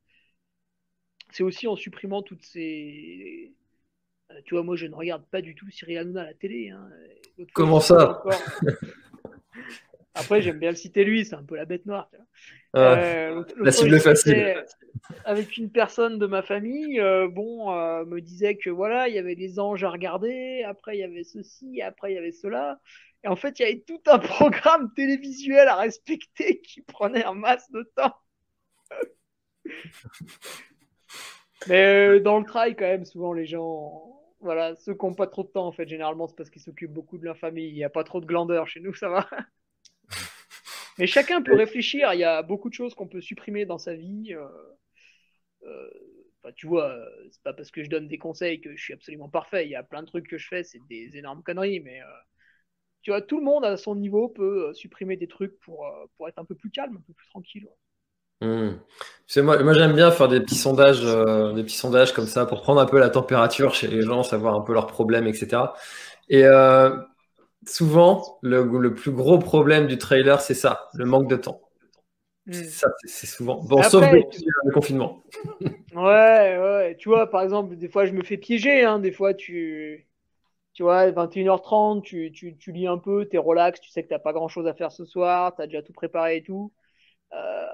c'est 1.30 1.44
aussi 1.44 1.68
en 1.68 1.76
supprimant 1.76 2.24
toutes 2.24 2.42
ces. 2.42 3.54
Euh, 4.32 4.42
tu 4.44 4.56
vois, 4.56 4.64
moi, 4.64 4.76
je 4.76 4.88
ne 4.88 4.96
regarde 4.96 5.24
pas 5.28 5.44
du 5.44 5.54
tout 5.54 5.70
Cyril 5.70 6.00
Hanouna 6.00 6.22
à 6.22 6.26
la 6.26 6.34
télé. 6.34 6.72
Hein. 6.72 6.90
Comment 7.54 7.80
ça? 7.80 8.24
Après, 10.18 10.42
j'aime 10.42 10.60
bien 10.60 10.72
le 10.72 10.76
citer 10.76 11.04
lui, 11.04 11.26
c'est 11.26 11.36
un 11.36 11.44
peu 11.44 11.56
la 11.56 11.66
bête 11.66 11.86
noire. 11.86 12.10
Euh, 12.76 13.44
la 13.58 13.72
cible 13.72 14.00
facile. 14.00 14.64
Avec 15.26 15.58
une 15.58 15.72
personne 15.72 16.20
de 16.20 16.26
ma 16.26 16.42
famille, 16.42 17.00
euh, 17.00 17.28
bon, 17.28 17.72
euh, 17.72 18.04
me 18.06 18.20
disait 18.20 18.58
que 18.58 18.70
voilà, 18.70 19.08
il 19.08 19.16
y 19.16 19.20
avait 19.20 19.36
des 19.36 19.60
anges 19.60 19.84
à 19.84 19.90
regarder, 19.90 20.64
après 20.64 20.98
il 20.98 21.00
y 21.00 21.04
avait 21.04 21.24
ceci, 21.24 21.82
après 21.82 22.12
il 22.12 22.16
y 22.16 22.18
avait 22.18 22.32
cela. 22.32 22.80
Et 23.24 23.28
en 23.28 23.36
fait, 23.36 23.60
il 23.60 23.62
y 23.64 23.66
avait 23.66 23.84
tout 23.88 24.02
un 24.08 24.20
programme 24.20 24.92
télévisuel 24.96 25.68
à 25.68 25.76
respecter 25.76 26.62
qui 26.62 26.82
prenait 26.82 27.24
un 27.24 27.34
masse 27.34 27.70
de 27.72 27.90
temps. 27.96 28.16
Mais 31.68 32.20
dans 32.20 32.40
le 32.40 32.46
trail, 32.46 32.76
quand 32.76 32.86
même, 32.86 33.06
souvent 33.06 33.34
les 33.34 33.46
gens, 33.46 34.18
voilà, 34.40 34.76
ceux 34.76 34.94
qui 34.94 35.06
n'ont 35.06 35.16
pas 35.16 35.28
trop 35.28 35.44
de 35.44 35.50
temps, 35.50 35.68
en 35.68 35.72
fait, 35.72 35.88
généralement, 35.88 36.28
c'est 36.28 36.36
parce 36.36 36.50
qu'ils 36.50 36.62
s'occupent 36.62 36.94
beaucoup 36.94 37.18
de 37.18 37.26
leur 37.26 37.38
famille. 37.38 37.68
Il 37.68 37.74
n'y 37.74 37.84
a 37.84 37.90
pas 37.90 38.04
trop 38.04 38.22
de 38.22 38.26
glandeur 38.26 38.68
chez 38.68 38.80
nous, 38.80 38.94
ça 38.94 39.10
va. 39.10 39.28
Mais 40.98 41.08
chacun 41.08 41.42
peut 41.42 41.56
réfléchir. 41.56 42.14
Il 42.14 42.20
y 42.20 42.24
a 42.24 42.42
beaucoup 42.42 42.70
de 42.70 42.74
choses 42.74 42.96
qu'on 42.96 43.08
peut 43.08 43.22
supprimer 43.22 43.66
dans 43.66 43.78
sa 43.78 43.94
vie. 43.94 44.34
Euh, 44.34 44.48
euh, 45.64 46.52
tu 46.56 46.68
vois, 46.68 46.98
c'est 47.32 47.44
pas 47.44 47.54
parce 47.54 47.72
que 47.72 47.84
je 47.84 47.90
donne 47.90 48.08
des 48.08 48.18
conseils 48.18 48.62
que 48.62 48.76
je 48.76 48.82
suis 48.82 48.94
absolument 48.94 49.30
parfait. 49.30 49.66
Il 49.66 49.72
y 49.72 49.76
a 49.76 49.84
plein 49.84 50.02
de 50.02 50.08
trucs 50.08 50.28
que 50.28 50.38
je 50.38 50.48
fais, 50.48 50.64
c'est 50.64 50.80
des 50.90 51.18
énormes 51.18 51.44
conneries. 51.44 51.82
Mais 51.82 52.02
euh, 52.02 52.06
tu 53.02 53.12
vois, 53.12 53.22
tout 53.22 53.38
le 53.38 53.44
monde 53.44 53.66
à 53.66 53.78
son 53.78 53.96
niveau 53.96 54.30
peut 54.30 54.74
supprimer 54.74 55.18
des 55.18 55.28
trucs 55.28 55.60
pour, 55.60 55.86
pour 56.16 56.28
être 56.28 56.40
un 56.40 56.46
peu 56.46 56.56
plus 56.56 56.72
calme, 56.72 56.98
un 56.98 57.04
peu 57.06 57.14
plus 57.14 57.28
tranquille. 57.30 57.68
Mmh. 58.42 58.78
Moi, 59.38 59.64
moi 59.64 59.74
j'aime 59.74 59.94
bien 59.94 60.12
faire 60.12 60.28
des 60.28 60.40
petits 60.40 60.56
sondages, 60.56 61.02
des 61.56 61.64
petits 61.64 61.76
sondages 61.76 62.14
comme 62.14 62.28
ça 62.28 62.46
pour 62.46 62.62
prendre 62.62 62.80
un 62.80 62.86
peu 62.86 63.00
la 63.00 63.10
température 63.10 63.74
chez 63.74 63.88
les 63.88 64.04
gens, 64.04 64.24
savoir 64.24 64.56
un 64.56 64.62
peu 64.62 64.74
leurs 64.74 64.88
problèmes, 64.88 65.28
etc. 65.28 65.64
Et 66.30 66.44
souvent, 67.68 68.40
le, 68.42 68.94
plus 68.94 69.12
gros 69.12 69.40
problème 69.40 69.88
du 69.88 69.98
trailer, 69.98 70.42
c'est 70.42 70.54
ça, 70.54 70.90
le 70.94 71.06
manque 71.06 71.30
de 71.30 71.36
temps. 71.36 71.62
Ça, 72.52 72.88
c'est 73.04 73.28
souvent. 73.28 73.62
Bon, 73.64 73.84
sauf 73.84 74.10
le, 74.10 74.72
confinement. 74.72 75.24
ouais, 75.94 76.58
ouais. 76.58 76.96
Tu 76.98 77.10
vois, 77.10 77.30
par 77.30 77.42
exemple, 77.42 77.76
des 77.76 77.90
fois, 77.90 78.06
je 78.06 78.14
me 78.14 78.24
fais 78.24 78.38
piéger. 78.38 78.84
Hein. 78.84 79.00
Des 79.00 79.12
fois, 79.12 79.34
tu. 79.34 80.08
Tu 80.74 80.84
vois, 80.84 81.12
21h30, 81.12 82.04
tu, 82.04 82.32
tu, 82.32 82.56
tu 82.56 82.72
lis 82.72 82.86
un 82.88 83.00
peu, 83.00 83.28
tu 83.28 83.36
es 83.36 83.40
relax, 83.40 83.82
tu 83.82 83.90
sais 83.90 84.04
que 84.04 84.14
tu 84.14 84.22
pas 84.22 84.32
grand 84.32 84.48
chose 84.48 84.68
à 84.68 84.76
faire 84.76 84.92
ce 84.92 85.06
soir, 85.06 85.56
tu 85.56 85.62
as 85.64 85.66
déjà 85.66 85.82
tout 85.82 85.92
préparé 85.92 86.38
et 86.38 86.44
tout. 86.44 86.72
Euh, 87.34 87.66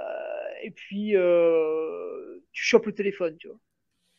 et 0.64 0.72
puis, 0.72 1.16
euh, 1.18 2.40
tu 2.54 2.64
chopes 2.64 2.86
le 2.86 2.96
téléphone, 2.96 3.36
tu 3.38 3.50
vois. 3.50 3.60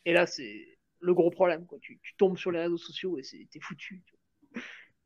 Et 0.04 0.12
là, 0.12 0.26
c'est 0.26 0.68
le 1.00 1.14
gros 1.14 1.30
problème, 1.30 1.66
quoi. 1.66 1.78
Tu, 1.80 1.98
tu, 2.02 2.14
tombes 2.16 2.36
sur 2.36 2.50
les 2.50 2.60
réseaux 2.60 2.76
sociaux 2.76 3.18
et 3.18 3.22
t'es 3.50 3.60
foutu. 3.60 4.02
Tu 4.06 4.13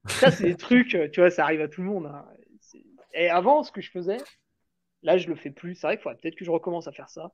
ça, 0.08 0.30
c'est 0.30 0.44
des 0.44 0.56
trucs, 0.56 0.94
euh, 0.94 1.08
tu 1.10 1.20
vois, 1.20 1.30
ça 1.30 1.44
arrive 1.44 1.60
à 1.60 1.68
tout 1.68 1.82
le 1.82 1.88
monde. 1.88 2.06
Hein. 2.06 2.24
Et 3.14 3.28
avant, 3.28 3.62
ce 3.62 3.72
que 3.72 3.80
je 3.80 3.90
faisais, 3.90 4.18
là, 5.02 5.18
je 5.18 5.28
le 5.28 5.34
fais 5.34 5.50
plus. 5.50 5.74
C'est 5.74 5.86
vrai 5.86 5.96
qu'il 5.96 6.02
faudrait 6.02 6.18
peut-être 6.18 6.36
que 6.36 6.44
je 6.44 6.50
recommence 6.50 6.86
à 6.88 6.92
faire 6.92 7.08
ça. 7.08 7.32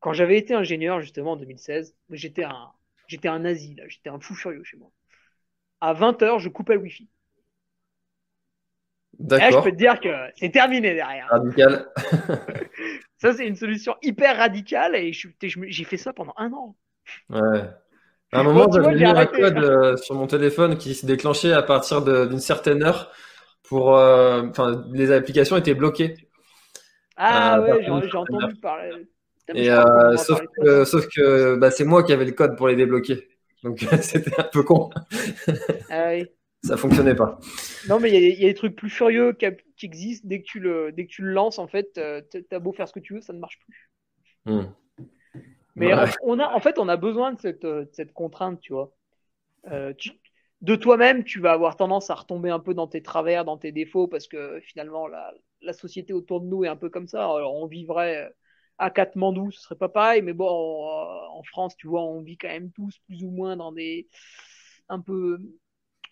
Quand 0.00 0.12
j'avais 0.12 0.36
été 0.36 0.54
ingénieur, 0.54 1.00
justement, 1.00 1.32
en 1.32 1.36
2016, 1.36 1.94
j'étais 2.10 2.44
un, 2.44 2.72
j'étais 3.06 3.28
un 3.28 3.40
nazi, 3.40 3.74
là. 3.74 3.84
J'étais 3.88 4.10
un 4.10 4.18
fou 4.18 4.34
furieux 4.34 4.64
chez 4.64 4.76
moi. 4.76 4.90
À 5.80 5.94
20h, 5.94 6.38
je 6.38 6.48
coupais 6.48 6.74
le 6.74 6.80
Wi-Fi. 6.80 7.08
D'accord. 9.18 9.50
je 9.50 9.64
peux 9.64 9.72
te 9.72 9.76
dire 9.76 10.00
que 10.00 10.08
c'est 10.36 10.50
terminé 10.50 10.94
derrière. 10.94 11.28
Radical. 11.28 11.86
ça, 13.18 13.32
c'est 13.34 13.46
une 13.46 13.56
solution 13.56 13.94
hyper 14.02 14.36
radicale 14.36 14.96
et 14.96 15.12
j'ai 15.12 15.84
fait 15.84 15.96
ça 15.96 16.12
pendant 16.12 16.34
un 16.36 16.52
an. 16.52 16.76
Ouais. 17.28 17.68
À 18.32 18.40
un 18.40 18.44
moment, 18.44 18.66
j'avais 18.72 18.94
mis 18.94 19.04
un 19.04 19.26
code 19.26 19.58
euh, 19.58 19.96
sur 19.98 20.14
mon 20.14 20.26
téléphone 20.26 20.78
qui 20.78 20.94
se 20.94 21.04
déclenchait 21.04 21.52
à 21.52 21.62
partir 21.62 22.02
d'une 22.02 22.40
certaine 22.40 22.82
heure 22.82 23.12
pour. 23.62 23.94
Euh, 23.94 24.44
enfin, 24.48 24.84
les 24.90 25.12
applications 25.12 25.58
étaient 25.58 25.74
bloquées. 25.74 26.16
Ah 27.16 27.58
euh, 27.58 27.74
ouais, 27.74 27.82
j'ai 27.84 28.16
entendu 28.16 28.54
parler. 28.56 29.06
Et 29.54 29.68
sauf, 30.16 30.40
que, 30.56 30.84
sauf, 30.84 31.06
que, 31.14 31.56
bah, 31.56 31.70
c'est 31.70 31.84
moi 31.84 32.04
qui 32.04 32.14
avais 32.14 32.24
le 32.24 32.32
code 32.32 32.56
pour 32.56 32.68
les 32.68 32.76
débloquer. 32.76 33.28
Donc 33.64 33.80
c'était 34.00 34.40
un 34.40 34.44
peu 34.44 34.62
con. 34.62 34.88
Ah 35.90 36.12
oui. 36.12 36.26
Ça 36.64 36.76
fonctionnait 36.76 37.16
pas. 37.16 37.40
Non, 37.88 37.98
mais 37.98 38.12
il 38.12 38.40
y, 38.40 38.44
a 38.44 38.48
des 38.48 38.54
trucs 38.54 38.76
plus 38.76 38.88
furieux 38.88 39.32
qui, 39.32 39.84
existent. 39.84 40.28
Dès 40.28 40.42
que, 40.42 40.46
tu 40.46 40.60
le, 40.60 40.92
dès 40.92 41.06
que 41.06 41.10
tu 41.10 41.22
le 41.22 41.32
lances, 41.32 41.58
en 41.58 41.66
fait, 41.66 42.00
t'as 42.48 42.58
beau 42.60 42.72
faire 42.72 42.86
ce 42.86 42.92
que 42.92 43.00
tu 43.00 43.14
veux, 43.14 43.20
ça 43.20 43.32
ne 43.32 43.40
marche 43.40 43.58
plus. 43.66 43.90
Hmm. 44.46 44.66
Mais 45.74 45.92
on 46.22 46.38
a, 46.38 46.52
en 46.52 46.60
fait, 46.60 46.78
on 46.78 46.88
a 46.88 46.96
besoin 46.96 47.32
de 47.32 47.40
cette, 47.40 47.62
de 47.62 47.88
cette 47.92 48.12
contrainte, 48.12 48.60
tu 48.60 48.72
vois. 48.72 48.92
Tu, 49.98 50.10
de 50.60 50.76
toi-même, 50.76 51.24
tu 51.24 51.40
vas 51.40 51.52
avoir 51.52 51.76
tendance 51.76 52.10
à 52.10 52.14
retomber 52.14 52.50
un 52.50 52.60
peu 52.60 52.74
dans 52.74 52.86
tes 52.86 53.02
travers, 53.02 53.44
dans 53.44 53.58
tes 53.58 53.72
défauts, 53.72 54.06
parce 54.06 54.28
que 54.28 54.60
finalement, 54.60 55.08
la, 55.08 55.32
la 55.62 55.72
société 55.72 56.12
autour 56.12 56.40
de 56.40 56.46
nous 56.46 56.64
est 56.64 56.68
un 56.68 56.76
peu 56.76 56.90
comme 56.90 57.06
ça. 57.06 57.24
Alors, 57.24 57.54
on 57.54 57.66
vivrait 57.66 58.32
à 58.78 58.90
Katmandou, 58.90 59.50
ce 59.50 59.60
serait 59.60 59.76
pas 59.76 59.88
pareil, 59.88 60.22
mais 60.22 60.32
bon, 60.32 60.48
en, 60.48 61.42
France, 61.44 61.76
tu 61.76 61.86
vois, 61.86 62.02
on 62.02 62.22
vit 62.22 62.36
quand 62.36 62.48
même 62.48 62.70
tous 62.72 62.98
plus 63.06 63.22
ou 63.24 63.30
moins 63.30 63.56
dans 63.56 63.72
des 63.72 64.08
un 64.88 65.00
peu 65.00 65.38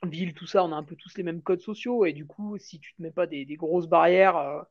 villes, 0.04 0.34
tout 0.34 0.46
ça, 0.46 0.64
on 0.64 0.72
a 0.72 0.76
un 0.76 0.84
peu 0.84 0.96
tous 0.96 1.16
les 1.16 1.22
mêmes 1.22 1.42
codes 1.42 1.60
sociaux, 1.60 2.04
et 2.04 2.12
du 2.12 2.26
coup, 2.26 2.56
si 2.58 2.78
tu 2.80 2.94
te 2.94 3.02
mets 3.02 3.10
pas 3.10 3.26
des, 3.26 3.44
grosses 3.56 3.88
barrières, 3.88 4.36
euh, 4.36 4.62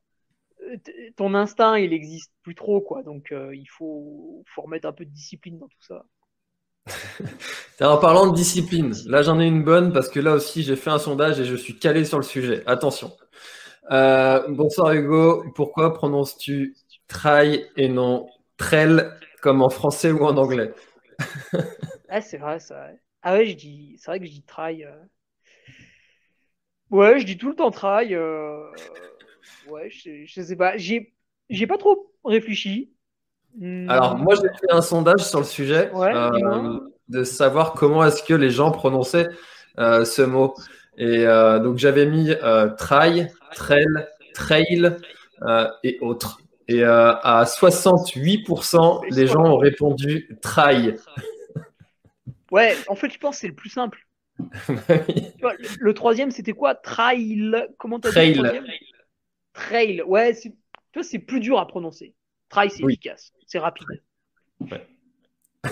ton 1.16 1.34
instinct, 1.36 1.78
il 1.78 1.94
existe 1.94 2.32
plus 2.44 2.56
trop, 2.56 2.82
quoi. 2.82 3.04
Donc, 3.04 3.32
euh, 3.32 3.56
il 3.56 3.68
faut, 3.68 4.44
faut 4.48 4.62
remettre 4.64 4.88
un 4.88 4.94
peu 4.94 5.06
de 5.06 5.12
discipline 5.12 5.60
dans 5.60 5.68
tout 5.68 5.82
ça. 5.82 6.06
en 7.82 7.98
parlant 7.98 8.28
de 8.28 8.36
discipline, 8.36 8.94
là 9.06 9.22
j'en 9.22 9.40
ai 9.40 9.46
une 9.46 9.64
bonne 9.64 9.94
parce 9.94 10.10
que 10.10 10.20
là 10.20 10.34
aussi 10.34 10.64
j'ai 10.64 10.76
fait 10.76 10.90
un 10.90 10.98
sondage 10.98 11.40
et 11.40 11.46
je 11.46 11.56
suis 11.56 11.78
calé 11.78 12.04
sur 12.04 12.18
le 12.18 12.24
sujet. 12.24 12.64
Attention. 12.66 13.12
Euh, 13.92 14.44
bonsoir 14.50 14.94
Hugo, 14.94 15.44
pourquoi 15.56 15.94
prononces-tu 15.94 16.76
try 17.08 17.66
et 17.76 17.90
non 17.90 18.28
trail 18.58 19.12
comme 19.42 19.62
en 19.62 19.70
français 19.70 20.12
ou 20.12 20.26
en 20.26 20.38
anglais? 20.38 20.74
Ah 22.12 22.22
c'est 22.22 22.38
vrai 22.38 22.60
ça. 22.60 22.88
Ah 23.22 23.34
ouais, 23.34 23.46
je 23.46 23.56
dis, 23.56 23.96
c'est 24.00 24.10
vrai 24.10 24.20
que 24.20 24.26
je 24.26 24.32
dis 24.32 24.42
try. 24.42 24.84
Euh. 24.84 24.96
Ouais, 26.90 27.20
je 27.20 27.26
dis 27.26 27.38
tout 27.38 27.50
le 27.50 27.56
temps 27.56 27.70
try. 27.70 28.16
Euh. 28.16 28.64
Ouais, 29.70 29.90
je, 29.90 30.26
je 30.26 30.42
sais 30.42 30.56
pas. 30.56 30.78
J'ai, 30.78 31.14
pas 31.68 31.78
trop 31.78 32.12
réfléchi. 32.24 32.92
Hmm. 33.58 33.90
Alors, 33.90 34.18
moi, 34.18 34.36
j'ai 34.36 34.50
fait 34.60 34.72
un 34.72 34.82
sondage 34.82 35.22
sur 35.22 35.40
le 35.40 35.46
sujet 35.46 35.92
euh, 35.94 36.80
de 37.08 37.24
savoir 37.24 37.74
comment 37.74 38.04
est-ce 38.06 38.24
que 38.24 38.34
les 38.34 38.50
gens 38.50 38.72
prononçaient 38.72 39.28
euh, 39.80 40.06
ce 40.06 40.22
mot. 40.22 40.54
Et 40.98 41.26
euh, 41.26 41.60
donc, 41.60 41.78
j'avais 41.78 42.06
mis 42.06 42.32
try, 42.78 43.28
trail, 43.56 43.86
trail 44.34 44.98
et 45.84 45.98
autres. 46.02 46.42
Et 46.68 46.84
à 46.84 47.44
68%, 47.46 49.16
les 49.16 49.28
gens 49.28 49.44
ont 49.44 49.58
répondu 49.58 50.38
try. 50.42 50.96
Ouais, 52.52 52.76
en 52.88 52.96
fait, 52.96 53.12
je 53.12 53.20
pense 53.20 53.36
que 53.36 53.42
c'est 53.42 53.48
le 53.48 53.54
plus 53.54 53.70
simple. 53.70 54.08
le, 55.80 55.94
troisième, 55.94 56.32
c'était 56.32 56.54
quoi? 56.54 56.76
Trail. 56.76 57.56
Comment 57.78 58.00
t'as 58.00 58.12
dit 58.12 58.34
le 58.34 58.40
troisième? 58.40 58.66
Trail. 59.54 60.02
Ouais, 60.04 60.36
tu 60.36 60.54
vois, 60.94 61.04
c'est 61.04 61.20
plus 61.20 61.40
dur 61.40 61.60
à 61.60 61.68
prononcer. 61.68 62.16
Trail, 62.50 62.70
c'est 62.72 62.84
efficace, 62.84 63.32
c'est 63.46 63.60
rapide. 63.60 63.86
Ouais. 64.60 64.88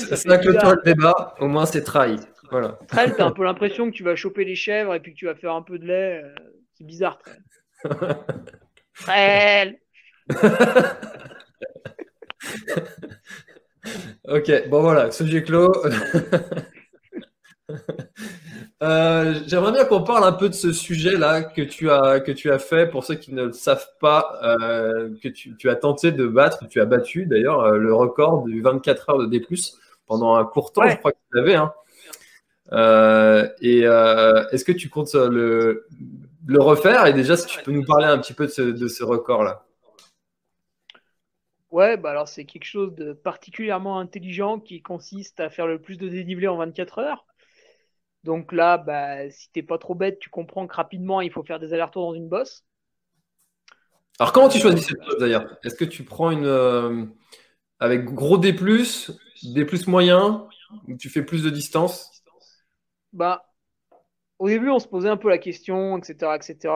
c'est 0.00 0.16
ça 0.16 0.38
que 0.38 0.48
le 0.48 0.84
débat, 0.84 1.34
au 1.38 1.48
moins 1.48 1.66
c'est 1.66 1.82
trail. 1.82 2.18
Voilà. 2.50 2.78
Trail, 2.88 3.14
t'as 3.16 3.26
un 3.26 3.30
peu 3.30 3.44
l'impression 3.44 3.90
que 3.90 3.96
tu 3.96 4.02
vas 4.02 4.16
choper 4.16 4.44
les 4.44 4.56
chèvres 4.56 4.94
et 4.94 5.00
puis 5.00 5.12
que 5.12 5.18
tu 5.18 5.26
vas 5.26 5.34
faire 5.34 5.54
un 5.54 5.62
peu 5.62 5.78
de 5.78 5.86
lait. 5.86 6.22
Euh, 6.22 6.34
c'est 6.74 6.84
bizarre, 6.84 7.18
trail. 7.18 7.38
trail. 8.94 9.78
ok, 14.24 14.68
bon 14.68 14.82
voilà, 14.82 15.10
sujet 15.10 15.42
clos. 15.42 15.72
Euh, 18.82 19.40
j'aimerais 19.46 19.72
bien 19.72 19.84
qu'on 19.84 20.02
parle 20.02 20.24
un 20.24 20.32
peu 20.32 20.48
de 20.48 20.54
ce 20.54 20.72
sujet-là 20.72 21.42
que 21.42 21.60
tu 21.60 21.90
as 21.90 22.20
que 22.20 22.32
tu 22.32 22.50
as 22.50 22.58
fait 22.58 22.88
pour 22.88 23.04
ceux 23.04 23.14
qui 23.14 23.34
ne 23.34 23.44
le 23.44 23.52
savent 23.52 23.90
pas, 24.00 24.38
euh, 24.42 25.10
que 25.22 25.28
tu, 25.28 25.68
as 25.68 25.76
tenté 25.76 26.12
de 26.12 26.26
battre, 26.26 26.66
tu 26.66 26.80
as 26.80 26.86
battu 26.86 27.26
d'ailleurs 27.26 27.60
euh, 27.60 27.76
le 27.76 27.94
record 27.94 28.44
du 28.44 28.62
24 28.62 29.10
heures 29.10 29.18
de 29.18 29.26
D+ 29.26 29.46
pendant 30.06 30.34
un 30.34 30.44
court 30.46 30.72
temps, 30.72 30.88
je 30.88 30.96
crois 30.96 31.12
que 31.12 31.18
tu 31.30 31.36
l'avais. 31.36 31.56
Hein. 31.56 31.74
et 33.60 33.80
est-ce 33.80 34.64
que 34.64 34.72
tu 34.72 34.88
comptes 34.88 35.14
le, 35.14 35.86
le 36.46 36.60
refaire? 36.62 37.06
Et 37.06 37.12
déjà, 37.12 37.36
si 37.36 37.46
tu 37.46 37.62
peux 37.62 37.72
nous 37.72 37.84
parler 37.84 38.06
un 38.06 38.18
petit 38.18 38.32
peu 38.32 38.46
de 38.46 38.50
ce, 38.50 38.62
de 38.62 38.88
ce 38.88 39.04
record-là. 39.04 39.66
Ouais, 41.70 41.96
bah 41.96 42.10
alors 42.10 42.26
c'est 42.26 42.46
quelque 42.46 42.64
chose 42.64 42.94
de 42.94 43.12
particulièrement 43.12 44.00
intelligent 44.00 44.58
qui 44.58 44.82
consiste 44.82 45.38
à 45.38 45.50
faire 45.50 45.66
le 45.66 45.80
plus 45.80 45.98
de 45.98 46.08
dénivelé 46.08 46.48
en 46.48 46.56
24 46.56 46.98
heures. 46.98 47.26
Donc 48.24 48.52
là, 48.52 48.76
bah, 48.78 49.30
si 49.30 49.50
t'es 49.52 49.62
pas 49.62 49.78
trop 49.78 49.94
bête, 49.94 50.18
tu 50.18 50.28
comprends 50.30 50.66
que 50.66 50.74
rapidement, 50.74 51.20
il 51.20 51.32
faut 51.32 51.42
faire 51.42 51.58
des 51.58 51.72
allers-retours 51.72 52.06
dans 52.06 52.14
une 52.14 52.28
bosse. 52.28 52.64
Alors 54.18 54.32
comment 54.32 54.50
tu 54.50 54.58
choisis 54.58 54.86
cette 54.86 54.98
bosse 54.98 55.18
d'ailleurs? 55.18 55.56
Est-ce 55.64 55.74
que 55.74 55.86
tu 55.86 56.04
prends 56.04 56.30
une 56.30 56.44
euh, 56.44 57.06
avec 57.78 58.04
gros 58.04 58.36
D+, 58.36 58.52
D+, 58.52 59.66
moyen, 59.86 60.46
ou 60.86 60.96
tu 60.96 61.08
fais 61.08 61.22
plus 61.22 61.42
de 61.42 61.50
distance? 61.50 62.22
Bah, 63.14 63.46
au 64.38 64.48
début, 64.48 64.68
on 64.68 64.78
se 64.78 64.88
posait 64.88 65.08
un 65.08 65.16
peu 65.16 65.30
la 65.30 65.38
question, 65.38 65.96
etc., 65.96 66.36
etc. 66.36 66.74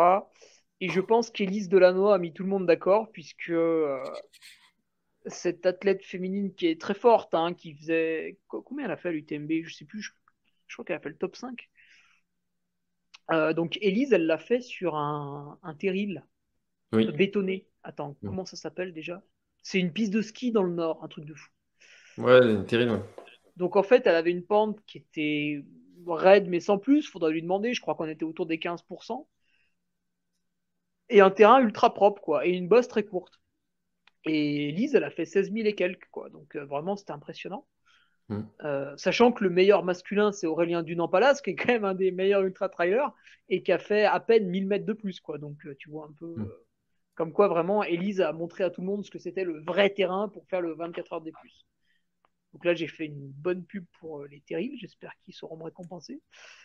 Et 0.81 0.89
je 0.89 1.01
pense 1.01 1.31
qu'Élise 1.31 1.69
Delannoy 1.69 2.15
a 2.15 2.19
mis 2.19 2.33
tout 2.33 2.43
le 2.43 2.49
monde 2.49 2.67
d'accord, 2.67 3.11
puisque 3.13 3.51
euh, 3.51 4.03
cette 5.27 5.67
athlète 5.67 6.03
féminine 6.03 6.55
qui 6.55 6.67
est 6.67 6.81
très 6.81 6.95
forte, 6.95 7.35
hein, 7.35 7.55
qui 7.55 7.75
faisait 7.75 8.39
combien 8.49 8.87
elle 8.87 8.91
a 8.91 8.97
fait 8.97 9.09
à 9.09 9.13
l'UTMB, 9.13 9.65
je 9.65 9.75
sais 9.75 9.85
plus, 9.85 10.03
je 10.03 10.11
crois 10.73 10.85
qu'elle 10.85 10.97
a 10.97 11.01
fait 11.01 11.11
le 11.11 11.17
top 11.17 11.37
5. 11.37 11.69
Euh, 13.31 13.53
donc 13.53 13.79
Elise, 13.81 14.13
elle 14.13 14.27
l'a 14.27 14.39
fait 14.39 14.61
sur 14.61 14.97
un, 14.97 15.59
un 15.63 15.75
terril 15.75 16.25
bétonné. 16.93 17.67
Attends, 17.83 18.17
mm. 18.23 18.27
comment 18.27 18.45
ça 18.45 18.57
s'appelle 18.57 18.93
déjà? 18.93 19.23
C'est 19.63 19.79
une 19.79 19.93
piste 19.93 20.13
de 20.13 20.23
ski 20.23 20.53
dans 20.53 20.63
le 20.63 20.73
nord, 20.73 21.03
un 21.03 21.09
truc 21.09 21.25
de 21.25 21.35
fou. 21.35 21.51
Ouais, 22.19 22.41
un 22.41 22.65
terril. 22.65 23.01
Donc 23.57 23.77
en 23.77 23.83
fait, 23.83 24.07
elle 24.07 24.15
avait 24.15 24.31
une 24.31 24.45
pente 24.45 24.79
qui 24.87 24.99
était 24.99 25.65
raide 26.07 26.49
mais 26.49 26.61
sans 26.61 26.79
plus. 26.79 27.09
Faudrait 27.09 27.33
lui 27.33 27.43
demander. 27.43 27.73
Je 27.75 27.81
crois 27.81 27.95
qu'on 27.95 28.09
était 28.09 28.25
autour 28.25 28.47
des 28.47 28.59
15%. 28.59 29.27
Et 31.11 31.21
un 31.21 31.31
terrain 31.31 31.61
ultra 31.61 31.93
propre, 31.93 32.23
quoi. 32.23 32.47
Et 32.47 32.51
une 32.51 32.69
bosse 32.69 32.89
très 32.89 33.05
courte. 33.05 33.41
Et 34.25 34.71
Elise, 34.71 34.95
elle 34.95 35.05
a 35.05 35.11
fait 35.11 35.27
16 35.27 35.53
000 35.53 35.67
et 35.67 35.75
quelques, 35.75 36.09
quoi. 36.11 36.31
Donc 36.31 36.57
euh, 36.57 36.65
vraiment, 36.65 36.97
c'était 36.97 37.13
impressionnant. 37.13 37.67
Mm. 38.29 38.41
Euh, 38.65 38.97
sachant 38.97 39.33
que 39.33 39.45
le 39.45 39.51
meilleur 39.51 39.85
masculin, 39.85 40.33
c'est 40.33 40.47
Aurélien 40.47 40.83
Dunan-Palas, 40.83 41.41
qui 41.43 41.51
est 41.51 41.55
quand 41.55 41.73
même 41.73 41.85
un 41.85 41.95
des 41.95 42.11
meilleurs 42.11 42.43
ultra-trailers 42.43 43.13
et 43.49 43.63
qui 43.63 43.73
a 43.73 43.79
fait 43.79 44.05
à 44.05 44.21
peine 44.21 44.49
1000 44.49 44.67
mètres 44.67 44.87
de 44.87 44.93
plus. 44.93 45.21
Quoi. 45.21 45.39
Donc, 45.39 45.57
euh, 45.67 45.75
tu 45.79 45.91
vois 45.91 46.07
un 46.07 46.13
peu 46.19 46.35
mm. 46.37 46.43
euh, 46.43 46.67
comme 47.15 47.33
quoi 47.33 47.49
vraiment 47.49 47.85
Elise 47.85 48.21
a 48.21 48.33
montré 48.33 48.65
à 48.65 48.71
tout 48.71 48.81
le 48.81 48.87
monde 48.87 49.05
ce 49.05 49.11
que 49.11 49.19
c'était 49.19 49.45
le 49.45 49.61
vrai 49.63 49.91
terrain 49.91 50.29
pour 50.29 50.47
faire 50.47 50.61
le 50.61 50.75
24 50.75 51.13
heures 51.13 51.21
des 51.21 51.33
plus. 51.33 51.67
Donc 52.53 52.65
là, 52.65 52.75
j'ai 52.75 52.87
fait 52.87 53.07
une 53.07 53.33
bonne 53.33 53.65
pub 53.65 53.85
pour 53.99 54.25
les 54.27 54.41
terribles. 54.41 54.77
J'espère 54.79 55.13
qu'ils 55.25 55.35
sauront 55.35 55.57
me 55.57 55.65
récompenser. 55.65 56.23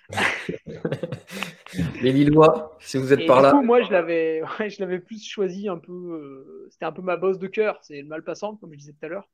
les 2.03 2.11
Lillois, 2.11 2.77
si 2.79 2.97
vous 2.97 3.11
êtes 3.11 3.25
par 3.25 3.41
là. 3.41 3.51
Coup, 3.51 3.63
moi, 3.63 3.81
je 3.81 3.91
l'avais, 3.91 4.43
je 4.69 4.79
l'avais 4.81 4.99
plus 4.99 5.27
choisi 5.27 5.67
un 5.67 5.79
peu. 5.79 6.67
c'était 6.69 6.85
un 6.85 6.91
peu 6.91 7.01
ma 7.01 7.17
bosse 7.17 7.39
de 7.39 7.47
cœur. 7.47 7.79
C'est 7.81 8.03
le 8.03 8.07
mal 8.07 8.23
passant, 8.23 8.55
comme 8.57 8.71
je 8.71 8.77
disais 8.77 8.93
tout 8.93 9.03
à 9.03 9.09
l'heure. 9.09 9.27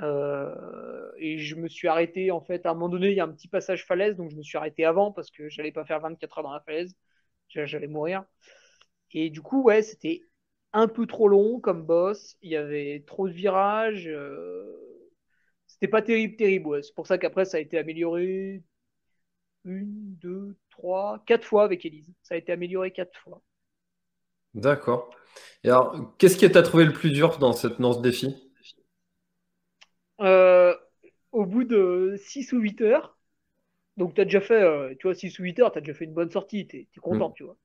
Euh, 0.00 1.10
et 1.18 1.38
je 1.38 1.54
me 1.54 1.68
suis 1.68 1.86
arrêté 1.86 2.30
en 2.30 2.40
fait 2.40 2.64
à 2.64 2.70
un 2.70 2.74
moment 2.74 2.88
donné 2.88 3.10
il 3.10 3.16
y 3.16 3.20
a 3.20 3.24
un 3.24 3.28
petit 3.28 3.48
passage 3.48 3.84
falaise 3.84 4.16
donc 4.16 4.30
je 4.30 4.36
me 4.36 4.42
suis 4.42 4.56
arrêté 4.56 4.86
avant 4.86 5.12
parce 5.12 5.30
que 5.30 5.50
j'allais 5.50 5.70
pas 5.70 5.84
faire 5.84 6.00
24 6.00 6.38
heures 6.38 6.44
dans 6.44 6.52
la 6.52 6.60
falaise. 6.60 6.94
J'allais 7.48 7.86
mourir. 7.86 8.24
Et 9.12 9.28
du 9.30 9.42
coup 9.42 9.62
ouais 9.62 9.82
c'était 9.82 10.22
un 10.72 10.88
peu 10.88 11.06
trop 11.06 11.28
long 11.28 11.60
comme 11.60 11.84
boss. 11.84 12.36
Il 12.40 12.50
y 12.50 12.56
avait 12.56 13.04
trop 13.06 13.28
de 13.28 13.34
virages 13.34 14.08
euh, 14.08 15.10
c'était 15.66 15.88
pas 15.88 16.02
terrible 16.02 16.36
terrible 16.36 16.68
ouais. 16.68 16.82
c'est 16.82 16.94
pour 16.94 17.06
ça 17.06 17.18
qu'après 17.18 17.44
ça 17.44 17.58
a 17.58 17.60
été 17.60 17.78
amélioré 17.78 18.62
une 19.64 20.16
deux 20.16 20.56
trois 20.70 21.22
quatre 21.26 21.44
fois 21.44 21.64
avec 21.64 21.84
Elise. 21.84 22.10
Ça 22.22 22.34
a 22.34 22.38
été 22.38 22.52
amélioré 22.52 22.92
quatre 22.92 23.18
fois. 23.18 23.42
D'accord. 24.54 25.10
Et 25.64 25.68
alors 25.68 26.14
qu'est-ce 26.18 26.36
qui 26.36 26.50
t'a 26.50 26.62
trouvé 26.62 26.86
le 26.86 26.92
plus 26.92 27.10
dur 27.10 27.38
dans 27.38 27.52
cette 27.52 27.80
dans 27.80 27.92
ce 27.92 28.00
défi? 28.00 28.41
Euh, 30.20 30.76
au 31.32 31.46
bout 31.46 31.64
de 31.64 32.14
6 32.18 32.52
ou 32.52 32.58
8 32.58 32.80
heures, 32.82 33.18
donc 33.96 34.14
tu 34.14 34.20
as 34.20 34.24
déjà 34.24 34.40
fait, 34.40 34.62
euh, 34.62 34.94
tu 34.98 35.06
vois, 35.06 35.14
6 35.14 35.38
ou 35.38 35.42
8 35.42 35.58
heures, 35.60 35.72
tu 35.72 35.78
as 35.78 35.80
déjà 35.80 35.94
fait 35.94 36.04
une 36.04 36.14
bonne 36.14 36.30
sortie, 36.30 36.66
tu 36.66 36.76
es, 36.78 36.88
content, 37.00 37.30
mm. 37.30 37.34
tu 37.34 37.44
vois. 37.44 37.56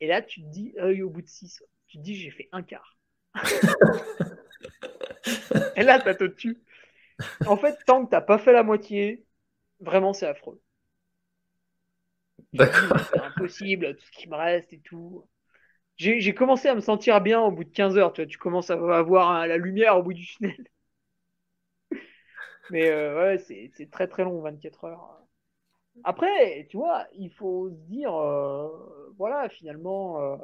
Et 0.00 0.06
là, 0.06 0.22
tu 0.22 0.42
te 0.42 0.46
dis, 0.46 0.74
ah 0.78 0.88
au 0.88 1.10
bout 1.10 1.22
de 1.22 1.28
6, 1.28 1.62
tu 1.86 1.98
te 1.98 2.02
dis, 2.02 2.14
j'ai 2.14 2.30
fait 2.30 2.48
un 2.52 2.62
quart. 2.62 2.96
Et 5.76 5.82
là, 5.82 6.00
ça 6.02 6.14
te 6.14 6.24
tue. 6.24 6.58
En 7.46 7.56
fait, 7.56 7.76
tant 7.86 8.04
que 8.04 8.10
t'as 8.10 8.20
pas 8.20 8.38
fait 8.38 8.52
la 8.52 8.62
moitié, 8.62 9.24
vraiment, 9.80 10.12
c'est 10.12 10.26
affreux. 10.26 10.60
D'accord. 12.52 12.98
C'est 13.10 13.20
impossible, 13.20 13.96
tout 13.96 14.04
ce 14.04 14.10
qui 14.12 14.28
me 14.28 14.36
reste 14.36 14.72
et 14.72 14.80
tout. 14.80 15.28
J'ai 15.96 16.32
commencé 16.34 16.68
à 16.68 16.74
me 16.74 16.80
sentir 16.80 17.20
bien 17.20 17.40
au 17.40 17.50
bout 17.50 17.64
de 17.64 17.70
15 17.70 17.98
heures. 17.98 18.12
Tu, 18.12 18.22
vois, 18.22 18.28
tu 18.28 18.38
commences 18.38 18.70
à 18.70 18.74
avoir 18.74 19.46
la 19.46 19.56
lumière 19.56 19.98
au 19.98 20.02
bout 20.02 20.14
du 20.14 20.24
tunnel. 20.26 20.56
Mais 22.70 22.90
euh, 22.90 23.16
ouais, 23.36 23.38
c'est 23.38 23.90
très 23.90 24.08
très 24.08 24.24
long, 24.24 24.40
24 24.40 24.84
heures. 24.84 25.18
Après, 26.04 26.66
tu 26.70 26.76
vois, 26.76 27.06
il 27.14 27.30
faut 27.32 27.70
se 27.70 27.76
dire, 27.88 28.14
euh, 28.14 28.68
voilà, 29.18 29.48
finalement, 29.48 30.20
euh, 30.22 30.36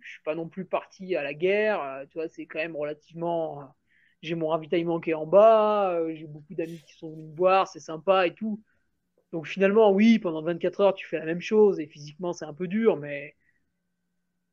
je 0.00 0.10
suis 0.12 0.22
pas 0.24 0.34
non 0.34 0.48
plus 0.48 0.64
parti 0.66 1.16
à 1.16 1.22
la 1.22 1.34
guerre. 1.34 2.04
tu 2.10 2.18
vois, 2.18 2.28
c'est 2.28 2.46
quand 2.46 2.58
même 2.58 2.76
relativement. 2.76 3.74
j'ai 4.22 4.34
mon 4.34 4.48
ravitaillement 4.48 5.00
qui 5.00 5.10
est 5.10 5.14
en 5.14 5.26
bas, 5.26 5.92
euh, 5.92 6.14
j'ai 6.14 6.26
beaucoup 6.26 6.54
d'amis 6.54 6.82
qui 6.86 6.94
sont 6.94 7.10
venus 7.12 7.30
me 7.30 7.36
voir, 7.36 7.68
c'est 7.68 7.80
sympa 7.80 8.26
et 8.26 8.34
tout. 8.34 8.62
Donc 9.32 9.46
finalement, 9.48 9.92
oui, 9.92 10.18
pendant 10.20 10.42
24 10.42 10.80
heures, 10.82 10.94
tu 10.94 11.06
fais 11.06 11.18
la 11.18 11.26
même 11.26 11.40
chose 11.42 11.80
et 11.80 11.86
physiquement, 11.88 12.32
c'est 12.34 12.46
un 12.46 12.54
peu 12.54 12.68
dur, 12.68 12.96
mais 12.98 13.36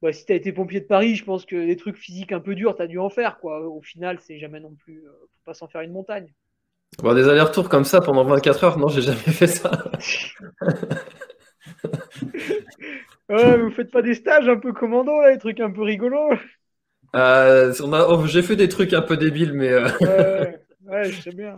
bah, 0.02 0.12
si 0.14 0.26
tu 0.26 0.32
as 0.34 0.36
été 0.36 0.52
pompier 0.52 0.80
de 0.82 0.86
Paris, 0.86 1.16
je 1.16 1.24
pense 1.26 1.46
que 1.46 1.56
les 1.56 1.76
trucs 1.76 1.98
physiques 1.98 2.32
un 2.32 2.40
peu 2.40 2.56
durs, 2.56 2.76
tu 2.76 2.82
as 2.82 2.88
dû 2.88 2.98
en 3.00 3.10
faire. 3.10 3.40
Quoi. 3.40 3.62
Au 3.68 3.82
final, 3.82 4.20
c'est 4.20 4.40
jamais 4.40 4.60
non 4.60 4.74
plus. 4.76 5.06
Euh, 5.08 5.12
faut 5.12 5.42
pas 5.46 5.54
s'en 5.54 5.68
faire 5.68 5.82
une 5.82 5.92
montagne. 5.92 6.34
Bon, 7.00 7.14
des 7.14 7.28
allers-retours 7.28 7.70
comme 7.70 7.86
ça 7.86 8.02
pendant 8.02 8.24
24 8.24 8.64
heures, 8.64 8.78
non, 8.78 8.88
j'ai 8.88 9.02
jamais 9.02 9.18
fait 9.18 9.48
ça. 9.48 9.92
ouais, 13.30 13.58
vous 13.58 13.72
faites 13.72 13.92
pas 13.92 14.02
des 14.02 14.14
stages 14.14 14.48
un 14.48 14.58
peu 14.58 14.74
commando, 14.74 15.22
là, 15.22 15.32
des 15.34 15.40
trucs 15.40 15.60
un 15.60 15.72
peu 15.72 15.82
rigolos 15.82 16.34
euh, 17.16 17.74
oh, 17.82 18.26
J'ai 18.28 18.42
fait 18.42 18.56
des 18.56 18.70
trucs 18.70 18.94
un 18.94 19.02
peu 19.02 19.18
débiles, 19.18 19.54
mais. 19.54 19.72
Euh, 19.72 19.88
ouais, 20.02 20.62
ouais, 20.86 21.12
je 21.12 21.22
sais 21.22 21.32
bien. 21.32 21.58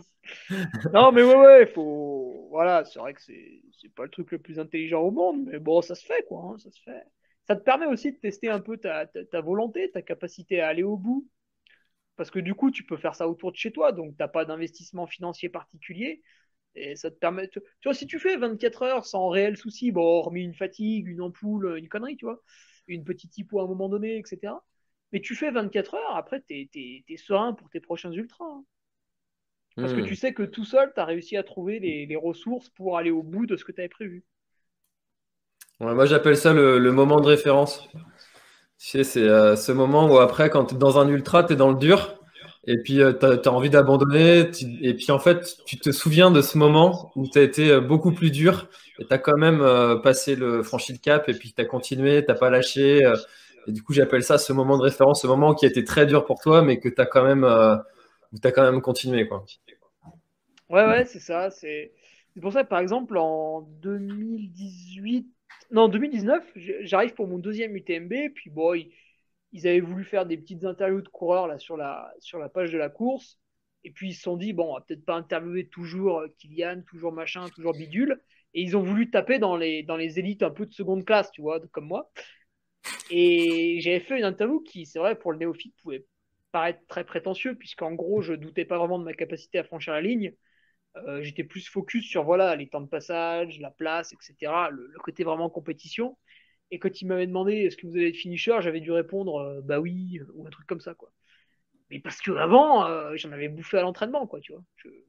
Non, 0.94 1.12
mais 1.12 1.24
ouais, 1.24 1.36
ouais, 1.36 1.66
faut. 1.66 2.48
Voilà, 2.52 2.86
c'est 2.86 3.00
vrai 3.00 3.14
que 3.14 3.22
c'est 3.22 3.62
pas 3.96 4.04
le 4.04 4.10
truc 4.10 4.32
le 4.32 4.40
plus 4.40 4.60
intelligent 4.60 5.02
au 5.02 5.12
monde, 5.12 5.46
mais 5.46 5.60
bon, 5.60 5.82
ça 5.82 5.96
se 5.96 6.06
fait, 6.06 6.24
quoi, 6.28 6.52
hein, 6.54 6.58
ça 6.58 6.72
se 6.72 6.80
fait. 6.82 7.04
Ça 7.48 7.56
te 7.56 7.64
permet 7.64 7.88
aussi 7.88 8.12
de 8.12 8.18
tester 8.18 8.50
un 8.50 8.60
peu 8.60 8.78
ta, 8.78 9.06
ta, 9.06 9.42
volonté, 9.42 9.92
ta 9.92 10.02
capacité 10.02 10.62
à 10.62 10.70
aller 10.70 10.84
au 10.84 10.96
bout. 10.96 11.28
Parce 12.16 12.30
que 12.30 12.40
du 12.40 12.54
coup, 12.54 12.72
tu 12.72 12.84
peux 12.84 12.98
faire 12.98 13.16
ça 13.16 13.28
autour 13.28 13.52
de 13.52 13.58
chez 13.58 13.72
toi, 13.72 13.92
donc 13.92 14.16
tu 14.16 14.22
n'as 14.22 14.28
pas 14.28 14.46
d'investissement 14.46 15.08
financier 15.08 15.50
particulier. 15.50 16.22
Et 16.76 16.96
ça 16.96 17.12
te 17.12 17.16
permet. 17.16 17.48
Tu 17.50 17.60
vois, 17.84 17.94
si 17.94 18.08
tu 18.08 18.20
fais 18.20 18.38
24 18.38 18.84
heures 18.84 19.06
sans 19.06 19.30
réel 19.30 19.58
souci, 19.58 19.92
bon, 19.92 20.02
hormis 20.02 20.44
une 20.44 20.56
fatigue, 20.56 21.08
une 21.08 21.22
ampoule, 21.22 21.78
une 21.78 21.88
connerie, 21.88 22.18
tu 22.18 22.26
vois, 22.26 22.42
une 22.88 23.04
petite 23.04 23.38
hypo 23.38 23.60
à 23.60 23.64
un 23.64 23.68
moment 23.68 23.90
donné, 23.90 24.18
etc. 24.18 24.54
Mais 25.12 25.22
tu 25.22 25.36
fais 25.36 25.52
24 25.52 25.94
heures, 25.96 26.16
après, 26.16 26.42
tu 26.42 26.70
es, 26.74 27.18
serein 27.18 27.54
pour 27.54 27.70
tes 27.70 27.80
prochains 27.80 28.12
ultras. 28.12 28.46
Hein. 28.46 28.64
Parce 29.76 29.94
que 29.94 30.02
hmm. 30.02 30.06
tu 30.06 30.16
sais 30.16 30.34
que 30.34 30.44
tout 30.44 30.66
seul, 30.66 30.92
tu 30.94 31.00
as 31.00 31.06
réussi 31.06 31.38
à 31.38 31.44
trouver 31.44 31.80
les, 31.80 32.06
les, 32.06 32.16
ressources 32.16 32.70
pour 32.70 32.98
aller 32.98 33.10
au 33.10 33.24
bout 33.24 33.48
de 33.48 33.56
ce 33.56 33.64
que 33.64 33.72
tu 33.72 33.82
avais 33.82 33.90
prévu 33.90 34.24
moi, 35.80 36.06
j'appelle 36.06 36.38
ça 36.38 36.54
le, 36.54 36.92
moment 36.92 37.20
de 37.20 37.28
référence. 37.28 37.90
C'est 38.86 39.16
euh, 39.16 39.56
ce 39.56 39.72
moment 39.72 40.08
où 40.08 40.18
après, 40.18 40.50
quand 40.50 40.66
tu 40.66 40.76
es 40.76 40.78
dans 40.78 41.00
un 41.00 41.08
ultra, 41.08 41.46
tu 41.46 41.54
es 41.54 41.56
dans 41.56 41.72
le 41.72 41.78
dur, 41.78 42.20
et 42.68 42.78
puis 42.84 43.02
euh, 43.02 43.14
tu 43.14 43.26
as, 43.26 43.52
envie 43.54 43.70
d'abandonner, 43.70 44.52
et 44.82 44.94
puis 44.94 45.10
en 45.12 45.20
fait, 45.20 45.56
tu 45.66 45.78
te 45.78 45.94
souviens 45.94 46.32
de 46.32 46.42
ce 46.42 46.58
moment 46.58 47.10
où 47.16 47.26
tu 47.26 47.40
as 47.40 47.44
été 47.44 47.72
euh, 47.72 47.80
beaucoup 47.80 48.12
plus 48.12 48.30
dur, 48.30 48.68
et 49.00 49.06
tu 49.06 49.14
as 49.14 49.20
quand 49.20 49.38
même 49.38 49.60
passé 50.02 50.36
le, 50.36 50.64
franchi 50.64 50.92
le 50.92 50.98
cap, 50.98 51.30
et 51.30 51.34
puis 51.34 51.54
tu 51.54 51.62
as 51.62 51.66
continué, 51.66 52.26
tu 52.26 52.36
pas 52.36 52.50
lâché. 52.50 53.00
et 53.68 53.72
du 53.72 53.82
coup, 53.82 53.94
j'appelle 53.94 54.22
ça 54.22 54.38
ce 54.38 54.52
moment 54.52 54.78
de 54.78 54.84
référence, 54.84 55.22
ce 55.22 55.28
moment 55.28 55.56
qui 55.56 55.66
a 55.66 55.70
été 55.70 55.86
très 55.86 56.06
dur 56.06 56.26
pour 56.26 56.42
toi, 56.42 56.62
mais 56.62 56.82
que 56.82 56.90
tu 56.90 57.02
as 57.02 57.06
quand 57.06 57.24
même, 57.24 57.48
quand 58.44 58.64
même 58.64 58.82
continué. 58.82 59.30
Quoi. 59.30 59.46
Ouais, 60.70 60.86
ouais, 60.86 61.06
c'est 61.06 61.22
ça. 61.22 61.50
C'est 61.52 61.94
pour 62.42 62.52
ça 62.52 62.64
que, 62.64 62.70
par 62.70 62.80
exemple, 62.80 63.18
en 63.18 63.62
2018, 63.82 65.26
non, 65.72 65.88
2019, 65.88 66.44
j'arrive 66.82 67.14
pour 67.14 67.28
mon 67.28 67.40
deuxième 67.40 67.76
UTMB, 67.76 68.14
puis 68.36 68.52
ils, 69.52 69.68
avaient 69.68 69.80
voulu 69.80 70.04
faire 70.04 70.26
des 70.26 70.38
petites 70.38 70.66
interviews 70.66 71.02
de 71.02 71.10
coureurs 71.10 71.48
là 71.48 71.58
sur 71.58 71.78
la, 71.78 72.14
page 72.54 72.72
de 72.72 72.78
la 72.78 72.90
course, 72.90 73.40
et 73.84 73.92
puis 73.92 74.10
ils 74.10 74.14
se 74.14 74.22
sont 74.22 74.38
dit, 74.38 74.54
bon, 74.54 74.72
on 74.72 74.74
va 74.76 74.82
peut-être 74.82 75.06
pas 75.06 75.16
interviewer 75.16 75.68
toujours 75.68 76.20
euh, 76.20 76.28
Kylian, 76.38 76.84
toujours 76.88 77.12
machin, 77.12 77.50
toujours 77.50 77.74
bidule, 77.74 78.22
et 78.54 78.62
ils 78.62 78.78
ont 78.78 78.84
voulu 78.84 79.10
taper 79.10 79.40
dans 79.40 79.58
les, 79.58 79.84
dans 79.84 79.98
les 79.98 80.20
élites 80.20 80.44
un 80.44 80.52
peu 80.52 80.66
de 80.66 80.74
seconde 80.74 81.06
classe, 81.06 81.32
tu 81.32 81.42
vois, 81.42 81.60
comme 81.72 81.88
moi. 81.88 82.12
Et 83.10 83.80
j'avais 83.82 84.00
fait 84.00 84.18
une 84.18 84.26
interview 84.26 84.62
qui, 84.62 84.86
c'est 84.86 85.00
vrai, 85.00 85.16
pour 85.16 85.32
le 85.32 85.38
néophyte, 85.40 85.76
pouvait 85.82 86.06
paraître 86.52 86.86
très 86.88 87.04
prétentieux, 87.04 87.56
puisqu'en 87.56 87.94
gros, 87.94 88.22
je 88.22 88.34
doutais 88.34 88.66
pas 88.66 88.78
vraiment 88.78 89.00
de 89.00 89.04
ma 89.04 89.14
capacité 89.14 89.60
à 89.60 89.64
franchir 89.64 89.94
la 89.94 90.02
ligne. 90.02 90.34
Euh, 90.98 91.24
j'étais 91.24 91.44
plus 91.44 91.68
focus 91.68 92.06
sur 92.06 92.24
voilà 92.24 92.56
les 92.56 92.68
temps 92.68 92.82
de 92.82 92.88
passage, 92.88 93.60
la 93.60 93.72
place, 93.72 94.14
etc. 94.14 94.52
Le, 94.72 94.92
côté 95.04 95.24
vraiment 95.24 95.50
compétition. 95.50 96.18
Et 96.72 96.80
quand 96.80 97.02
il 97.02 97.08
m'avait 97.08 97.28
demandé 97.28 97.54
est-ce 97.54 97.78
que 97.78 97.88
vous 97.88 97.96
allez 97.96 98.10
être 98.10 98.16
finisher, 98.16 98.56
j'avais 98.60 98.80
dû 98.80 98.92
répondre 98.92 99.38
euh, 99.38 99.62
bah 99.62 99.80
oui 99.80 100.20
ou 100.34 100.46
un 100.46 100.50
truc 100.50 100.68
comme 100.68 100.82
ça 100.82 100.94
quoi. 100.94 101.12
Mais 101.90 102.00
parce 102.00 102.22
que 102.22 102.32
avant 102.32 102.86
euh, 102.86 103.12
j'en 103.16 103.32
avais 103.32 103.50
bouffé 103.50 103.78
à 103.78 103.82
l'entraînement 103.82 104.28
quoi, 104.28 104.40
tu 104.40 104.54
vois. 104.54 104.64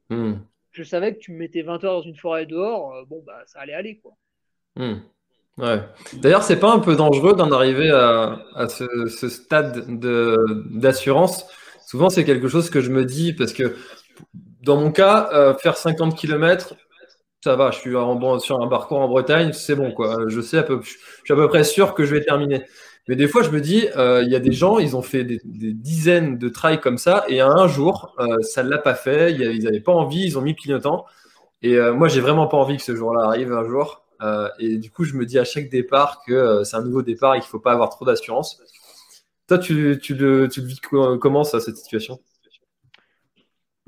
Hmm. 0.09 0.39
Je, 0.71 0.83
savais 0.83 1.13
que 1.13 1.19
tu 1.19 1.31
me 1.31 1.37
mettais 1.37 1.61
20 1.61 1.83
heures 1.83 1.93
dans 1.93 2.01
une 2.01 2.17
forêt 2.17 2.45
dehors, 2.45 3.05
bon 3.07 3.23
bah 3.25 3.43
ça 3.45 3.59
allait 3.59 3.73
aller 3.73 3.97
quoi. 3.97 4.13
Hmm. 4.75 4.97
Ouais. 5.57 5.81
D'ailleurs, 6.15 6.43
c'est 6.43 6.59
pas 6.59 6.73
un 6.73 6.79
peu 6.79 6.97
dangereux 6.97 7.33
d'en 7.33 7.49
arriver 7.53 7.89
à, 7.89 8.67
ce, 8.67 9.07
ce, 9.07 9.29
stade 9.29 9.85
d'assurance? 10.69 11.45
Souvent, 11.87 12.09
c'est 12.09 12.25
quelque 12.25 12.49
chose 12.49 12.69
que 12.69 12.81
je 12.81 12.91
me 12.91 13.05
dis 13.05 13.31
parce 13.31 13.53
que 13.53 13.73
dans 14.65 14.77
mon 14.77 14.91
cas, 14.91 15.29
euh, 15.31 15.53
faire 15.53 15.77
50 15.77 16.17
km, 16.17 16.73
ça 17.43 17.55
va, 17.55 17.69
je 17.69 17.77
suis 17.77 17.91
sur 17.91 18.61
un 18.61 18.67
parcours 18.67 18.99
en 18.99 19.07
Bretagne, 19.07 19.53
c'est 19.53 19.75
bon, 19.75 19.91
quoi. 19.91 20.17
Je 20.27 20.39
à 20.39 20.41
suis 20.41 20.57
à 20.57 20.63
peu 20.63 21.47
près 21.47 21.63
sûr 21.63 21.93
que 21.93 22.03
je 22.03 22.15
vais 22.15 22.21
terminer. 22.21 22.63
Mais 23.07 23.15
des 23.15 23.27
fois, 23.27 23.43
je 23.43 23.51
me 23.51 23.61
dis, 23.61 23.87
euh, 23.95 24.23
il 24.23 24.31
y 24.31 24.35
a 24.35 24.39
des 24.39 24.51
gens, 24.51 24.79
ils 24.79 24.95
ont 24.95 25.03
fait 25.03 25.23
des, 25.23 25.39
dizaines 25.43 26.39
de 26.39 26.49
trails 26.49 26.79
comme 26.79 26.97
ça, 26.97 27.23
et 27.27 27.39
un 27.41 27.67
jour, 27.67 28.15
euh, 28.17 28.41
ça 28.41 28.63
ne 28.63 28.69
l'a 28.69 28.79
pas 28.79 28.95
fait, 28.95 29.33
ils 29.33 29.63
n'avaient 29.63 29.79
pas 29.79 29.91
envie, 29.91 30.25
ils 30.25 30.39
ont 30.39 30.41
mis 30.41 30.55
clignotant. 30.55 31.05
Et 31.61 31.79
moi, 31.91 32.07
j'ai 32.07 32.21
vraiment 32.21 32.47
pas 32.47 32.57
envie 32.57 32.77
que 32.77 32.83
ce 32.83 32.95
jour-là 32.95 33.25
arrive 33.25 33.51
un 33.53 33.63
jour. 33.63 34.03
et 34.59 34.77
du 34.77 34.91
coup, 34.91 35.03
je 35.03 35.15
me 35.15 35.25
dis 35.25 35.39
à 35.39 35.45
chaque 35.45 35.69
départ 35.69 36.21
que 36.25 36.63
c'est 36.63 36.75
un 36.77 36.83
nouveau 36.83 37.01
départ 37.01 37.35
et 37.35 37.39
qu'il 37.39 37.47
ne 37.47 37.51
faut 37.51 37.59
pas 37.59 37.71
avoir 37.71 37.89
trop 37.89 38.05
d'assurance. 38.05 38.61
Toi, 39.47 39.59
tu, 39.59 39.99
tu, 40.01 40.15
le, 40.15 40.47
tu 40.47 40.61
le 40.61 40.67
vis 40.67 40.79
comment, 40.79 41.43
ça, 41.43 41.59
cette 41.59 41.77
situation? 41.77 42.19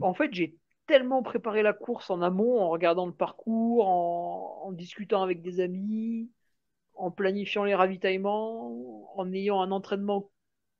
En 0.01 0.13
fait, 0.13 0.29
j'ai 0.31 0.55
tellement 0.87 1.21
préparé 1.21 1.61
la 1.61 1.73
course 1.73 2.09
en 2.09 2.21
amont, 2.21 2.59
en 2.59 2.69
regardant 2.69 3.05
le 3.05 3.13
parcours, 3.13 3.87
en, 3.87 4.71
discutant 4.71 5.21
avec 5.21 5.41
des 5.41 5.59
amis, 5.59 6.29
en 6.95 7.11
planifiant 7.11 7.63
les 7.63 7.75
ravitaillements, 7.75 9.13
en 9.15 9.31
ayant 9.33 9.61
un 9.61 9.71
entraînement 9.71 10.31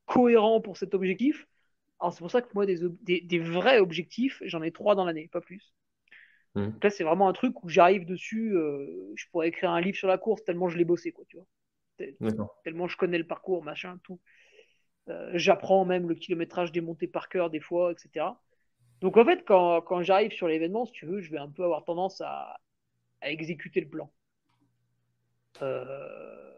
cohérent 0.06 0.62
pour 0.62 0.78
cet 0.78 0.94
objectif. 0.94 1.48
Alors 2.00 2.14
c'est 2.14 2.20
pour 2.20 2.32
ça 2.32 2.42
que 2.42 2.50
moi, 2.54 2.66
des, 2.66 3.40
vrais 3.40 3.80
objectifs, 3.80 4.42
j'en 4.46 4.62
ai 4.62 4.72
trois 4.72 4.96
dans 4.96 5.06
l'année, 5.06 5.30
pas 5.32 5.42
plus. 5.42 5.74
Mmh. 6.56 6.70
là, 6.82 6.90
c'est 6.90 7.04
vraiment 7.04 7.28
un 7.28 7.34
truc 7.34 7.64
où 7.64 7.70
j'arrive 7.70 8.06
dessus, 8.06 8.56
euh, 8.56 9.12
je 9.16 9.26
pourrais 9.30 9.50
écrire 9.50 9.70
un 9.70 9.82
livre 9.82 9.98
sur 9.98 10.08
la 10.08 10.18
course 10.18 10.44
tellement 10.44 10.70
je 10.70 10.78
l'ai 10.78 10.86
bossé, 10.86 11.12
quoi, 11.12 11.26
tu 11.28 11.38
vois. 11.38 11.46
Tellement 12.64 12.88
je 12.88 12.98
connais 12.98 13.18
le 13.18 13.28
parcours, 13.28 13.64
machin, 13.64 14.00
tout. 14.04 14.20
Euh, 15.10 15.32
j'apprends 15.36 15.86
même 15.86 16.08
le 16.08 16.16
kilométrage 16.16 16.72
des 16.72 16.82
montées 16.82 17.08
par 17.08 17.30
cœur 17.30 17.50
des 17.50 17.60
fois, 17.60 17.92
etc. 17.92 18.26
Donc 19.02 19.18
en 19.18 19.26
fait, 19.26 19.44
quand, 19.46 19.82
quand 19.82 20.04
j'arrive 20.04 20.32
sur 20.32 20.48
l'événement, 20.48 20.86
si 20.86 20.92
tu 20.92 21.06
veux, 21.08 21.22
je 21.22 21.32
vais 21.32 21.38
un 21.40 21.50
peu 21.50 21.64
avoir 21.64 21.84
tendance 21.86 22.22
à, 22.22 22.60
à 23.22 23.32
exécuter 23.32 23.82
le 23.82 23.90
plan. 23.90 24.12
Euh, 25.62 26.52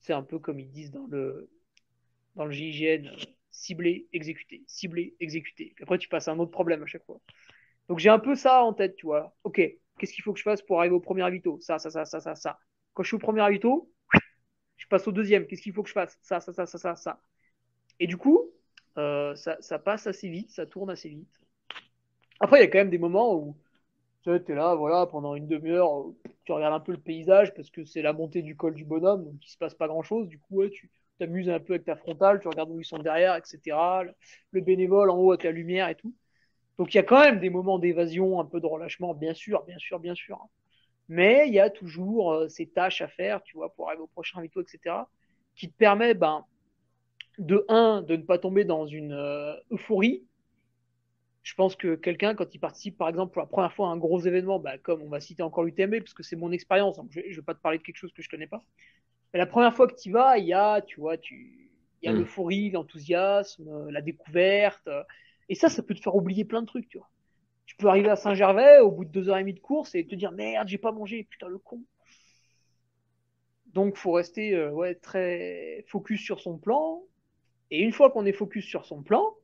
c'est 0.00 0.12
un 0.12 0.22
peu 0.22 0.38
comme 0.38 0.60
ils 0.60 0.70
disent 0.70 0.90
dans 0.92 1.06
le, 1.06 1.50
dans 2.36 2.46
le 2.46 2.52
GIGN, 2.52 3.10
cibler, 3.50 4.08
exécuter, 4.12 4.64
cibler, 4.66 5.16
exécuter. 5.20 5.74
après, 5.82 5.98
tu 5.98 6.08
passes 6.08 6.28
à 6.28 6.32
un 6.32 6.38
autre 6.40 6.52
problème 6.52 6.82
à 6.82 6.86
chaque 6.86 7.04
fois. 7.06 7.20
Donc 7.88 7.98
j'ai 8.00 8.10
un 8.10 8.18
peu 8.20 8.34
ça 8.36 8.64
en 8.64 8.72
tête, 8.74 8.96
tu 8.96 9.06
vois. 9.06 9.36
Ok, 9.44 9.56
qu'est-ce 9.98 10.12
qu'il 10.14 10.24
faut 10.24 10.32
que 10.32 10.38
je 10.38 10.44
fasse 10.44 10.62
pour 10.62 10.80
arriver 10.80 10.94
au 10.96 11.00
premier 11.00 11.22
avito 11.24 11.58
Ça, 11.60 11.78
ça, 11.78 11.90
ça, 11.90 12.04
ça, 12.06 12.20
ça, 12.20 12.34
ça. 12.36 12.58
Quand 12.94 13.02
je 13.02 13.08
suis 13.08 13.16
au 13.16 13.20
premier 13.20 13.42
avito, 13.42 13.92
je 14.78 14.86
passe 14.88 15.08
au 15.08 15.12
deuxième. 15.12 15.46
Qu'est-ce 15.46 15.62
qu'il 15.62 15.74
faut 15.74 15.82
que 15.82 15.88
je 15.88 15.94
fasse? 15.94 16.18
Ça, 16.22 16.40
ça, 16.40 16.52
ça, 16.52 16.66
ça, 16.66 16.78
ça, 16.78 16.96
ça. 16.96 17.20
Et 18.00 18.06
du 18.08 18.16
coup, 18.18 18.50
euh, 18.98 19.34
ça, 19.36 19.58
ça 19.60 19.78
passe 19.80 20.06
assez 20.08 20.28
vite, 20.30 20.50
ça 20.52 20.66
tourne 20.66 20.90
assez 20.90 21.08
vite. 21.10 21.40
Après, 22.40 22.58
il 22.58 22.60
y 22.62 22.64
a 22.64 22.68
quand 22.68 22.78
même 22.78 22.90
des 22.90 22.98
moments 22.98 23.34
où 23.34 23.56
tu 24.22 24.30
es 24.30 24.54
là, 24.54 24.74
voilà, 24.74 25.06
pendant 25.06 25.34
une 25.34 25.46
demi-heure, 25.46 26.06
tu 26.44 26.52
regardes 26.52 26.74
un 26.74 26.80
peu 26.80 26.92
le 26.92 26.98
paysage 26.98 27.54
parce 27.54 27.70
que 27.70 27.84
c'est 27.84 28.02
la 28.02 28.12
montée 28.12 28.42
du 28.42 28.56
col 28.56 28.74
du 28.74 28.84
bonhomme, 28.84 29.24
donc 29.24 29.34
il 29.42 29.50
se 29.50 29.58
passe 29.58 29.74
pas 29.74 29.86
grand-chose. 29.86 30.28
Du 30.28 30.38
coup, 30.38 30.66
tu 30.68 30.90
t'amuses 31.18 31.48
un 31.48 31.60
peu 31.60 31.74
avec 31.74 31.84
ta 31.84 31.96
frontale, 31.96 32.40
tu 32.40 32.48
regardes 32.48 32.70
où 32.70 32.80
ils 32.80 32.84
sont 32.84 32.98
derrière, 32.98 33.36
etc. 33.36 33.76
Le 34.50 34.60
bénévole 34.60 35.10
en 35.10 35.16
haut 35.16 35.32
avec 35.32 35.44
la 35.44 35.52
lumière 35.52 35.88
et 35.88 35.94
tout. 35.94 36.12
Donc 36.78 36.92
il 36.92 36.96
y 36.96 37.00
a 37.00 37.04
quand 37.04 37.20
même 37.20 37.38
des 37.38 37.50
moments 37.50 37.78
d'évasion, 37.78 38.40
un 38.40 38.44
peu 38.44 38.60
de 38.60 38.66
relâchement, 38.66 39.14
bien 39.14 39.34
sûr, 39.34 39.62
bien 39.64 39.78
sûr, 39.78 40.00
bien 40.00 40.14
sûr. 40.14 40.40
Hein. 40.42 40.48
Mais 41.08 41.46
il 41.46 41.54
y 41.54 41.60
a 41.60 41.70
toujours 41.70 42.32
euh, 42.32 42.48
ces 42.48 42.66
tâches 42.66 43.02
à 43.02 43.08
faire, 43.08 43.42
tu 43.42 43.56
vois, 43.56 43.72
pour 43.74 43.88
arriver 43.88 44.02
au 44.02 44.06
prochain 44.06 44.38
invito, 44.38 44.60
etc., 44.60 44.96
qui 45.54 45.68
te 45.68 45.76
permet, 45.76 46.14
ben, 46.14 46.44
de 47.38 47.64
un, 47.68 48.02
de 48.02 48.16
ne 48.16 48.22
pas 48.22 48.38
tomber 48.38 48.64
dans 48.64 48.86
une 48.86 49.12
euh, 49.12 49.54
euphorie, 49.70 50.24
je 51.44 51.54
pense 51.54 51.76
que 51.76 51.94
quelqu'un, 51.94 52.34
quand 52.34 52.54
il 52.54 52.58
participe, 52.58 52.96
par 52.96 53.08
exemple, 53.10 53.34
pour 53.34 53.42
la 53.42 53.46
première 53.46 53.72
fois 53.72 53.88
à 53.88 53.90
un 53.90 53.98
gros 53.98 54.18
événement, 54.18 54.58
bah, 54.58 54.78
comme 54.78 55.02
on 55.02 55.08
va 55.08 55.20
citer 55.20 55.42
encore 55.42 55.62
l'UTMB, 55.62 55.98
parce 55.98 56.14
que 56.14 56.22
c'est 56.22 56.36
mon 56.36 56.50
expérience, 56.50 56.98
je 57.10 57.20
ne 57.20 57.34
vais 57.34 57.42
pas 57.42 57.54
te 57.54 57.60
parler 57.60 57.76
de 57.76 57.82
quelque 57.82 57.98
chose 57.98 58.14
que 58.14 58.22
je 58.22 58.28
ne 58.28 58.30
connais 58.30 58.46
pas. 58.46 58.64
Mais 59.32 59.38
la 59.38 59.46
première 59.46 59.74
fois 59.74 59.86
que 59.86 59.94
tu 59.94 60.08
y 60.08 60.12
vas, 60.12 60.38
il 60.38 60.46
y 60.46 60.54
a, 60.54 60.80
tu 60.80 61.00
vois, 61.00 61.18
tu, 61.18 61.70
il 62.00 62.06
y 62.06 62.08
a 62.08 62.14
mm. 62.14 62.18
l'euphorie, 62.18 62.70
l'enthousiasme, 62.70 63.90
la 63.90 64.00
découverte. 64.00 64.88
Et 65.50 65.54
ça, 65.54 65.68
ça 65.68 65.82
peut 65.82 65.94
te 65.94 66.00
faire 66.00 66.16
oublier 66.16 66.46
plein 66.46 66.62
de 66.62 66.66
trucs, 66.66 66.88
tu 66.88 66.96
vois. 66.96 67.10
Tu 67.66 67.76
peux 67.76 67.88
arriver 67.88 68.08
à 68.08 68.16
Saint-Gervais 68.16 68.80
au 68.80 68.90
bout 68.90 69.04
de 69.04 69.10
deux 69.10 69.28
heures 69.28 69.36
et 69.36 69.40
demie 69.40 69.52
de 69.52 69.60
course 69.60 69.94
et 69.94 70.06
te 70.06 70.14
dire 70.14 70.32
merde, 70.32 70.68
j'ai 70.68 70.78
pas 70.78 70.92
mangé, 70.92 71.24
putain 71.24 71.48
le 71.48 71.58
con. 71.58 71.82
Donc, 73.66 73.96
faut 73.96 74.12
rester 74.12 74.54
euh, 74.54 74.70
ouais, 74.70 74.94
très 74.94 75.84
focus 75.88 76.22
sur 76.22 76.40
son 76.40 76.56
plan. 76.56 77.02
Et 77.70 77.80
une 77.80 77.92
fois 77.92 78.10
qu'on 78.10 78.24
est 78.24 78.32
focus 78.32 78.64
sur 78.64 78.86
son 78.86 79.02
plan, 79.02 79.34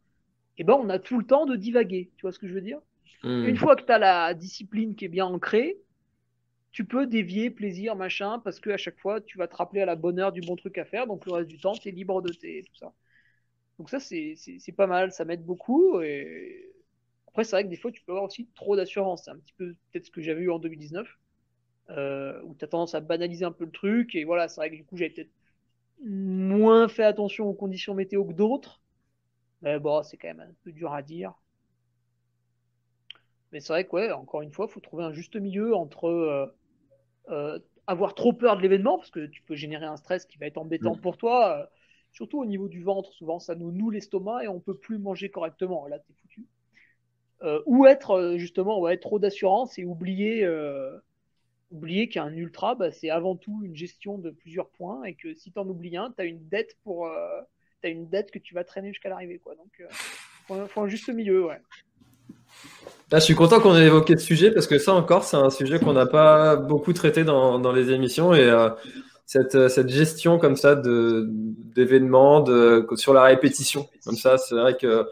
eh 0.61 0.65
ben, 0.65 0.74
on 0.74 0.91
a 0.91 0.99
tout 0.99 1.19
le 1.19 1.24
temps 1.24 1.47
de 1.47 1.57
divaguer. 1.57 2.11
Tu 2.16 2.23
vois 2.23 2.32
ce 2.32 2.39
que 2.39 2.47
je 2.47 2.53
veux 2.53 2.61
dire? 2.61 2.81
Hmm. 3.23 3.47
Une 3.47 3.57
fois 3.57 3.77
que 3.77 3.82
tu 3.82 3.93
as 3.93 3.99
la 3.99 4.35
discipline 4.35 4.95
qui 4.95 5.07
est 5.07 5.09
bien 5.09 5.24
ancrée, 5.24 5.78
tu 6.70 6.85
peux 6.85 7.07
dévier 7.07 7.51
plaisir, 7.51 7.97
machin, 7.97 8.39
parce 8.41 8.61
que 8.61 8.69
à 8.69 8.77
chaque 8.77 8.99
fois, 8.99 9.23
tu 9.23 9.39
vas 9.39 9.49
te 9.49 9.57
rappeler 9.57 9.81
à 9.81 9.87
la 9.87 9.97
bonne 9.97 10.19
heure 10.19 10.32
du 10.32 10.43
bon 10.43 10.57
truc 10.57 10.77
à 10.77 10.85
faire. 10.85 11.07
Donc 11.07 11.24
le 11.24 11.32
reste 11.32 11.49
du 11.49 11.59
temps, 11.59 11.73
tu 11.73 11.89
es 11.89 11.93
libre 11.93 12.20
de 12.20 12.31
tes 12.31 12.62
tout 12.62 12.77
ça. 12.77 12.93
Donc 13.78 13.89
ça, 13.89 13.99
c'est 14.01 14.37
pas 14.77 14.87
mal, 14.87 15.12
ça 15.12 15.24
m'aide 15.24 15.47
beaucoup. 15.47 16.03
Et 16.03 16.70
après, 17.28 17.45
c'est 17.45 17.57
vrai 17.57 17.65
que 17.65 17.70
des 17.70 17.77
fois, 17.77 17.91
tu 17.91 18.03
peux 18.03 18.12
avoir 18.12 18.24
aussi 18.24 18.47
trop 18.55 18.77
d'assurance. 18.77 19.24
C'est 19.24 19.31
un 19.31 19.39
petit 19.39 19.55
peu 19.57 19.74
peut-être 19.91 20.05
ce 20.05 20.11
que 20.11 20.20
j'avais 20.20 20.43
eu 20.43 20.51
en 20.51 20.59
2019, 20.59 21.09
euh, 21.89 22.43
où 22.45 22.55
tu 22.55 22.66
as 22.66 22.69
tendance 22.69 22.95
à 22.95 23.01
banaliser 23.01 23.47
un 23.47 23.53
peu 23.53 23.65
le 23.65 23.70
truc. 23.70 24.15
Et 24.15 24.24
voilà, 24.24 24.47
c'est 24.49 24.61
vrai 24.61 24.70
que 24.70 24.77
du 24.77 24.85
coup, 24.85 24.99
j'avais 24.99 25.11
peut-être 25.11 25.32
moins 26.05 26.87
fait 26.89 27.05
attention 27.05 27.47
aux 27.47 27.55
conditions 27.55 27.95
météo 27.95 28.27
que 28.27 28.35
d'autres. 28.35 28.82
Mais 29.62 29.78
bon, 29.78 30.03
c'est 30.03 30.16
quand 30.16 30.28
même 30.28 30.41
un 30.41 30.55
peu 30.65 30.73
dur 30.73 30.93
à 30.93 31.03
dire. 31.03 31.35
Mais 33.53 33.61
c'est 33.61 33.73
vrai 33.73 33.85
que, 33.87 33.93
ouais, 33.93 34.12
encore 34.12 34.43
une 34.43 34.53
fois, 34.53 34.66
il 34.69 34.73
faut 34.73 34.81
trouver 34.81 35.05
un 35.05 35.12
juste 35.12 35.37
milieu 35.37 35.74
entre 35.74 36.07
euh, 36.09 36.47
euh, 37.31 37.59
avoir 37.87 38.15
trop 38.15 38.32
peur 38.32 38.57
de 38.57 38.62
l'événement, 38.62 38.97
parce 38.99 39.11
que 39.11 39.27
tu 39.27 39.43
peux 39.43 39.57
générer 39.57 39.87
un 39.87 39.97
stress 39.97 40.24
qui 40.27 40.39
va 40.39 40.47
être 40.47 40.59
embêtant 40.59 40.95
Mm. 40.95 41.01
pour 41.01 41.16
toi, 41.16 41.59
euh, 41.59 41.66
surtout 42.12 42.41
au 42.41 42.47
niveau 42.47 42.69
du 42.69 42.82
ventre. 42.82 43.12
Souvent, 43.12 43.39
ça 43.39 43.55
nous 43.55 43.73
noue 43.73 43.91
l'estomac 43.91 44.45
et 44.45 44.49
on 44.49 44.61
peut 44.61 44.77
plus 44.77 44.99
manger 44.99 45.31
correctement. 45.31 45.87
Là, 45.89 45.99
t'es 45.99 46.12
foutu. 46.15 46.47
Euh, 47.43 47.62
ou 47.66 47.87
être, 47.87 48.11
euh, 48.12 48.39
justement, 48.39 48.81
ouais, 48.81 48.99
trop 48.99 49.19
d'assurance 49.19 49.78
et 49.78 49.85
oublier, 49.85 50.45
euh, 50.45 50.99
oublier 51.70 52.09
qu'un 52.09 52.32
ultra, 52.35 52.74
bah, 52.74 52.93
c'est 52.93 53.11
avant 53.11 53.37
tout 53.37 53.62
une 53.65 53.74
gestion 53.77 54.19
de 54.19 54.31
plusieurs 54.31 54.70
points 54.70 55.05
et 55.05 55.15
que 55.15 55.35
si 55.35 55.53
t'en 55.53 55.66
oublies 55.69 55.97
un, 55.97 56.12
t'as 56.12 56.27
une 56.27 56.47
dette 56.49 56.77
pour. 56.85 57.11
Euh, 57.85 57.89
t'as 57.89 57.89
une 57.90 58.09
dette 58.09 58.31
que 58.31 58.39
tu 58.39 58.55
vas 58.55 58.65
traîner 58.65 58.89
jusqu'à 58.89 59.09
l'arrivée, 59.09 59.39
quoi. 59.39 59.55
Donc, 59.55 59.70
euh, 59.81 59.85
faut, 60.47 60.66
faut 60.66 60.81
un 60.82 60.89
juste 60.89 61.09
milieu, 61.09 61.47
ouais. 61.47 61.61
Là, 63.12 63.19
je 63.19 63.24
suis 63.24 63.35
content 63.35 63.61
qu'on 63.61 63.77
ait 63.77 63.86
évoqué 63.86 64.16
ce 64.16 64.24
sujet 64.24 64.51
parce 64.52 64.66
que 64.66 64.78
ça 64.78 64.93
encore, 64.94 65.24
c'est 65.24 65.36
un 65.36 65.51
sujet 65.51 65.78
qu'on 65.78 65.93
n'a 65.93 66.07
pas 66.07 66.57
beaucoup 66.57 66.93
traité 66.93 67.24
dans, 67.24 67.59
dans 67.59 67.73
les 67.73 67.90
émissions 67.90 68.35
et 68.35 68.44
euh, 68.48 68.70
cette, 69.27 69.55
euh, 69.57 69.69
cette 69.69 69.89
gestion 69.89 70.39
comme 70.39 70.57
ça 70.57 70.74
de 70.77 71.27
d'événements 71.28 72.40
de, 72.40 72.86
sur 72.97 73.12
la 73.15 73.23
répétition, 73.23 73.89
comme 74.05 74.16
ça, 74.16 74.39
c'est 74.39 74.55
vrai 74.55 74.77
que 74.77 75.07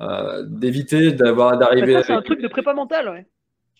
euh, 0.00 0.44
d'éviter 0.46 1.12
d'avoir 1.12 1.58
d'arriver. 1.58 1.94
ça, 1.94 2.02
c'est 2.02 2.12
un 2.12 2.22
truc 2.22 2.40
de 2.40 2.48
prépa 2.48 2.72
mentale, 2.74 3.08
ouais. 3.08 3.26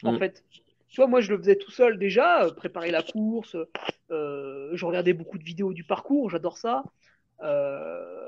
En 0.03 0.13
Mm. 0.13 0.19
fait. 0.19 0.45
Tu 0.89 1.01
vois, 1.01 1.09
moi, 1.09 1.21
je 1.21 1.31
le 1.33 1.39
faisais 1.39 1.57
tout 1.57 1.71
seul 1.71 1.99
déjà, 1.99 2.49
préparer 2.57 2.91
la 2.91 3.03
course. 3.03 3.57
euh, 4.11 4.71
je 4.73 4.85
regardais 4.87 5.13
beaucoup 5.13 5.37
de 5.39 5.45
vidéos 5.45 5.73
du 5.75 5.85
parcours, 5.85 6.31
j'adore 6.31 6.57
ça. 6.59 6.85
Euh, 7.43 8.27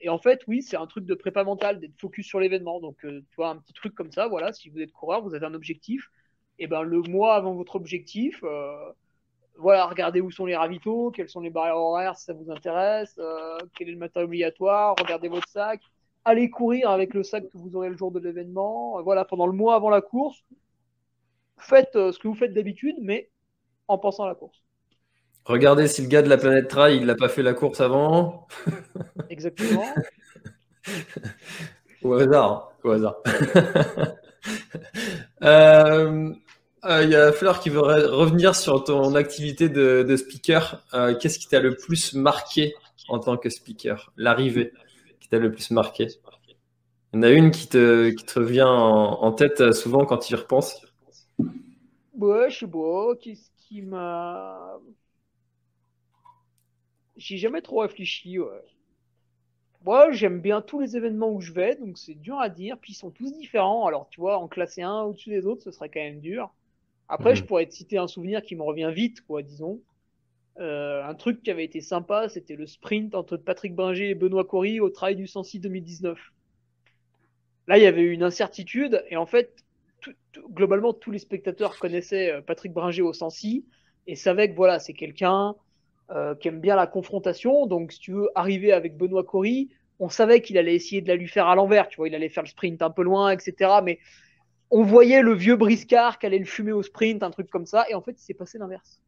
et 0.00 0.08
en 0.08 0.18
fait, 0.18 0.40
oui, 0.46 0.62
c'est 0.62 0.76
un 0.76 0.86
truc 0.86 1.04
de 1.04 1.14
prépa 1.14 1.44
mentale, 1.44 1.78
d'être 1.78 1.98
focus 1.98 2.26
sur 2.26 2.40
l'événement. 2.40 2.80
Donc, 2.80 3.04
euh, 3.04 3.20
tu 3.30 3.36
vois, 3.36 3.50
un 3.50 3.56
petit 3.56 3.74
truc 3.74 3.94
comme 3.94 4.10
ça, 4.10 4.28
voilà, 4.28 4.52
si 4.52 4.70
vous 4.70 4.80
êtes 4.80 4.92
coureur, 4.92 5.22
vous 5.22 5.34
avez 5.34 5.46
un 5.46 5.54
objectif. 5.54 6.10
Et 6.58 6.66
ben, 6.66 6.82
le 6.82 7.02
mois 7.02 7.34
avant 7.34 7.54
votre 7.54 7.76
objectif, 7.76 8.42
euh, 8.44 8.92
voilà, 9.58 9.86
regardez 9.86 10.20
où 10.20 10.30
sont 10.30 10.46
les 10.46 10.56
ravitaux, 10.56 11.10
quelles 11.10 11.28
sont 11.28 11.40
les 11.40 11.50
barrières 11.50 11.76
horaires 11.76 12.16
si 12.16 12.24
ça 12.24 12.32
vous 12.32 12.50
intéresse, 12.50 13.14
euh, 13.18 13.58
quel 13.76 13.88
est 13.88 13.92
le 13.92 13.98
matériel 13.98 14.26
obligatoire, 14.26 14.94
regardez 14.98 15.28
votre 15.28 15.48
sac, 15.48 15.80
allez 16.24 16.50
courir 16.50 16.90
avec 16.90 17.14
le 17.14 17.22
sac 17.22 17.48
que 17.48 17.58
vous 17.58 17.76
aurez 17.76 17.90
le 17.90 17.96
jour 17.96 18.10
de 18.12 18.20
l'événement. 18.20 19.02
Voilà, 19.02 19.24
pendant 19.24 19.46
le 19.46 19.52
mois 19.52 19.74
avant 19.74 19.90
la 19.90 20.02
course, 20.02 20.42
faites 21.58 21.92
ce 21.94 22.18
que 22.18 22.28
vous 22.28 22.34
faites 22.34 22.54
d'habitude, 22.54 22.96
mais 23.00 23.30
en 23.88 23.98
pensant 23.98 24.24
à 24.24 24.28
la 24.28 24.34
course. 24.34 24.62
Regardez 25.44 25.88
si 25.88 26.02
le 26.02 26.08
gars 26.08 26.22
de 26.22 26.28
la 26.28 26.36
planète 26.38 26.68
Trail, 26.68 26.96
il 26.96 27.06
n'a 27.06 27.14
pas 27.14 27.28
fait 27.28 27.42
la 27.42 27.54
course 27.54 27.80
avant. 27.80 28.46
Exactement. 29.28 30.04
Au 32.02 32.14
hasard, 32.14 32.72
au 32.84 32.90
hasard. 32.90 33.16
Euh, 35.42 36.32
euh, 36.84 37.02
Il 37.04 37.10
y 37.10 37.16
a 37.16 37.32
Fleur 37.32 37.60
qui 37.60 37.70
veut 37.70 37.80
re- 37.80 38.06
revenir 38.06 38.54
sur 38.54 38.84
ton 38.84 39.14
activité 39.14 39.68
de, 39.68 40.04
de 40.06 40.16
speaker. 40.16 40.82
Euh, 40.94 41.14
Qu'est-ce 41.18 41.38
qui 41.38 41.48
t'a 41.48 41.60
le 41.60 41.76
plus 41.76 42.14
marqué 42.14 42.74
en 43.08 43.18
tant 43.18 43.36
que 43.36 43.50
speaker? 43.50 44.12
L'arrivée 44.16 44.72
qui 45.20 45.28
t'a 45.28 45.38
le 45.38 45.50
plus 45.52 45.70
marqué? 45.70 46.08
Il 47.12 47.16
y 47.16 47.18
en 47.20 47.22
a 47.22 47.30
une 47.30 47.50
qui 47.52 47.68
te, 47.68 48.10
qui 48.10 48.24
te 48.24 48.38
revient 48.38 48.62
en, 48.62 49.22
en 49.22 49.32
tête 49.32 49.72
souvent 49.72 50.04
quand 50.04 50.18
tu 50.18 50.32
y 50.32 50.36
repenses 50.36 50.80
Ouais, 52.12 52.50
je 52.50 52.58
sais 52.60 52.66
pas. 52.66 53.14
Qu'est-ce 53.20 53.50
qui 53.56 53.82
m'a. 53.82 54.78
J'ai 57.20 57.38
jamais 57.38 57.62
trop 57.62 57.78
réfléchi, 57.82 58.40
ouais. 58.40 58.64
Moi, 59.82 60.10
j'aime 60.12 60.40
bien 60.40 60.62
tous 60.62 60.80
les 60.80 60.96
événements 60.96 61.30
où 61.32 61.40
je 61.42 61.52
vais, 61.52 61.76
donc 61.76 61.98
c'est 61.98 62.14
dur 62.14 62.38
à 62.38 62.48
dire. 62.48 62.78
Puis 62.78 62.92
ils 62.92 62.96
sont 62.96 63.10
tous 63.10 63.30
différents. 63.32 63.86
Alors, 63.86 64.08
tu 64.08 64.20
vois, 64.20 64.38
en 64.38 64.48
classer 64.48 64.80
un 64.82 65.02
au-dessus 65.02 65.30
des 65.30 65.44
autres, 65.46 65.62
ce 65.62 65.70
serait 65.70 65.90
quand 65.90 66.00
même 66.00 66.20
dur. 66.20 66.54
Après, 67.08 67.34
Mhm. 67.34 67.36
je 67.36 67.44
pourrais 67.44 67.66
te 67.66 67.74
citer 67.74 67.98
un 67.98 68.08
souvenir 68.08 68.42
qui 68.42 68.56
me 68.56 68.62
revient 68.62 68.92
vite, 68.94 69.22
quoi, 69.22 69.42
disons. 69.42 69.82
Euh, 70.60 71.04
un 71.04 71.14
truc 71.16 71.42
qui 71.42 71.50
avait 71.50 71.64
été 71.64 71.80
sympa, 71.82 72.28
c'était 72.30 72.56
le 72.56 72.66
sprint 72.66 73.14
entre 73.16 73.36
Patrick 73.38 73.74
Bringer 73.76 74.10
et 74.10 74.14
Benoît 74.16 74.44
Cory 74.46 74.80
au 74.80 74.90
Trail 74.90 75.16
du 75.16 75.26
Sancy 75.28 75.60
2019. 75.60 76.20
Là, 77.66 77.78
il 77.78 77.82
y 77.84 77.86
avait 77.86 78.02
eu 78.02 78.12
une 78.12 78.22
incertitude, 78.22 79.04
et 79.08 79.16
en 79.16 79.26
fait, 79.26 79.64
tout- 80.00 80.14
tout- 80.32 80.48
globalement, 80.50 80.92
tous 80.92 81.10
les 81.10 81.18
spectateurs 81.18 81.78
connaissaient 81.78 82.32
euh, 82.32 82.42
Patrick 82.42 82.72
Bringer 82.72 83.02
au 83.02 83.12
Sancy 83.12 83.66
et 84.06 84.16
savaient 84.16 84.50
que 84.50 84.56
voilà, 84.56 84.78
c'est 84.78 84.94
quelqu'un 84.94 85.54
euh, 86.14 86.34
qui 86.34 86.48
aime 86.48 86.60
bien 86.60 86.76
la 86.76 86.86
confrontation. 86.86 87.66
Donc, 87.66 87.92
si 87.92 88.00
tu 88.00 88.12
veux 88.12 88.28
arriver 88.34 88.72
avec 88.72 88.96
Benoît 88.96 89.24
Cory, 89.24 89.68
on 89.98 90.08
savait 90.08 90.40
qu'il 90.40 90.56
allait 90.58 90.74
essayer 90.74 91.00
de 91.02 91.08
la 91.08 91.16
lui 91.16 91.28
faire 91.28 91.46
à 91.48 91.54
l'envers. 91.54 91.88
Tu 91.88 91.96
vois, 91.96 92.08
il 92.08 92.14
allait 92.14 92.28
faire 92.28 92.42
le 92.42 92.48
sprint 92.48 92.82
un 92.82 92.90
peu 92.90 93.02
loin, 93.02 93.30
etc. 93.30 93.80
Mais 93.84 93.98
on 94.70 94.82
voyait 94.82 95.22
le 95.22 95.34
vieux 95.34 95.56
briscard 95.56 96.18
qui 96.18 96.26
allait 96.26 96.38
le 96.38 96.44
fumer 96.46 96.72
au 96.72 96.82
sprint, 96.82 97.22
un 97.22 97.30
truc 97.30 97.50
comme 97.50 97.66
ça. 97.66 97.84
Et 97.90 97.94
en 97.94 98.00
fait, 98.02 98.12
il 98.12 98.22
s'est 98.22 98.34
passé 98.34 98.58
l'inverse. 98.58 99.00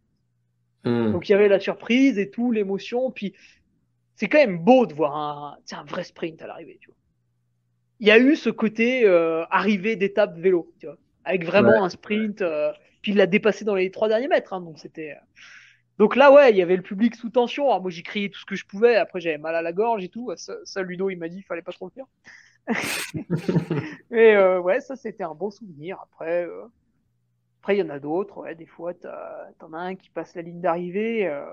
Hmm. 0.85 1.12
Donc, 1.12 1.29
il 1.29 1.33
y 1.33 1.35
avait 1.35 1.49
la 1.49 1.61
surprise 1.61 2.19
et 2.19 2.31
tout, 2.31 2.51
l'émotion. 2.53 3.11
Puis, 3.11 3.35
c'est 4.16 4.29
quand 4.29 4.39
même 4.39 4.59
beau 4.59 4.87
de 4.87 4.93
voir 4.95 5.16
un, 5.16 5.57
un 5.73 5.85
vrai 5.85 6.05
sprint 6.05 6.43
à 6.43 6.47
l'arrivée. 6.47 6.79
Tu 6.81 6.89
vois. 6.89 6.97
Il 8.01 8.09
y 8.09 8.11
a 8.11 8.19
eu 8.19 8.37
ce 8.37 8.51
côté 8.51 9.07
euh, 9.07 9.45
arrivée 9.51 9.97
d'étape 9.97 10.37
vélo, 10.39 10.73
tu 10.79 10.87
vois, 10.87 10.99
avec 11.24 11.45
vraiment 11.45 11.70
Ouais. 11.70 11.79
un 11.79 11.89
sprint. 11.89 12.43
euh, 12.43 12.73
puis 13.01 13.12
il 13.12 13.16
l'a 13.19 13.27
dépassé 13.27 13.65
dans 13.65 13.74
les 13.77 13.91
trois 13.91 14.09
derniers 14.09 14.29
mètres. 14.29 14.53
hein, 14.53 14.61
donc 14.61 14.79
c'était. 14.79 15.12
euh, 15.12 15.20
Donc 15.98 16.16
là, 16.16 16.32
ouais, 16.32 16.51
il 16.51 16.56
y 16.56 16.62
avait 16.62 16.77
le 16.77 16.82
public 16.82 17.14
sous 17.14 17.31
tension. 17.31 17.66
Alors 17.66 17.82
moi, 17.82 17.90
j'ai 17.90 18.02
crié 18.02 18.31
tout 18.31 18.40
ce 18.40 18.47
que 18.47 18.56
je 18.56 18.66
pouvais. 18.66 18.97
Après, 18.97 19.20
j'avais 19.20 19.39
mal 19.39 19.55
à 19.55 19.62
la 19.62 19.73
gorge 19.73 20.05
et 20.05 20.09
tout. 20.09 20.32
Ça, 20.36 20.55
ça, 20.64 20.82
Ludo, 20.82 21.10
il 21.10 21.16
m'a 21.19 21.28
dit, 21.28 21.39
il 21.39 21.43
fallait 21.44 21.62
pas 21.62 21.73
trop 21.73 21.86
le 21.86 21.93
faire. 21.93 22.06
Mais 24.10 24.35
euh, 24.36 24.60
ouais, 24.60 24.81
ça, 24.81 24.97
c'était 24.97 25.24
un 25.24 25.35
bon 25.35 25.51
souvenir. 25.51 25.98
Après, 26.02 26.47
euh, 26.47 26.64
après, 27.60 27.77
il 27.77 27.81
y 27.81 27.82
en 27.82 27.90
a 27.90 27.98
d'autres. 28.01 28.39
Ouais, 28.39 28.55
des 28.55 28.66
fois, 28.66 28.94
t'en 28.94 29.73
as 29.73 29.78
un 29.78 29.94
qui 29.94 30.10
passe 30.10 30.35
la 30.35 30.43
ligne 30.43 30.60
d'arrivée. 30.60 31.27
euh, 31.27 31.44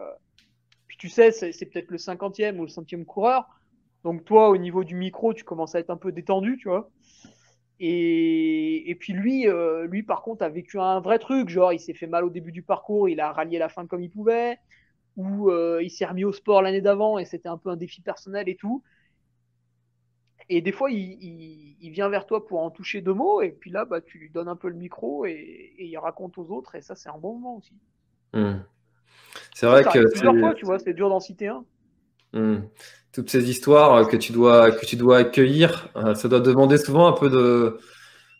puis 0.88 0.98
tu 0.98 1.10
sais, 1.10 1.32
c'est 1.32 1.52
c'est 1.53 1.66
peut-être 1.68 1.91
le 1.91 1.98
cinquantième 1.98 2.60
ou 2.60 2.64
le 2.64 2.70
centième 2.70 3.06
coureur. 3.06 3.48
Donc 4.03 4.26
toi, 4.26 4.49
au 4.49 4.57
niveau 4.57 4.84
du 4.84 4.95
micro, 4.95 5.34
tu 5.34 5.44
commences 5.44 5.76
à 5.76 5.80
être 5.80 5.90
un 5.91 5.98
peu 5.98 6.11
détendu, 6.11 6.57
tu 6.57 6.70
vois. 6.70 6.90
Et, 7.80 8.89
et 8.89 8.95
puis 8.95 9.14
lui, 9.14 9.47
euh, 9.47 9.88
lui 9.88 10.03
par 10.03 10.22
contre, 10.22 10.43
a 10.43 10.49
vécu 10.49 10.80
un 10.80 10.99
vrai 10.99 11.18
truc, 11.18 11.49
genre 11.49 11.72
il 11.72 11.80
s'est 11.80 11.93
fait 11.93 12.07
mal 12.07 12.26
au 12.26 12.30
début 12.30 12.51
du 12.51 12.61
parcours, 12.61 13.07
il 13.07 13.19
a 13.22 13.31
rallié 13.31 13.57
la 13.57 13.69
fin 13.69 13.88
comme 13.88 14.03
il 14.03 14.10
pouvait, 14.10 14.57
ou 15.15 15.49
euh, 15.49 15.80
il 15.81 15.89
s'est 15.89 16.06
remis 16.06 16.26
au 16.26 16.34
sport 16.34 16.61
l'année 16.61 16.81
d'avant 16.81 17.18
et 17.19 17.26
c'était 17.26 17.47
un 17.47 17.57
peu 17.57 17.69
un 17.69 17.77
défi 17.77 18.01
personnel 18.01 18.49
et 18.49 18.56
tout. 18.56 18.84
Et 20.49 20.61
des 20.61 20.72
fois, 20.72 20.89
il, 20.91 20.97
il, 21.23 21.77
il 21.80 21.91
vient 21.91 22.10
vers 22.10 22.26
toi 22.26 22.45
pour 22.45 22.61
en 22.61 22.72
toucher 22.72 23.01
deux 23.01 23.14
mots, 23.14 23.41
et 23.41 23.51
puis 23.51 23.69
là, 23.69 23.85
bah, 23.85 24.01
tu 24.01 24.18
lui 24.18 24.30
donnes 24.30 24.47
un 24.47 24.56
peu 24.56 24.68
le 24.68 24.76
micro 24.76 25.26
et, 25.26 25.31
et 25.77 25.85
il 25.85 25.97
raconte 25.97 26.38
aux 26.38 26.51
autres, 26.51 26.76
et 26.76 26.81
ça, 26.81 26.95
c'est 26.95 27.10
un 27.10 27.18
bon 27.18 27.35
moment 27.35 27.57
aussi. 27.57 27.76
Hmm. 28.34 28.60
C'est 29.53 29.68
vrai 29.68 29.84
ça 29.84 29.91
que 29.91 30.10
plusieurs 30.10 30.38
fois, 30.38 30.53
tu 30.53 30.65
vois, 30.65 30.80
c'est 30.80 30.93
dur 30.93 31.10
d'en 31.10 31.19
citer 31.19 31.47
un. 31.47 31.64
Hmm. 32.34 32.61
Toutes 33.14 33.30
ces 33.30 33.49
histoires 33.49 34.07
que 34.07 34.18
tu 34.18 34.31
dois, 34.31 34.72
que 34.72 34.86
tu 34.86 34.95
dois 34.95 35.18
accueillir, 35.18 35.90
euh, 35.95 36.14
ça 36.15 36.27
doit 36.27 36.40
demander 36.40 36.77
souvent 36.77 37.07
un 37.07 37.14
peu 37.14 37.30
de, 37.30 37.80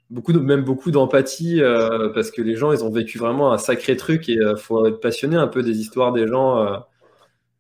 beaucoup 0.10 0.34
de, 0.34 0.40
même 0.40 0.64
beaucoup 0.64 0.92
d'empathie, 0.92 1.62
euh, 1.62 2.10
parce 2.14 2.32
que 2.32 2.42
les 2.42 2.56
gens, 2.56 2.72
ils 2.72 2.84
ont 2.84 2.92
vécu 2.92 3.18
vraiment 3.18 3.52
un 3.52 3.58
sacré 3.58 3.96
truc 3.96 4.30
et 4.30 4.34
il 4.34 4.58
faut 4.58 4.86
être 4.88 5.00
passionné 5.00 5.36
un 5.38 5.48
peu 5.48 5.64
des 5.64 5.80
histoires 5.80 6.12
des 6.12 6.28
gens 6.28 6.60
euh, 6.60 6.78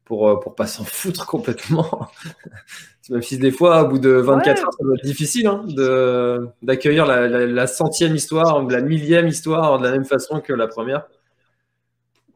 pour, 0.05 0.29
euh, 0.29 0.39
pour 0.39 0.55
pas 0.55 0.67
s'en 0.67 0.83
foutre 0.83 1.25
complètement. 1.25 2.09
Même 3.09 3.23
si 3.23 3.39
des 3.39 3.51
fois, 3.51 3.83
au 3.83 3.87
bout 3.87 3.99
de 3.99 4.09
24 4.09 4.57
Ouais. 4.57 4.63
heures, 4.63 4.73
ça 4.73 4.83
doit 4.83 4.95
être 4.95 5.03
difficile 5.03 5.47
hein, 5.47 5.63
de, 5.67 6.47
d'accueillir 6.61 7.07
la, 7.07 7.27
la, 7.27 7.47
la 7.47 7.67
centième 7.67 8.15
histoire 8.15 8.63
ou 8.63 8.69
la 8.69 8.81
millième 8.81 9.27
histoire 9.27 9.79
de 9.79 9.85
la 9.85 9.91
même 9.91 10.05
façon 10.05 10.41
que 10.41 10.53
la 10.53 10.67
première. 10.67 11.07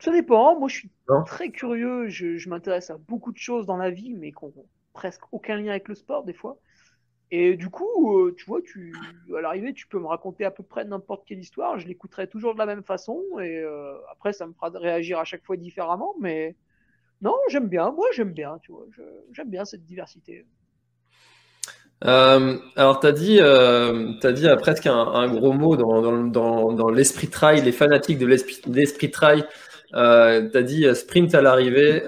Ça 0.03 0.11
dépend. 0.11 0.59
Moi, 0.59 0.67
je 0.67 0.75
suis 0.75 0.91
Non. 1.07 1.23
très 1.23 1.49
curieux. 1.49 2.09
Je, 2.09 2.35
je 2.35 2.49
m'intéresse 2.49 2.89
à 2.89 2.97
beaucoup 2.97 3.31
de 3.31 3.37
choses 3.37 3.65
dans 3.65 3.77
la 3.77 3.89
vie, 3.89 4.13
mais 4.13 4.31
qui 4.33 4.43
ont 4.43 4.53
presque 4.91 5.21
aucun 5.31 5.55
lien 5.55 5.69
avec 5.69 5.87
le 5.87 5.95
sport, 5.95 6.25
des 6.25 6.33
fois. 6.33 6.57
Et 7.31 7.55
du 7.55 7.69
coup, 7.69 8.19
euh, 8.19 8.35
tu 8.37 8.43
vois, 8.45 8.61
tu, 8.61 8.93
à 9.35 9.39
l'arrivée, 9.39 9.73
tu 9.73 9.87
peux 9.87 9.99
me 9.99 10.05
raconter 10.05 10.43
à 10.43 10.51
peu 10.51 10.61
près 10.61 10.83
n'importe 10.83 11.23
quelle 11.25 11.39
histoire. 11.39 11.79
Je 11.79 11.87
l'écouterai 11.87 12.27
toujours 12.27 12.53
de 12.53 12.59
la 12.59 12.65
même 12.65 12.83
façon. 12.83 13.23
Et 13.39 13.59
euh, 13.59 13.95
après, 14.11 14.33
ça 14.33 14.45
me 14.45 14.51
fera 14.51 14.69
réagir 14.75 15.19
à 15.19 15.23
chaque 15.23 15.45
fois 15.45 15.55
différemment. 15.55 16.15
Mais 16.19 16.57
non, 17.21 17.35
j'aime 17.47 17.69
bien. 17.69 17.89
Moi, 17.91 18.07
j'aime 18.13 18.33
bien, 18.33 18.59
tu 18.61 18.73
vois. 18.73 18.85
J'aime 19.31 19.49
bien 19.49 19.63
cette 19.63 19.85
diversité. 19.85 20.45
Euh, 22.03 22.57
alors, 22.75 22.99
tu 22.99 23.07
as 23.07 23.13
dit, 23.13 23.37
euh, 23.39 24.11
as 24.21 24.31
dit 24.33 24.47
presque 24.59 24.87
un, 24.87 25.33
gros 25.33 25.53
mot 25.53 25.77
dans, 25.77 26.25
dans, 26.25 26.73
dans, 26.73 26.89
l'esprit 26.89 27.29
trail, 27.29 27.61
les 27.61 27.71
fanatiques 27.71 28.17
de 28.17 28.25
l'esprit 28.25 29.09
trail. 29.09 29.45
Euh, 29.93 30.49
tu 30.49 30.57
as 30.57 30.63
dit 30.63 30.95
sprint 30.95 31.35
à 31.35 31.41
l'arrivée 31.41 32.03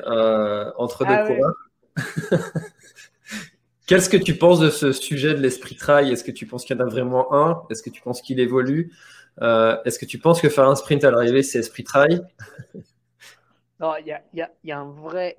entre 0.77 1.05
deux 1.05 1.13
ah 1.13 1.27
coureurs. 1.27 1.55
Qu'est-ce 3.87 4.09
que 4.09 4.17
tu 4.17 4.35
penses 4.35 4.59
de 4.59 4.69
ce 4.69 4.91
sujet 4.91 5.35
de 5.35 5.39
l'esprit 5.39 5.75
trail? 5.75 6.11
Est-ce 6.11 6.23
que 6.23 6.31
tu 6.31 6.47
penses 6.47 6.65
qu'il 6.65 6.75
y 6.75 6.81
en 6.81 6.85
a 6.85 6.89
vraiment 6.89 7.33
un? 7.33 7.61
Est-ce 7.69 7.83
que 7.83 7.91
tu 7.91 8.01
penses 8.01 8.21
qu'il 8.21 8.39
évolue? 8.39 8.91
Est-ce 9.39 9.99
que 9.99 10.05
tu 10.05 10.17
penses 10.17 10.41
que 10.41 10.49
faire 10.49 10.67
un 10.67 10.75
sprint 10.75 11.03
à 11.03 11.11
l'arrivée, 11.11 11.43
c'est 11.43 11.59
esprit 11.59 11.83
trail? 11.83 12.21
Non, 13.79 13.93
il 13.97 14.07
y 14.07 14.41
y 14.63 14.71
a, 14.71 14.79
un 14.79 14.89
vrai 14.89 15.37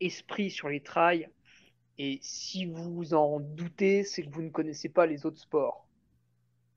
esprit 0.00 0.50
sur 0.50 0.68
les 0.68 0.80
trails. 0.80 1.28
Et 1.98 2.18
si 2.22 2.66
vous 2.66 3.14
en 3.14 3.38
doutez, 3.38 4.02
c'est 4.02 4.22
que 4.22 4.30
vous 4.30 4.42
ne 4.42 4.50
connaissez 4.50 4.88
pas 4.88 5.06
les 5.06 5.24
autres 5.26 5.40
sports. 5.40 5.86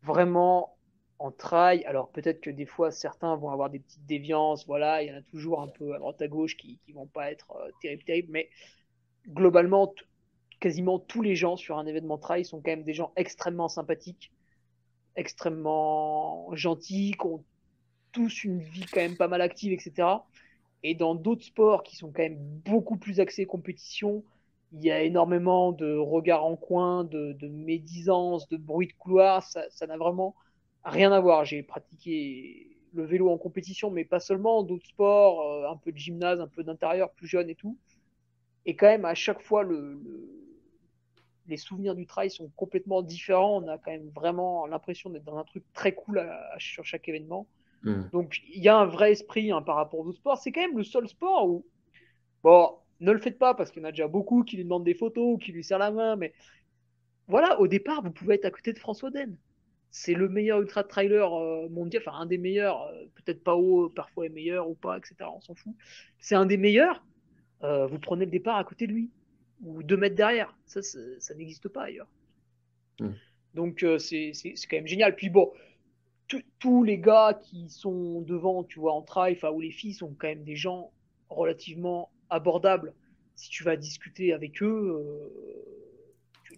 Vraiment, 0.03 0.76
en 1.19 1.31
trail, 1.31 1.83
alors 1.85 2.09
peut-être 2.09 2.41
que 2.41 2.49
des 2.49 2.65
fois 2.65 2.91
certains 2.91 3.35
vont 3.35 3.49
avoir 3.49 3.69
des 3.69 3.79
petites 3.79 4.05
déviances, 4.05 4.65
voilà, 4.67 5.01
il 5.01 5.09
y 5.09 5.11
en 5.11 5.17
a 5.17 5.21
toujours 5.23 5.61
un 5.61 5.67
peu 5.67 5.95
à 5.95 5.99
droite 5.99 6.21
à 6.21 6.27
gauche 6.27 6.55
qui, 6.57 6.79
qui 6.85 6.91
vont 6.91 7.07
pas 7.07 7.31
être 7.31 7.51
euh, 7.55 7.71
terribles, 7.81 8.03
terribles, 8.03 8.31
mais 8.31 8.49
globalement, 9.27 9.93
quasiment 10.59 10.99
tous 10.99 11.21
les 11.21 11.35
gens 11.35 11.57
sur 11.57 11.77
un 11.77 11.85
événement 11.85 12.17
trail 12.17 12.45
sont 12.45 12.61
quand 12.61 12.71
même 12.71 12.83
des 12.83 12.93
gens 12.93 13.11
extrêmement 13.15 13.67
sympathiques, 13.67 14.31
extrêmement 15.15 16.55
gentils, 16.55 17.15
qui 17.19 17.25
ont 17.25 17.43
tous 18.11 18.43
une 18.43 18.59
vie 18.59 18.85
quand 18.85 19.01
même 19.01 19.17
pas 19.17 19.27
mal 19.27 19.41
active, 19.41 19.73
etc. 19.73 20.07
Et 20.83 20.95
dans 20.95 21.15
d'autres 21.15 21.43
sports 21.43 21.83
qui 21.83 21.95
sont 21.95 22.11
quand 22.11 22.23
même 22.23 22.37
beaucoup 22.65 22.97
plus 22.97 23.19
axés 23.19 23.45
compétition, 23.45 24.23
il 24.73 24.83
y 24.83 24.91
a 24.91 25.01
énormément 25.01 25.71
de 25.71 25.95
regards 25.95 26.45
en 26.45 26.55
coin, 26.55 27.03
de, 27.03 27.33
de 27.33 27.47
médisance, 27.47 28.47
de 28.49 28.57
bruit 28.57 28.87
de 28.87 28.93
couloir. 28.93 29.43
Ça 29.43 29.87
n'a 29.87 29.97
vraiment 29.97 30.35
rien 30.83 31.11
à 31.11 31.19
voir. 31.19 31.45
J'ai 31.45 31.63
pratiqué 31.63 32.77
le 32.93 33.05
vélo 33.05 33.29
en 33.29 33.37
compétition, 33.37 33.91
mais 33.91 34.05
pas 34.05 34.19
seulement, 34.19 34.63
d'autres 34.63 34.87
sports, 34.87 35.41
euh, 35.41 35.69
un 35.71 35.77
peu 35.77 35.91
de 35.91 35.97
gymnase, 35.97 36.39
un 36.39 36.47
peu 36.47 36.63
d'intérieur, 36.63 37.11
plus 37.11 37.27
jeune 37.27 37.49
et 37.49 37.55
tout. 37.55 37.77
Et 38.65 38.75
quand 38.75 38.87
même, 38.87 39.05
à 39.05 39.13
chaque 39.13 39.41
fois, 39.41 39.63
le, 39.63 40.01
les 41.47 41.57
souvenirs 41.57 41.95
du 41.95 42.05
trail 42.05 42.29
sont 42.29 42.51
complètement 42.55 43.01
différents. 43.01 43.63
On 43.63 43.67
a 43.67 43.77
quand 43.77 43.91
même 43.91 44.09
vraiment 44.09 44.65
l'impression 44.65 45.09
d'être 45.09 45.23
dans 45.23 45.37
un 45.37 45.43
truc 45.43 45.63
très 45.73 45.93
cool 45.93 46.27
sur 46.57 46.85
chaque 46.85 47.07
événement. 47.07 47.47
Hmm. 47.83 48.09
Donc, 48.11 48.41
il 48.53 48.61
y 48.61 48.67
a 48.67 48.77
un 48.77 48.85
vrai 48.85 49.11
esprit 49.11 49.51
hein, 49.51 49.61
par 49.61 49.75
rapport 49.75 49.99
aux 49.99 50.07
autres 50.07 50.17
sports. 50.17 50.37
C'est 50.37 50.51
quand 50.51 50.61
même 50.61 50.77
le 50.77 50.83
seul 50.83 51.07
sport 51.07 51.47
où, 51.47 51.65
bon, 52.43 52.71
ne 52.99 53.11
le 53.11 53.19
faites 53.19 53.37
pas 53.37 53.53
parce 53.53 53.71
qu'il 53.71 53.81
y 53.81 53.85
en 53.85 53.89
a 53.89 53.91
déjà 53.91 54.07
beaucoup 54.07 54.43
qui 54.43 54.57
lui 54.57 54.63
demandent 54.63 54.83
des 54.83 54.95
photos 54.95 55.35
ou 55.35 55.37
qui 55.37 55.51
lui 55.51 55.63
serrent 55.63 55.79
la 55.79 55.91
main. 55.91 56.15
Mais 56.15 56.33
voilà, 57.27 57.59
au 57.59 57.67
départ, 57.67 58.01
vous 58.03 58.11
pouvez 58.11 58.35
être 58.35 58.45
à 58.45 58.51
côté 58.51 58.73
de 58.73 58.79
François 58.79 59.11
Den. 59.11 59.35
C'est 59.89 60.13
le 60.13 60.29
meilleur 60.29 60.61
ultra 60.61 60.83
trailer 60.83 61.33
euh, 61.33 61.69
mondial, 61.69 62.03
enfin 62.05 62.17
un 62.19 62.25
des 62.25 62.37
meilleurs, 62.37 62.83
euh, 62.83 63.05
peut-être 63.15 63.43
pas 63.43 63.55
haut, 63.55 63.89
parfois 63.89 64.25
est 64.25 64.29
meilleur 64.29 64.69
ou 64.69 64.75
pas, 64.75 64.97
etc. 64.97 65.15
On 65.33 65.41
s'en 65.41 65.55
fout. 65.55 65.73
C'est 66.19 66.35
un 66.35 66.45
des 66.45 66.57
meilleurs. 66.57 67.03
Euh, 67.63 67.87
vous 67.87 67.97
prenez 67.97 68.25
le 68.25 68.31
départ 68.31 68.57
à 68.57 68.63
côté 68.63 68.85
de 68.85 68.93
lui 68.93 69.09
ou 69.61 69.81
deux 69.81 69.97
mètres 69.97 70.15
derrière. 70.15 70.55
Ça, 70.65 70.81
ça 70.81 71.33
n'existe 71.35 71.67
pas 71.69 71.83
ailleurs. 71.83 72.07
Hmm. 72.99 73.13
Donc 73.55 73.83
c'est 73.97 74.33
quand 74.69 74.77
même 74.77 74.87
génial. 74.87 75.15
Puis 75.15 75.29
bon, 75.29 75.51
tous 76.59 76.83
les 76.83 76.99
gars 76.99 77.39
qui 77.41 77.69
sont 77.69 78.21
devant, 78.21 78.63
tu 78.63 78.79
vois, 78.79 78.93
en 78.93 79.01
trail, 79.01 79.37
ou 79.53 79.61
les 79.61 79.71
filles 79.71 79.93
sont 79.93 80.13
quand 80.17 80.27
même 80.27 80.43
des 80.43 80.55
gens 80.55 80.91
relativement 81.29 82.11
abordable. 82.29 82.93
Si 83.35 83.49
tu 83.49 83.63
vas 83.63 83.75
discuter 83.75 84.33
avec 84.33 84.61
eux, 84.61 84.95
euh, 84.99 86.53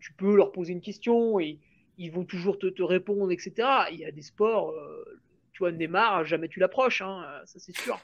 tu, 0.00 0.12
peux 0.16 0.36
leur 0.36 0.52
poser 0.52 0.72
une 0.72 0.80
question 0.80 1.40
et 1.40 1.58
ils 1.98 2.10
vont 2.10 2.24
toujours 2.24 2.58
te, 2.58 2.82
répondre, 2.82 3.30
etc. 3.30 3.52
Il 3.92 3.98
y 3.98 4.04
a 4.04 4.10
des 4.10 4.22
sports, 4.22 4.70
euh, 4.70 5.20
tu 5.52 5.60
vois, 5.60 5.72
Neymar, 5.72 6.24
jamais 6.24 6.48
tu 6.48 6.60
l'approches, 6.60 7.02
hein, 7.02 7.24
ça 7.44 7.58
c'est 7.58 7.76
sûr. 7.76 7.98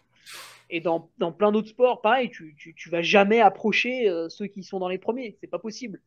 Et 0.68 0.80
dans, 0.80 1.10
plein 1.36 1.50
d'autres 1.50 1.68
sports, 1.68 2.00
pareil, 2.00 2.30
tu, 2.30 2.54
tu, 2.56 2.90
vas 2.90 3.02
jamais 3.02 3.40
approcher 3.40 4.08
euh, 4.08 4.28
ceux 4.28 4.46
qui 4.46 4.62
sont 4.62 4.78
dans 4.78 4.88
les 4.88 4.98
premiers, 4.98 5.36
c'est 5.40 5.48
pas 5.48 5.58
possible. 5.58 6.00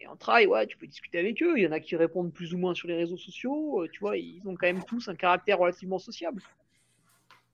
Et 0.00 0.08
en 0.08 0.16
trail, 0.16 0.46
ouais, 0.46 0.66
tu 0.66 0.76
peux 0.76 0.88
discuter 0.88 1.20
avec 1.20 1.40
eux. 1.40 1.56
Il 1.56 1.62
y 1.62 1.66
en 1.66 1.70
a 1.70 1.78
qui 1.78 1.94
répondent 1.94 2.32
plus 2.32 2.52
ou 2.52 2.58
moins 2.58 2.74
sur 2.74 2.88
les 2.88 2.96
réseaux 2.96 3.16
sociaux. 3.16 3.86
Tu 3.92 4.00
vois, 4.00 4.16
ils 4.16 4.42
ont 4.48 4.56
quand 4.56 4.66
même 4.66 4.82
tous 4.82 5.06
un 5.06 5.14
caractère 5.14 5.60
relativement 5.60 6.00
sociable. 6.00 6.42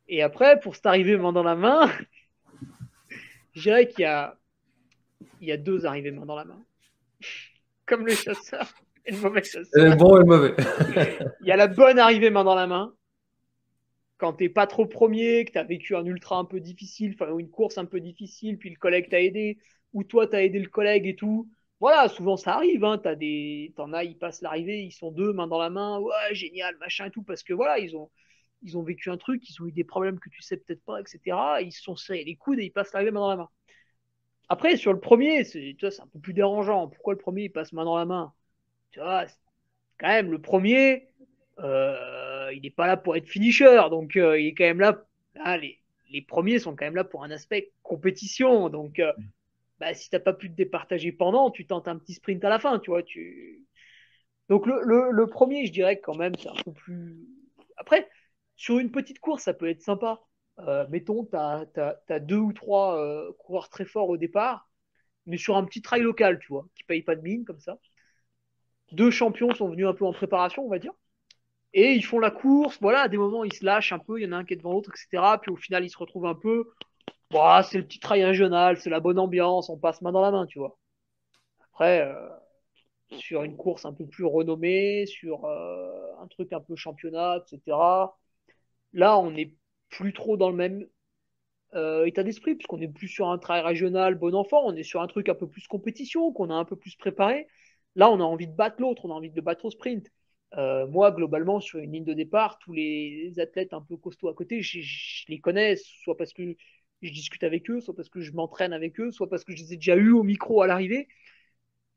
Et 0.09 0.23
après, 0.23 0.59
pour 0.59 0.75
s'arriver 0.75 1.19
main 1.19 1.33
dans 1.33 1.43
la 1.43 1.55
main, 1.55 1.93
je 3.53 3.61
dirais 3.61 3.87
qu'il 3.87 4.01
y 4.01 4.07
a, 4.07 4.39
il 5.43 5.49
y 5.49 5.53
a 5.53 5.59
deux 5.59 5.85
arrivées 5.85 6.11
main 6.11 6.25
dans 6.25 6.37
la 6.37 6.47
main. 6.47 6.65
Comme 7.85 8.07
le 8.07 8.15
chasseur 8.15 8.67
et 9.09 9.13
le 9.13 9.21
mauvais 9.21 9.43
chasseur. 9.43 9.67
Le 9.75 9.97
bon 9.97 10.17
et 10.17 10.21
le 10.21 10.25
mauvais? 10.25 10.55
il 11.41 11.47
y 11.47 11.53
a 11.53 11.57
la 11.57 11.67
bonne 11.67 11.99
arrivée 11.99 12.31
main 12.31 12.45
dans 12.45 12.55
la 12.55 12.67
main. 12.67 12.95
Quand 14.19 14.33
t'es 14.35 14.49
pas 14.49 14.67
trop 14.67 14.87
premier, 14.87 15.45
que 15.45 15.53
tu 15.53 15.59
as 15.59 15.65
vécu 15.65 15.97
un 15.97 16.05
ultra 16.05 16.39
un 16.39 16.45
peu 16.45 16.61
difficile, 16.61 17.15
enfin 17.15 17.37
une 17.37 17.51
course 17.51 17.79
un 17.79 17.85
peu 17.85 18.01
difficile, 18.01 18.59
puis 18.59 18.71
le 18.71 18.77
collègue 18.77 19.09
t'a 19.09 19.21
aidé, 19.21 19.59
ou 19.93 20.03
toi 20.05 20.27
t'as 20.27 20.43
aidé 20.43 20.59
le 20.59 20.69
collègue 20.69 21.07
et 21.07 21.15
tout. 21.15 21.49
Voilà, 21.81 22.09
souvent 22.09 22.37
ça 22.37 22.55
arrive, 22.57 22.85
hein, 22.85 22.99
t'as 22.99 23.15
des, 23.15 23.73
t'en 23.77 23.93
as, 23.93 24.03
ils 24.03 24.19
passent 24.19 24.43
l'arrivée, 24.43 24.83
ils 24.83 24.91
sont 24.91 25.13
deux 25.13 25.33
main 25.33 25.47
dans 25.47 25.61
la 25.61 25.71
main, 25.71 26.01
ouais 26.01 26.35
génial, 26.35 26.77
machin 26.79 27.07
et 27.07 27.11
tout, 27.13 27.23
parce 27.23 27.45
que 27.45 27.53
voilà, 27.55 27.79
ils 27.79 27.97
ont, 27.97 28.11
ils 28.63 28.77
ont 28.77 28.83
vécu 28.83 29.11
un 29.11 29.17
truc, 29.17 29.49
ils 29.49 29.63
ont 29.63 29.67
eu 29.67 29.73
des 29.73 29.85
problèmes 29.85 30.19
que 30.19 30.29
tu 30.29 30.43
sais 30.43 30.57
peut-être 30.57 30.83
pas, 30.85 31.01
etc. 31.01 31.37
ils 31.63 31.71
se 31.71 31.83
sont 31.83 31.95
serrés 31.95 32.25
les 32.25 32.35
coudes 32.35 32.59
et 32.59 32.65
ils 32.65 32.73
passent 32.73 32.93
l'arrivée 32.93 33.13
main 33.13 33.21
dans 33.21 33.31
la 33.31 33.37
main. 33.37 33.49
Après, 34.49 34.77
sur 34.77 34.93
le 34.93 34.99
premier, 34.99 35.45
c'est 35.45 35.77
un 36.01 36.07
peu 36.07 36.19
plus 36.19 36.33
dérangeant. 36.33 36.89
Pourquoi 36.89 37.13
le 37.13 37.19
premier 37.19 37.45
il 37.45 37.53
passe 37.53 37.73
main 37.73 37.85
dans 37.85 37.99
la 37.99 38.07
main? 38.07 38.33
Tu 38.91 39.01
vois, 39.01 39.27
quand 39.99 40.09
même, 40.09 40.31
le 40.31 40.41
premier, 40.41 41.09
euh, 41.61 42.51
il 42.55 42.63
n'est 42.63 42.71
pas 42.71 42.87
là 42.87 42.97
pour 42.97 43.17
être 43.17 43.29
finisher, 43.29 43.81
donc 43.91 44.17
euh, 44.17 44.41
il 44.41 44.49
est 44.49 44.55
quand 44.55 44.65
même 44.65 44.81
là. 44.81 45.05
Ah, 45.41 45.59
les, 45.59 45.81
les, 46.11 46.23
premiers 46.23 46.59
sont 46.59 46.77
quand 46.77 46.85
même 46.85 46.95
là 46.95 47.05
pour 47.05 47.25
un 47.25 47.31
aspect 47.31 47.73
compétition, 47.83 48.69
donc 48.69 48.99
euh, 48.99 49.13
bah, 49.79 49.95
si 49.95 50.11
t'as 50.11 50.21
pas 50.21 50.33
pu 50.33 50.51
te 50.51 50.57
départager 50.57 51.13
pendant, 51.13 51.51
tu 51.51 51.67
tentes 51.67 51.89
un 51.89 51.99
petit 51.99 52.15
sprint 52.15 52.45
à 52.45 52.49
la 52.49 52.59
fin, 52.59 52.79
tu 52.79 52.91
vois. 52.91 53.03
Tu... 53.03 53.67
Donc 54.49 54.67
le, 54.67 54.81
le, 54.85 55.11
le 55.11 55.27
premier, 55.27 55.67
je 55.67 55.73
dirais 55.73 56.01
quand 56.01 56.15
même, 56.15 56.35
c'est 56.37 56.49
un 56.49 56.63
peu 56.65 56.73
plus. 56.73 57.19
Après, 57.77 58.09
sur 58.57 58.79
une 58.79 58.91
petite 58.91 59.21
course, 59.21 59.45
ça 59.45 59.55
peut 59.55 59.69
être 59.69 59.83
sympa. 59.83 60.21
Mettons, 60.89 61.25
tu 61.25 61.37
as, 61.37 62.21
deux 62.21 62.39
ou 62.39 62.53
trois 62.53 63.33
coureurs 63.39 63.69
très 63.69 63.85
forts 63.85 64.09
au 64.09 64.17
départ, 64.17 64.69
mais 65.27 65.37
sur 65.37 65.57
un 65.57 65.65
petit 65.65 65.83
trail 65.83 66.03
local, 66.03 66.41
tu 66.41 66.49
vois, 66.49 66.67
qui 66.75 66.83
paye 66.83 67.03
pas 67.03 67.15
de 67.15 67.23
mine 67.23 67.45
comme 67.45 67.61
ça. 67.61 67.79
Deux 68.93 69.11
champions 69.11 69.55
sont 69.55 69.69
venus 69.69 69.87
un 69.87 69.95
peu 69.95 70.05
en 70.05 70.13
préparation, 70.13 70.65
on 70.65 70.69
va 70.69 70.79
dire. 70.79 70.93
Et 71.75 71.93
ils 71.93 72.05
font 72.05 72.19
la 72.19 72.31
course, 72.31 72.79
voilà, 72.81 73.03
à 73.03 73.09
des 73.09 73.19
moments 73.19 73.45
ils 73.45 73.53
se 73.53 73.65
lâchent 73.65 73.93
un 73.93 73.99
peu, 73.99 74.21
il 74.21 74.25
y 74.25 74.27
en 74.29 74.33
a 74.33 74.37
un 74.39 74.45
qui 74.45 74.55
est 74.55 74.57
devant 74.57 74.73
l'autre, 74.73 74.91
etc. 74.91 75.39
Puis 75.41 75.51
au 75.53 75.57
final 75.57 75.85
ils 75.85 75.91
se 75.91 75.99
retrouvent 75.99 76.27
un 76.27 76.35
peu. 76.35 76.71
Bah, 77.31 77.63
c'est 77.63 77.79
le 77.79 77.85
petit 77.85 78.01
trail 78.01 78.25
régional, 78.25 78.79
c'est 78.79 78.91
la 78.91 79.01
bonne 79.01 79.19
ambiance, 79.19 79.69
on 79.69 79.79
passe 79.79 80.01
main 80.03 80.13
dans 80.13 80.23
la 80.23 80.31
main, 80.31 80.47
tu 80.47 80.59
vois. 80.59 80.79
Après, 81.73 82.01
euh, 82.03 82.29
sur 83.19 83.43
une 83.45 83.57
course 83.57 83.85
un 83.85 83.93
peu 83.93 84.07
plus 84.07 84.25
renommée, 84.25 85.07
sur 85.07 85.47
un 85.47 86.27
truc 86.29 86.53
un 86.53 86.61
peu 86.61 86.77
championnat, 86.77 87.39
etc 87.39 87.77
Là, 88.93 89.19
on 89.19 89.31
n'est 89.31 89.55
plus 89.91 90.13
trop 90.13 90.37
dans 90.37 90.51
le 90.51 90.57
même 90.57 90.87
euh, 91.75 92.07
état 92.07 92.23
d'esprit, 92.23 92.55
puisqu'on 92.55 92.81
est 92.81 92.89
plus 92.89 93.09
sur 93.09 93.29
un 93.29 93.39
travail 93.39 93.63
régional 93.63 94.15
bon 94.15 94.35
enfant, 94.35 94.63
on 94.65 94.75
est 94.75 94.83
sur 94.83 95.03
un 95.03 95.07
truc 95.07 95.29
un 95.29 95.35
peu 95.35 95.49
plus 95.49 95.67
compétition, 95.67 96.33
qu'on 96.33 96.51
a 96.51 96.55
un 96.55 96.65
peu 96.65 96.77
plus 96.77 96.97
préparé. 96.97 97.47
Là, 97.99 98.11
on 98.11 98.21
a 98.21 98.23
envie 98.23 98.47
de 98.47 98.55
battre 98.55 98.81
l'autre, 98.81 99.05
on 99.05 99.11
a 99.11 99.15
envie 99.15 99.29
de 99.29 99.41
battre 99.41 99.65
au 99.65 99.71
sprint. 99.71 100.11
Euh, 100.57 100.87
moi, 100.87 101.11
globalement, 101.11 101.59
sur 101.59 101.81
une 101.81 101.93
ligne 101.93 102.05
de 102.05 102.15
départ, 102.15 102.59
tous 102.61 102.73
les 102.73 103.35
athlètes 103.39 103.75
un 103.75 103.83
peu 103.83 103.97
costauds 103.97 104.29
à 104.29 104.35
côté, 104.35 104.63
je, 104.63 105.25
les 105.29 105.41
connais, 105.41 105.75
soit 105.75 106.17
parce 106.17 106.33
que 106.33 106.55
je 107.03 107.13
discute 107.13 107.43
avec 107.43 107.69
eux, 107.69 107.81
soit 107.81 107.97
parce 107.97 108.09
que 108.09 108.21
je 108.21 108.33
m'entraîne 108.33 108.73
avec 108.73 109.01
eux, 109.01 109.11
soit 109.11 109.29
parce 109.29 109.43
que 109.43 109.53
je 109.53 109.63
les 109.65 109.73
ai 109.73 109.77
déjà 109.77 109.97
eus 109.97 110.13
au 110.13 110.23
micro 110.23 110.63
à 110.63 110.69
l'arrivée. 110.69 111.09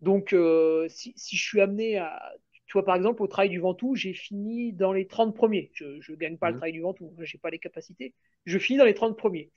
Donc, 0.02 0.34
euh, 0.34 0.90
si, 0.90 1.14
si, 1.16 1.38
je 1.38 1.44
suis 1.44 1.62
amené 1.62 2.00
à 2.00 2.20
tu 2.66 2.74
vois, 2.78 2.86
par 2.86 2.96
exemple, 2.96 3.22
au 3.22 3.28
Trail 3.28 3.50
du 3.50 3.60
Ventoux, 3.60 3.96
j'ai 3.96 4.14
fini 4.14 4.72
dans 4.72 4.94
les 4.94 5.06
30 5.06 5.36
premiers. 5.36 5.72
Je 5.76 6.10
ne 6.10 6.16
gagne 6.16 6.38
pas 6.38 6.52
le 6.52 6.56
mmh. 6.56 6.60
Trail 6.60 6.72
du 6.72 6.80
Ventoux, 6.80 7.14
je 7.20 7.36
n'ai 7.36 7.40
pas 7.42 7.50
les 7.50 7.60
capacités. 7.60 8.16
Je 8.46 8.58
finis 8.58 8.80
dans 8.80 8.86
les 8.86 8.94
30 8.94 9.18
premiers. 9.18 9.52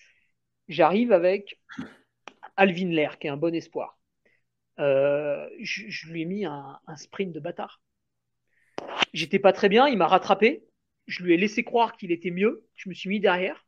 J'arrive 0.67 1.13
avec 1.13 1.61
Alvin 2.57 2.89
Lair, 2.89 3.21
qui 3.21 3.29
est 3.29 3.31
un 3.31 3.37
bon 3.37 3.55
espoir. 3.55 3.97
Euh, 4.79 5.49
je, 5.61 6.07
lui 6.09 6.23
ai 6.23 6.25
mis 6.25 6.45
un, 6.45 6.81
sprint 6.97 7.33
de 7.33 7.41
bâtard. 7.41 7.81
J'étais 9.13 9.39
pas 9.39 9.53
très 9.53 9.69
bien, 9.69 9.87
il 9.89 9.97
m'a 9.99 10.07
rattrapé. 10.07 10.65
Je 11.07 11.23
lui 11.23 11.35
ai 11.35 11.37
laissé 11.37 11.65
croire 11.65 11.97
qu'il 11.97 12.13
était 12.13 12.31
mieux. 12.31 12.67
Je 12.75 12.89
me 12.89 12.95
suis 12.95 13.09
mis 13.09 13.21
derrière. 13.21 13.67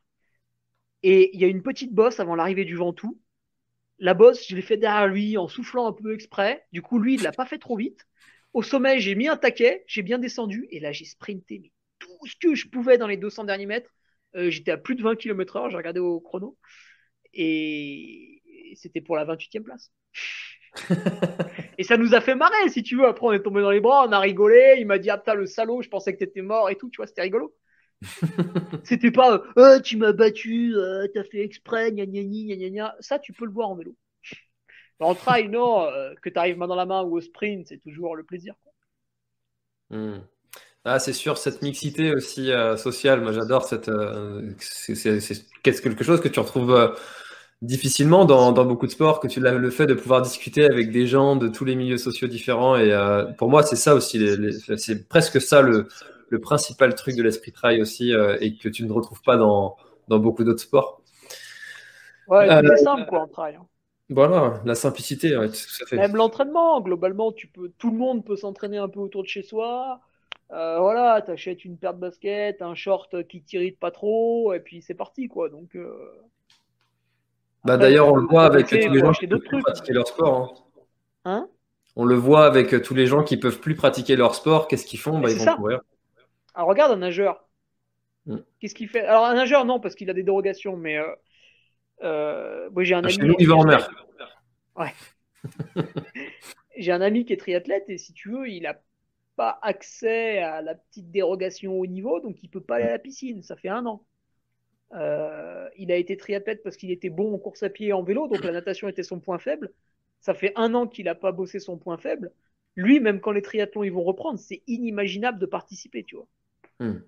Et 1.03 1.31
il 1.35 1.41
y 1.41 1.45
a 1.45 1.49
une 1.49 1.63
petite 1.63 1.95
bosse 1.95 2.21
avant 2.21 2.35
l'arrivée 2.35 2.65
du 2.65 2.77
Ventoux. 2.77 3.21
La 3.99 4.15
bosse, 4.15 4.47
je 4.49 4.57
l'ai 4.57 4.63
fait 4.63 4.77
derrière 4.77 5.07
lui 5.07 5.39
en 5.39 5.49
soufflant 5.49 5.87
un 5.87 5.93
peu 5.93 6.15
exprès. 6.15 6.67
Du 6.73 6.83
coup, 6.83 6.99
lui, 6.99 7.15
il 7.15 7.23
l'a 7.23 7.33
pas 7.33 7.47
fait 7.47 7.59
trop 7.59 7.77
vite. 7.77 8.07
Au 8.53 8.63
sommet, 8.63 9.01
j'ai 9.01 9.15
mis 9.15 9.29
un 9.29 9.37
taquet, 9.37 9.85
j'ai 9.87 10.03
bien 10.03 10.19
descendu 10.19 10.67
et 10.71 10.81
là, 10.81 10.93
j'ai 10.93 11.05
sprinté 11.05 11.73
tout 11.99 12.27
ce 12.27 12.37
que 12.37 12.55
je 12.55 12.69
pouvais 12.69 12.99
dans 12.99 13.07
les 13.07 13.17
200 13.17 13.45
derniers 13.45 13.67
mètres. 13.67 13.95
Euh, 14.35 14.51
j'étais 14.51 14.71
à 14.71 14.79
plus 14.79 14.97
de 14.97 15.03
20 15.03 15.17
km/h, 15.17 15.71
j'ai 15.71 15.77
regardé 15.77 16.01
au 16.01 16.21
chrono 16.21 16.59
et 17.33 18.43
c'était 18.75 19.01
pour 19.01 19.17
la 19.17 19.25
28e 19.25 19.63
place. 19.63 19.93
Et 21.79 21.85
ça 21.85 21.97
nous 21.97 22.15
a 22.15 22.21
fait 22.21 22.35
marrer, 22.35 22.69
si 22.69 22.83
tu 22.83 22.97
veux. 22.97 23.07
Après, 23.07 23.27
on 23.27 23.33
est 23.33 23.43
tombé 23.43 23.61
dans 23.61 23.71
les 23.71 23.81
bras, 23.81 24.07
on 24.07 24.13
a 24.13 24.19
rigolé. 24.19 24.77
Il 24.79 24.87
m'a 24.87 24.99
dit, 24.99 25.11
ah 25.11 25.19
putain, 25.19 25.35
le 25.35 25.47
salaud, 25.47 25.83
je 25.83 25.89
pensais 25.89 26.13
que 26.13 26.19
t'étais 26.19 26.43
mort 26.43 26.71
et 26.71 26.77
tout, 26.77 26.91
tu 26.91 26.97
vois, 26.97 27.07
c'était 27.07 27.23
rigolo. 27.23 27.55
c'était 28.85 29.11
pas, 29.11 29.43
oh, 29.57 29.77
tu 29.83 29.97
m'as 29.97 30.13
battu, 30.13 30.75
euh, 30.77 31.07
t'as 31.15 31.25
fait 31.25 31.43
exprès, 31.43 31.93
gna 31.93 32.07
gna 32.07 32.23
gna 32.23 32.57
gna 32.57 32.71
gna. 32.71 32.97
Ça, 33.01 33.19
tu 33.19 33.33
peux 33.33 33.47
le 33.47 33.53
voir 33.53 33.71
en 33.71 33.77
vélo. 33.77 33.97
En 34.99 35.15
trail, 35.15 35.49
non, 35.49 35.83
euh, 35.83 36.15
que 36.23 36.31
tu 36.31 36.39
arrives 36.39 36.57
main 36.57 36.67
dans 36.67 36.75
la 36.75 36.87
main 36.87 37.03
ou 37.03 37.17
au 37.17 37.21
sprint, 37.21 37.67
c'est 37.69 37.79
toujours 37.79 38.17
le 38.17 38.25
plaisir. 38.25 38.55
Hmm. 39.91 40.21
Ah, 40.85 40.99
c'est 40.99 41.13
sûr, 41.13 41.37
cette 41.37 41.63
mixité 41.63 42.15
aussi 42.15 42.53
euh, 42.53 42.77
sociale, 42.77 43.21
moi 43.21 43.33
j'adore 43.33 43.65
cette. 43.65 43.91
c'est 44.59 45.47
quelque 45.63 46.05
chose 46.05 46.21
que 46.21 46.29
tu 46.29 46.41
retrouves 46.41 46.97
difficilement 47.63 48.25
dans, 48.25 48.53
beaucoup 48.65 48.87
de 48.87 48.91
sports 48.91 49.21
que 49.21 49.29
tu 49.29 49.45
as 49.47 49.53
le 49.53 49.71
fait 49.71 49.87
de 49.87 49.95
pouvoir 49.95 50.23
discuter 50.23 50.65
avec 50.65 50.91
des 50.91 51.07
gens 51.07 51.37
de 51.37 51.49
tous 51.49 51.65
les 51.65 51.75
milieux 51.75 51.99
sociaux 51.99 52.29
différents. 52.29 52.77
Et 52.77 52.93
euh, 52.93 53.25
pour 53.33 53.49
moi, 53.49 53.63
c'est 53.63 53.77
ça 53.77 53.95
aussi, 53.95 54.25
c'est 54.77 55.09
presque 55.09 55.41
ça 55.41 55.63
le, 55.63 55.89
principal 56.43 56.95
truc 56.95 57.17
de 57.17 57.23
l'esprit 57.23 57.53
trail 57.53 57.81
aussi, 57.81 58.13
euh, 58.13 58.37
et 58.41 58.57
que 58.57 58.69
tu 58.69 58.85
ne 58.85 58.93
retrouves 58.93 59.23
pas 59.23 59.37
dans, 59.37 59.77
beaucoup 60.09 60.45
d'autres 60.45 60.61
sports. 60.61 61.03
Ouais, 62.29 62.47
c'est 62.49 62.67
euh, 62.67 62.77
simple 62.77 63.07
quoi 63.07 63.21
en 63.21 63.29
trail. 63.29 63.55
Hein. 63.55 63.67
Voilà, 64.09 64.61
la 64.65 64.77
simplicité, 64.77 65.37
Même 65.93 66.15
l'entraînement, 66.15 66.81
globalement, 66.81 67.33
tu 67.33 67.49
peux, 67.49 67.73
tout 67.79 67.91
le 67.91 67.97
monde 67.97 68.25
peut 68.25 68.37
s'entraîner 68.37 68.79
un 68.79 68.89
peu 68.89 69.01
autour 69.01 69.23
de 69.23 69.29
chez 69.29 69.43
soi. 69.43 70.01
voilà, 70.51 71.23
t'achètes 71.23 71.65
une 71.65 71.79
paire 71.79 71.95
de 71.95 72.01
baskets, 72.01 72.63
un 72.63 72.75
short 72.75 73.27
qui 73.27 73.43
t'irrite 73.43 73.81
pas 73.81 73.91
trop, 73.91 74.53
et 74.53 74.61
puis 74.61 74.83
c'est 74.83 74.95
parti 74.95 75.27
quoi. 75.27 75.49
Donc 75.49 75.77
bah, 77.67 77.77
D'ailleurs, 77.77 78.13
on 78.13 78.17
le 78.17 78.27
voit 78.27 78.45
avec 78.45 78.67
tous 78.67 78.77
les 78.77 78.99
gens 78.99 79.13
qui 79.13 79.27
peuvent 79.27 79.41
plus 79.41 79.63
pratiquer 79.63 79.93
leur 79.93 80.09
sport. 80.09 80.67
Hein. 81.25 81.33
hein? 81.33 81.49
On 81.97 82.05
le 82.05 82.15
voit 82.15 82.47
avec 82.47 82.83
tous 82.83 82.95
les 82.95 83.07
gens 83.07 83.25
qui 83.25 83.37
peuvent 83.37 83.61
plus 83.61 83.75
pratiquer 83.75 84.17
leur 84.17 84.35
sport. 84.35 84.69
Qu'est-ce 84.69 84.87
qu'ils 84.87 85.01
font? 85.01 85.19
Bah, 85.19 85.31
Ils 85.31 85.39
vont 85.39 85.57
courir. 85.57 85.81
Alors, 86.55 86.69
regarde 86.69 86.93
un 86.93 86.97
nageur. 86.97 87.47
Hmm. 88.27 88.39
Qu'est-ce 88.61 88.75
qu'il 88.75 88.89
fait? 88.89 89.05
Alors, 89.05 89.25
un 89.25 89.35
nageur, 89.35 89.65
non, 89.65 89.81
parce 89.81 89.95
qu'il 89.95 90.11
a 90.11 90.15
des 90.15 90.23
dérogations, 90.23 90.77
mais 90.77 90.99
euh, 90.99 91.07
euh, 92.03 92.71
j'ai 92.79 92.95
un 92.95 93.05
ah, 93.05 93.09
ami. 93.09 93.35
il 93.39 93.49
va 93.49 93.57
en 93.57 93.65
mer. 93.65 93.89
Ouais. 94.77 94.93
j'ai 96.77 96.93
un 96.93 97.01
ami 97.01 97.25
qui 97.25 97.33
est 97.33 97.39
triathlète 97.39 97.85
et 97.89 97.99
si 97.99 98.13
tu 98.13 98.31
veux, 98.31 98.49
il 98.49 98.63
n'a 98.63 98.77
pas 99.37 99.59
accès 99.63 100.39
à 100.39 100.63
la 100.63 100.75
petite 100.75 101.11
dérogation 101.11 101.79
au 101.79 101.87
niveau, 101.87 102.21
donc 102.21 102.37
il 102.43 102.49
peut 102.49 102.61
pas 102.61 102.77
aller 102.77 102.87
à 102.87 102.93
la 102.93 102.99
piscine. 102.99 103.43
Ça 103.43 103.57
fait 103.57 103.69
un 103.69 103.87
an. 103.87 104.05
Euh, 104.95 105.69
il 105.77 105.91
a 105.91 105.97
été 105.97 106.17
triathlète 106.17 106.63
parce 106.63 106.77
qu'il 106.77 106.91
était 106.91 107.11
bon 107.11 107.35
en 107.35 107.39
course 107.39 107.63
à 107.63 107.71
pied 107.71 107.89
et 107.89 107.93
en 107.93 108.03
vélo, 108.03 108.29
donc 108.29 108.45
la 108.45 108.53
natation 108.53 108.89
était 108.89 109.03
son 109.03 109.21
point 109.21 109.39
faible. 109.39 109.73
Ça 110.21 110.35
fait 110.35 110.53
un 110.57 110.75
an 110.75 110.87
qu'il 110.87 111.07
n'a 111.07 111.15
pas 111.15 111.33
bossé 111.33 111.59
son 111.59 111.77
point 111.77 111.99
faible. 111.99 112.33
Lui, 112.77 113.01
même 113.01 113.21
quand 113.21 113.33
les 113.33 113.43
triathlons 113.43 113.85
ils 113.85 113.93
vont 113.93 114.05
reprendre, 114.05 114.39
c'est 114.39 114.63
inimaginable 114.67 115.39
de 115.39 115.47
participer, 115.47 116.05
tu 116.05 116.17
vois. 116.17 116.29
Hmm. 116.79 117.01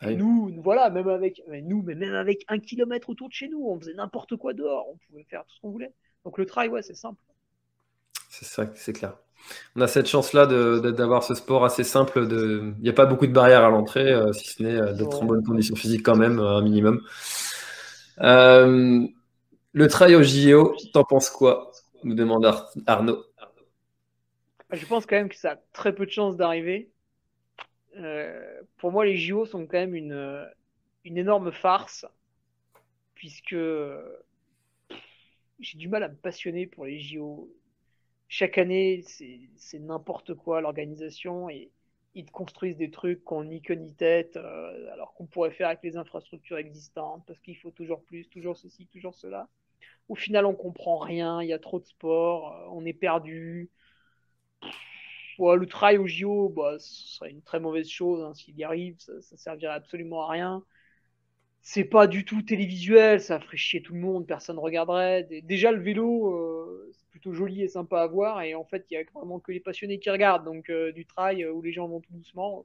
Ah 0.00 0.12
nous, 0.12 0.52
voilà, 0.62 0.90
même 0.90 1.08
avec 1.08 1.42
nous, 1.48 1.82
mais 1.82 1.94
même 1.94 2.14
avec 2.14 2.44
un 2.48 2.58
kilomètre 2.58 3.08
autour 3.08 3.28
de 3.28 3.32
chez 3.32 3.48
nous, 3.48 3.66
on 3.66 3.78
faisait 3.80 3.94
n'importe 3.94 4.36
quoi 4.36 4.52
dehors, 4.52 4.88
on 4.90 4.96
pouvait 5.08 5.24
faire 5.24 5.44
tout 5.46 5.54
ce 5.54 5.60
qu'on 5.60 5.70
voulait. 5.70 5.92
Donc 6.24 6.36
le 6.36 6.44
trail, 6.44 6.68
ouais, 6.68 6.82
c'est 6.82 6.94
simple. 6.94 7.20
C'est 8.28 8.44
ça, 8.44 8.70
c'est 8.74 8.92
clair. 8.92 9.16
On 9.76 9.80
a 9.80 9.86
cette 9.86 10.08
chance-là 10.08 10.46
d'avoir 10.46 11.22
ce 11.22 11.34
sport 11.34 11.64
assez 11.64 11.84
simple. 11.84 12.26
Il 12.30 12.74
n'y 12.80 12.88
a 12.88 12.92
pas 12.92 13.06
beaucoup 13.06 13.26
de 13.26 13.32
barrières 13.32 13.64
à 13.64 13.70
l'entrée, 13.70 14.10
euh, 14.10 14.32
si 14.32 14.48
ce 14.48 14.62
n'est 14.62 14.74
euh, 14.74 14.92
d'être 14.92 15.22
en 15.22 15.26
bonne 15.26 15.44
condition 15.44 15.76
physique 15.76 16.02
quand 16.02 16.16
même, 16.16 16.38
un 16.38 16.62
minimum. 16.62 17.02
Euh, 18.20 19.06
le 19.72 19.88
trail 19.88 20.14
au 20.14 20.22
JO, 20.22 20.74
t'en 20.92 21.04
penses 21.04 21.30
quoi? 21.30 21.70
Nous 22.04 22.14
demande 22.14 22.50
Arnaud. 22.86 23.24
Je 24.72 24.84
pense 24.86 25.06
quand 25.06 25.16
même 25.16 25.28
que 25.28 25.36
ça 25.36 25.52
a 25.52 25.56
très 25.72 25.94
peu 25.94 26.06
de 26.06 26.10
chances 26.10 26.36
d'arriver. 26.36 26.90
pour 28.78 28.92
moi, 28.92 29.04
les 29.04 29.16
JO 29.16 29.44
sont 29.44 29.66
quand 29.66 29.78
même 29.78 29.94
une, 29.94 30.46
une 31.04 31.18
énorme 31.18 31.52
farce, 31.52 32.06
puisque 33.14 33.56
j'ai 35.60 35.78
du 35.78 35.88
mal 35.88 36.02
à 36.02 36.08
me 36.08 36.16
passionner 36.16 36.66
pour 36.66 36.86
les 36.86 36.98
JO 36.98 37.50
chaque 38.28 38.58
année, 38.58 39.02
c'est 39.56 39.78
n'importe 39.78 40.34
quoi 40.34 40.60
l'organisation 40.60 41.48
et 41.48 41.70
ils 42.14 42.24
te 42.24 42.32
construisent 42.32 42.78
des 42.78 42.90
trucs 42.90 43.22
qu'on 43.24 43.44
ni 43.44 43.62
ni 43.68 43.94
tête, 43.94 44.36
euh, 44.36 44.92
alors 44.92 45.12
qu'on 45.14 45.26
pourrait 45.26 45.50
faire 45.50 45.68
avec 45.68 45.82
les 45.82 45.98
infrastructures 45.98 46.56
existantes, 46.56 47.22
parce 47.26 47.38
qu'il 47.40 47.56
faut 47.58 47.70
toujours 47.70 48.02
plus, 48.02 48.26
toujours 48.28 48.56
ceci, 48.56 48.86
toujours 48.86 49.14
cela. 49.14 49.48
Au 50.08 50.14
final, 50.14 50.46
on 50.46 50.54
comprend 50.54 50.98
rien, 50.98 51.42
il 51.42 51.48
y 51.48 51.52
a 51.52 51.58
trop 51.58 51.78
de 51.78 51.84
sport, 51.84 52.54
euh, 52.54 52.68
on 52.72 52.86
est 52.86 52.94
perdu. 52.94 53.70
le 55.38 55.66
trail 55.66 55.98
au 55.98 56.06
JO, 56.06 56.48
bah, 56.48 56.78
ce 56.78 57.08
serait 57.16 57.30
une 57.30 57.42
très 57.42 57.60
mauvaise 57.60 57.88
chose 57.88 58.22
hein, 58.22 58.32
s'il 58.34 58.56
y 58.56 58.64
arrive, 58.64 58.96
ça, 58.98 59.20
ça 59.20 59.36
servirait 59.36 59.74
absolument 59.74 60.22
à 60.22 60.30
rien 60.30 60.64
c'est 61.68 61.84
pas 61.84 62.06
du 62.06 62.24
tout 62.24 62.42
télévisuel, 62.42 63.20
ça 63.20 63.40
ferait 63.40 63.56
chier 63.56 63.82
tout 63.82 63.92
le 63.92 63.98
monde, 63.98 64.24
personne 64.24 64.56
regarderait. 64.56 65.24
Déjà, 65.42 65.72
le 65.72 65.82
vélo, 65.82 66.32
euh, 66.32 66.92
plutôt 67.16 67.32
joli 67.32 67.62
et 67.62 67.68
sympa 67.68 68.02
à 68.02 68.06
voir, 68.06 68.42
et 68.42 68.54
en 68.54 68.64
fait, 68.64 68.84
il 68.90 68.94
y 68.94 68.96
a 68.98 69.04
vraiment 69.14 69.40
que 69.40 69.52
les 69.52 69.60
passionnés 69.60 69.98
qui 69.98 70.10
regardent. 70.10 70.44
Donc, 70.44 70.68
euh, 70.68 70.92
du 70.92 71.06
trail 71.06 71.42
euh, 71.44 71.52
où 71.52 71.62
les 71.62 71.72
gens 71.72 71.88
vont 71.88 72.00
tout 72.00 72.12
doucement, 72.12 72.64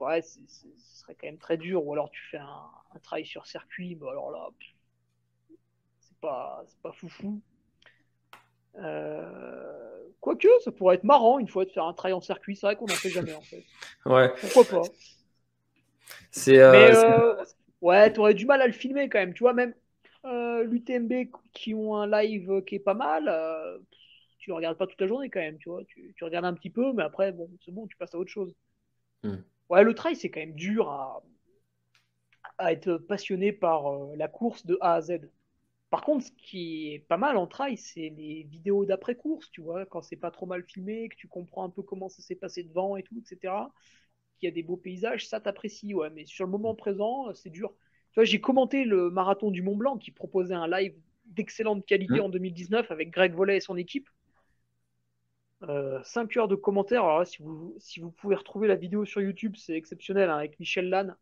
ouais, 0.00 0.22
ce 0.22 0.68
serait 0.78 1.14
quand 1.14 1.26
même 1.26 1.38
très 1.38 1.56
dur. 1.56 1.86
Ou 1.86 1.92
alors, 1.92 2.10
tu 2.10 2.22
fais 2.30 2.38
un, 2.38 2.70
un 2.94 2.98
trail 2.98 3.24
sur 3.24 3.46
circuit, 3.46 3.94
bah 3.94 4.08
alors 4.10 4.30
là, 4.30 4.48
c'est 6.00 6.18
pas, 6.18 6.64
pas 6.82 6.92
foufou. 6.92 7.40
Quoique, 10.20 10.48
ça 10.64 10.72
pourrait 10.72 10.96
être 10.96 11.04
marrant 11.04 11.38
une 11.38 11.46
fois 11.46 11.64
de 11.64 11.70
faire 11.70 11.84
un 11.84 11.92
trail 11.92 12.12
en 12.12 12.20
circuit, 12.20 12.56
c'est 12.56 12.66
vrai 12.66 12.74
qu'on 12.74 12.86
n'en 12.86 12.94
fait 12.94 13.10
jamais 13.10 13.34
en 13.34 13.40
fait. 13.42 13.62
Ouais. 14.06 14.32
Pourquoi 14.40 14.64
pas? 14.64 14.82
C'est. 16.30 16.58
Euh, 16.58 16.72
euh, 16.72 17.44
ouais, 17.80 18.12
t'aurais 18.12 18.34
du 18.34 18.46
mal 18.46 18.60
à 18.60 18.66
le 18.66 18.72
filmer 18.72 19.08
quand 19.08 19.18
même. 19.18 19.34
Tu 19.34 19.42
vois, 19.42 19.52
même 19.52 19.74
euh, 20.26 20.64
l'UTMB 20.64 21.30
qui 21.52 21.74
ont 21.74 21.96
un 21.96 22.06
live 22.06 22.62
qui 22.66 22.76
est 22.76 22.80
pas 22.80 22.94
mal, 22.94 23.32
tu 24.38 24.52
regardes 24.52 24.78
pas 24.78 24.86
toute 24.86 25.00
la 25.00 25.06
journée 25.06 25.30
quand 25.30 25.40
même. 25.40 25.58
Tu 25.58 25.68
vois, 25.68 25.84
tu, 25.84 26.14
regardes 26.22 26.44
un 26.44 26.54
petit 26.54 26.70
peu, 26.70 26.92
mais 26.92 27.02
après, 27.02 27.32
bon, 27.32 27.50
c'est 27.64 27.72
bon, 27.72 27.86
tu 27.86 27.96
passes 27.96 28.14
à 28.14 28.18
autre 28.18 28.30
chose. 28.30 28.54
Hmm. 29.22 29.36
Ouais, 29.68 29.82
le 29.82 29.94
trail, 29.94 30.16
c'est 30.16 30.30
quand 30.30 30.40
même 30.40 30.54
dur 30.54 30.88
à, 30.88 31.22
à 32.58 32.72
être 32.72 32.96
passionné 32.96 33.52
par 33.52 33.84
la 34.16 34.28
course 34.28 34.64
de 34.66 34.78
A 34.80 34.94
à 34.94 35.00
Z. 35.00 35.20
Par 35.90 36.02
contre, 36.02 36.26
ce 36.26 36.32
qui 36.32 36.92
est 36.92 36.98
pas 37.00 37.16
mal 37.16 37.36
en 37.36 37.46
trail, 37.46 37.76
c'est 37.76 38.12
les 38.16 38.42
vidéos 38.44 38.84
d'après-course, 38.84 39.50
tu 39.50 39.60
vois, 39.60 39.86
quand 39.86 40.02
c'est 40.02 40.16
pas 40.16 40.30
trop 40.30 40.46
mal 40.46 40.64
filmé, 40.64 41.08
que 41.08 41.16
tu 41.16 41.28
comprends 41.28 41.64
un 41.64 41.70
peu 41.70 41.82
comment 41.82 42.08
ça 42.08 42.22
s'est 42.22 42.34
passé 42.34 42.64
devant 42.64 42.96
et 42.96 43.02
tout, 43.02 43.16
etc 43.18 43.52
qu'il 44.38 44.48
y 44.48 44.52
a 44.52 44.54
des 44.54 44.62
beaux 44.62 44.76
paysages, 44.76 45.26
ça 45.28 45.40
t'apprécie, 45.40 45.94
ouais. 45.94 46.10
Mais 46.10 46.26
sur 46.26 46.44
le 46.44 46.50
moment 46.50 46.74
présent, 46.74 47.32
c'est 47.34 47.50
dur. 47.50 47.72
Tu 48.16 48.20
vois, 48.20 48.24
j'ai 48.24 48.40
commenté 48.40 48.84
le 48.84 49.10
marathon 49.10 49.50
du 49.50 49.60
Mont 49.60 49.76
Blanc 49.76 49.98
qui 49.98 50.10
proposait 50.10 50.54
un 50.54 50.66
live 50.66 50.94
d'excellente 51.26 51.84
qualité 51.84 52.14
mmh. 52.14 52.22
en 52.22 52.28
2019 52.30 52.90
avec 52.90 53.10
Greg 53.10 53.34
Vollet 53.34 53.58
et 53.58 53.60
son 53.60 53.76
équipe. 53.76 54.08
5 55.60 55.68
euh, 55.68 56.00
heures 56.40 56.48
de 56.48 56.54
commentaires. 56.54 57.04
Alors 57.04 57.18
là, 57.18 57.24
si 57.26 57.42
vous, 57.42 57.76
si 57.78 58.00
vous 58.00 58.10
pouvez 58.10 58.34
retrouver 58.34 58.68
la 58.68 58.74
vidéo 58.74 59.04
sur 59.04 59.20
YouTube, 59.20 59.56
c'est 59.58 59.74
exceptionnel 59.74 60.30
hein, 60.30 60.38
avec 60.38 60.58
Michel 60.58 60.88
Lannes. 60.88 61.14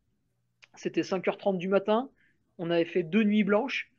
C'était 0.77 1.01
5h30 1.01 1.59
du 1.59 1.67
matin. 1.67 2.11
On 2.59 2.71
avait 2.71 2.85
fait 2.85 3.03
deux 3.03 3.25
nuits 3.25 3.43
blanches. 3.43 3.91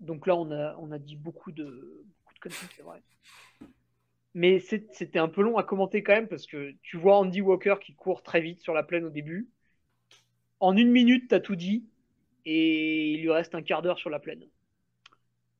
Donc 0.00 0.26
là, 0.26 0.36
on 0.36 0.50
a, 0.50 0.76
on 0.80 0.92
a 0.92 0.98
dit 0.98 1.16
beaucoup 1.16 1.52
de, 1.52 1.64
beaucoup 1.64 2.34
de 2.34 2.38
conneries, 2.38 2.74
c'est 2.76 2.82
vrai 2.82 3.02
mais 4.34 4.58
c'était 4.58 5.20
un 5.20 5.28
peu 5.28 5.42
long 5.42 5.56
à 5.58 5.62
commenter 5.62 6.02
quand 6.02 6.12
même 6.12 6.26
parce 6.26 6.46
que 6.46 6.74
tu 6.82 6.96
vois 6.96 7.18
Andy 7.18 7.40
Walker 7.40 7.76
qui 7.80 7.94
court 7.94 8.24
très 8.24 8.40
vite 8.40 8.60
sur 8.60 8.74
la 8.74 8.82
plaine 8.82 9.04
au 9.04 9.10
début. 9.10 9.48
En 10.58 10.76
une 10.76 10.90
minute, 10.90 11.28
tu 11.28 11.34
as 11.36 11.40
tout 11.40 11.54
dit 11.54 11.86
et 12.46 13.12
il 13.12 13.22
lui 13.22 13.30
reste 13.30 13.54
un 13.54 13.62
quart 13.62 13.82
d'heure 13.82 13.98
sur 13.98 14.10
la 14.10 14.18
plaine. 14.18 14.44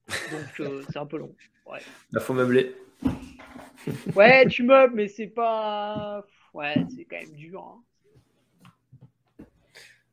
Donc 0.09 0.61
euh, 0.61 0.82
c'est 0.90 0.98
un 0.98 1.06
peu 1.06 1.19
long. 1.19 1.35
Ouais. 1.66 1.81
Il 2.12 2.20
faut 2.20 2.35
meubler. 2.35 2.74
ouais, 4.15 4.47
tu 4.47 4.62
meubles, 4.62 4.94
mais 4.94 5.09
c'est 5.09 5.28
pas. 5.28 6.24
Ouais, 6.52 6.74
c'est 6.94 7.05
quand 7.05 7.16
même 7.16 7.32
dur. 7.32 7.61
Hein. 7.61 7.82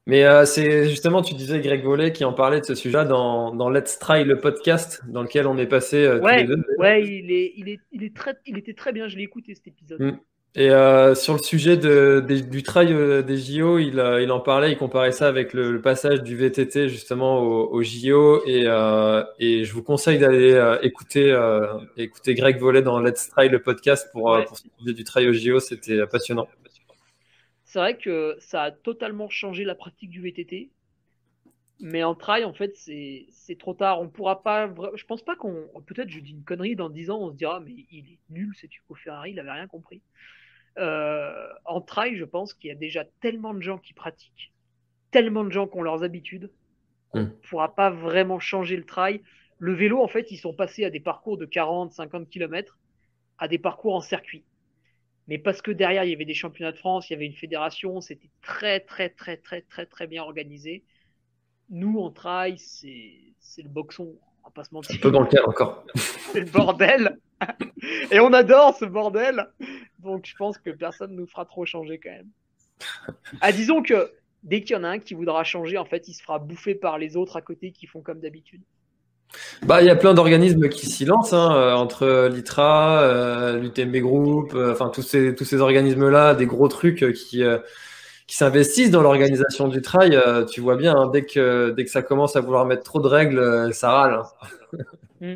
Mais 0.07 0.25
euh, 0.25 0.45
c'est 0.45 0.89
justement, 0.89 1.21
tu 1.21 1.35
disais 1.35 1.59
Greg 1.59 1.83
Vollet 1.83 2.11
qui 2.11 2.25
en 2.25 2.33
parlait 2.33 2.59
de 2.59 2.65
ce 2.65 2.73
sujet 2.73 3.05
dans, 3.05 3.53
dans 3.53 3.69
Let's 3.69 3.99
Try, 3.99 4.23
le 4.23 4.39
podcast 4.39 5.03
dans 5.07 5.21
lequel 5.21 5.45
on 5.45 5.57
est 5.57 5.67
passé 5.67 6.03
euh, 6.03 6.19
ouais, 6.19 6.43
tous 6.43 6.49
les 6.49 6.55
deux. 6.55 6.65
Ouais, 6.79 7.05
il, 7.05 7.31
est, 7.31 7.53
il, 7.55 7.69
est, 7.69 7.79
il, 7.91 8.03
est 8.03 8.15
très, 8.15 8.35
il 8.47 8.57
était 8.57 8.73
très 8.73 8.93
bien, 8.93 9.07
je 9.07 9.15
l'ai 9.17 9.23
écouté 9.23 9.53
cet 9.53 9.67
épisode. 9.67 10.01
Mm. 10.01 10.19
Et 10.53 10.69
euh, 10.69 11.15
sur 11.15 11.33
le 11.33 11.39
sujet 11.39 11.77
de, 11.77 12.21
du 12.27 12.61
trail 12.61 12.93
des 13.23 13.37
JO, 13.37 13.79
il, 13.79 13.93
il, 14.21 14.31
en 14.31 14.41
parlait, 14.41 14.73
il 14.73 14.77
comparait 14.77 15.13
ça 15.13 15.29
avec 15.29 15.53
le, 15.53 15.79
passage 15.79 16.23
du 16.23 16.35
VTT 16.35 16.89
justement 16.89 17.39
au, 17.39 17.81
JO. 17.83 18.45
Et, 18.45 18.65
et, 19.39 19.63
je 19.63 19.73
vous 19.73 19.81
conseille 19.81 20.19
d'aller 20.19 20.77
écouter, 20.81 21.33
écouter 21.95 22.35
Greg 22.35 22.59
Vollet 22.59 22.81
dans 22.81 22.99
Let's 22.99 23.29
Try, 23.29 23.47
le 23.47 23.61
podcast 23.61 24.09
pour, 24.11 24.37
pour 24.45 24.57
ce 24.57 24.65
sujet 24.77 24.93
du 24.93 25.03
trail 25.05 25.29
au 25.29 25.33
JO. 25.33 25.61
C'était 25.61 26.05
passionnant 26.05 26.47
c'est 27.71 27.79
vrai 27.79 27.97
que 27.97 28.35
ça 28.39 28.63
a 28.63 28.71
totalement 28.71 29.29
changé 29.29 29.63
la 29.63 29.75
pratique 29.75 30.09
du 30.09 30.21
VTT. 30.21 30.71
Mais 31.79 32.03
en 32.03 32.15
trail, 32.15 32.43
en 32.43 32.51
fait, 32.51 32.75
c'est 32.75 33.57
trop 33.57 33.73
tard. 33.73 34.01
On 34.01 34.09
pourra 34.09 34.43
pas. 34.43 34.69
Je 34.95 35.05
pense 35.05 35.23
pas 35.23 35.37
qu'on. 35.37 35.69
Peut-être 35.87 36.09
je 36.09 36.19
dis 36.19 36.31
une 36.31 36.43
connerie 36.43 36.75
dans 36.75 36.89
10 36.89 37.11
ans, 37.11 37.19
on 37.21 37.31
se 37.31 37.35
dira, 37.37 37.61
mais 37.61 37.71
il 37.89 38.11
est 38.11 38.19
nul, 38.29 38.53
c'est 38.59 38.69
au 38.89 38.95
Ferrari, 38.95 39.31
il 39.31 39.39
avait 39.39 39.53
rien 39.53 39.67
compris. 39.67 40.01
Euh, 40.77 41.47
en 41.65 41.81
trail, 41.81 42.15
je 42.15 42.23
pense 42.23 42.53
qu'il 42.53 42.69
y 42.69 42.71
a 42.71 42.75
déjà 42.75 43.03
tellement 43.19 43.53
de 43.53 43.61
gens 43.61 43.77
qui 43.77 43.93
pratiquent, 43.93 44.53
tellement 45.11 45.43
de 45.43 45.51
gens 45.51 45.67
qui 45.67 45.77
ont 45.77 45.81
leurs 45.81 46.03
habitudes, 46.03 46.49
qu'on 47.09 47.19
ne 47.19 47.25
hmm. 47.25 47.35
pourra 47.49 47.75
pas 47.75 47.89
vraiment 47.89 48.39
changer 48.39 48.77
le 48.77 48.85
trail. 48.85 49.21
Le 49.59 49.73
vélo, 49.73 50.01
en 50.01 50.07
fait, 50.07 50.31
ils 50.31 50.37
sont 50.37 50.53
passés 50.53 50.85
à 50.85 50.89
des 50.89 50.99
parcours 50.99 51.37
de 51.37 51.45
40, 51.45 51.91
50 51.91 52.29
km, 52.29 52.79
à 53.37 53.47
des 53.47 53.57
parcours 53.57 53.95
en 53.95 54.01
circuit. 54.01 54.43
Mais 55.27 55.37
parce 55.37 55.61
que 55.61 55.71
derrière, 55.71 56.03
il 56.03 56.09
y 56.09 56.13
avait 56.13 56.25
des 56.25 56.33
championnats 56.33 56.71
de 56.71 56.77
France, 56.77 57.09
il 57.09 57.13
y 57.13 57.15
avait 57.15 57.25
une 57.25 57.35
fédération, 57.35 58.01
c'était 58.01 58.29
très, 58.41 58.79
très, 58.79 59.09
très, 59.09 59.37
très, 59.37 59.61
très, 59.61 59.85
très 59.85 60.07
bien 60.07 60.23
organisé. 60.23 60.83
Nous, 61.69 61.99
en 61.99 62.11
trail, 62.11 62.57
c'est 62.57 63.61
le 63.61 63.69
boxon, 63.69 64.15
on 64.43 64.47
va 64.47 64.51
pas 64.51 64.63
se 64.63 64.73
mentir. 64.73 64.95
Un 64.95 65.25
peu 65.25 65.41
encore. 65.45 65.85
c'est 65.95 66.41
le 66.41 66.51
bordel. 66.51 67.19
Et 68.11 68.19
on 68.19 68.33
adore 68.33 68.75
ce 68.77 68.85
bordel. 68.85 69.47
Donc 70.03 70.25
je 70.25 70.35
pense 70.35 70.57
que 70.57 70.69
personne 70.69 71.11
ne 71.11 71.17
nous 71.17 71.27
fera 71.27 71.45
trop 71.45 71.65
changer 71.65 71.99
quand 71.99 72.11
même. 72.11 72.29
Ah, 73.41 73.51
disons 73.51 73.81
que 73.81 74.11
dès 74.43 74.61
qu'il 74.61 74.75
y 74.75 74.79
en 74.79 74.83
a 74.83 74.89
un 74.89 74.99
qui 74.99 75.13
voudra 75.13 75.43
changer, 75.43 75.77
en 75.77 75.85
fait, 75.85 76.07
il 76.07 76.13
se 76.13 76.23
fera 76.23 76.39
bouffer 76.39 76.75
par 76.75 76.97
les 76.97 77.15
autres 77.15 77.37
à 77.37 77.41
côté 77.41 77.71
qui 77.71 77.87
font 77.87 78.01
comme 78.01 78.19
d'habitude. 78.19 78.61
Bah, 79.63 79.81
il 79.81 79.87
y 79.87 79.89
a 79.89 79.95
plein 79.95 80.13
d'organismes 80.13 80.67
qui 80.67 80.87
s'y 80.87 81.05
lancent, 81.05 81.33
hein, 81.33 81.55
euh, 81.55 81.73
entre 81.73 82.27
l'ITRA, 82.27 83.01
euh, 83.01 83.59
l'UTMB 83.59 83.97
Group, 83.97 84.53
euh, 84.55 84.73
enfin 84.73 84.89
tous 84.89 85.03
ces, 85.03 85.35
tous 85.35 85.45
ces 85.45 85.61
organismes-là, 85.61 86.35
des 86.35 86.45
gros 86.45 86.67
trucs 86.67 87.13
qui, 87.13 87.43
qui 88.27 88.35
s'investissent 88.35 88.91
dans 88.91 89.01
l'organisation 89.01 89.67
du 89.67 89.81
trail. 89.81 90.19
tu 90.51 90.59
vois 90.59 90.75
bien, 90.75 90.95
hein, 90.95 91.07
dès, 91.07 91.23
que, 91.23 91.69
dès 91.71 91.85
que 91.85 91.91
ça 91.91 92.01
commence 92.01 92.35
à 92.35 92.41
vouloir 92.41 92.65
mettre 92.65 92.83
trop 92.83 92.99
de 92.99 93.07
règles, 93.07 93.73
ça 93.73 93.91
râle. 93.91 94.21
Hein. 94.21 94.77
Mm. 95.21 95.35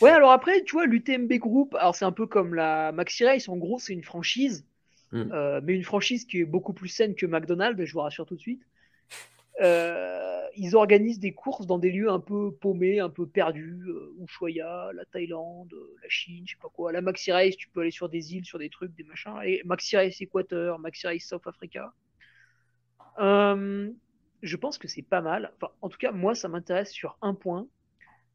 Ouais, 0.00 0.10
alors 0.10 0.30
après, 0.30 0.62
tu 0.62 0.72
vois, 0.72 0.86
l'UTMB 0.86 1.32
Group, 1.34 1.74
alors 1.74 1.94
c'est 1.94 2.04
un 2.04 2.12
peu 2.12 2.26
comme 2.26 2.54
la 2.54 2.92
Maxi 2.92 3.24
Race, 3.24 3.48
en 3.48 3.56
gros, 3.56 3.78
c'est 3.78 3.92
une 3.92 4.04
franchise, 4.04 4.64
mm. 5.12 5.32
euh, 5.32 5.60
mais 5.62 5.74
une 5.74 5.84
franchise 5.84 6.24
qui 6.24 6.40
est 6.40 6.44
beaucoup 6.44 6.72
plus 6.72 6.88
saine 6.88 7.14
que 7.14 7.26
McDonald's, 7.26 7.82
je 7.84 7.92
vous 7.92 8.00
rassure 8.00 8.26
tout 8.26 8.36
de 8.36 8.40
suite. 8.40 8.62
Euh, 9.60 10.46
ils 10.56 10.76
organisent 10.76 11.18
des 11.18 11.32
courses 11.32 11.66
dans 11.66 11.78
des 11.78 11.90
lieux 11.90 12.10
un 12.10 12.20
peu 12.20 12.52
paumés, 12.52 13.00
un 13.00 13.10
peu 13.10 13.26
perdus, 13.26 13.82
euh, 13.88 14.14
Ushuaia, 14.22 14.92
la 14.94 15.04
Thaïlande, 15.04 15.74
la 16.00 16.08
Chine, 16.08 16.44
je 16.46 16.52
sais 16.52 16.58
pas 16.62 16.68
quoi. 16.68 16.92
La 16.92 17.00
Maxi 17.00 17.32
Race, 17.32 17.56
tu 17.56 17.68
peux 17.68 17.80
aller 17.80 17.90
sur 17.90 18.08
des 18.08 18.36
îles, 18.36 18.44
sur 18.44 18.60
des 18.60 18.70
trucs, 18.70 18.94
des 18.94 19.02
machins. 19.02 19.34
Et 19.44 19.62
Maxi 19.64 19.96
Race 19.96 20.20
Équateur, 20.20 20.78
Maxi 20.78 21.08
Race 21.08 21.24
South 21.24 21.46
Africa. 21.46 21.92
je 23.18 24.56
pense 24.56 24.78
que 24.78 24.86
c'est 24.86 25.02
pas 25.02 25.22
mal. 25.22 25.50
Enfin, 25.56 25.72
en 25.82 25.88
tout 25.88 25.98
cas, 25.98 26.12
moi, 26.12 26.36
ça 26.36 26.46
m'intéresse 26.46 26.92
sur 26.92 27.18
un 27.20 27.34
point 27.34 27.66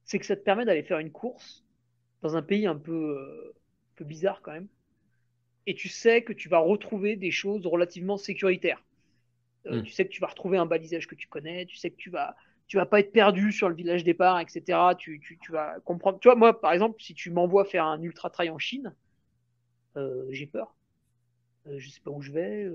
c'est 0.06 0.20
que 0.20 0.26
ça 0.26 0.36
te 0.36 0.42
permet 0.42 0.66
d'aller 0.66 0.84
faire 0.84 1.00
une 1.00 1.12
course 1.12 1.64
dans 2.22 2.36
un 2.36 2.42
pays 2.42 2.66
un 2.66 2.76
peu, 2.76 3.18
euh, 3.18 3.54
peu 3.96 4.06
bizarre 4.06 4.42
quand 4.42 4.54
même. 4.54 4.68
Et 5.66 5.76
tu 5.76 5.90
sais 5.90 6.24
que 6.24 6.34
tu 6.34 6.50
vas 6.50 6.60
retrouver 6.60 7.16
des 7.16 7.32
choses 7.32 7.66
relativement 7.66 8.18
sécuritaires. 8.18 8.84
Euh, 9.66 9.80
hmm. 9.80 9.84
Tu 9.84 9.92
sais 9.92 10.06
que 10.06 10.12
tu 10.12 10.22
vas 10.22 10.28
retrouver 10.28 10.58
un 10.58 10.66
balisage 10.66 11.08
que 11.08 11.16
tu 11.16 11.28
connais, 11.28 11.66
tu 11.66 11.78
sais 11.78 11.90
que 11.90 11.96
tu 11.96 12.10
vas, 12.10 12.36
tu 12.68 12.78
vas 12.78 12.86
pas 12.86 13.00
être 13.00 13.12
perdu 13.12 13.52
sur 13.52 13.70
le 13.70 13.76
village 13.76 14.04
départ, 14.04 14.40
etc. 14.40 14.96
Tu, 14.98 15.20
tu, 15.20 15.38
tu 15.38 15.52
vas 15.52 15.80
comprendre. 15.82 16.20
Tu 16.20 16.28
vois, 16.28 16.36
moi, 16.36 16.60
par 16.60 16.74
exemple, 16.74 17.02
si 17.02 17.14
tu 17.14 17.30
m'envoies 17.30 17.66
faire 17.66 17.86
un 17.86 18.02
ultra 18.02 18.30
trail 18.30 18.50
en 18.50 18.60
Chine, 18.60 18.94
euh, 19.96 20.26
j'ai 20.32 20.48
peur. 20.48 20.76
je 21.66 21.90
sais 21.90 22.02
pas 22.02 22.12
où 22.12 22.22
je 22.22 22.32
vais, 22.32 22.70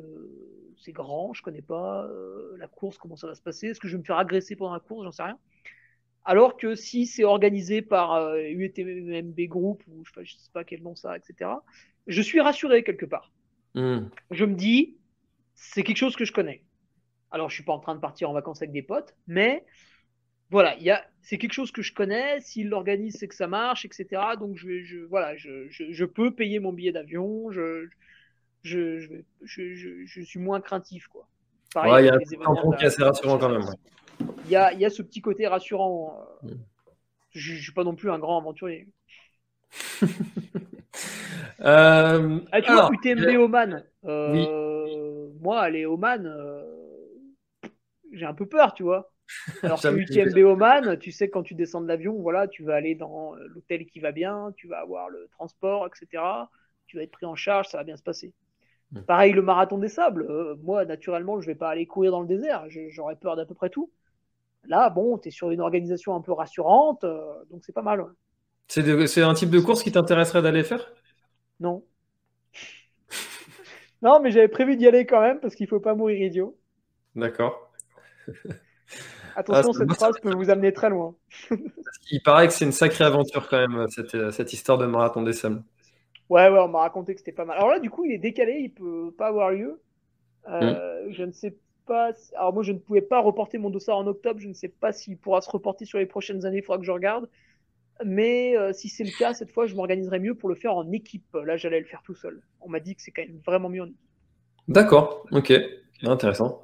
c'est 0.79 0.93
grand, 0.93 1.35
je 1.35 1.43
connais 1.43 1.63
pas 1.63 2.09
la 2.57 2.69
course, 2.69 2.97
comment 2.97 3.17
ça 3.17 3.27
va 3.27 3.35
se 3.35 3.43
passer, 3.43 3.69
est-ce 3.69 3.81
que 3.81 3.89
je 3.89 3.97
vais 3.97 4.01
me 4.01 4.07
faire 4.07 4.19
agresser 4.19 4.57
pendant 4.57 4.73
la 4.73 4.81
course, 4.81 5.05
j'en 5.05 5.13
sais 5.13 5.25
rien. 5.25 5.39
Alors 6.29 6.59
que 6.59 6.75
si 6.75 7.07
c'est 7.07 7.25
organisé 7.25 7.81
par 7.81 8.35
UTMB 8.37 9.41
euh, 9.41 9.47
Group, 9.47 9.83
ou 9.89 10.05
je 10.05 10.21
ne 10.21 10.27
sais 10.27 10.51
pas 10.53 10.63
quel 10.63 10.83
nom 10.83 10.95
ça, 10.95 11.17
etc., 11.17 11.51
je 12.07 12.21
suis 12.21 12.39
rassuré 12.39 12.85
quelque 12.85 13.07
part. 13.07 13.33
Hmm. 13.75 14.01
Je 14.31 14.45
me 14.45 14.55
dis, 14.55 14.99
c'est 15.55 15.83
quelque 15.83 15.97
chose 15.97 16.17
que 16.17 16.27
je 16.27 16.35
connais. 16.35 16.63
Alors, 17.31 17.49
je 17.49 17.55
suis 17.55 17.65
pas 17.65 17.73
en 17.73 17.79
train 17.79 17.95
de 17.95 18.01
partir 18.01 18.29
en 18.29 18.35
vacances 18.35 18.61
avec 18.61 18.73
des 18.73 18.83
potes, 18.83 19.17
mais 19.27 19.65
voilà, 20.51 20.77
c'est 21.23 21.39
quelque 21.39 21.55
chose 21.55 21.73
que 21.73 21.81
je 21.81 21.95
connais. 21.95 22.43
S'il 22.43 22.69
l'organise, 22.69 23.17
c'est 23.19 23.29
que 23.29 23.35
ça 23.35 23.47
marche, 23.47 23.87
etc. 23.87 24.21
Donc, 24.39 24.55
je, 24.57 25.07
voilà, 25.07 25.35
je, 25.35 26.05
peux 26.05 26.35
payer 26.35 26.59
mon 26.59 26.75
billet 26.75 26.93
d'avion. 26.93 27.51
Je, 27.53 27.89
je, 28.65 30.21
suis 30.25 30.41
moins 30.41 30.61
craintif, 30.61 31.07
quoi. 31.07 31.27
il 31.75 32.05
y 32.05 32.09
a 32.11 32.13
un 32.15 32.55
point 32.55 32.77
qui 32.77 32.85
est 32.85 32.89
assez 32.89 33.03
rassurant 33.03 33.39
quand 33.39 33.49
même 33.49 33.65
il 34.49 34.51
y 34.51 34.57
a, 34.57 34.91
ce 34.91 35.03
petit 35.03 35.21
côté 35.21 35.47
rassurant. 35.47 36.19
Euh, 36.45 36.49
mm. 36.49 36.59
Je 37.31 37.53
ne 37.55 37.59
suis 37.59 37.73
pas 37.73 37.85
non 37.85 37.95
plus 37.95 38.11
un 38.11 38.19
grand 38.19 38.39
aventurier. 38.39 38.89
euh, 41.61 42.41
ah, 42.53 42.63
tu 42.63 42.73
vois, 42.73 42.91
UTMB 42.93 43.39
Oman. 43.39 43.85
Euh, 44.05 45.29
moi, 45.41 45.61
aller 45.61 45.87
Oman, 45.87 46.27
euh, 46.27 46.63
j'ai 48.13 48.27
un 48.27 48.35
peu 48.35 48.47
peur, 48.47 48.75
tu 48.75 48.83
vois. 48.83 49.13
Alors 49.63 49.81
que 49.81 49.89
UTMB 49.89 50.39
Oman, 50.47 50.99
tu 50.99 51.13
sais, 51.13 51.29
quand 51.29 51.43
tu 51.43 51.55
descends 51.55 51.83
de 51.83 51.89
l'avion, 51.89 52.15
voilà, 52.15 52.49
tu 52.49 52.63
vas 52.65 52.77
aller 52.77 52.95
dans 52.95 53.35
l'hôtel 53.35 53.85
qui 53.87 54.01
va 54.01 54.11
bien, 54.11 54.53
tu 54.57 54.69
vas 54.69 54.81
avoir 54.81 55.11
le 55.11 55.29
transport, 55.33 55.87
etc. 55.87 56.23
Tu 56.87 56.97
vas 56.97 57.03
être 57.03 57.13
pris 57.13 57.27
en 57.27 57.35
charge, 57.35 57.69
ça 57.69 57.77
va 57.79 57.85
bien 57.85 57.97
se 57.97 58.03
passer. 58.03 58.33
Mm. 58.93 59.03
Pareil, 59.03 59.33
le 59.33 59.43
marathon 59.43 59.77
des 59.77 59.89
sables. 59.89 60.27
moi, 60.63 60.87
naturellement, 60.87 61.41
je 61.43 61.47
vais 61.47 61.55
pas 61.55 61.69
aller 61.69 61.87
courir 61.87 62.13
dans 62.13 62.23
le 62.23 62.27
désert. 62.27 62.65
J'aurais 62.89 63.17
peur 63.17 63.37
d'à 63.37 63.45
peu 63.45 63.55
près 63.55 63.69
tout. 63.69 63.91
Là, 64.69 64.91
bon, 64.91 65.17
tu 65.17 65.29
es 65.29 65.31
sur 65.31 65.51
une 65.51 65.63
organisation 65.63 66.15
un 66.15 66.21
peu 66.21 66.33
rassurante, 66.33 67.03
euh, 67.05 67.25
donc 67.51 67.63
c'est 67.65 67.73
pas 67.73 67.83
mal. 67.83 68.05
C'est 68.69 69.23
un 69.23 69.33
type 69.35 69.49
de 69.49 69.61
course 69.61 69.83
qui 69.83 69.91
t'intéresserait 69.91 70.43
d'aller 70.43 70.63
faire? 70.63 70.93
Non. 71.59 71.83
non, 74.03 74.21
mais 74.21 74.31
j'avais 74.31 74.49
prévu 74.49 74.77
d'y 74.77 74.87
aller 74.87 75.07
quand 75.07 75.23
même 75.23 75.41
parce 75.41 75.55
qu'il 75.55 75.67
faut 75.67 75.81
pas 75.81 75.95
mourir 75.95 76.21
idiot. 76.21 76.57
D'accord. 77.17 77.73
Attention, 79.37 79.71
ah, 79.73 79.79
cette 79.79 79.93
phrase 79.95 80.21
peut 80.21 80.35
vous 80.35 80.51
amener 80.51 80.73
très 80.73 80.91
loin. 80.91 81.15
Il 82.11 82.23
paraît 82.23 82.49
que 82.49 82.53
c'est 82.53 82.67
une 82.67 82.73
sacrée 82.73 83.05
aventure 83.05 83.49
quand 83.49 83.67
même, 83.67 83.87
cette, 83.89 84.53
histoire 84.53 84.77
de 84.77 84.85
marathon 84.85 85.23
des 85.23 85.33
Sommes. 85.33 85.63
Ouais, 86.29 86.51
ouais, 86.51 86.59
on 86.59 86.69
m'a 86.69 86.81
raconté 86.81 87.15
que 87.15 87.21
c'était 87.21 87.33
pas 87.33 87.47
mal. 87.47 87.57
Alors 87.57 87.71
là, 87.71 87.79
du 87.79 87.89
coup, 87.89 88.05
il 88.05 88.13
est 88.13 88.19
décalé, 88.19 88.59
il 88.61 88.75
peut 88.75 89.15
pas 89.17 89.29
avoir 89.29 89.51
lieu. 89.51 89.81
Euh, 90.49 91.07
hmm. 91.07 91.13
Je 91.13 91.23
ne 91.23 91.33
sais 91.33 91.57
alors 91.91 92.53
moi, 92.53 92.63
je 92.63 92.73
ne 92.73 92.79
pouvais 92.79 93.03
pas 93.03 93.21
reporter 93.21 93.59
mon 93.59 93.71
dossard 93.71 93.97
en 93.97 94.07
octobre. 94.07 94.41
Je 94.41 94.49
ne 94.49 94.55
sais 94.55 94.69
pas 94.69 94.93
s'il 94.93 95.17
pourra 95.17 95.41
se 95.41 95.51
reporter 95.51 95.85
sur 95.85 95.99
les 95.99 96.07
prochaines 96.07 96.45
années. 96.45 96.59
Il 96.59 96.63
faudra 96.63 96.79
que 96.79 96.85
je 96.85 96.93
regarde. 96.93 97.29
Mais 98.05 98.57
euh, 98.57 98.73
si 98.73 98.89
c'est 98.89 99.05
le 99.05 99.11
cas, 99.19 99.35
cette 99.35 99.51
fois, 99.51 99.67
je 99.67 99.75
m'organiserai 99.75 100.21
mieux 100.21 100.35
pour 100.35 100.49
le 100.49 100.55
faire 100.55 100.75
en 100.75 100.91
équipe. 100.93 101.37
Là, 101.45 101.57
j'allais 101.57 101.81
le 101.81 101.87
faire 101.87 102.03
tout 102.05 102.15
seul. 102.15 102.43
On 102.61 102.69
m'a 102.69 102.81
dit 102.81 102.95
que 102.95 103.03
c'est 103.03 103.11
quand 103.11 103.23
même 103.23 103.41
vraiment 103.45 103.69
mieux 103.69 103.83
en 103.83 103.87
équipe. 103.87 103.99
D'accord, 104.69 105.27
ok, 105.33 105.53
intéressant. 106.03 106.63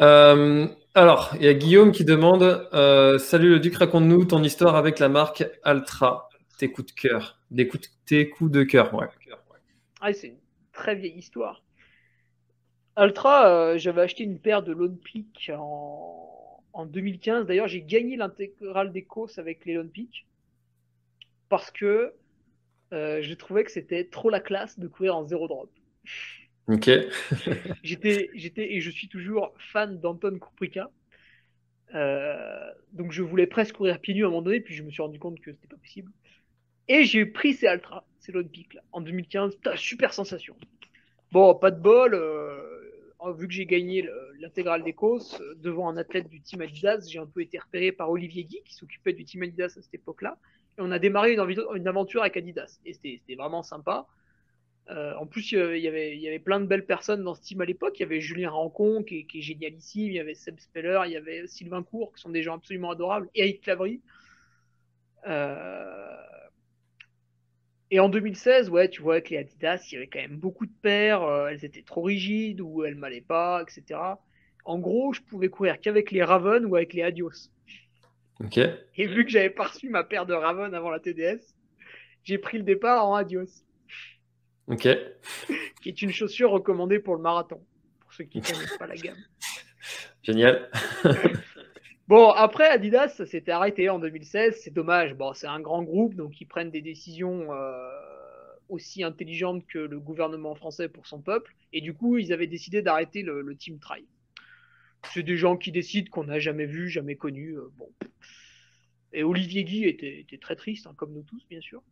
Euh, 0.00 0.66
alors, 0.94 1.32
il 1.36 1.44
y 1.44 1.48
a 1.48 1.54
Guillaume 1.54 1.92
qui 1.92 2.04
demande 2.04 2.68
euh, 2.72 3.18
Salut 3.18 3.50
le 3.50 3.60
Duc, 3.60 3.74
raconte-nous 3.74 4.24
ton 4.24 4.42
histoire 4.42 4.76
avec 4.76 4.98
la 4.98 5.08
marque 5.08 5.44
Altra. 5.62 6.28
Tes 6.58 6.70
coups 6.70 6.94
de 6.94 7.00
cœur. 7.00 7.40
Des 7.50 7.66
coups 7.66 7.90
tes 8.06 8.30
coups 8.30 8.50
de 8.50 8.62
cœur, 8.62 8.94
ouais. 8.94 9.06
Ah, 10.00 10.12
c'est 10.12 10.28
une 10.28 10.38
très 10.72 10.94
vieille 10.94 11.18
histoire. 11.18 11.63
Ultra, 12.96 13.48
euh, 13.48 13.78
j'avais 13.78 14.02
acheté 14.02 14.24
une 14.24 14.38
paire 14.38 14.62
de 14.62 14.72
Lone 14.72 14.98
Peak 14.98 15.50
en, 15.56 16.62
en 16.72 16.86
2015. 16.86 17.46
D'ailleurs, 17.46 17.68
j'ai 17.68 17.82
gagné 17.82 18.16
l'intégrale 18.16 18.92
des 18.92 19.04
courses 19.04 19.38
avec 19.38 19.64
les 19.64 19.74
Lone 19.74 19.90
Peak 19.90 20.26
parce 21.48 21.70
que 21.70 22.14
euh, 22.92 23.22
je 23.22 23.34
trouvais 23.34 23.64
que 23.64 23.70
c'était 23.70 24.04
trop 24.04 24.30
la 24.30 24.40
classe 24.40 24.78
de 24.78 24.86
courir 24.86 25.16
en 25.16 25.24
zéro 25.24 25.48
drop. 25.48 25.70
Ok. 26.68 26.90
j'étais, 27.82 28.30
j'étais 28.34 28.74
et 28.74 28.80
je 28.80 28.90
suis 28.90 29.08
toujours 29.08 29.52
fan 29.58 30.00
d'Anton 30.00 30.38
Kuprika. 30.38 30.90
Euh, 31.94 32.70
donc 32.92 33.12
je 33.12 33.22
voulais 33.22 33.46
presque 33.46 33.76
courir 33.76 34.00
pieds 34.00 34.14
nus 34.14 34.24
à 34.24 34.26
un 34.26 34.30
moment 34.30 34.42
donné, 34.42 34.60
puis 34.60 34.74
je 34.74 34.82
me 34.82 34.90
suis 34.90 35.02
rendu 35.02 35.18
compte 35.18 35.40
que 35.40 35.52
c'était 35.52 35.68
pas 35.68 35.76
possible. 35.76 36.10
Et 36.88 37.04
j'ai 37.04 37.26
pris 37.26 37.54
ces 37.54 37.66
Ultra, 37.66 38.06
ces 38.18 38.32
Lone 38.32 38.48
Peak 38.48 38.74
là, 38.74 38.82
en 38.92 39.00
2015. 39.00 39.58
super 39.76 40.12
sensation. 40.12 40.56
Bon, 41.32 41.54
pas 41.54 41.70
de 41.70 41.80
bol. 41.80 42.14
Euh, 42.14 42.73
vu 43.32 43.48
que 43.48 43.54
j'ai 43.54 43.66
gagné 43.66 44.08
l'intégrale 44.38 44.82
des 44.82 44.92
courses 44.92 45.40
euh, 45.40 45.54
devant 45.56 45.88
un 45.88 45.96
athlète 45.96 46.28
du 46.28 46.40
team 46.40 46.60
Adidas, 46.60 47.06
j'ai 47.08 47.18
un 47.18 47.26
peu 47.26 47.40
été 47.40 47.58
repéré 47.58 47.92
par 47.92 48.10
Olivier 48.10 48.44
Guy 48.44 48.60
qui 48.64 48.74
s'occupait 48.74 49.12
du 49.12 49.24
team 49.24 49.42
Adidas 49.42 49.74
à 49.76 49.82
cette 49.82 49.94
époque-là. 49.94 50.38
Et 50.78 50.80
on 50.80 50.90
a 50.90 50.98
démarré 50.98 51.34
une, 51.34 51.88
aventure 51.88 52.22
avec 52.22 52.36
Adidas. 52.36 52.78
Et 52.84 52.92
c'était 52.92 53.34
vraiment 53.36 53.62
sympa. 53.62 54.06
Euh, 54.90 55.14
en 55.16 55.26
plus, 55.26 55.52
il 55.52 55.78
y, 55.78 55.88
avait, 55.88 56.38
plein 56.40 56.60
de 56.60 56.66
belles 56.66 56.84
personnes 56.84 57.22
dans 57.22 57.34
ce 57.34 57.42
team 57.42 57.60
à 57.60 57.64
l'époque. 57.64 57.98
Il 57.98 58.02
y 58.02 58.04
avait 58.04 58.20
Julien 58.20 58.50
Rancon 58.50 59.02
qui 59.02 59.20
est, 59.20 59.24
qui 59.24 59.38
est, 59.38 59.42
génialissime. 59.42 60.08
Il 60.08 60.14
y 60.14 60.20
avait 60.20 60.34
Seb 60.34 60.58
Speller. 60.58 61.02
Il 61.06 61.12
y 61.12 61.16
avait 61.16 61.46
Sylvain 61.46 61.82
Cour 61.82 62.12
qui 62.12 62.20
sont 62.20 62.30
des 62.30 62.42
gens 62.42 62.56
absolument 62.56 62.90
adorables. 62.90 63.28
Et 63.34 63.42
Eric 63.42 63.62
Clavry. 63.62 64.00
Euh, 65.26 66.16
et 67.94 68.00
en 68.00 68.08
2016, 68.08 68.70
ouais, 68.70 68.88
tu 68.88 69.02
vois, 69.02 69.14
avec 69.14 69.30
les 69.30 69.36
Adidas, 69.36 69.86
il 69.86 69.94
y 69.94 69.96
avait 69.98 70.08
quand 70.08 70.18
même 70.18 70.36
beaucoup 70.36 70.66
de 70.66 70.72
paires, 70.82 71.22
euh, 71.22 71.46
elles 71.46 71.64
étaient 71.64 71.84
trop 71.84 72.02
rigides 72.02 72.60
ou 72.60 72.82
elles 72.82 72.96
m'allaient 72.96 73.20
pas, 73.20 73.62
etc. 73.62 74.00
En 74.64 74.80
gros, 74.80 75.12
je 75.12 75.20
pouvais 75.20 75.48
courir 75.48 75.80
qu'avec 75.80 76.10
les 76.10 76.24
Raven 76.24 76.66
ou 76.66 76.74
avec 76.74 76.92
les 76.92 77.02
Adios. 77.02 77.52
Ok. 78.40 78.58
Et 78.58 79.06
vu 79.06 79.24
que 79.24 79.30
j'avais 79.30 79.48
pas 79.48 79.68
reçu 79.68 79.90
ma 79.90 80.02
paire 80.02 80.26
de 80.26 80.34
Raven 80.34 80.74
avant 80.74 80.90
la 80.90 80.98
TDS, 80.98 81.54
j'ai 82.24 82.36
pris 82.36 82.58
le 82.58 82.64
départ 82.64 83.06
en 83.06 83.14
Adios. 83.14 83.62
Ok. 84.66 84.88
Qui 85.80 85.88
est 85.88 86.02
une 86.02 86.10
chaussure 86.10 86.50
recommandée 86.50 86.98
pour 86.98 87.14
le 87.14 87.22
marathon, 87.22 87.64
pour 88.00 88.12
ceux 88.12 88.24
qui 88.24 88.38
ne 88.38 88.42
connaissent 88.42 88.76
pas 88.76 88.88
la 88.88 88.96
gamme. 88.96 89.22
Génial. 90.24 90.68
Bon, 92.08 92.30
après, 92.30 92.68
Adidas, 92.68 93.08
ça 93.08 93.26
s'était 93.26 93.52
arrêté 93.52 93.88
en 93.88 93.98
2016. 93.98 94.60
C'est 94.62 94.72
dommage. 94.72 95.14
Bon, 95.14 95.32
c'est 95.32 95.46
un 95.46 95.60
grand 95.60 95.82
groupe, 95.82 96.14
donc 96.14 96.40
ils 96.40 96.46
prennent 96.46 96.70
des 96.70 96.82
décisions 96.82 97.52
euh, 97.52 97.88
aussi 98.68 99.02
intelligentes 99.02 99.66
que 99.66 99.78
le 99.78 100.00
gouvernement 100.00 100.54
français 100.54 100.88
pour 100.88 101.06
son 101.06 101.20
peuple. 101.20 101.54
Et 101.72 101.80
du 101.80 101.94
coup, 101.94 102.18
ils 102.18 102.32
avaient 102.32 102.46
décidé 102.46 102.82
d'arrêter 102.82 103.22
le, 103.22 103.54
Team 103.56 103.78
Try. 103.78 104.06
C'est 105.12 105.22
des 105.22 105.36
gens 105.36 105.56
qui 105.56 105.70
décident 105.70 106.10
qu'on 106.10 106.24
n'a 106.24 106.38
jamais 106.38 106.66
vu, 106.66 106.88
jamais 106.88 107.16
connu. 107.16 107.56
Euh, 107.56 107.68
bon. 107.76 107.90
Et 109.12 109.22
Olivier 109.22 109.64
Guy 109.64 109.84
était, 109.84 110.38
très 110.40 110.56
triste, 110.56 110.86
hein, 110.86 110.94
comme 110.96 111.12
nous 111.12 111.22
tous, 111.22 111.46
bien 111.48 111.60
sûr. 111.60 111.82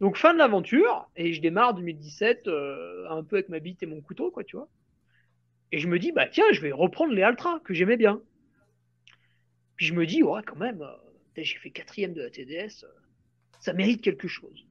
Donc 0.00 0.16
fin 0.16 0.32
de 0.32 0.38
l'aventure, 0.38 1.08
et 1.16 1.32
je 1.32 1.40
démarre 1.40 1.74
2017 1.74 2.48
euh, 2.48 3.06
un 3.08 3.22
peu 3.22 3.36
avec 3.36 3.48
ma 3.48 3.58
bite 3.58 3.82
et 3.82 3.86
mon 3.86 4.00
couteau, 4.00 4.30
quoi, 4.30 4.44
tu 4.44 4.56
vois. 4.56 4.68
Et 5.72 5.78
je 5.78 5.88
me 5.88 5.98
dis, 5.98 6.12
bah 6.12 6.26
tiens, 6.26 6.44
je 6.52 6.60
vais 6.60 6.72
reprendre 6.72 7.14
les 7.14 7.22
Altra, 7.22 7.60
que 7.64 7.72
j'aimais 7.72 7.96
bien. 7.96 8.20
Je 9.82 9.94
me 9.94 10.06
dis, 10.06 10.22
ouais, 10.22 10.42
quand 10.46 10.58
même, 10.60 10.80
euh, 10.80 10.94
j'ai 11.36 11.58
fait 11.58 11.70
quatrième 11.70 12.14
de 12.14 12.22
la 12.22 12.30
TDS, 12.30 12.84
euh, 12.84 12.88
ça 13.58 13.72
mérite 13.72 14.00
quelque 14.00 14.28
chose. 14.28 14.64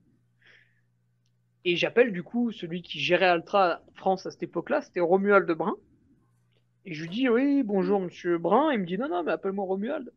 Et 1.66 1.76
j'appelle 1.76 2.14
du 2.14 2.24
coup 2.24 2.54
celui 2.54 2.82
qui 2.82 2.98
gérait 3.02 3.26
Altra 3.26 3.82
France 3.94 4.26
à 4.26 4.32
cette 4.32 4.44
époque-là, 4.44 4.80
c'était 4.80 5.02
Romuald 5.02 5.52
Brun. 5.52 5.76
Et 6.86 6.94
je 6.94 7.02
lui 7.02 7.10
dis, 7.10 7.28
oui, 7.28 7.62
bonjour 7.62 8.00
monsieur 8.00 8.38
Brun. 8.38 8.72
Il 8.72 8.80
me 8.80 8.86
dit, 8.86 8.98
non, 8.98 9.10
non, 9.10 9.22
mais 9.22 9.34
appelle-moi 9.34 9.66
Romuald. 9.66 10.14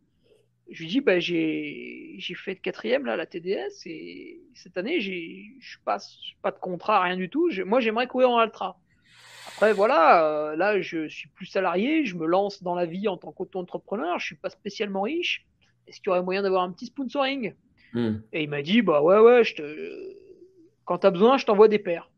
Je 0.71 0.83
lui 0.85 0.89
dis, 0.89 1.01
bah, 1.01 1.19
j'ai 1.19 2.17
fait 2.37 2.55
quatrième 2.55 3.05
là, 3.05 3.17
la 3.17 3.27
TDS, 3.27 3.87
et 3.87 4.43
cette 4.55 4.77
année, 4.77 5.01
je 5.01 5.77
passe 5.85 6.17
pas 6.41 6.53
de 6.53 6.59
contrat, 6.61 7.03
rien 7.03 7.17
du 7.17 7.29
tout. 7.29 7.51
moi, 7.67 7.81
j'aimerais 7.81 8.07
courir 8.07 8.31
en 8.31 8.39
Altra. 8.39 8.81
Après, 9.55 9.73
voilà, 9.73 10.25
euh, 10.25 10.57
là, 10.57 10.81
je 10.81 11.09
suis 11.09 11.29
plus 11.29 11.47
salarié, 11.47 12.05
je 12.05 12.17
me 12.17 12.27
lance 12.27 12.63
dans 12.63 12.75
la 12.75 12.87
vie 12.87 13.07
en 13.09 13.17
tant 13.17 13.33
qu'auto-entrepreneur, 13.33 14.19
je 14.19 14.27
suis 14.27 14.35
pas 14.37 14.51
spécialement 14.51 15.03
riche. 15.03 15.47
Est-ce 15.87 16.01
qu'il 16.01 16.09
y 16.09 16.11
aurait 16.11 16.23
moyen 16.23 16.43
d'avoir 16.43 16.63
un 16.65 16.73
petit 16.73 16.87
sponsoring? 16.87 17.55
Hmm. 17.93 18.17
Et 18.33 18.43
il 18.43 18.49
m'a 18.49 18.63
dit, 18.63 18.83
bah 18.83 19.03
ouais, 19.03 19.19
ouais, 19.19 19.45
je 19.45 19.55
te... 19.55 20.17
quand 20.85 20.99
tu 20.99 21.07
as 21.07 21.11
besoin, 21.11 21.39
je 21.39 21.47
t'envoie 21.47 21.69
des 21.69 21.79
paires. 21.79 22.11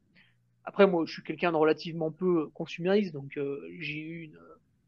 Après, 0.64 0.86
moi, 0.86 1.04
je 1.06 1.12
suis 1.12 1.22
quelqu'un 1.22 1.52
de 1.52 1.56
relativement 1.56 2.10
peu 2.10 2.48
consumériste, 2.48 3.12
donc 3.12 3.36
euh, 3.36 3.60
j'ai 3.78 4.00
eu 4.00 4.22
une. 4.24 4.38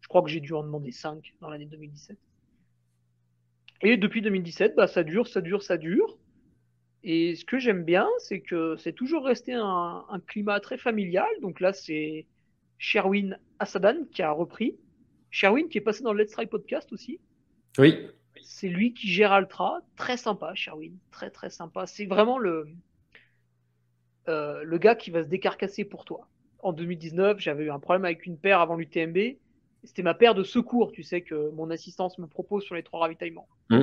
Je 0.01 0.09
crois 0.09 0.23
que 0.23 0.29
j'ai 0.29 0.41
dû 0.41 0.53
en 0.55 0.63
demander 0.63 0.91
5 0.91 1.35
dans 1.41 1.51
l'année 1.51 1.67
2017. 1.67 2.17
Et 3.83 3.97
depuis 3.97 4.23
2017, 4.23 4.75
bah, 4.75 4.87
ça 4.87 5.05
dure, 5.05 5.29
ça 5.29 5.41
dure, 5.41 5.63
ça 5.63 5.77
dure. 5.77 6.19
Et 7.05 7.37
ce 7.37 7.45
que 7.45 7.59
j'aime 7.59 7.85
bien, 7.85 8.09
c'est 8.19 8.41
que 8.41 8.77
c'est 8.77 8.93
toujours 8.93 9.25
resté 9.25 9.55
un, 9.55 10.05
climat 10.27 10.59
très 10.61 10.79
familial. 10.79 11.29
Donc 11.43 11.61
là, 11.61 11.73
c'est 11.73 12.27
Sherwin 12.79 13.39
Assadan 13.59 14.05
qui 14.11 14.23
a 14.23 14.31
repris. 14.31 14.77
Sherwin 15.31 15.69
qui 15.69 15.79
est 15.79 15.83
passé 15.83 16.03
dans 16.03 16.13
le 16.13 16.23
Let's 16.23 16.33
Try 16.33 16.47
podcast 16.47 16.93
aussi. 16.93 17.21
Oui. 17.79 18.09
C'est 18.41 18.69
lui 18.69 18.95
qui 18.95 19.09
gère 19.09 19.33
Altra. 19.33 19.81
Très 19.97 20.17
sympa, 20.17 20.55
Sherwin. 20.55 20.93
Très, 21.11 21.31
très 21.31 21.51
sympa. 21.51 21.87
C'est 21.87 22.07
vraiment 22.07 22.39
le, 22.39 22.69
euh, 24.29 24.63
le 24.63 24.79
gars 24.79 24.95
qui 24.95 25.11
va 25.11 25.23
se 25.23 25.29
décarcasser 25.29 25.85
pour 25.85 26.05
toi. 26.05 26.29
En 26.61 26.73
2019, 26.73 27.39
j'avais 27.39 27.65
eu 27.65 27.71
un 27.71 27.79
problème 27.79 28.05
avec 28.05 28.27
une 28.27 28.39
paire 28.39 28.61
avant 28.61 28.77
l'UTMB. 28.77 29.37
C'était 29.85 30.03
ma 30.03 30.15
paire 30.15 30.35
de 30.35 30.43
secours, 30.43 30.93
tu 30.93 31.03
sais, 31.03 31.23
que 31.23 31.51
mon 31.51 31.71
assistance 31.71 32.19
me 32.19 32.27
propose 32.27 32.65
sur 32.65 32.75
les 32.75 32.83
trois 32.83 33.01
ravitaillements. 33.01 33.49
Mmh. 33.71 33.83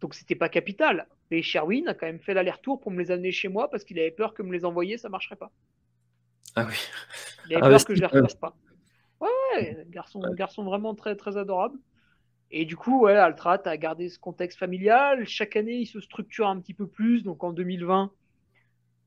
Donc 0.00 0.14
c'était 0.14 0.34
pas 0.34 0.48
capital. 0.48 1.06
Mais 1.30 1.42
Sherwin 1.42 1.86
a 1.88 1.94
quand 1.94 2.06
même 2.06 2.20
fait 2.20 2.34
l'aller-retour 2.34 2.80
pour 2.80 2.92
me 2.92 2.98
les 2.98 3.10
amener 3.10 3.32
chez 3.32 3.48
moi 3.48 3.70
parce 3.70 3.84
qu'il 3.84 3.98
avait 3.98 4.10
peur 4.10 4.34
que 4.34 4.42
me 4.42 4.52
les 4.52 4.64
envoyer, 4.64 4.98
ça 4.98 5.08
marcherait 5.08 5.36
pas. 5.36 5.50
Ah 6.54 6.66
oui. 6.68 6.76
Il 7.48 7.56
avait 7.56 7.66
ah 7.66 7.70
peur 7.70 7.84
que 7.84 7.94
je 7.94 8.00
les 8.00 8.06
refasse 8.06 8.34
pas. 8.34 8.56
Ouais, 9.20 9.28
ouais, 9.56 9.86
garçon, 9.88 10.20
garçon 10.34 10.64
vraiment 10.64 10.94
très 10.94 11.16
très 11.16 11.36
adorable. 11.36 11.78
Et 12.50 12.64
du 12.64 12.76
coup, 12.76 13.02
ouais, 13.02 13.16
Altrat 13.16 13.62
a 13.64 13.76
gardé 13.76 14.08
ce 14.08 14.18
contexte 14.18 14.58
familial. 14.58 15.26
Chaque 15.26 15.56
année, 15.56 15.76
il 15.76 15.86
se 15.86 16.00
structure 16.00 16.48
un 16.48 16.60
petit 16.60 16.74
peu 16.74 16.86
plus. 16.86 17.22
Donc 17.22 17.42
en 17.44 17.52
2020, 17.52 18.10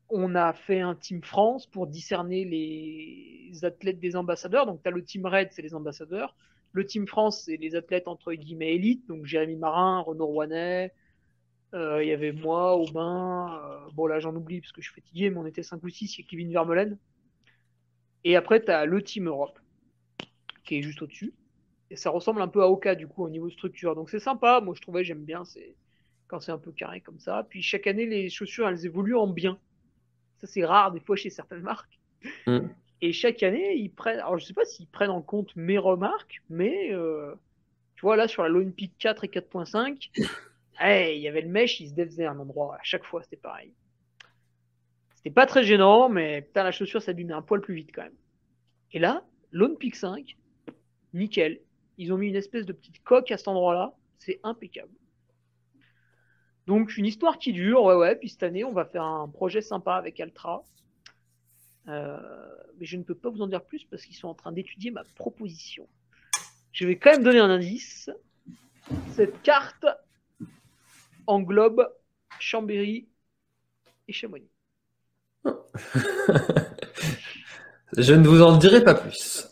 on 0.10 0.36
a 0.36 0.54
fait 0.54 0.80
un 0.80 0.96
Team 0.96 1.24
France 1.24 1.68
pour 1.68 1.88
discerner 1.88 2.46
les 2.46 3.66
athlètes 3.66 4.00
des 4.00 4.16
ambassadeurs. 4.16 4.66
Donc 4.66 4.82
tu 4.82 4.90
as 4.90 4.92
le 4.92 5.04
Team 5.04 5.26
Red, 5.26 5.50
c'est 5.52 5.62
les 5.62 5.76
ambassadeurs. 5.76 6.36
Le 6.72 6.86
Team 6.86 7.08
France, 7.08 7.44
c'est 7.46 7.58
les 7.58 7.76
athlètes 7.76 8.08
entre 8.08 8.34
guillemets 8.34 8.76
élites, 8.76 9.08
donc 9.08 9.26
Jérémy 9.26 9.56
Marin, 9.56 10.00
Renaud 10.02 10.26
Rouanet, 10.26 10.92
euh, 11.74 12.04
il 12.04 12.10
y 12.10 12.12
avait 12.12 12.32
moi, 12.32 12.76
Aubin, 12.76 13.48
euh, 13.54 13.90
bon 13.94 14.08
là 14.08 14.20
j'en 14.20 14.36
oublie 14.36 14.60
parce 14.60 14.72
que 14.72 14.82
je 14.82 14.92
suis 14.92 15.02
fatigué, 15.02 15.30
mais 15.30 15.38
on 15.38 15.46
était 15.46 15.64
5 15.64 15.82
ou 15.84 15.90
6, 15.90 16.18
il 16.18 16.22
y 16.22 16.26
a 16.26 16.28
Kevin 16.28 16.52
Vermeulen. 16.52 16.98
Et 18.26 18.36
après, 18.36 18.62
tu 18.62 18.72
as 18.72 18.86
le 18.86 19.02
Team 19.02 19.28
Europe, 19.28 19.58
qui 20.66 20.78
est 20.78 20.82
juste 20.82 21.02
au-dessus. 21.02 21.34
Et 21.90 21.96
ça 21.96 22.10
ressemble 22.10 22.42
un 22.42 22.48
peu 22.48 22.62
à 22.62 22.68
Oka 22.68 22.96
du 22.96 23.08
coup 23.08 23.24
au 23.24 23.30
niveau 23.30 23.50
structure. 23.50 23.96
Donc 23.96 24.10
c'est 24.10 24.20
sympa, 24.20 24.60
moi 24.60 24.74
je 24.76 24.82
trouvais, 24.82 25.04
j'aime 25.04 25.24
bien, 25.24 25.46
c'est 25.46 25.76
quand 26.28 26.40
c'est 26.40 26.52
un 26.52 26.58
peu 26.58 26.72
carré 26.72 27.00
comme 27.00 27.20
ça. 27.20 27.46
Puis 27.48 27.62
chaque 27.62 27.86
année, 27.86 28.08
les 28.08 28.30
chaussures, 28.30 28.68
elles 28.68 28.86
évoluent 28.86 29.16
en 29.16 29.28
bien. 29.28 29.60
Ça 30.42 30.48
c'est 30.48 30.66
rare 30.66 30.92
des 30.92 31.00
fois 31.00 31.16
chez 31.16 31.30
certaines 31.30 31.62
marques. 31.62 32.00
Mm. 32.48 32.68
Et 33.02 33.14
chaque 33.14 33.44
année, 33.44 33.76
ils 33.76 33.92
prennent. 33.92 34.20
Alors, 34.20 34.40
je 34.40 34.46
sais 34.46 34.54
pas 34.54 34.66
s'ils 34.66 34.88
prennent 34.88 35.12
en 35.12 35.22
compte 35.22 35.56
mes 35.56 35.78
remarques, 35.78 36.42
mais 36.50 36.92
euh, 36.92 37.36
tu 37.96 38.02
vois, 38.02 38.16
là, 38.16 38.28
sur 38.28 38.42
la 38.42 38.50
Lone 38.50 38.74
Peak 38.74 38.94
4 38.98 39.26
et 39.26 39.28
4.5, 39.28 40.10
il 41.16 41.22
y 41.22 41.28
avait 41.28 41.42
le 41.42 41.50
mesh, 41.50 41.80
il 41.80 41.90
se 41.90 41.94
défaisait 41.94 42.26
à 42.26 42.32
un 42.32 42.40
endroit. 42.40 42.76
À 42.76 42.84
chaque 42.84 43.04
fois, 43.04 43.22
c'était 43.22 43.38
pareil. 43.38 43.74
C'était 45.26 45.34
pas 45.34 45.48
très 45.48 45.64
gênant, 45.64 46.08
mais 46.08 46.44
putain, 46.44 46.62
la 46.62 46.72
chaussure 46.72 47.02
s'abîmait 47.02 47.34
un 47.34 47.42
poil 47.42 47.60
plus 47.60 47.74
vite 47.74 47.90
quand 47.92 48.04
même. 48.04 48.14
Et 48.92 49.00
là, 49.00 49.26
Lone 49.52 49.76
Peak 49.76 49.96
5, 49.96 50.38
nickel. 51.16 51.62
Ils 51.98 52.14
ont 52.14 52.18
mis 52.20 52.28
une 52.28 52.36
espèce 52.36 52.68
de 52.68 52.74
petite 52.74 53.04
coque 53.04 53.32
à 53.32 53.38
cet 53.38 53.48
endroit-là. 53.48 53.96
C'est 54.20 54.40
impeccable. 54.44 54.94
Donc, 56.68 56.96
une 56.96 57.08
histoire 57.08 57.40
qui 57.40 57.54
dure, 57.54 57.82
ouais, 57.82 57.96
ouais. 57.96 58.16
Puis 58.16 58.30
cette 58.30 58.44
année, 58.44 58.64
on 58.64 58.72
va 58.72 58.86
faire 58.86 59.02
un 59.02 59.28
projet 59.28 59.62
sympa 59.62 59.96
avec 59.96 60.20
Altra. 60.20 60.64
Euh, 61.88 62.20
mais 62.78 62.86
je 62.86 62.96
ne 62.96 63.02
peux 63.02 63.16
pas 63.16 63.32
vous 63.32 63.42
en 63.42 63.48
dire 63.48 63.66
plus 63.66 63.84
parce 63.84 64.06
qu'ils 64.06 64.18
sont 64.18 64.28
en 64.28 64.36
train 64.36 64.52
d'étudier 64.52 64.92
ma 64.92 65.04
proposition. 65.16 65.90
Je 66.72 66.86
vais 66.86 67.00
quand 67.00 67.10
même 67.10 67.24
donner 67.24 67.40
un 67.40 67.50
indice. 67.50 68.12
Cette 69.14 69.42
carte 69.42 69.88
englobe 71.26 71.92
Chambéry 72.38 73.08
et 74.08 74.14
Chamonix. 74.14 74.52
je 77.98 78.14
ne 78.14 78.28
vous 78.28 78.42
en 78.42 78.58
dirai 78.58 78.84
pas 78.84 78.96
plus. 78.96 79.48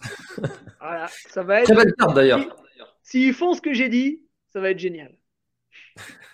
Voilà, 0.80 1.08
ça 1.30 1.44
va 1.44 1.60
être. 1.60 1.66
Très 1.66 1.76
belle 1.76 1.94
carte 1.98 2.16
d'ailleurs. 2.16 2.42
S'ils 3.02 3.34
font 3.34 3.54
ce 3.54 3.62
que 3.62 3.74
j'ai 3.74 3.90
dit, 3.90 4.22
ça 4.52 4.60
va 4.60 4.72
être 4.72 4.80
génial. 4.80 5.14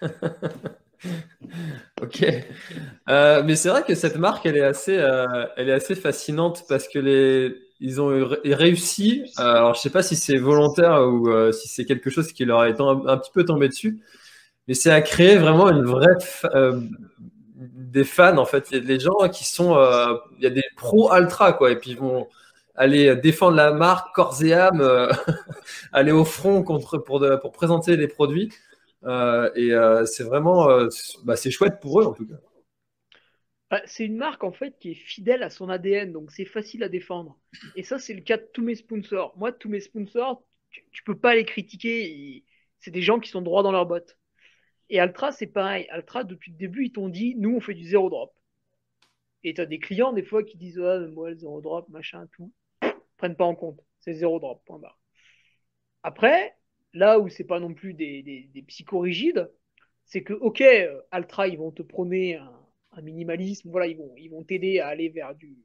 ok. 2.02 2.26
Euh, 3.10 3.44
mais 3.44 3.56
c'est 3.56 3.70
vrai 3.70 3.84
que 3.84 3.96
cette 3.96 4.18
marque, 4.18 4.46
elle 4.46 4.58
est 4.58 4.64
assez, 4.64 4.98
euh, 4.98 5.46
elle 5.58 5.70
est 5.70 5.74
assez 5.74 5.96
fascinante 5.96 6.66
parce 6.68 6.88
que 6.88 7.00
les, 7.00 7.56
ils 7.80 8.02
ont 8.02 8.30
réussi. 8.46 9.24
Euh, 9.40 9.44
alors, 9.44 9.76
je 9.76 9.82
sais 9.82 9.90
pas 9.90 10.04
si 10.04 10.16
c'est 10.16 10.38
volontaire 10.38 11.08
ou 11.08 11.30
si 11.52 11.68
c'est 11.68 11.86
quelque 11.86 12.10
chose 12.10 12.32
qui 12.32 12.46
leur 12.46 12.66
est 12.66 12.80
un, 12.80 13.18
petit 13.18 13.32
peu 13.34 13.46
tombé 13.46 13.68
dessus, 13.68 14.00
mais 14.68 14.74
c'est 14.74 14.92
à 14.92 15.02
créer 15.02 15.38
vraiment 15.38 15.70
une 15.70 15.84
vraie 15.84 16.18
des 17.92 18.04
fans 18.04 18.38
en 18.38 18.46
fait. 18.46 18.70
Il 18.72 18.78
y 18.78 18.82
a 18.82 18.84
des 18.84 19.00
gens 19.00 19.30
qui 19.32 19.46
sont, 19.46 19.76
il 20.38 20.44
y 20.44 20.48
a 20.48 20.50
des 20.50 20.64
pros 20.76 21.14
ultra 21.14 21.54
quoi, 21.54 21.72
et 21.72 21.76
puis 21.76 21.92
ils 21.92 21.98
vont 21.98 22.28
aller 22.76 23.16
défendre 23.16 23.58
la 23.58 23.72
marque 23.72 24.16
corps 24.16 24.42
et 24.44 24.54
âme, 24.54 24.82
aller 25.92 26.12
au 26.12 26.26
front 26.26 26.64
contre 26.64 26.98
pour, 26.98 27.22
présenter 27.52 27.98
les 27.98 28.08
produits. 28.08 28.50
Euh, 29.06 29.50
et 29.56 29.72
euh, 29.74 30.06
c'est 30.06 30.24
vraiment, 30.24 30.70
euh, 30.70 30.90
bah, 31.24 31.36
c'est 31.36 31.52
chouette 31.52 31.80
pour 31.80 32.02
eux 32.02 32.06
en 32.06 32.14
tout 32.14 32.28
cas. 32.28 32.36
Bah, 33.70 33.82
c'est 33.86 34.06
une 34.06 34.18
marque 34.18 34.44
en 34.44 34.52
fait 34.52 34.78
qui 34.80 34.92
est 34.92 34.96
fidèle 34.96 35.44
à 35.44 35.50
son 35.50 35.70
ADN, 35.70 36.12
donc 36.12 36.32
c'est 36.32 36.46
facile 36.46 36.84
à 36.84 36.90
défendre. 36.90 37.38
Et 37.76 37.84
ça, 37.84 38.00
c'est 38.00 38.14
le 38.14 38.22
cas 38.22 38.38
de 38.38 38.48
tous 38.52 38.64
mes 38.64 38.76
sponsors. 38.76 39.38
Moi, 39.38 39.52
tous 39.52 39.70
mes 39.70 39.80
sponsors, 39.80 40.44
tu, 40.92 41.04
peux 41.04 41.18
pas 41.18 41.36
les 41.36 41.46
critiquer. 41.46 42.44
C'est 42.80 42.92
des 42.92 43.02
gens 43.02 43.20
qui 43.20 43.30
sont 43.30 43.42
droits 43.42 43.64
dans 43.64 43.72
leurs 43.72 43.86
bottes. 43.86 44.18
Et 44.90 45.00
Altra, 45.00 45.32
c'est 45.32 45.48
pareil. 45.48 45.88
Altra, 45.90 46.24
depuis 46.24 46.52
le 46.52 46.58
début, 46.58 46.86
ils 46.86 46.92
t'ont 46.92 47.10
dit, 47.10 47.36
nous, 47.38 47.56
on 47.56 47.62
fait 47.62 47.74
du 47.74 47.84
zéro 47.84 48.10
drop. 48.10 48.34
Et 49.44 49.54
tu 49.54 49.62
as 49.62 49.66
des 49.66 49.80
clients, 49.80 50.14
des 50.14 50.24
fois, 50.24 50.44
qui 50.44 50.58
disent, 50.58 50.80
ouais, 50.80 51.08
moi, 51.08 51.30
le 51.30 51.38
zéro 51.38 51.62
drop, 51.62 51.88
machin, 51.90 52.28
tout. 52.34 52.52
Ils 52.84 52.94
prennent 53.18 53.36
pas 53.36 53.46
en 53.46 53.56
compte. 53.56 53.80
C'est 54.00 54.14
zéro 54.14 54.40
drop, 54.40 54.64
point 54.66 54.80
barre. 54.80 55.00
Après, 56.04 56.56
là 56.94 57.20
où 57.20 57.30
c'est 57.30 57.44
pas 57.44 57.60
non 57.60 57.74
plus 57.74 57.94
des, 57.94 58.24
des, 58.24 58.62
psychorigides, 58.64 59.52
c'est 60.06 60.24
que, 60.24 60.34
ok, 60.34 60.62
euh, 60.62 61.02
Altra, 61.12 61.48
ils 61.48 61.58
vont 61.58 61.72
te 61.72 61.84
prôner 61.84 62.36
un, 62.36 62.56
minimalisme, 63.02 63.70
voilà, 63.72 63.88
ils 63.88 63.98
vont 63.98 64.14
ils 64.18 64.30
vont 64.30 64.44
t'aider 64.44 64.80
à 64.80 64.88
aller 64.88 65.08
vers 65.08 65.34
du, 65.34 65.58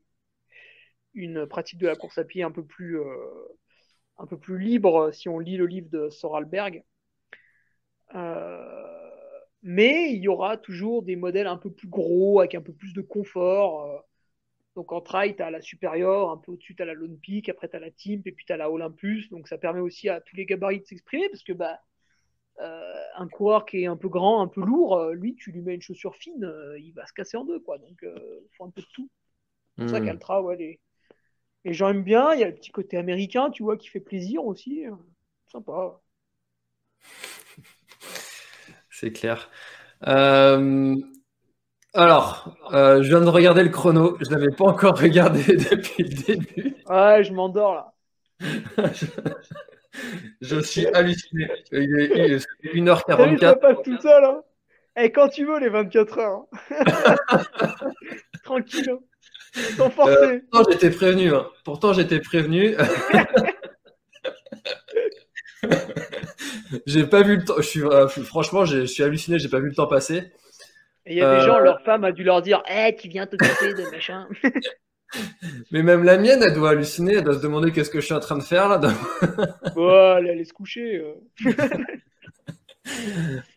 une 1.14 1.46
pratique 1.46 1.78
de 1.78 1.86
la 1.88 1.96
course 1.96 2.18
à 2.18 2.24
pied 2.24 2.42
un 2.42 2.52
peu 2.52 2.64
plus, 2.64 3.00
euh, 3.00 3.58
un 4.18 4.26
peu 4.26 4.38
plus 4.38 4.58
libre 4.58 5.10
si 5.12 5.28
on 5.28 5.38
lit 5.38 5.56
le 5.56 5.66
livre 5.66 5.88
de 5.90 6.10
Soralberg. 6.10 6.84
Euh, 8.14 8.93
mais 9.64 10.12
il 10.12 10.18
y 10.22 10.28
aura 10.28 10.58
toujours 10.58 11.02
des 11.02 11.16
modèles 11.16 11.46
un 11.46 11.56
peu 11.56 11.70
plus 11.70 11.88
gros, 11.88 12.40
avec 12.40 12.54
un 12.54 12.60
peu 12.60 12.74
plus 12.74 12.92
de 12.92 13.00
confort. 13.00 13.86
Euh. 13.86 13.98
Donc 14.76 14.92
en 14.92 15.00
trail, 15.00 15.36
tu 15.36 15.42
as 15.42 15.50
la 15.50 15.62
supérieure, 15.62 16.30
un 16.30 16.36
peu 16.36 16.52
au-dessus, 16.52 16.76
tu 16.76 16.82
as 16.82 16.86
la 16.86 16.92
Lone 16.92 17.18
Peak, 17.18 17.48
après 17.48 17.68
tu 17.68 17.76
as 17.76 17.80
la 17.80 17.90
Timp, 17.90 18.26
et 18.26 18.32
puis 18.32 18.44
tu 18.44 18.52
as 18.52 18.58
la 18.58 18.70
Olympus. 18.70 19.30
Donc 19.30 19.48
ça 19.48 19.56
permet 19.56 19.80
aussi 19.80 20.08
à 20.10 20.20
tous 20.20 20.36
les 20.36 20.44
gabarits 20.44 20.80
de 20.80 20.84
s'exprimer, 20.84 21.28
parce 21.30 21.42
que 21.42 21.54
bah, 21.54 21.80
euh, 22.60 23.02
un 23.16 23.26
coureur 23.26 23.64
qui 23.64 23.82
est 23.82 23.86
un 23.86 23.96
peu 23.96 24.08
grand, 24.08 24.42
un 24.42 24.48
peu 24.48 24.60
lourd, 24.60 25.10
lui, 25.12 25.34
tu 25.34 25.50
lui 25.50 25.62
mets 25.62 25.76
une 25.76 25.82
chaussure 25.82 26.14
fine, 26.14 26.52
il 26.78 26.92
va 26.92 27.06
se 27.06 27.14
casser 27.14 27.38
en 27.38 27.44
deux. 27.44 27.60
quoi. 27.60 27.78
Donc 27.78 28.02
il 28.02 28.48
faut 28.56 28.64
un 28.64 28.70
peu 28.70 28.82
de 28.82 28.86
tout. 28.92 29.08
C'est 29.76 29.84
pour 29.84 29.90
ça 29.90 30.00
hmm. 30.00 30.04
qu'Altra, 30.04 30.42
ouais, 30.42 30.56
les, 30.56 30.80
les 31.64 31.72
gens 31.72 31.88
aiment 31.88 32.04
bien. 32.04 32.34
Il 32.34 32.40
y 32.40 32.44
a 32.44 32.48
le 32.48 32.54
petit 32.54 32.70
côté 32.70 32.98
américain, 32.98 33.50
tu 33.50 33.62
vois, 33.62 33.78
qui 33.78 33.88
fait 33.88 34.00
plaisir 34.00 34.44
aussi. 34.44 34.84
Sympa. 35.46 36.00
C'est 39.04 39.12
clair. 39.12 39.50
Euh, 40.06 40.96
alors, 41.92 42.56
euh, 42.72 43.02
je 43.02 43.08
viens 43.08 43.20
de 43.20 43.28
regarder 43.28 43.62
le 43.62 43.68
chrono. 43.68 44.16
Je 44.18 44.30
ne 44.30 44.36
l'avais 44.36 44.56
pas 44.56 44.64
encore 44.64 44.98
regardé 44.98 45.42
depuis 45.56 46.04
le 46.04 46.22
début. 46.22 46.76
Ouais, 46.88 47.22
je 47.22 47.34
m'endors 47.34 47.74
là. 47.74 47.92
je, 50.40 50.58
suis 50.60 50.86
halluciné. 50.86 51.50
Il 51.70 52.00
est, 52.00 52.46
1h44. 52.64 53.40
Ça 53.40 53.56
passe 53.56 53.76
tout 53.84 54.00
seul. 54.00 54.24
Hein. 54.24 54.40
Et 54.96 55.04
eh, 55.04 55.12
quand 55.12 55.28
tu 55.28 55.44
veux, 55.44 55.60
les 55.60 55.68
24 55.68 56.18
heures. 56.18 56.44
Hein. 56.70 57.16
Tranquille. 58.42 58.90
Hein. 58.90 59.60
Sans 59.76 59.90
forcer. 59.90 60.12
Euh, 60.14 60.40
pourtant, 60.50 60.70
j'étais 60.70 60.90
prévenu. 60.90 61.34
Hein. 61.34 61.46
Pourtant, 61.62 61.92
j'étais 61.92 62.20
prévenu. 62.20 62.74
J'ai 66.86 67.06
pas 67.06 67.22
vu 67.22 67.36
le 67.36 67.44
temps. 67.44 67.54
Je 67.58 67.62
suis, 67.62 67.82
euh, 67.82 68.08
franchement, 68.08 68.64
je 68.64 68.84
suis 68.84 69.02
halluciné. 69.02 69.38
J'ai 69.38 69.48
pas 69.48 69.60
vu 69.60 69.68
le 69.68 69.74
temps 69.74 69.86
passer. 69.86 70.32
Il 71.06 71.16
y 71.16 71.22
a 71.22 71.38
des 71.38 71.44
gens, 71.44 71.56
euh, 71.56 71.64
leur 71.64 71.82
femme 71.82 72.04
a 72.04 72.12
dû 72.12 72.24
leur 72.24 72.40
dire 72.42 72.62
Eh, 72.68 72.94
tu 72.96 73.08
viens 73.08 73.26
t'occuper 73.26 73.74
de 73.74 73.90
machin. 73.90 74.26
Mais 75.70 75.82
même 75.82 76.02
la 76.02 76.18
mienne, 76.18 76.42
elle 76.42 76.54
doit 76.54 76.70
halluciner. 76.70 77.14
Elle 77.16 77.24
doit 77.24 77.34
se 77.34 77.42
demander 77.42 77.72
qu'est-ce 77.72 77.90
que 77.90 78.00
je 78.00 78.06
suis 78.06 78.14
en 78.14 78.20
train 78.20 78.38
de 78.38 78.42
faire 78.42 78.68
là. 78.68 78.80
oh, 79.76 80.14
elle 80.18 80.30
allait 80.30 80.44
se 80.44 80.52
coucher. 80.52 81.04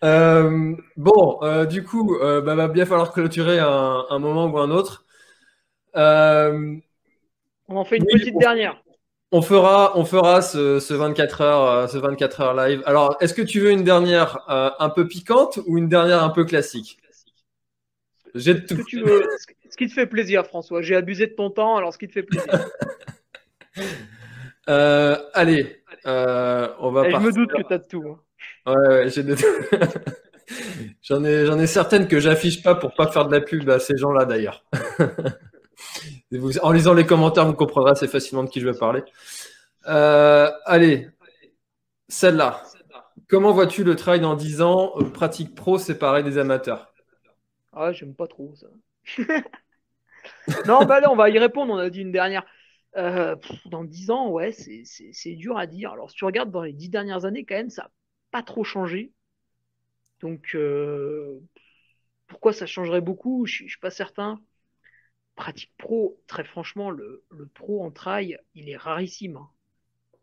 Euh. 0.03 0.75
bon, 0.97 1.39
du 1.65 1.83
coup, 1.83 2.17
bah, 2.21 2.55
va 2.55 2.67
bien 2.67 2.85
falloir 2.85 3.11
clôturer 3.11 3.59
un, 3.59 4.05
un, 4.09 4.19
moment 4.19 4.45
ou 4.45 4.59
un 4.59 4.69
autre. 4.69 5.05
On 5.95 7.75
en 7.75 7.85
fait 7.85 7.97
une 7.97 8.05
petite 8.05 8.37
dernière. 8.37 8.81
On 9.31 9.41
fera, 9.41 9.97
on 9.97 10.05
fera 10.05 10.41
ce, 10.41 10.93
24 10.93 11.41
heures, 11.41 11.69
euh, 11.69 11.87
ce 11.87 11.97
24 11.97 12.41
heures 12.41 12.53
live. 12.53 12.81
Alors, 12.85 13.17
est-ce 13.19 13.33
que 13.33 13.41
tu 13.41 13.59
veux 13.59 13.71
une 13.71 13.83
dernière 13.83 14.49
euh, 14.49 14.69
un 14.79 14.89
peu 14.89 15.05
piquante 15.05 15.59
ou 15.65 15.77
une 15.77 15.89
dernière 15.89 16.23
un 16.23 16.29
peu 16.29 16.45
classique? 16.45 16.97
J'ai 18.35 18.63
tout. 18.65 18.75
Ce, 18.75 18.81
que 18.81 18.85
tu 18.85 19.01
veux, 19.03 19.27
ce 19.69 19.75
qui 19.75 19.87
te 19.87 19.93
fait 19.93 20.07
plaisir, 20.07 20.45
François? 20.45 20.81
J'ai 20.81 20.95
abusé 20.95 21.27
de 21.27 21.33
ton 21.33 21.49
temps, 21.49 21.75
alors 21.75 21.93
ce 21.93 21.97
qui 21.97 22.07
te 22.07 22.13
fait 22.13 22.23
plaisir? 22.23 22.51
Euh, 24.69 25.15
allez, 25.33 25.81
on 26.03 26.91
va. 26.91 27.07
Et 27.07 27.11
je 27.11 27.17
me 27.17 27.31
doute 27.31 27.53
que 27.53 27.61
tu 27.61 27.73
as 27.73 27.77
de 27.77 27.87
tout. 27.87 28.03
Hein. 28.05 28.73
Ouais, 28.75 29.09
j'ai 29.09 29.23
de 29.23 29.33
tout. 29.33 29.45
j'en 31.03 31.23
ai, 31.23 31.45
j'en 31.45 31.57
ai 31.57 31.67
certaines 31.67 32.09
que 32.09 32.19
j'affiche 32.19 32.61
pas 32.61 32.75
pour 32.75 32.93
pas 32.93 33.09
faire 33.09 33.27
de 33.27 33.33
la 33.33 33.39
pub 33.39 33.69
à 33.69 33.79
ces 33.79 33.95
gens-là 33.95 34.25
d'ailleurs. 34.25 34.65
En 36.61 36.71
lisant 36.71 36.93
les 36.93 37.05
commentaires, 37.05 37.45
vous 37.45 37.53
comprendrez 37.53 37.91
assez 37.91 38.07
facilement 38.07 38.43
de 38.43 38.49
qui 38.49 38.59
je 38.59 38.67
vais 38.67 38.77
parler. 38.77 39.03
Euh, 39.87 40.51
allez, 40.65 41.07
celle-là. 42.09 42.63
Comment 43.29 43.51
vois-tu 43.51 43.83
le 43.83 43.95
trail 43.95 44.19
dans 44.19 44.35
10 44.35 44.61
ans? 44.61 44.93
Euh, 44.97 45.09
Pratique 45.09 45.55
pro 45.55 45.77
séparé 45.77 46.23
des 46.23 46.37
amateurs 46.37 46.93
Ah, 47.73 47.91
j'aime 47.91 48.13
pas 48.13 48.27
trop 48.27 48.53
ça. 48.55 48.67
non, 50.67 50.85
bah 50.85 50.95
allez, 50.95 51.07
on 51.07 51.15
va 51.15 51.29
y 51.29 51.39
répondre. 51.39 51.73
On 51.73 51.77
a 51.77 51.89
dit 51.89 52.01
une 52.01 52.11
dernière. 52.11 52.45
Euh, 52.95 53.35
dans 53.65 53.83
10 53.83 54.11
ans, 54.11 54.29
ouais, 54.29 54.51
c'est 54.51 55.35
dur 55.35 55.57
à 55.57 55.67
dire. 55.67 55.91
Alors, 55.91 56.09
si 56.09 56.17
tu 56.17 56.25
regardes 56.25 56.51
dans 56.51 56.63
les 56.63 56.73
10 56.73 56.89
dernières 56.89 57.25
années, 57.25 57.45
quand 57.45 57.55
même, 57.55 57.69
ça 57.69 57.83
n'a 57.83 57.91
pas 58.31 58.43
trop 58.43 58.63
changé. 58.63 59.11
Donc, 60.19 60.57
pourquoi 62.27 62.51
ça 62.51 62.65
changerait 62.65 63.01
beaucoup? 63.01 63.45
Je 63.45 63.63
ne 63.63 63.69
suis 63.69 63.79
pas 63.79 63.91
certain 63.91 64.41
pratique 65.37 65.71
pro, 65.77 66.19
très 66.27 66.43
franchement, 66.43 66.89
le, 66.89 67.23
pro 67.53 67.81
en 67.85 67.91
trail, 67.91 68.37
il 68.55 68.69
est 68.69 68.75
rarissime. 68.75 69.37
Hein. 69.37 69.49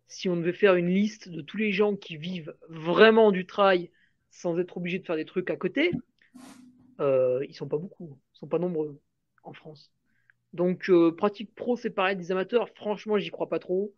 Si 0.06 0.28
on 0.28 0.36
devait 0.36 0.52
faire 0.52 0.74
une 0.74 0.90
liste 0.90 1.30
de 1.30 1.40
tous 1.40 1.56
les 1.56 1.72
gens 1.72 1.96
qui 1.96 2.18
vivent 2.18 2.54
vraiment 2.68 3.32
du 3.32 3.46
trail 3.46 3.90
sans 4.30 4.58
être 4.58 4.76
obligés 4.76 4.98
de 4.98 5.06
faire 5.06 5.16
des 5.16 5.24
trucs 5.24 5.48
à 5.48 5.56
côté, 5.56 5.92
euh, 7.00 7.44
ils 7.48 7.54
sont 7.54 7.68
pas 7.68 7.78
beaucoup, 7.78 8.18
ils 8.34 8.38
sont 8.38 8.48
pas 8.48 8.58
nombreux 8.58 9.00
en 9.44 9.54
France. 9.54 9.90
Donc 10.52 10.90
euh, 10.90 11.12
pratique 11.12 11.54
pro 11.54 11.76
séparée 11.76 12.16
des 12.16 12.30
amateurs, 12.30 12.68
franchement, 12.70 13.16
j'y 13.16 13.30
crois 13.30 13.48
pas 13.48 13.60
trop. 13.60 13.94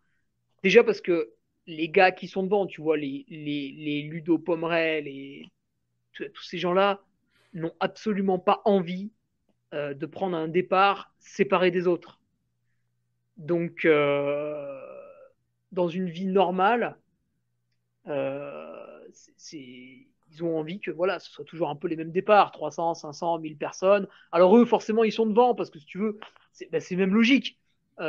Déjà 0.62 0.84
parce 0.84 1.00
que 1.00 1.32
les 1.66 1.88
gars 1.88 2.12
qui 2.12 2.28
sont 2.28 2.42
devant, 2.42 2.66
tu 2.66 2.80
vois, 2.80 2.96
les, 2.96 3.24
les, 3.28 3.72
les 3.72 4.02
Ludo 4.02 4.38
Pomeray, 4.38 5.02
les, 5.02 5.50
tous 6.12 6.42
ces 6.42 6.58
gens-là 6.58 7.02
n'ont 7.54 7.74
absolument 7.80 8.38
pas 8.38 8.60
envie 8.64 9.10
euh, 9.74 9.94
de 9.94 10.06
prendre 10.06 10.36
un 10.36 10.48
départ 10.48 11.12
séparé 11.18 11.70
des 11.70 11.86
autres. 11.86 12.20
Donc, 13.36 13.84
euh, 13.84 14.80
dans 15.72 15.88
une 15.88 16.08
vie 16.08 16.26
normale, 16.26 16.96
euh, 18.06 19.00
ils 19.60 20.06
ont 20.42 20.58
envie 20.58 20.78
que 20.78 20.90
voilà, 20.90 21.18
ce 21.18 21.30
soit 21.30 21.44
toujours 21.44 21.68
un 21.68 21.76
peu 21.76 21.88
les 21.88 21.96
mêmes 21.96 22.12
départs, 22.12 22.52
300, 22.52 22.94
500, 22.94 23.40
1000 23.40 23.56
personnes. 23.56 24.06
Alors 24.30 24.56
eux, 24.56 24.64
forcément, 24.64 25.02
ils 25.02 25.12
sont 25.12 25.26
devant 25.26 25.54
parce 25.54 25.70
que 25.70 25.78
si 25.78 25.86
tu 25.86 25.98
veux, 25.98 26.18
c'est 26.52 26.70
ben, 26.70 26.80
même 26.92 27.12
logique. 27.12 27.58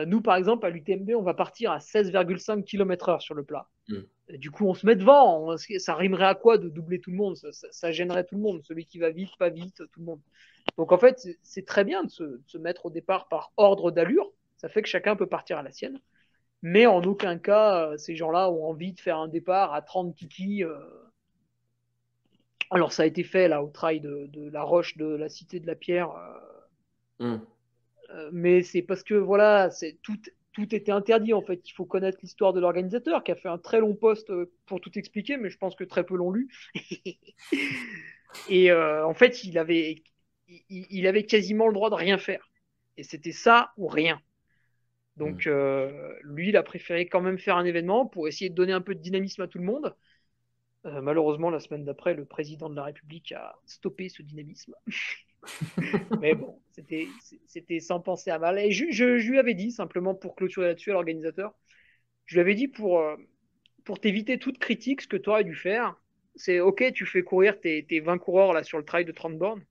nous, 0.06 0.22
par 0.22 0.36
exemple, 0.36 0.66
à 0.66 0.70
l'UTMB, 0.70 1.12
on 1.18 1.24
va 1.24 1.34
partir 1.34 1.72
à 1.72 1.80
16,5 1.80 2.64
km/h 2.64 3.20
sur 3.20 3.34
le 3.34 3.44
plat. 3.44 3.68
Mm. 3.88 4.38
Du 4.38 4.52
coup, 4.52 4.68
on 4.68 4.74
se 4.74 4.86
met 4.86 4.96
devant. 4.96 5.56
ça 5.58 5.96
rimerait 5.96 6.26
à 6.26 6.36
quoi 6.36 6.58
de 6.58 6.70
doubler 6.70 7.00
tout 7.00 7.12
le 7.12 7.18
monde? 7.18 7.36
Ça, 7.36 7.92
gênerait 7.92 8.26
tout 8.26 8.36
le 8.36 8.42
monde. 8.42 8.62
Celui 8.64 8.86
qui 8.86 9.00
va 9.00 9.10
vite, 9.10 9.32
pas 9.40 9.50
vite, 9.50 9.82
tout 9.92 10.00
le 10.00 10.06
monde. 10.06 10.22
Donc 10.78 10.92
en 10.92 10.98
fait, 10.98 11.28
c'est 11.42 11.66
très 11.66 11.84
bien 11.84 12.04
de 12.04 12.10
se, 12.10 12.58
mettre 12.58 12.86
au 12.86 12.90
départ 12.90 13.28
par 13.28 13.52
ordre 13.58 13.92
d'allure. 13.92 14.32
Ça 14.58 14.70
fait 14.70 14.82
que 14.82 14.88
chacun 14.88 15.16
peut 15.16 15.28
partir 15.28 15.58
à 15.58 15.64
la 15.64 15.72
sienne. 15.72 16.00
Mais 16.62 16.86
en 16.86 17.02
aucun 17.04 17.38
cas, 17.38 17.90
euh, 17.90 17.98
ces 17.98 18.16
gens-là 18.16 18.50
ont 18.52 18.66
envie 18.66 18.94
de 18.94 19.00
faire 19.00 19.18
un 19.18 19.28
départ 19.28 19.74
à 19.74 19.82
30 19.82 20.16
kiki. 20.16 20.64
Euh. 20.64 20.78
Alors 22.70 22.92
ça 22.94 23.04
a 23.04 23.06
été 23.06 23.24
fait 23.24 23.48
là 23.48 23.64
au 23.64 23.70
trail 23.70 24.02
de, 24.02 24.50
la 24.50 24.64
roche 24.64 24.98
de 24.98 25.06
la 25.06 25.30
cité 25.30 25.60
de 25.60 25.68
la 25.68 25.76
pierre. 25.76 26.12
Euh. 27.22 27.38
Hmm. 27.38 27.42
Mais 28.32 28.64
c'est 28.64 28.82
parce 28.82 29.04
que 29.04 29.16
voilà, 29.16 29.70
c'est 29.70 29.98
tout, 30.02 30.18
tout 30.54 30.74
était 30.74 30.92
interdit 30.92 31.34
en 31.34 31.42
fait. 31.42 31.68
Il 31.68 31.74
faut 31.74 31.86
connaître 31.86 32.20
l'histoire 32.22 32.54
de 32.54 32.60
l'organisateur 32.60 33.24
qui 33.24 33.32
a 33.32 33.36
fait 33.36 33.50
un 33.50 33.58
très 33.58 33.80
long 33.80 33.96
post 33.96 34.32
pour 34.66 34.80
tout 34.80 34.98
expliquer, 34.98 35.38
mais 35.38 35.50
je 35.50 35.58
pense 35.58 35.76
que 35.76 35.84
très 35.84 36.06
peu 36.06 36.16
l'ont 36.16 36.32
lu. 36.32 36.50
Et 38.50 38.72
en 38.72 39.14
fait, 39.14 39.44
il 39.44 39.58
avait 39.58 40.04
il, 40.70 41.08
avait 41.08 41.24
quasiment 41.24 41.68
le 41.68 41.74
droit 41.74 41.90
de 41.90 41.96
rien 41.96 42.18
faire. 42.18 42.50
Et 42.98 43.04
c'était 43.04 43.32
ça 43.32 43.72
ou 43.78 43.88
rien. 43.88 44.22
Donc, 45.18 45.46
mm. 45.46 45.50
euh, 45.50 46.14
lui, 46.24 46.50
il 46.50 46.58
a 46.58 46.64
préféré 46.64 47.08
quand 47.08 47.22
même 47.22 47.38
faire 47.38 47.58
un 47.58 47.66
événement 47.66 48.06
pour 48.06 48.28
essayer 48.28 48.50
de 48.50 48.56
donner 48.56 48.74
un 48.74 48.82
peu 48.82 48.96
de 48.96 49.00
dynamisme 49.00 49.42
à 49.42 49.48
tout 49.48 49.58
le 49.58 49.66
monde. 49.66 49.96
Euh, 50.86 51.02
malheureusement, 51.02 51.50
la 51.50 51.60
semaine 51.60 51.84
d'après, 51.84 52.14
le 52.14 52.26
président 52.26 52.70
de 52.70 52.76
la 52.76 52.84
République 52.84 53.32
a 53.32 53.56
stoppé 53.66 54.10
ce 54.10 54.22
dynamisme. 54.22 54.74
Mais 56.22 56.34
bon, 56.34 56.60
c'était 56.72 57.80
sans 57.80 58.00
penser 58.00 58.32
à 58.32 58.40
mal. 58.40 58.60
Et 58.60 58.72
je, 58.72 59.06
lui 59.06 59.40
avais 59.40 59.54
dit, 59.54 59.72
simplement 59.72 60.16
pour 60.16 60.36
clôturer 60.36 60.68
là-dessus 60.68 60.92
à 60.92 60.94
l'organisateur, 60.94 61.54
je 62.26 62.36
lui 62.36 62.42
avais 62.42 62.56
dit 62.56 62.68
pour, 62.68 63.00
euh, 63.00 63.16
pour 63.84 64.00
t'éviter 64.00 64.38
toute 64.38 64.60
critique, 64.60 65.02
ce 65.02 65.08
que 65.08 65.18
tu 65.18 65.30
aurais 65.30 65.44
dû 65.44 65.56
faire, 65.56 65.96
c'est 66.36 66.60
OK, 66.60 66.92
tu 66.94 67.06
fais 67.06 67.24
courir 67.24 67.60
tes, 67.60 67.86
tes 67.86 68.00
20 68.00 68.18
coureurs 68.20 68.54
là 68.54 68.64
sur 68.64 68.78
le 68.78 68.86
trail 68.86 69.06
de 69.06 69.12
30 69.12 69.38
bornes 69.38 69.66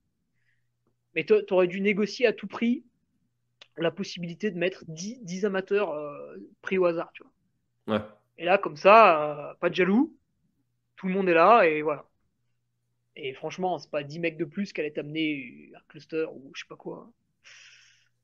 mais 1.17 1.25
tu 1.25 1.33
aurais 1.49 1.67
dû 1.67 1.81
négocier 1.81 2.27
à 2.27 2.31
tout 2.33 2.45
prix 2.45 2.83
la 3.75 3.89
possibilité 3.89 4.51
de 4.51 4.57
mettre 4.57 4.83
10, 4.87 5.45
amateurs 5.45 5.89
euh, 5.89 6.37
pris 6.61 6.77
au 6.77 6.85
hasard. 6.85 7.11
Tu 7.13 7.23
vois. 7.87 8.21
Et 8.37 8.45
là, 8.45 8.59
comme 8.59 8.77
ça, 8.77 9.49
euh, 9.49 9.53
pas 9.55 9.71
de 9.71 9.75
jaloux, 9.75 10.15
tout 10.95 11.07
le 11.07 11.13
monde 11.13 11.27
est 11.27 11.33
là 11.33 11.63
et 11.63 11.81
voilà. 11.81 12.05
Et 13.15 13.33
franchement, 13.33 13.79
c'est 13.79 13.89
pas 13.89 14.03
10 14.03 14.19
mecs 14.19 14.37
de 14.37 14.45
plus 14.45 14.71
qu'elle 14.71 14.85
est 14.85 14.99
amener 14.99 15.71
un 15.75 15.81
cluster 15.87 16.27
ou 16.31 16.51
je 16.53 16.61
sais 16.61 16.67
pas 16.69 16.75
quoi. 16.75 17.11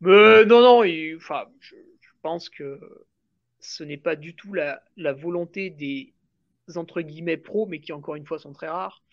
Mais 0.01 0.45
non, 0.45 0.61
non, 0.61 0.83
enfin, 1.17 1.45
je, 1.61 1.75
pense 2.21 2.47
que 2.47 2.79
ce 3.59 3.83
n'est 3.83 3.97
pas 3.97 4.15
du 4.15 4.35
tout 4.35 4.53
la, 4.53 4.83
la 4.97 5.13
volonté 5.13 5.71
des 5.71 6.13
entre 6.75 7.01
guillemets 7.01 7.37
pros, 7.37 7.65
mais 7.65 7.79
qui 7.79 7.91
encore 7.91 8.15
une 8.15 8.25
fois 8.25 8.37
sont 8.37 8.53
très 8.53 8.67
rares, 8.67 9.03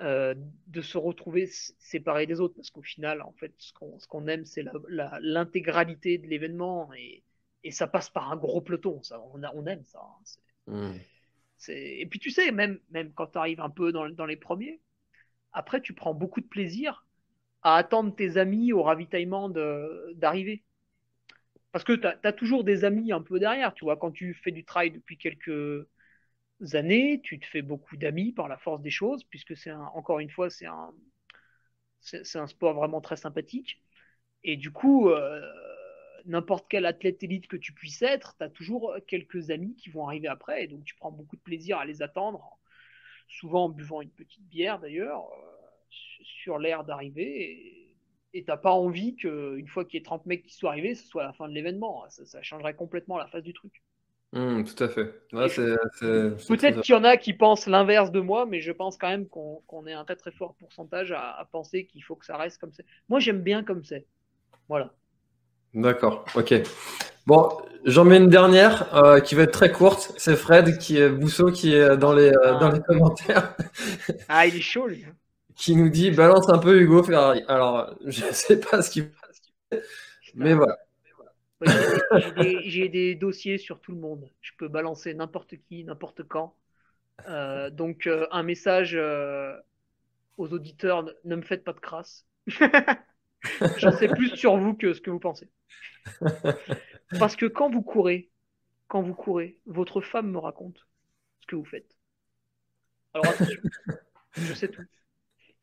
euh, 0.00 0.34
de 0.66 0.80
se 0.80 0.96
retrouver 0.96 1.46
séparés 1.78 2.26
des 2.26 2.40
autres 2.40 2.54
parce 2.54 2.70
qu'au 2.70 2.82
final 2.82 3.20
en 3.22 3.32
fait 3.32 3.52
ce 3.58 3.72
qu'on 4.06 4.28
aime 4.28 4.44
c'est 4.44 4.64
l'intégralité 4.88 6.18
de 6.18 6.26
l'événement 6.26 6.92
et 6.94 7.24
Et 7.64 7.70
ça 7.72 7.86
passe 7.86 8.10
par 8.10 8.30
un 8.30 8.36
gros 8.36 8.60
peloton. 8.60 9.02
Ça, 9.02 9.20
on, 9.20 9.42
on 9.42 9.66
aime 9.66 9.84
ça. 9.84 10.00
Hein. 10.68 10.94
Et 11.68 12.06
puis 12.06 12.18
tu 12.18 12.30
sais, 12.30 12.52
même, 12.52 12.78
même 12.90 13.12
quand 13.12 13.28
tu 13.28 13.38
arrives 13.38 13.60
un 13.60 13.70
peu 13.70 13.90
dans, 13.92 14.08
dans, 14.08 14.26
les 14.26 14.36
premiers, 14.36 14.80
après 15.52 15.80
tu 15.80 15.92
prends 15.92 16.14
beaucoup 16.14 16.40
de 16.40 16.46
plaisir 16.46 17.04
à 17.62 17.76
attendre 17.76 18.14
tes 18.14 18.36
amis 18.36 18.72
au 18.72 18.82
ravitaillement 18.82 19.48
d'arriver. 20.14 20.62
Parce 21.72 21.84
que 21.84 21.92
tu 21.92 22.06
as, 22.06 22.32
toujours 22.32 22.64
des 22.64 22.84
amis 22.84 23.12
un 23.12 23.20
peu 23.20 23.38
derrière, 23.38 23.74
tu 23.74 23.84
vois, 23.84 23.96
quand 23.96 24.12
tu 24.12 24.34
fais 24.34 24.52
du 24.52 24.64
trail 24.64 24.90
depuis 24.92 25.18
quelques 25.18 25.86
années, 26.72 27.20
tu 27.22 27.38
te 27.38 27.46
fais 27.46 27.62
beaucoup 27.62 27.96
d'amis 27.96 28.32
par 28.32 28.48
la 28.48 28.56
force 28.58 28.82
des 28.82 28.90
choses, 28.90 29.24
puisque 29.24 29.56
c'est 29.56 29.72
encore 29.72 30.18
une 30.20 30.30
fois, 30.30 30.50
c'est 30.50 30.66
un, 30.66 30.92
un 32.34 32.46
sport 32.46 32.74
vraiment 32.74 33.00
très 33.00 33.16
sympathique. 33.16 33.80
Et 34.44 34.56
du 34.56 34.70
coup, 34.70 35.10
euh, 35.10 35.40
n'importe 36.24 36.66
quel 36.68 36.86
athlète 36.86 37.22
élite 37.22 37.48
que 37.48 37.56
tu 37.56 37.72
puisses 37.72 38.02
être, 38.02 38.36
tu 38.38 38.44
as 38.44 38.50
toujours 38.50 38.96
quelques 39.06 39.50
amis 39.50 39.74
qui 39.76 39.90
vont 39.90 40.06
arriver 40.06 40.28
après, 40.28 40.64
et 40.64 40.68
donc 40.68 40.84
tu 40.84 40.94
prends 40.94 41.12
beaucoup 41.12 41.36
de 41.36 41.42
plaisir 41.42 41.78
à 41.78 41.84
les 41.84 42.02
attendre, 42.02 42.58
souvent 43.28 43.66
en 43.66 43.68
buvant 43.68 44.02
une 44.02 44.10
petite 44.10 44.44
bière 44.48 44.78
d'ailleurs, 44.80 45.24
euh, 45.32 45.58
sur 45.90 46.58
l'air 46.58 46.84
d'arriver. 46.84 47.84
Et 48.34 48.44
t'as 48.44 48.56
pas 48.58 48.72
envie 48.72 49.16
qu'une 49.16 49.66
fois 49.68 49.84
qu'il 49.84 49.98
y 49.98 50.00
ait 50.00 50.04
30 50.04 50.26
mecs 50.26 50.42
qui 50.44 50.54
soient 50.54 50.70
arrivés, 50.70 50.94
ce 50.94 51.06
soit 51.06 51.24
la 51.24 51.32
fin 51.32 51.48
de 51.48 51.54
l'événement. 51.54 52.04
Ça, 52.10 52.42
changerait 52.42 52.74
complètement 52.74 53.16
la 53.18 53.26
face 53.26 53.42
du 53.42 53.54
truc. 53.54 53.82
Mmh, 54.32 54.64
tout 54.64 54.84
à 54.84 54.88
fait. 54.88 55.06
Peut-être 55.30 56.82
qu'il 56.82 56.94
y 56.94 56.98
en 56.98 57.04
a 57.04 57.16
qui 57.16 57.32
pensent 57.32 57.66
l'inverse 57.66 58.10
de 58.10 58.20
moi, 58.20 58.44
mais 58.44 58.60
je 58.60 58.72
pense 58.72 58.98
quand 58.98 59.08
même 59.08 59.26
qu'on 59.26 59.86
est 59.86 59.94
un 59.94 60.04
très 60.04 60.16
très 60.16 60.32
fort 60.32 60.54
pourcentage 60.54 61.12
à, 61.12 61.48
penser 61.50 61.86
qu'il 61.86 62.04
faut 62.04 62.14
que 62.14 62.26
ça 62.26 62.36
reste 62.36 62.58
comme 62.58 62.72
c'est. 62.72 62.84
Moi, 63.08 63.20
j'aime 63.20 63.40
bien 63.40 63.64
comme 63.64 63.84
c'est. 63.84 64.06
Voilà. 64.68 64.92
D'accord, 65.72 66.26
ok. 66.34 66.54
Bon, 67.26 67.48
j'en 67.84 68.04
mets 68.04 68.18
une 68.18 68.28
dernière 68.28 68.94
euh, 68.94 69.20
qui 69.20 69.34
va 69.34 69.44
être 69.44 69.52
très 69.52 69.72
courte. 69.72 70.12
C'est 70.18 70.36
Fred 70.36 70.76
qui 70.76 70.98
est 70.98 71.08
Bousseau 71.08 71.50
qui 71.50 71.74
est 71.74 71.96
dans 71.96 72.12
les, 72.12 72.28
euh, 72.28 72.58
dans 72.58 72.70
les 72.70 72.80
commentaires. 72.80 73.54
ah, 74.28 74.46
il 74.46 74.56
est 74.56 74.60
chaud 74.60 74.86
lui. 74.86 75.04
Hein. 75.06 75.14
Qui 75.56 75.74
nous 75.74 75.88
dit 75.88 76.10
balance 76.10 76.48
un 76.50 76.58
peu 76.58 76.80
Hugo 76.80 77.02
Ferrari. 77.02 77.42
Alors, 77.48 77.94
je 78.04 78.26
ne 78.26 78.30
sais 78.32 78.60
pas 78.60 78.82
ce 78.82 78.90
qu'il 78.90 79.10
fait, 79.72 79.82
mais 80.34 80.52
voilà. 80.52 80.76
J'ai 82.64 82.88
des, 82.88 83.14
dossiers 83.14 83.58
sur 83.58 83.80
tout 83.80 83.92
le 83.92 83.98
monde. 83.98 84.30
Je 84.40 84.52
peux 84.56 84.68
balancer 84.68 85.14
n'importe 85.14 85.56
qui, 85.56 85.84
n'importe 85.84 86.22
quand. 86.22 86.56
Euh, 87.26 87.70
donc, 87.70 88.06
euh, 88.06 88.26
un 88.30 88.42
message 88.42 88.94
euh, 88.94 89.56
aux 90.36 90.52
auditeurs 90.52 91.04
ne 91.24 91.36
me 91.36 91.42
faites 91.42 91.64
pas 91.64 91.72
de 91.72 91.80
crasse. 91.80 92.26
J'en 93.76 93.92
sais 93.92 94.08
plus 94.08 94.36
sur 94.36 94.56
vous 94.56 94.74
que 94.74 94.92
ce 94.92 95.00
que 95.00 95.10
vous 95.10 95.20
pensez. 95.20 95.50
Parce 97.18 97.36
que 97.36 97.46
quand 97.46 97.70
vous 97.70 97.82
courez, 97.82 98.30
quand 98.86 99.02
vous 99.02 99.14
courez, 99.14 99.58
votre 99.66 100.00
femme 100.00 100.30
me 100.30 100.38
raconte 100.38 100.86
ce 101.40 101.46
que 101.46 101.56
vous 101.56 101.64
faites. 101.64 101.96
Alors 103.14 103.26
attention, 103.26 103.60
je 104.36 104.54
sais 104.54 104.68
tout. 104.68 104.82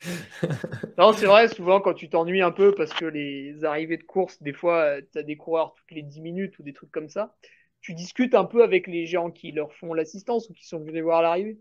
non, 0.97 1.13
c'est 1.13 1.25
vrai, 1.25 1.47
souvent 1.47 1.81
quand 1.81 1.93
tu 1.93 2.09
t'ennuies 2.09 2.41
un 2.41 2.51
peu 2.51 2.73
parce 2.73 2.93
que 2.93 3.05
les 3.05 3.63
arrivées 3.63 3.97
de 3.97 4.03
course, 4.03 4.41
des 4.41 4.53
fois, 4.53 4.81
euh, 4.81 5.01
tu 5.11 5.17
as 5.17 5.23
des 5.23 5.37
coureurs 5.37 5.73
toutes 5.75 5.91
les 5.91 6.03
10 6.03 6.21
minutes 6.21 6.57
ou 6.59 6.63
des 6.63 6.73
trucs 6.73 6.91
comme 6.91 7.09
ça, 7.09 7.35
tu 7.81 7.93
discutes 7.93 8.35
un 8.35 8.45
peu 8.45 8.63
avec 8.63 8.87
les 8.87 9.05
gens 9.05 9.31
qui 9.31 9.51
leur 9.51 9.73
font 9.73 9.93
l'assistance 9.93 10.49
ou 10.49 10.53
qui 10.53 10.67
sont 10.67 10.79
venus 10.79 11.03
voir 11.03 11.21
l'arrivée. 11.21 11.59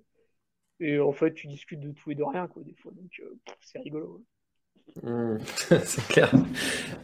Et 0.81 0.99
en 0.99 1.13
fait, 1.13 1.35
tu 1.35 1.47
discutes 1.47 1.81
de 1.81 1.93
tout 1.93 2.11
et 2.11 2.15
de 2.15 2.25
rien, 2.25 2.49
quoi, 2.49 2.63
des 2.65 2.75
fois. 2.75 2.93
Donc, 2.95 3.11
euh, 3.21 3.35
c'est 3.61 3.79
rigolo. 3.79 4.23
Mmh, 5.03 5.39
c'est 5.85 6.07
clair. 6.09 6.31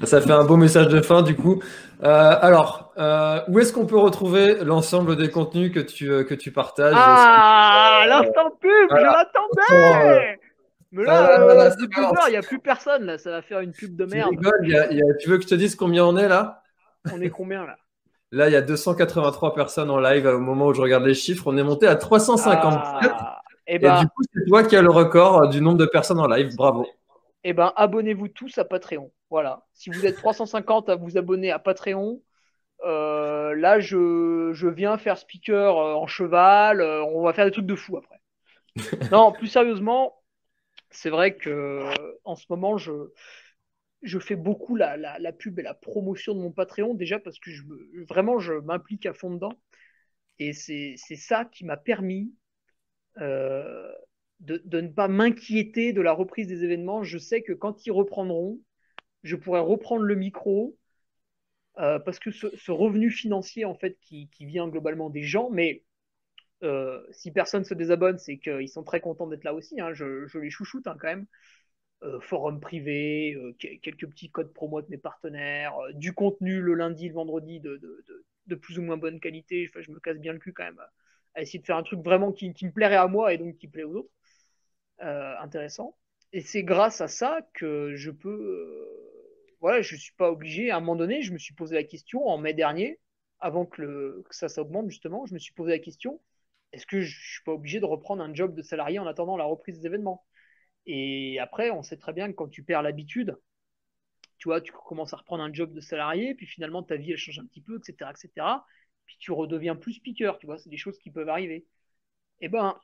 Ça 0.04 0.20
fait 0.20 0.32
un 0.32 0.44
beau 0.44 0.56
message 0.56 0.88
de 0.88 1.00
fin, 1.00 1.22
du 1.22 1.36
coup. 1.36 1.62
Euh, 2.02 2.36
alors, 2.40 2.92
où 3.48 3.58
est-ce 3.58 3.72
qu'on 3.72 3.86
peut 3.86 3.98
retrouver 3.98 4.64
l'ensemble 4.64 5.16
des 5.16 5.30
contenus 5.30 5.72
que 5.72 5.80
tu, 5.80 6.06
que 6.24 6.34
tu 6.34 6.50
partages? 6.50 6.94
Ah, 6.96 8.04
l'instant 8.08 8.50
pub, 8.60 8.90
je 8.90 9.02
l'attendais 9.02 10.39
mais 10.92 11.04
là, 11.04 11.40
euh, 11.40 11.70
il 12.26 12.30
n'y 12.30 12.36
a 12.36 12.42
plus 12.42 12.58
personne, 12.58 13.04
là. 13.04 13.18
Ça 13.18 13.30
va 13.30 13.42
faire 13.42 13.60
une 13.60 13.72
pub 13.72 13.94
de 13.94 14.04
merde. 14.06 14.30
Tu, 15.20 15.28
veux 15.28 15.36
que 15.36 15.44
je 15.44 15.48
te 15.48 15.54
dise 15.54 15.76
combien 15.76 16.04
on 16.04 16.16
est 16.16 16.28
là? 16.28 16.62
On 17.12 17.20
est 17.20 17.30
combien 17.30 17.64
là? 17.64 17.76
Là, 18.32 18.48
il 18.48 18.52
y 18.52 18.56
a 18.56 18.62
283 18.62 19.54
personnes 19.54 19.90
en 19.90 19.98
live 19.98 20.24
au 20.24 20.38
moment 20.38 20.68
où 20.68 20.72
je 20.72 20.80
regarde 20.80 21.04
les 21.04 21.14
chiffres. 21.14 21.48
On 21.48 21.56
est 21.56 21.64
monté 21.64 21.88
à 21.88 21.96
357. 21.96 23.10
Ah, 23.12 23.42
et, 23.66 23.80
ben, 23.80 24.02
du 24.02 24.06
coup, 24.06 24.22
c'est 24.32 24.46
toi 24.46 24.62
qui 24.62 24.76
as 24.76 24.82
le 24.82 24.90
record 24.90 25.48
du 25.48 25.60
nombre 25.60 25.78
de 25.78 25.86
personnes 25.86 26.20
en 26.20 26.28
live. 26.28 26.54
Bravo. 26.54 26.86
Eh 27.42 27.52
ben, 27.54 27.72
abonnez-vous 27.74 28.28
tous 28.28 28.56
à 28.58 28.64
Patreon. 28.64 29.10
Voilà. 29.30 29.64
Si 29.72 29.90
vous 29.90 30.06
êtes 30.06 30.14
350 30.14 30.90
à 30.90 30.94
vous 30.94 31.18
abonner 31.18 31.50
à 31.50 31.58
Patreon, 31.58 32.22
euh, 32.84 33.56
là, 33.56 33.80
je, 33.80 34.50
je, 34.52 34.68
viens 34.68 34.96
faire 34.96 35.18
speaker 35.18 35.76
euh, 35.76 35.94
en 35.94 36.06
cheval. 36.06 36.82
on 36.82 37.24
va 37.24 37.32
faire 37.32 37.46
des 37.46 37.50
trucs 37.50 37.66
de 37.66 37.74
fou 37.74 37.96
après. 37.96 38.20
non, 39.10 39.32
plus 39.32 39.48
sérieusement, 39.48 40.19
c'est 40.90 41.10
vrai 41.10 41.36
que 41.36 41.88
en 42.24 42.36
ce 42.36 42.46
moment, 42.50 42.76
je, 42.78 44.18
fais 44.20 44.36
beaucoup 44.36 44.76
la, 44.76 44.96
la, 44.96 45.32
pub 45.32 45.58
et 45.58 45.62
la 45.62 45.74
promotion 45.74 46.34
de 46.34 46.40
mon 46.40 46.52
Patreon, 46.52 46.94
déjà 46.94 47.18
parce 47.18 47.38
que 47.38 47.50
je, 47.50 47.62
vraiment, 48.08 48.38
je 48.38 48.54
m'implique 48.54 49.06
à 49.06 49.14
fond 49.14 49.30
dedans. 49.32 49.58
Et 50.38 50.52
c'est 50.52 50.96
ça 50.96 51.44
qui 51.44 51.64
m'a 51.64 51.76
permis 51.76 52.32
euh, 53.18 53.92
de, 54.40 54.80
ne 54.80 54.88
pas 54.88 55.08
m'inquiéter 55.08 55.92
de 55.92 56.00
la 56.00 56.12
reprise 56.12 56.46
des 56.46 56.64
événements. 56.64 57.02
Je 57.02 57.18
sais 57.18 57.42
que 57.42 57.52
quand 57.52 57.86
ils 57.86 57.92
reprendront, 57.92 58.58
je 59.22 59.36
pourrai 59.36 59.60
reprendre 59.60 60.02
le 60.02 60.14
micro. 60.14 60.76
Euh, 61.78 61.98
parce 61.98 62.18
que 62.18 62.30
ce, 62.30 62.70
revenu 62.70 63.10
financier, 63.10 63.64
en 63.64 63.74
fait, 63.74 63.98
qui, 64.00 64.28
vient 64.40 64.68
globalement 64.68 65.08
des 65.08 65.22
gens, 65.22 65.50
mais 65.50 65.84
euh, 66.62 67.02
si 67.10 67.30
personne 67.30 67.64
se 67.64 67.74
désabonne, 67.74 68.18
c'est 68.18 68.38
qu'ils 68.38 68.68
sont 68.68 68.82
très 68.82 69.00
contents 69.00 69.26
d'être 69.26 69.44
là 69.44 69.54
aussi. 69.54 69.80
Hein. 69.80 69.92
Je, 69.92 70.38
les 70.38 70.50
chouchoute 70.50 70.86
hein, 70.86 70.96
quand 70.98 71.08
même. 71.08 71.26
Euh, 72.02 72.18
forum 72.20 72.60
privé, 72.60 73.34
euh, 73.34 73.52
quelques 73.82 74.08
petits 74.08 74.30
codes 74.30 74.54
promo 74.54 74.80
de 74.80 74.88
mes 74.88 74.98
partenaires, 74.98 75.74
du 75.94 76.14
contenu 76.14 76.60
le 76.60 76.72
lundi, 76.74 77.08
le 77.08 77.14
vendredi 77.14 77.60
de, 77.60 78.54
plus 78.56 78.78
ou 78.78 78.82
moins 78.82 78.96
bonne 78.96 79.20
qualité. 79.20 79.70
Je 79.74 79.90
me 79.90 80.00
casse 80.00 80.18
bien 80.18 80.32
le 80.32 80.38
cul 80.38 80.52
quand 80.52 80.64
même 80.64 80.80
à, 81.34 81.42
essayer 81.42 81.58
de 81.58 81.66
faire 81.66 81.76
un 81.76 81.82
truc 81.82 82.00
vraiment 82.00 82.32
qui, 82.32 82.48
me 82.48 82.72
plairait 82.72 82.96
à 82.96 83.06
moi 83.06 83.32
et 83.32 83.38
donc 83.38 83.56
qui 83.56 83.68
plaît 83.68 83.84
aux 83.84 83.94
autres. 83.94 84.10
intéressant. 84.98 85.96
Et 86.32 86.40
c'est 86.40 86.62
grâce 86.62 87.00
à 87.00 87.08
ça 87.08 87.40
que 87.54 87.94
je 87.96 88.10
peux. 88.10 88.86
voilà, 89.60 89.82
je 89.82 89.96
suis 89.96 90.14
pas 90.14 90.30
obligé. 90.30 90.70
À 90.70 90.76
un 90.76 90.80
moment 90.80 90.96
donné, 90.96 91.22
je 91.22 91.32
me 91.32 91.38
suis 91.38 91.54
posé 91.54 91.74
la 91.74 91.84
question 91.84 92.26
en 92.26 92.38
mai 92.38 92.54
dernier, 92.54 92.98
avant 93.40 93.66
que 93.66 94.24
ça 94.30 94.48
s'augmente 94.48 94.88
justement, 94.88 95.26
je 95.26 95.34
me 95.34 95.38
suis 95.38 95.52
posé 95.52 95.72
la 95.72 95.78
question 95.78 96.20
est-ce 96.72 96.86
que 96.86 97.00
je 97.00 97.18
suis 97.18 97.42
pas 97.44 97.52
obligé 97.52 97.80
de 97.80 97.84
reprendre 97.84 98.22
un 98.22 98.34
job 98.34 98.54
de 98.54 98.62
salarié 98.62 98.98
en 98.98 99.06
attendant 99.06 99.36
la 99.36 99.44
reprise 99.44 99.80
des 99.80 99.86
événements? 99.86 100.24
Et 100.86 101.38
après, 101.40 101.70
on 101.70 101.82
sait 101.82 101.96
très 101.96 102.12
bien 102.12 102.28
que 102.28 102.36
quand 102.36 102.48
tu 102.48 102.62
perds 102.62 102.82
l'habitude, 102.82 103.36
tu 104.38 104.48
vois, 104.48 104.60
tu 104.60 104.72
commences 104.72 105.12
à 105.12 105.18
reprendre 105.18 105.42
un 105.42 105.52
job 105.52 105.72
de 105.72 105.80
salarié, 105.80 106.34
puis 106.34 106.46
finalement 106.46 106.82
ta 106.82 106.96
vie 106.96 107.12
elle 107.12 107.18
change 107.18 107.38
un 107.38 107.46
petit 107.46 107.60
peu, 107.60 107.78
etc., 107.78 108.10
etc. 108.10 108.64
Puis 109.06 109.16
tu 109.18 109.32
redeviens 109.32 109.76
plus 109.76 109.94
speaker, 109.94 110.38
tu 110.38 110.46
vois, 110.46 110.58
c'est 110.58 110.70
des 110.70 110.78
choses 110.78 110.98
qui 110.98 111.10
peuvent 111.10 111.28
arriver. 111.28 111.66
Et 112.40 112.46
eh 112.46 112.48
ben, 112.48 112.78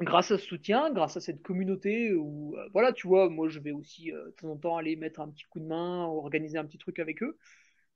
grâce 0.00 0.30
à 0.30 0.38
ce 0.38 0.44
soutien, 0.46 0.92
grâce 0.92 1.16
à 1.16 1.20
cette 1.20 1.42
communauté 1.42 2.14
où, 2.14 2.56
euh, 2.56 2.68
voilà, 2.72 2.92
tu 2.92 3.08
vois, 3.08 3.28
moi 3.28 3.48
je 3.48 3.58
vais 3.60 3.72
aussi 3.72 4.12
euh, 4.12 4.26
de 4.26 4.30
temps 4.32 4.50
en 4.50 4.56
temps 4.56 4.76
aller 4.76 4.96
mettre 4.96 5.20
un 5.20 5.30
petit 5.30 5.44
coup 5.44 5.60
de 5.60 5.66
main, 5.66 6.06
organiser 6.06 6.58
un 6.58 6.64
petit 6.66 6.78
truc 6.78 6.98
avec 7.00 7.22
eux 7.22 7.38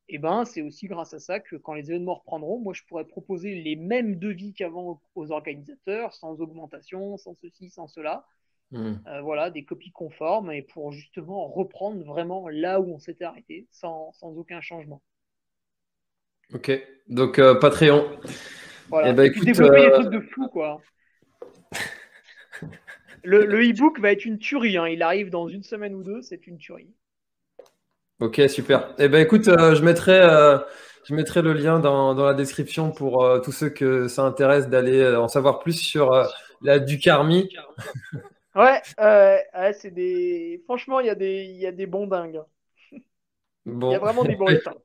et 0.09 0.17
eh 0.17 0.19
ben, 0.19 0.45
c'est 0.45 0.63
aussi 0.63 0.89
grâce 0.89 1.15
à 1.15 1.21
ça 1.21 1.39
que 1.41 1.57
quand 1.57 1.75
les 1.75 1.91
événements 1.91 2.15
reprendront, 2.15 2.59
moi, 2.59 2.75
je 2.75 2.83
pourrais 2.83 3.05
proposer 3.05 3.55
les 3.55 3.77
mêmes 3.77 4.19
devis 4.19 4.53
qu'avant 4.53 5.01
aux 5.15 5.31
organisateurs, 5.31 6.13
sans 6.13 6.41
augmentation, 6.41 7.17
sans 7.17 7.35
ceci, 7.41 7.71
sans 7.71 7.87
cela. 7.87 8.27
Hmm. 8.73 8.95
Euh, 9.07 9.21
voilà, 9.23 9.51
des 9.51 9.65
copies 9.65 9.93
conformes 9.93 10.51
et 10.51 10.63
pour 10.63 10.93
justement 10.93 11.47
reprendre 11.47 12.05
vraiment 12.05 12.49
là 12.49 12.81
où 12.81 12.93
on 12.93 12.99
s'était 12.99 13.25
arrêté, 13.25 13.69
sans, 13.71 14.13
sans, 14.13 14.37
aucun 14.37 14.61
changement. 14.61 15.03
Ok, 16.53 16.71
donc 17.09 17.39
euh, 17.39 17.55
Patreon. 17.55 18.05
Voilà. 18.89 19.09
Et, 19.09 19.11
eh 19.13 19.15
ben, 19.15 19.25
écoute, 19.25 19.45
développer 19.45 19.81
des 19.81 19.87
euh, 19.87 20.01
trucs 20.01 20.13
de 20.13 20.21
fou, 20.21 20.49
quoi. 20.49 20.83
le 23.23 23.71
e-book 23.71 24.01
va 24.01 24.13
être 24.13 24.25
une 24.25 24.39
tuerie. 24.39 24.77
Hein. 24.77 24.89
Il 24.89 25.03
arrive 25.03 25.31
dans 25.31 25.49
une 25.49 25.63
semaine 25.63 25.95
ou 25.95 26.03
deux, 26.03 26.23
c'est 26.23 26.47
une 26.47 26.59
tuerie. 26.59 26.93
Ok, 28.23 28.41
super. 28.49 28.95
Eh 28.99 29.09
ben, 29.09 29.21
écoute, 29.21 29.49
euh, 29.49 29.75
je, 29.75 29.83
mettrai, 29.83 30.21
euh, 30.21 30.57
je 31.05 31.13
mettrai 31.13 31.43
le 31.43 31.55
lien 31.55 31.81
dans, 31.81 32.15
dans 32.15 32.25
la 32.25 32.35
description 32.35 32.93
pour 32.93 33.25
euh, 33.25 33.41
tous 33.41 33.51
ceux 33.51 33.69
que 33.69 34.07
ça 34.07 34.23
intéresse 34.23 34.69
d'aller 34.69 35.17
en 35.17 35.27
savoir 35.27 35.59
plus 35.59 35.73
sur 35.73 36.13
la 36.61 36.79
Ducarmi. 36.79 37.53
ouais, 38.55 38.81
ouais 39.01 39.73
c'est 39.73 39.91
des. 39.91 40.63
Franchement, 40.67 41.01
il 41.01 41.07
y, 41.07 41.11
a 41.11 41.17
des, 41.17 41.47
y 41.47 41.67
a 41.67 41.73
des 41.73 41.87
bons 41.87 42.07
dingues. 42.07 42.43
Il 42.93 43.03
y 43.91 43.95
a 43.97 43.99
vraiment 43.99 44.23
des 44.23 44.37
bons 44.37 44.47
états. 44.51 44.77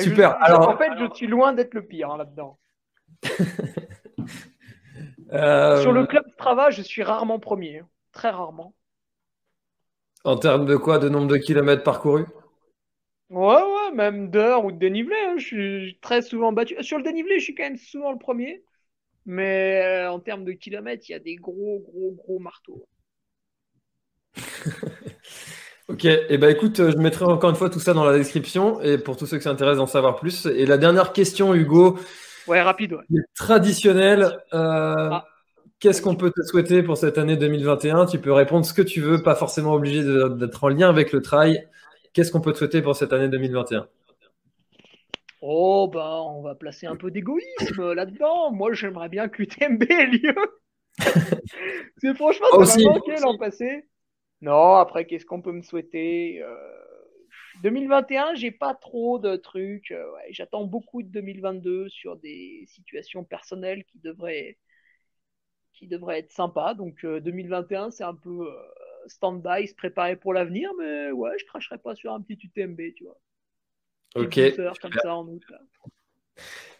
Super. 0.00 0.36
Alors... 0.42 0.68
En 0.68 0.76
fait, 0.76 0.90
je 0.98 1.14
suis 1.14 1.28
loin 1.28 1.52
d'être 1.52 1.74
le 1.74 1.86
pire 1.86 2.10
hein, 2.10 2.16
là-dedans. 2.16 2.58
Sur 5.80 5.92
le 5.92 6.06
club 6.06 6.24
Strava, 6.32 6.70
je 6.70 6.82
suis 6.82 7.04
rarement 7.04 7.38
premier. 7.38 7.78
Hein. 7.78 7.88
Très 8.10 8.30
rarement. 8.30 8.74
En 10.24 10.36
termes 10.36 10.66
de 10.66 10.76
quoi 10.76 10.98
De 10.98 11.08
nombre 11.08 11.28
de 11.28 11.36
kilomètres 11.36 11.82
parcourus? 11.82 12.26
Ouais, 13.30 13.54
ouais, 13.54 13.92
même 13.94 14.30
d'heure 14.30 14.64
ou 14.64 14.72
de 14.72 14.78
dénivelé. 14.78 15.16
Hein, 15.26 15.34
je 15.38 15.44
suis 15.44 15.98
très 16.02 16.22
souvent 16.22 16.52
battu. 16.52 16.76
Sur 16.82 16.98
le 16.98 17.04
dénivelé, 17.04 17.38
je 17.38 17.44
suis 17.44 17.54
quand 17.54 17.64
même 17.64 17.78
souvent 17.78 18.12
le 18.12 18.18
premier. 18.18 18.62
Mais 19.24 19.82
euh, 19.84 20.10
en 20.10 20.20
termes 20.20 20.44
de 20.44 20.52
kilomètres, 20.52 21.04
il 21.08 21.12
y 21.12 21.14
a 21.14 21.18
des 21.18 21.36
gros, 21.36 21.80
gros, 21.80 22.12
gros 22.12 22.38
marteaux. 22.38 22.86
ok, 25.88 26.04
et 26.04 26.26
eh 26.28 26.38
ben 26.38 26.50
écoute, 26.50 26.76
je 26.76 26.96
mettrai 26.96 27.24
encore 27.24 27.50
une 27.50 27.56
fois 27.56 27.70
tout 27.70 27.80
ça 27.80 27.94
dans 27.94 28.04
la 28.04 28.16
description 28.16 28.80
et 28.80 28.98
pour 28.98 29.16
tous 29.16 29.26
ceux 29.26 29.36
qui 29.36 29.44
s'intéressent 29.44 29.78
d'en 29.78 29.86
savoir 29.86 30.16
plus. 30.16 30.46
Et 30.46 30.66
la 30.66 30.78
dernière 30.78 31.12
question, 31.12 31.54
Hugo. 31.54 31.98
Ouais, 32.46 32.60
rapide. 32.60 32.94
Ouais. 32.94 33.20
Traditionnelle. 33.34 34.24
Euh, 34.52 35.08
ah. 35.10 35.24
Qu'est-ce 35.82 36.00
qu'on 36.00 36.14
peut 36.14 36.30
te 36.30 36.42
souhaiter 36.42 36.84
pour 36.84 36.96
cette 36.96 37.18
année 37.18 37.36
2021 37.36 38.06
Tu 38.06 38.20
peux 38.20 38.32
répondre 38.32 38.64
ce 38.64 38.72
que 38.72 38.82
tu 38.82 39.00
veux, 39.00 39.20
pas 39.20 39.34
forcément 39.34 39.72
obligé 39.72 40.04
d'être 40.04 40.62
en 40.62 40.68
lien 40.68 40.88
avec 40.88 41.10
le 41.10 41.20
trail. 41.20 41.66
Qu'est-ce 42.12 42.30
qu'on 42.30 42.40
peut 42.40 42.52
te 42.52 42.58
souhaiter 42.58 42.82
pour 42.82 42.94
cette 42.94 43.12
année 43.12 43.28
2021 43.28 43.88
Oh, 45.40 45.90
bah, 45.92 46.20
on 46.22 46.40
va 46.40 46.54
placer 46.54 46.86
un 46.86 46.94
peu 46.94 47.10
d'égoïsme 47.10 47.94
là-dedans. 47.94 48.52
Moi, 48.52 48.72
j'aimerais 48.74 49.08
bien 49.08 49.28
que 49.28 49.42
l'UTMB 49.42 49.82
ait 49.90 50.06
lieu. 50.06 50.36
C'est 51.98 52.14
franchement, 52.14 52.64
ça 52.64 52.78
m'a 52.78 52.90
manqué 52.90 53.16
l'an 53.20 53.36
passé. 53.36 53.88
Non, 54.40 54.74
après, 54.74 55.04
qu'est-ce 55.04 55.26
qu'on 55.26 55.42
peut 55.42 55.50
me 55.50 55.62
souhaiter? 55.62 56.44
2021, 57.64 58.22
euh, 58.22 58.34
j'ai 58.36 58.52
pas 58.52 58.74
trop 58.74 59.18
de 59.18 59.34
trucs. 59.34 59.90
Euh, 59.90 60.04
J'attends 60.30 60.64
beaucoup 60.64 61.02
de 61.02 61.08
2022 61.08 61.88
sur 61.88 62.14
des 62.18 62.66
situations 62.68 63.24
personnelles 63.24 63.82
qui 63.82 63.98
devraient 63.98 64.58
qui 65.82 65.88
devrait 65.88 66.20
être 66.20 66.30
sympa. 66.30 66.74
Donc 66.74 67.04
2021, 67.04 67.86
euh, 67.86 67.90
c'est 67.90 68.04
un 68.04 68.14
peu 68.14 68.46
euh, 68.46 68.52
stand-by, 69.08 69.66
se 69.66 69.74
préparer 69.74 70.14
pour 70.14 70.32
l'avenir, 70.32 70.70
mais 70.78 71.10
ouais, 71.10 71.32
je 71.40 71.44
cracherai 71.46 71.78
pas 71.78 71.96
sur 71.96 72.12
un 72.12 72.20
petit 72.20 72.38
UTMB, 72.40 72.80
tu 72.94 73.02
vois. 73.02 73.18
Ok. 74.14 74.38
Comme 74.80 74.92
ça 75.02 75.16
en 75.16 75.26
août, 75.26 75.42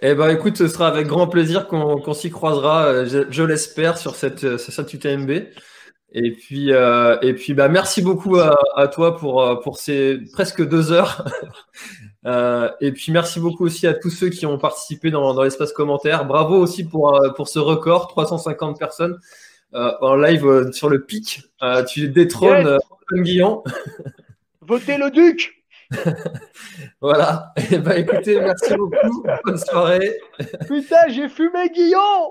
Eh 0.00 0.14
ben, 0.14 0.30
écoute, 0.30 0.56
ce 0.56 0.68
sera 0.68 0.86
avec 0.86 1.08
grand 1.08 1.26
plaisir 1.26 1.66
qu'on 1.66 2.14
s'y 2.14 2.30
croisera, 2.30 2.86
euh, 2.86 3.26
je, 3.28 3.42
l'espère, 3.42 3.98
sur 3.98 4.14
cette, 4.14 4.56
cette 4.56 4.94
UTMB. 4.94 5.48
Et 6.14 6.32
puis, 6.32 6.70
et 6.70 7.34
puis 7.34 7.54
bah, 7.54 7.68
merci 7.68 8.02
beaucoup 8.02 8.36
à, 8.36 8.58
à, 8.76 8.88
toi 8.88 9.16
pour, 9.16 9.60
pour 9.62 9.78
ces 9.78 10.18
presque 10.32 10.66
deux 10.66 10.92
heures 10.92 11.24
Euh, 12.24 12.70
et 12.80 12.92
puis 12.92 13.10
merci 13.10 13.40
beaucoup 13.40 13.64
aussi 13.64 13.86
à 13.86 13.94
tous 13.94 14.10
ceux 14.10 14.28
qui 14.28 14.46
ont 14.46 14.58
participé 14.58 15.10
dans, 15.10 15.34
dans 15.34 15.42
l'espace 15.42 15.72
commentaire. 15.72 16.24
Bravo 16.24 16.56
aussi 16.56 16.84
pour, 16.84 17.14
euh, 17.14 17.30
pour 17.30 17.48
ce 17.48 17.58
record, 17.58 18.08
350 18.08 18.78
personnes 18.78 19.18
euh, 19.74 19.92
en 20.00 20.16
live 20.16 20.46
euh, 20.46 20.72
sur 20.72 20.88
le 20.88 21.02
pic. 21.02 21.42
Euh, 21.62 21.84
tu 21.84 22.08
détrônes 22.08 22.78
yes. 23.12 23.22
Guillon. 23.22 23.64
Votez 24.60 24.96
le 24.96 25.10
duc 25.10 25.64
Voilà. 27.00 27.52
Et 27.56 27.62
eh 27.72 27.78
ben, 27.78 27.98
écoutez, 27.98 28.40
merci 28.40 28.74
beaucoup. 28.74 29.24
Bonne 29.44 29.58
soirée. 29.58 30.18
Putain, 30.68 31.08
j'ai 31.08 31.28
fumé 31.28 31.68
Guillon 31.70 32.30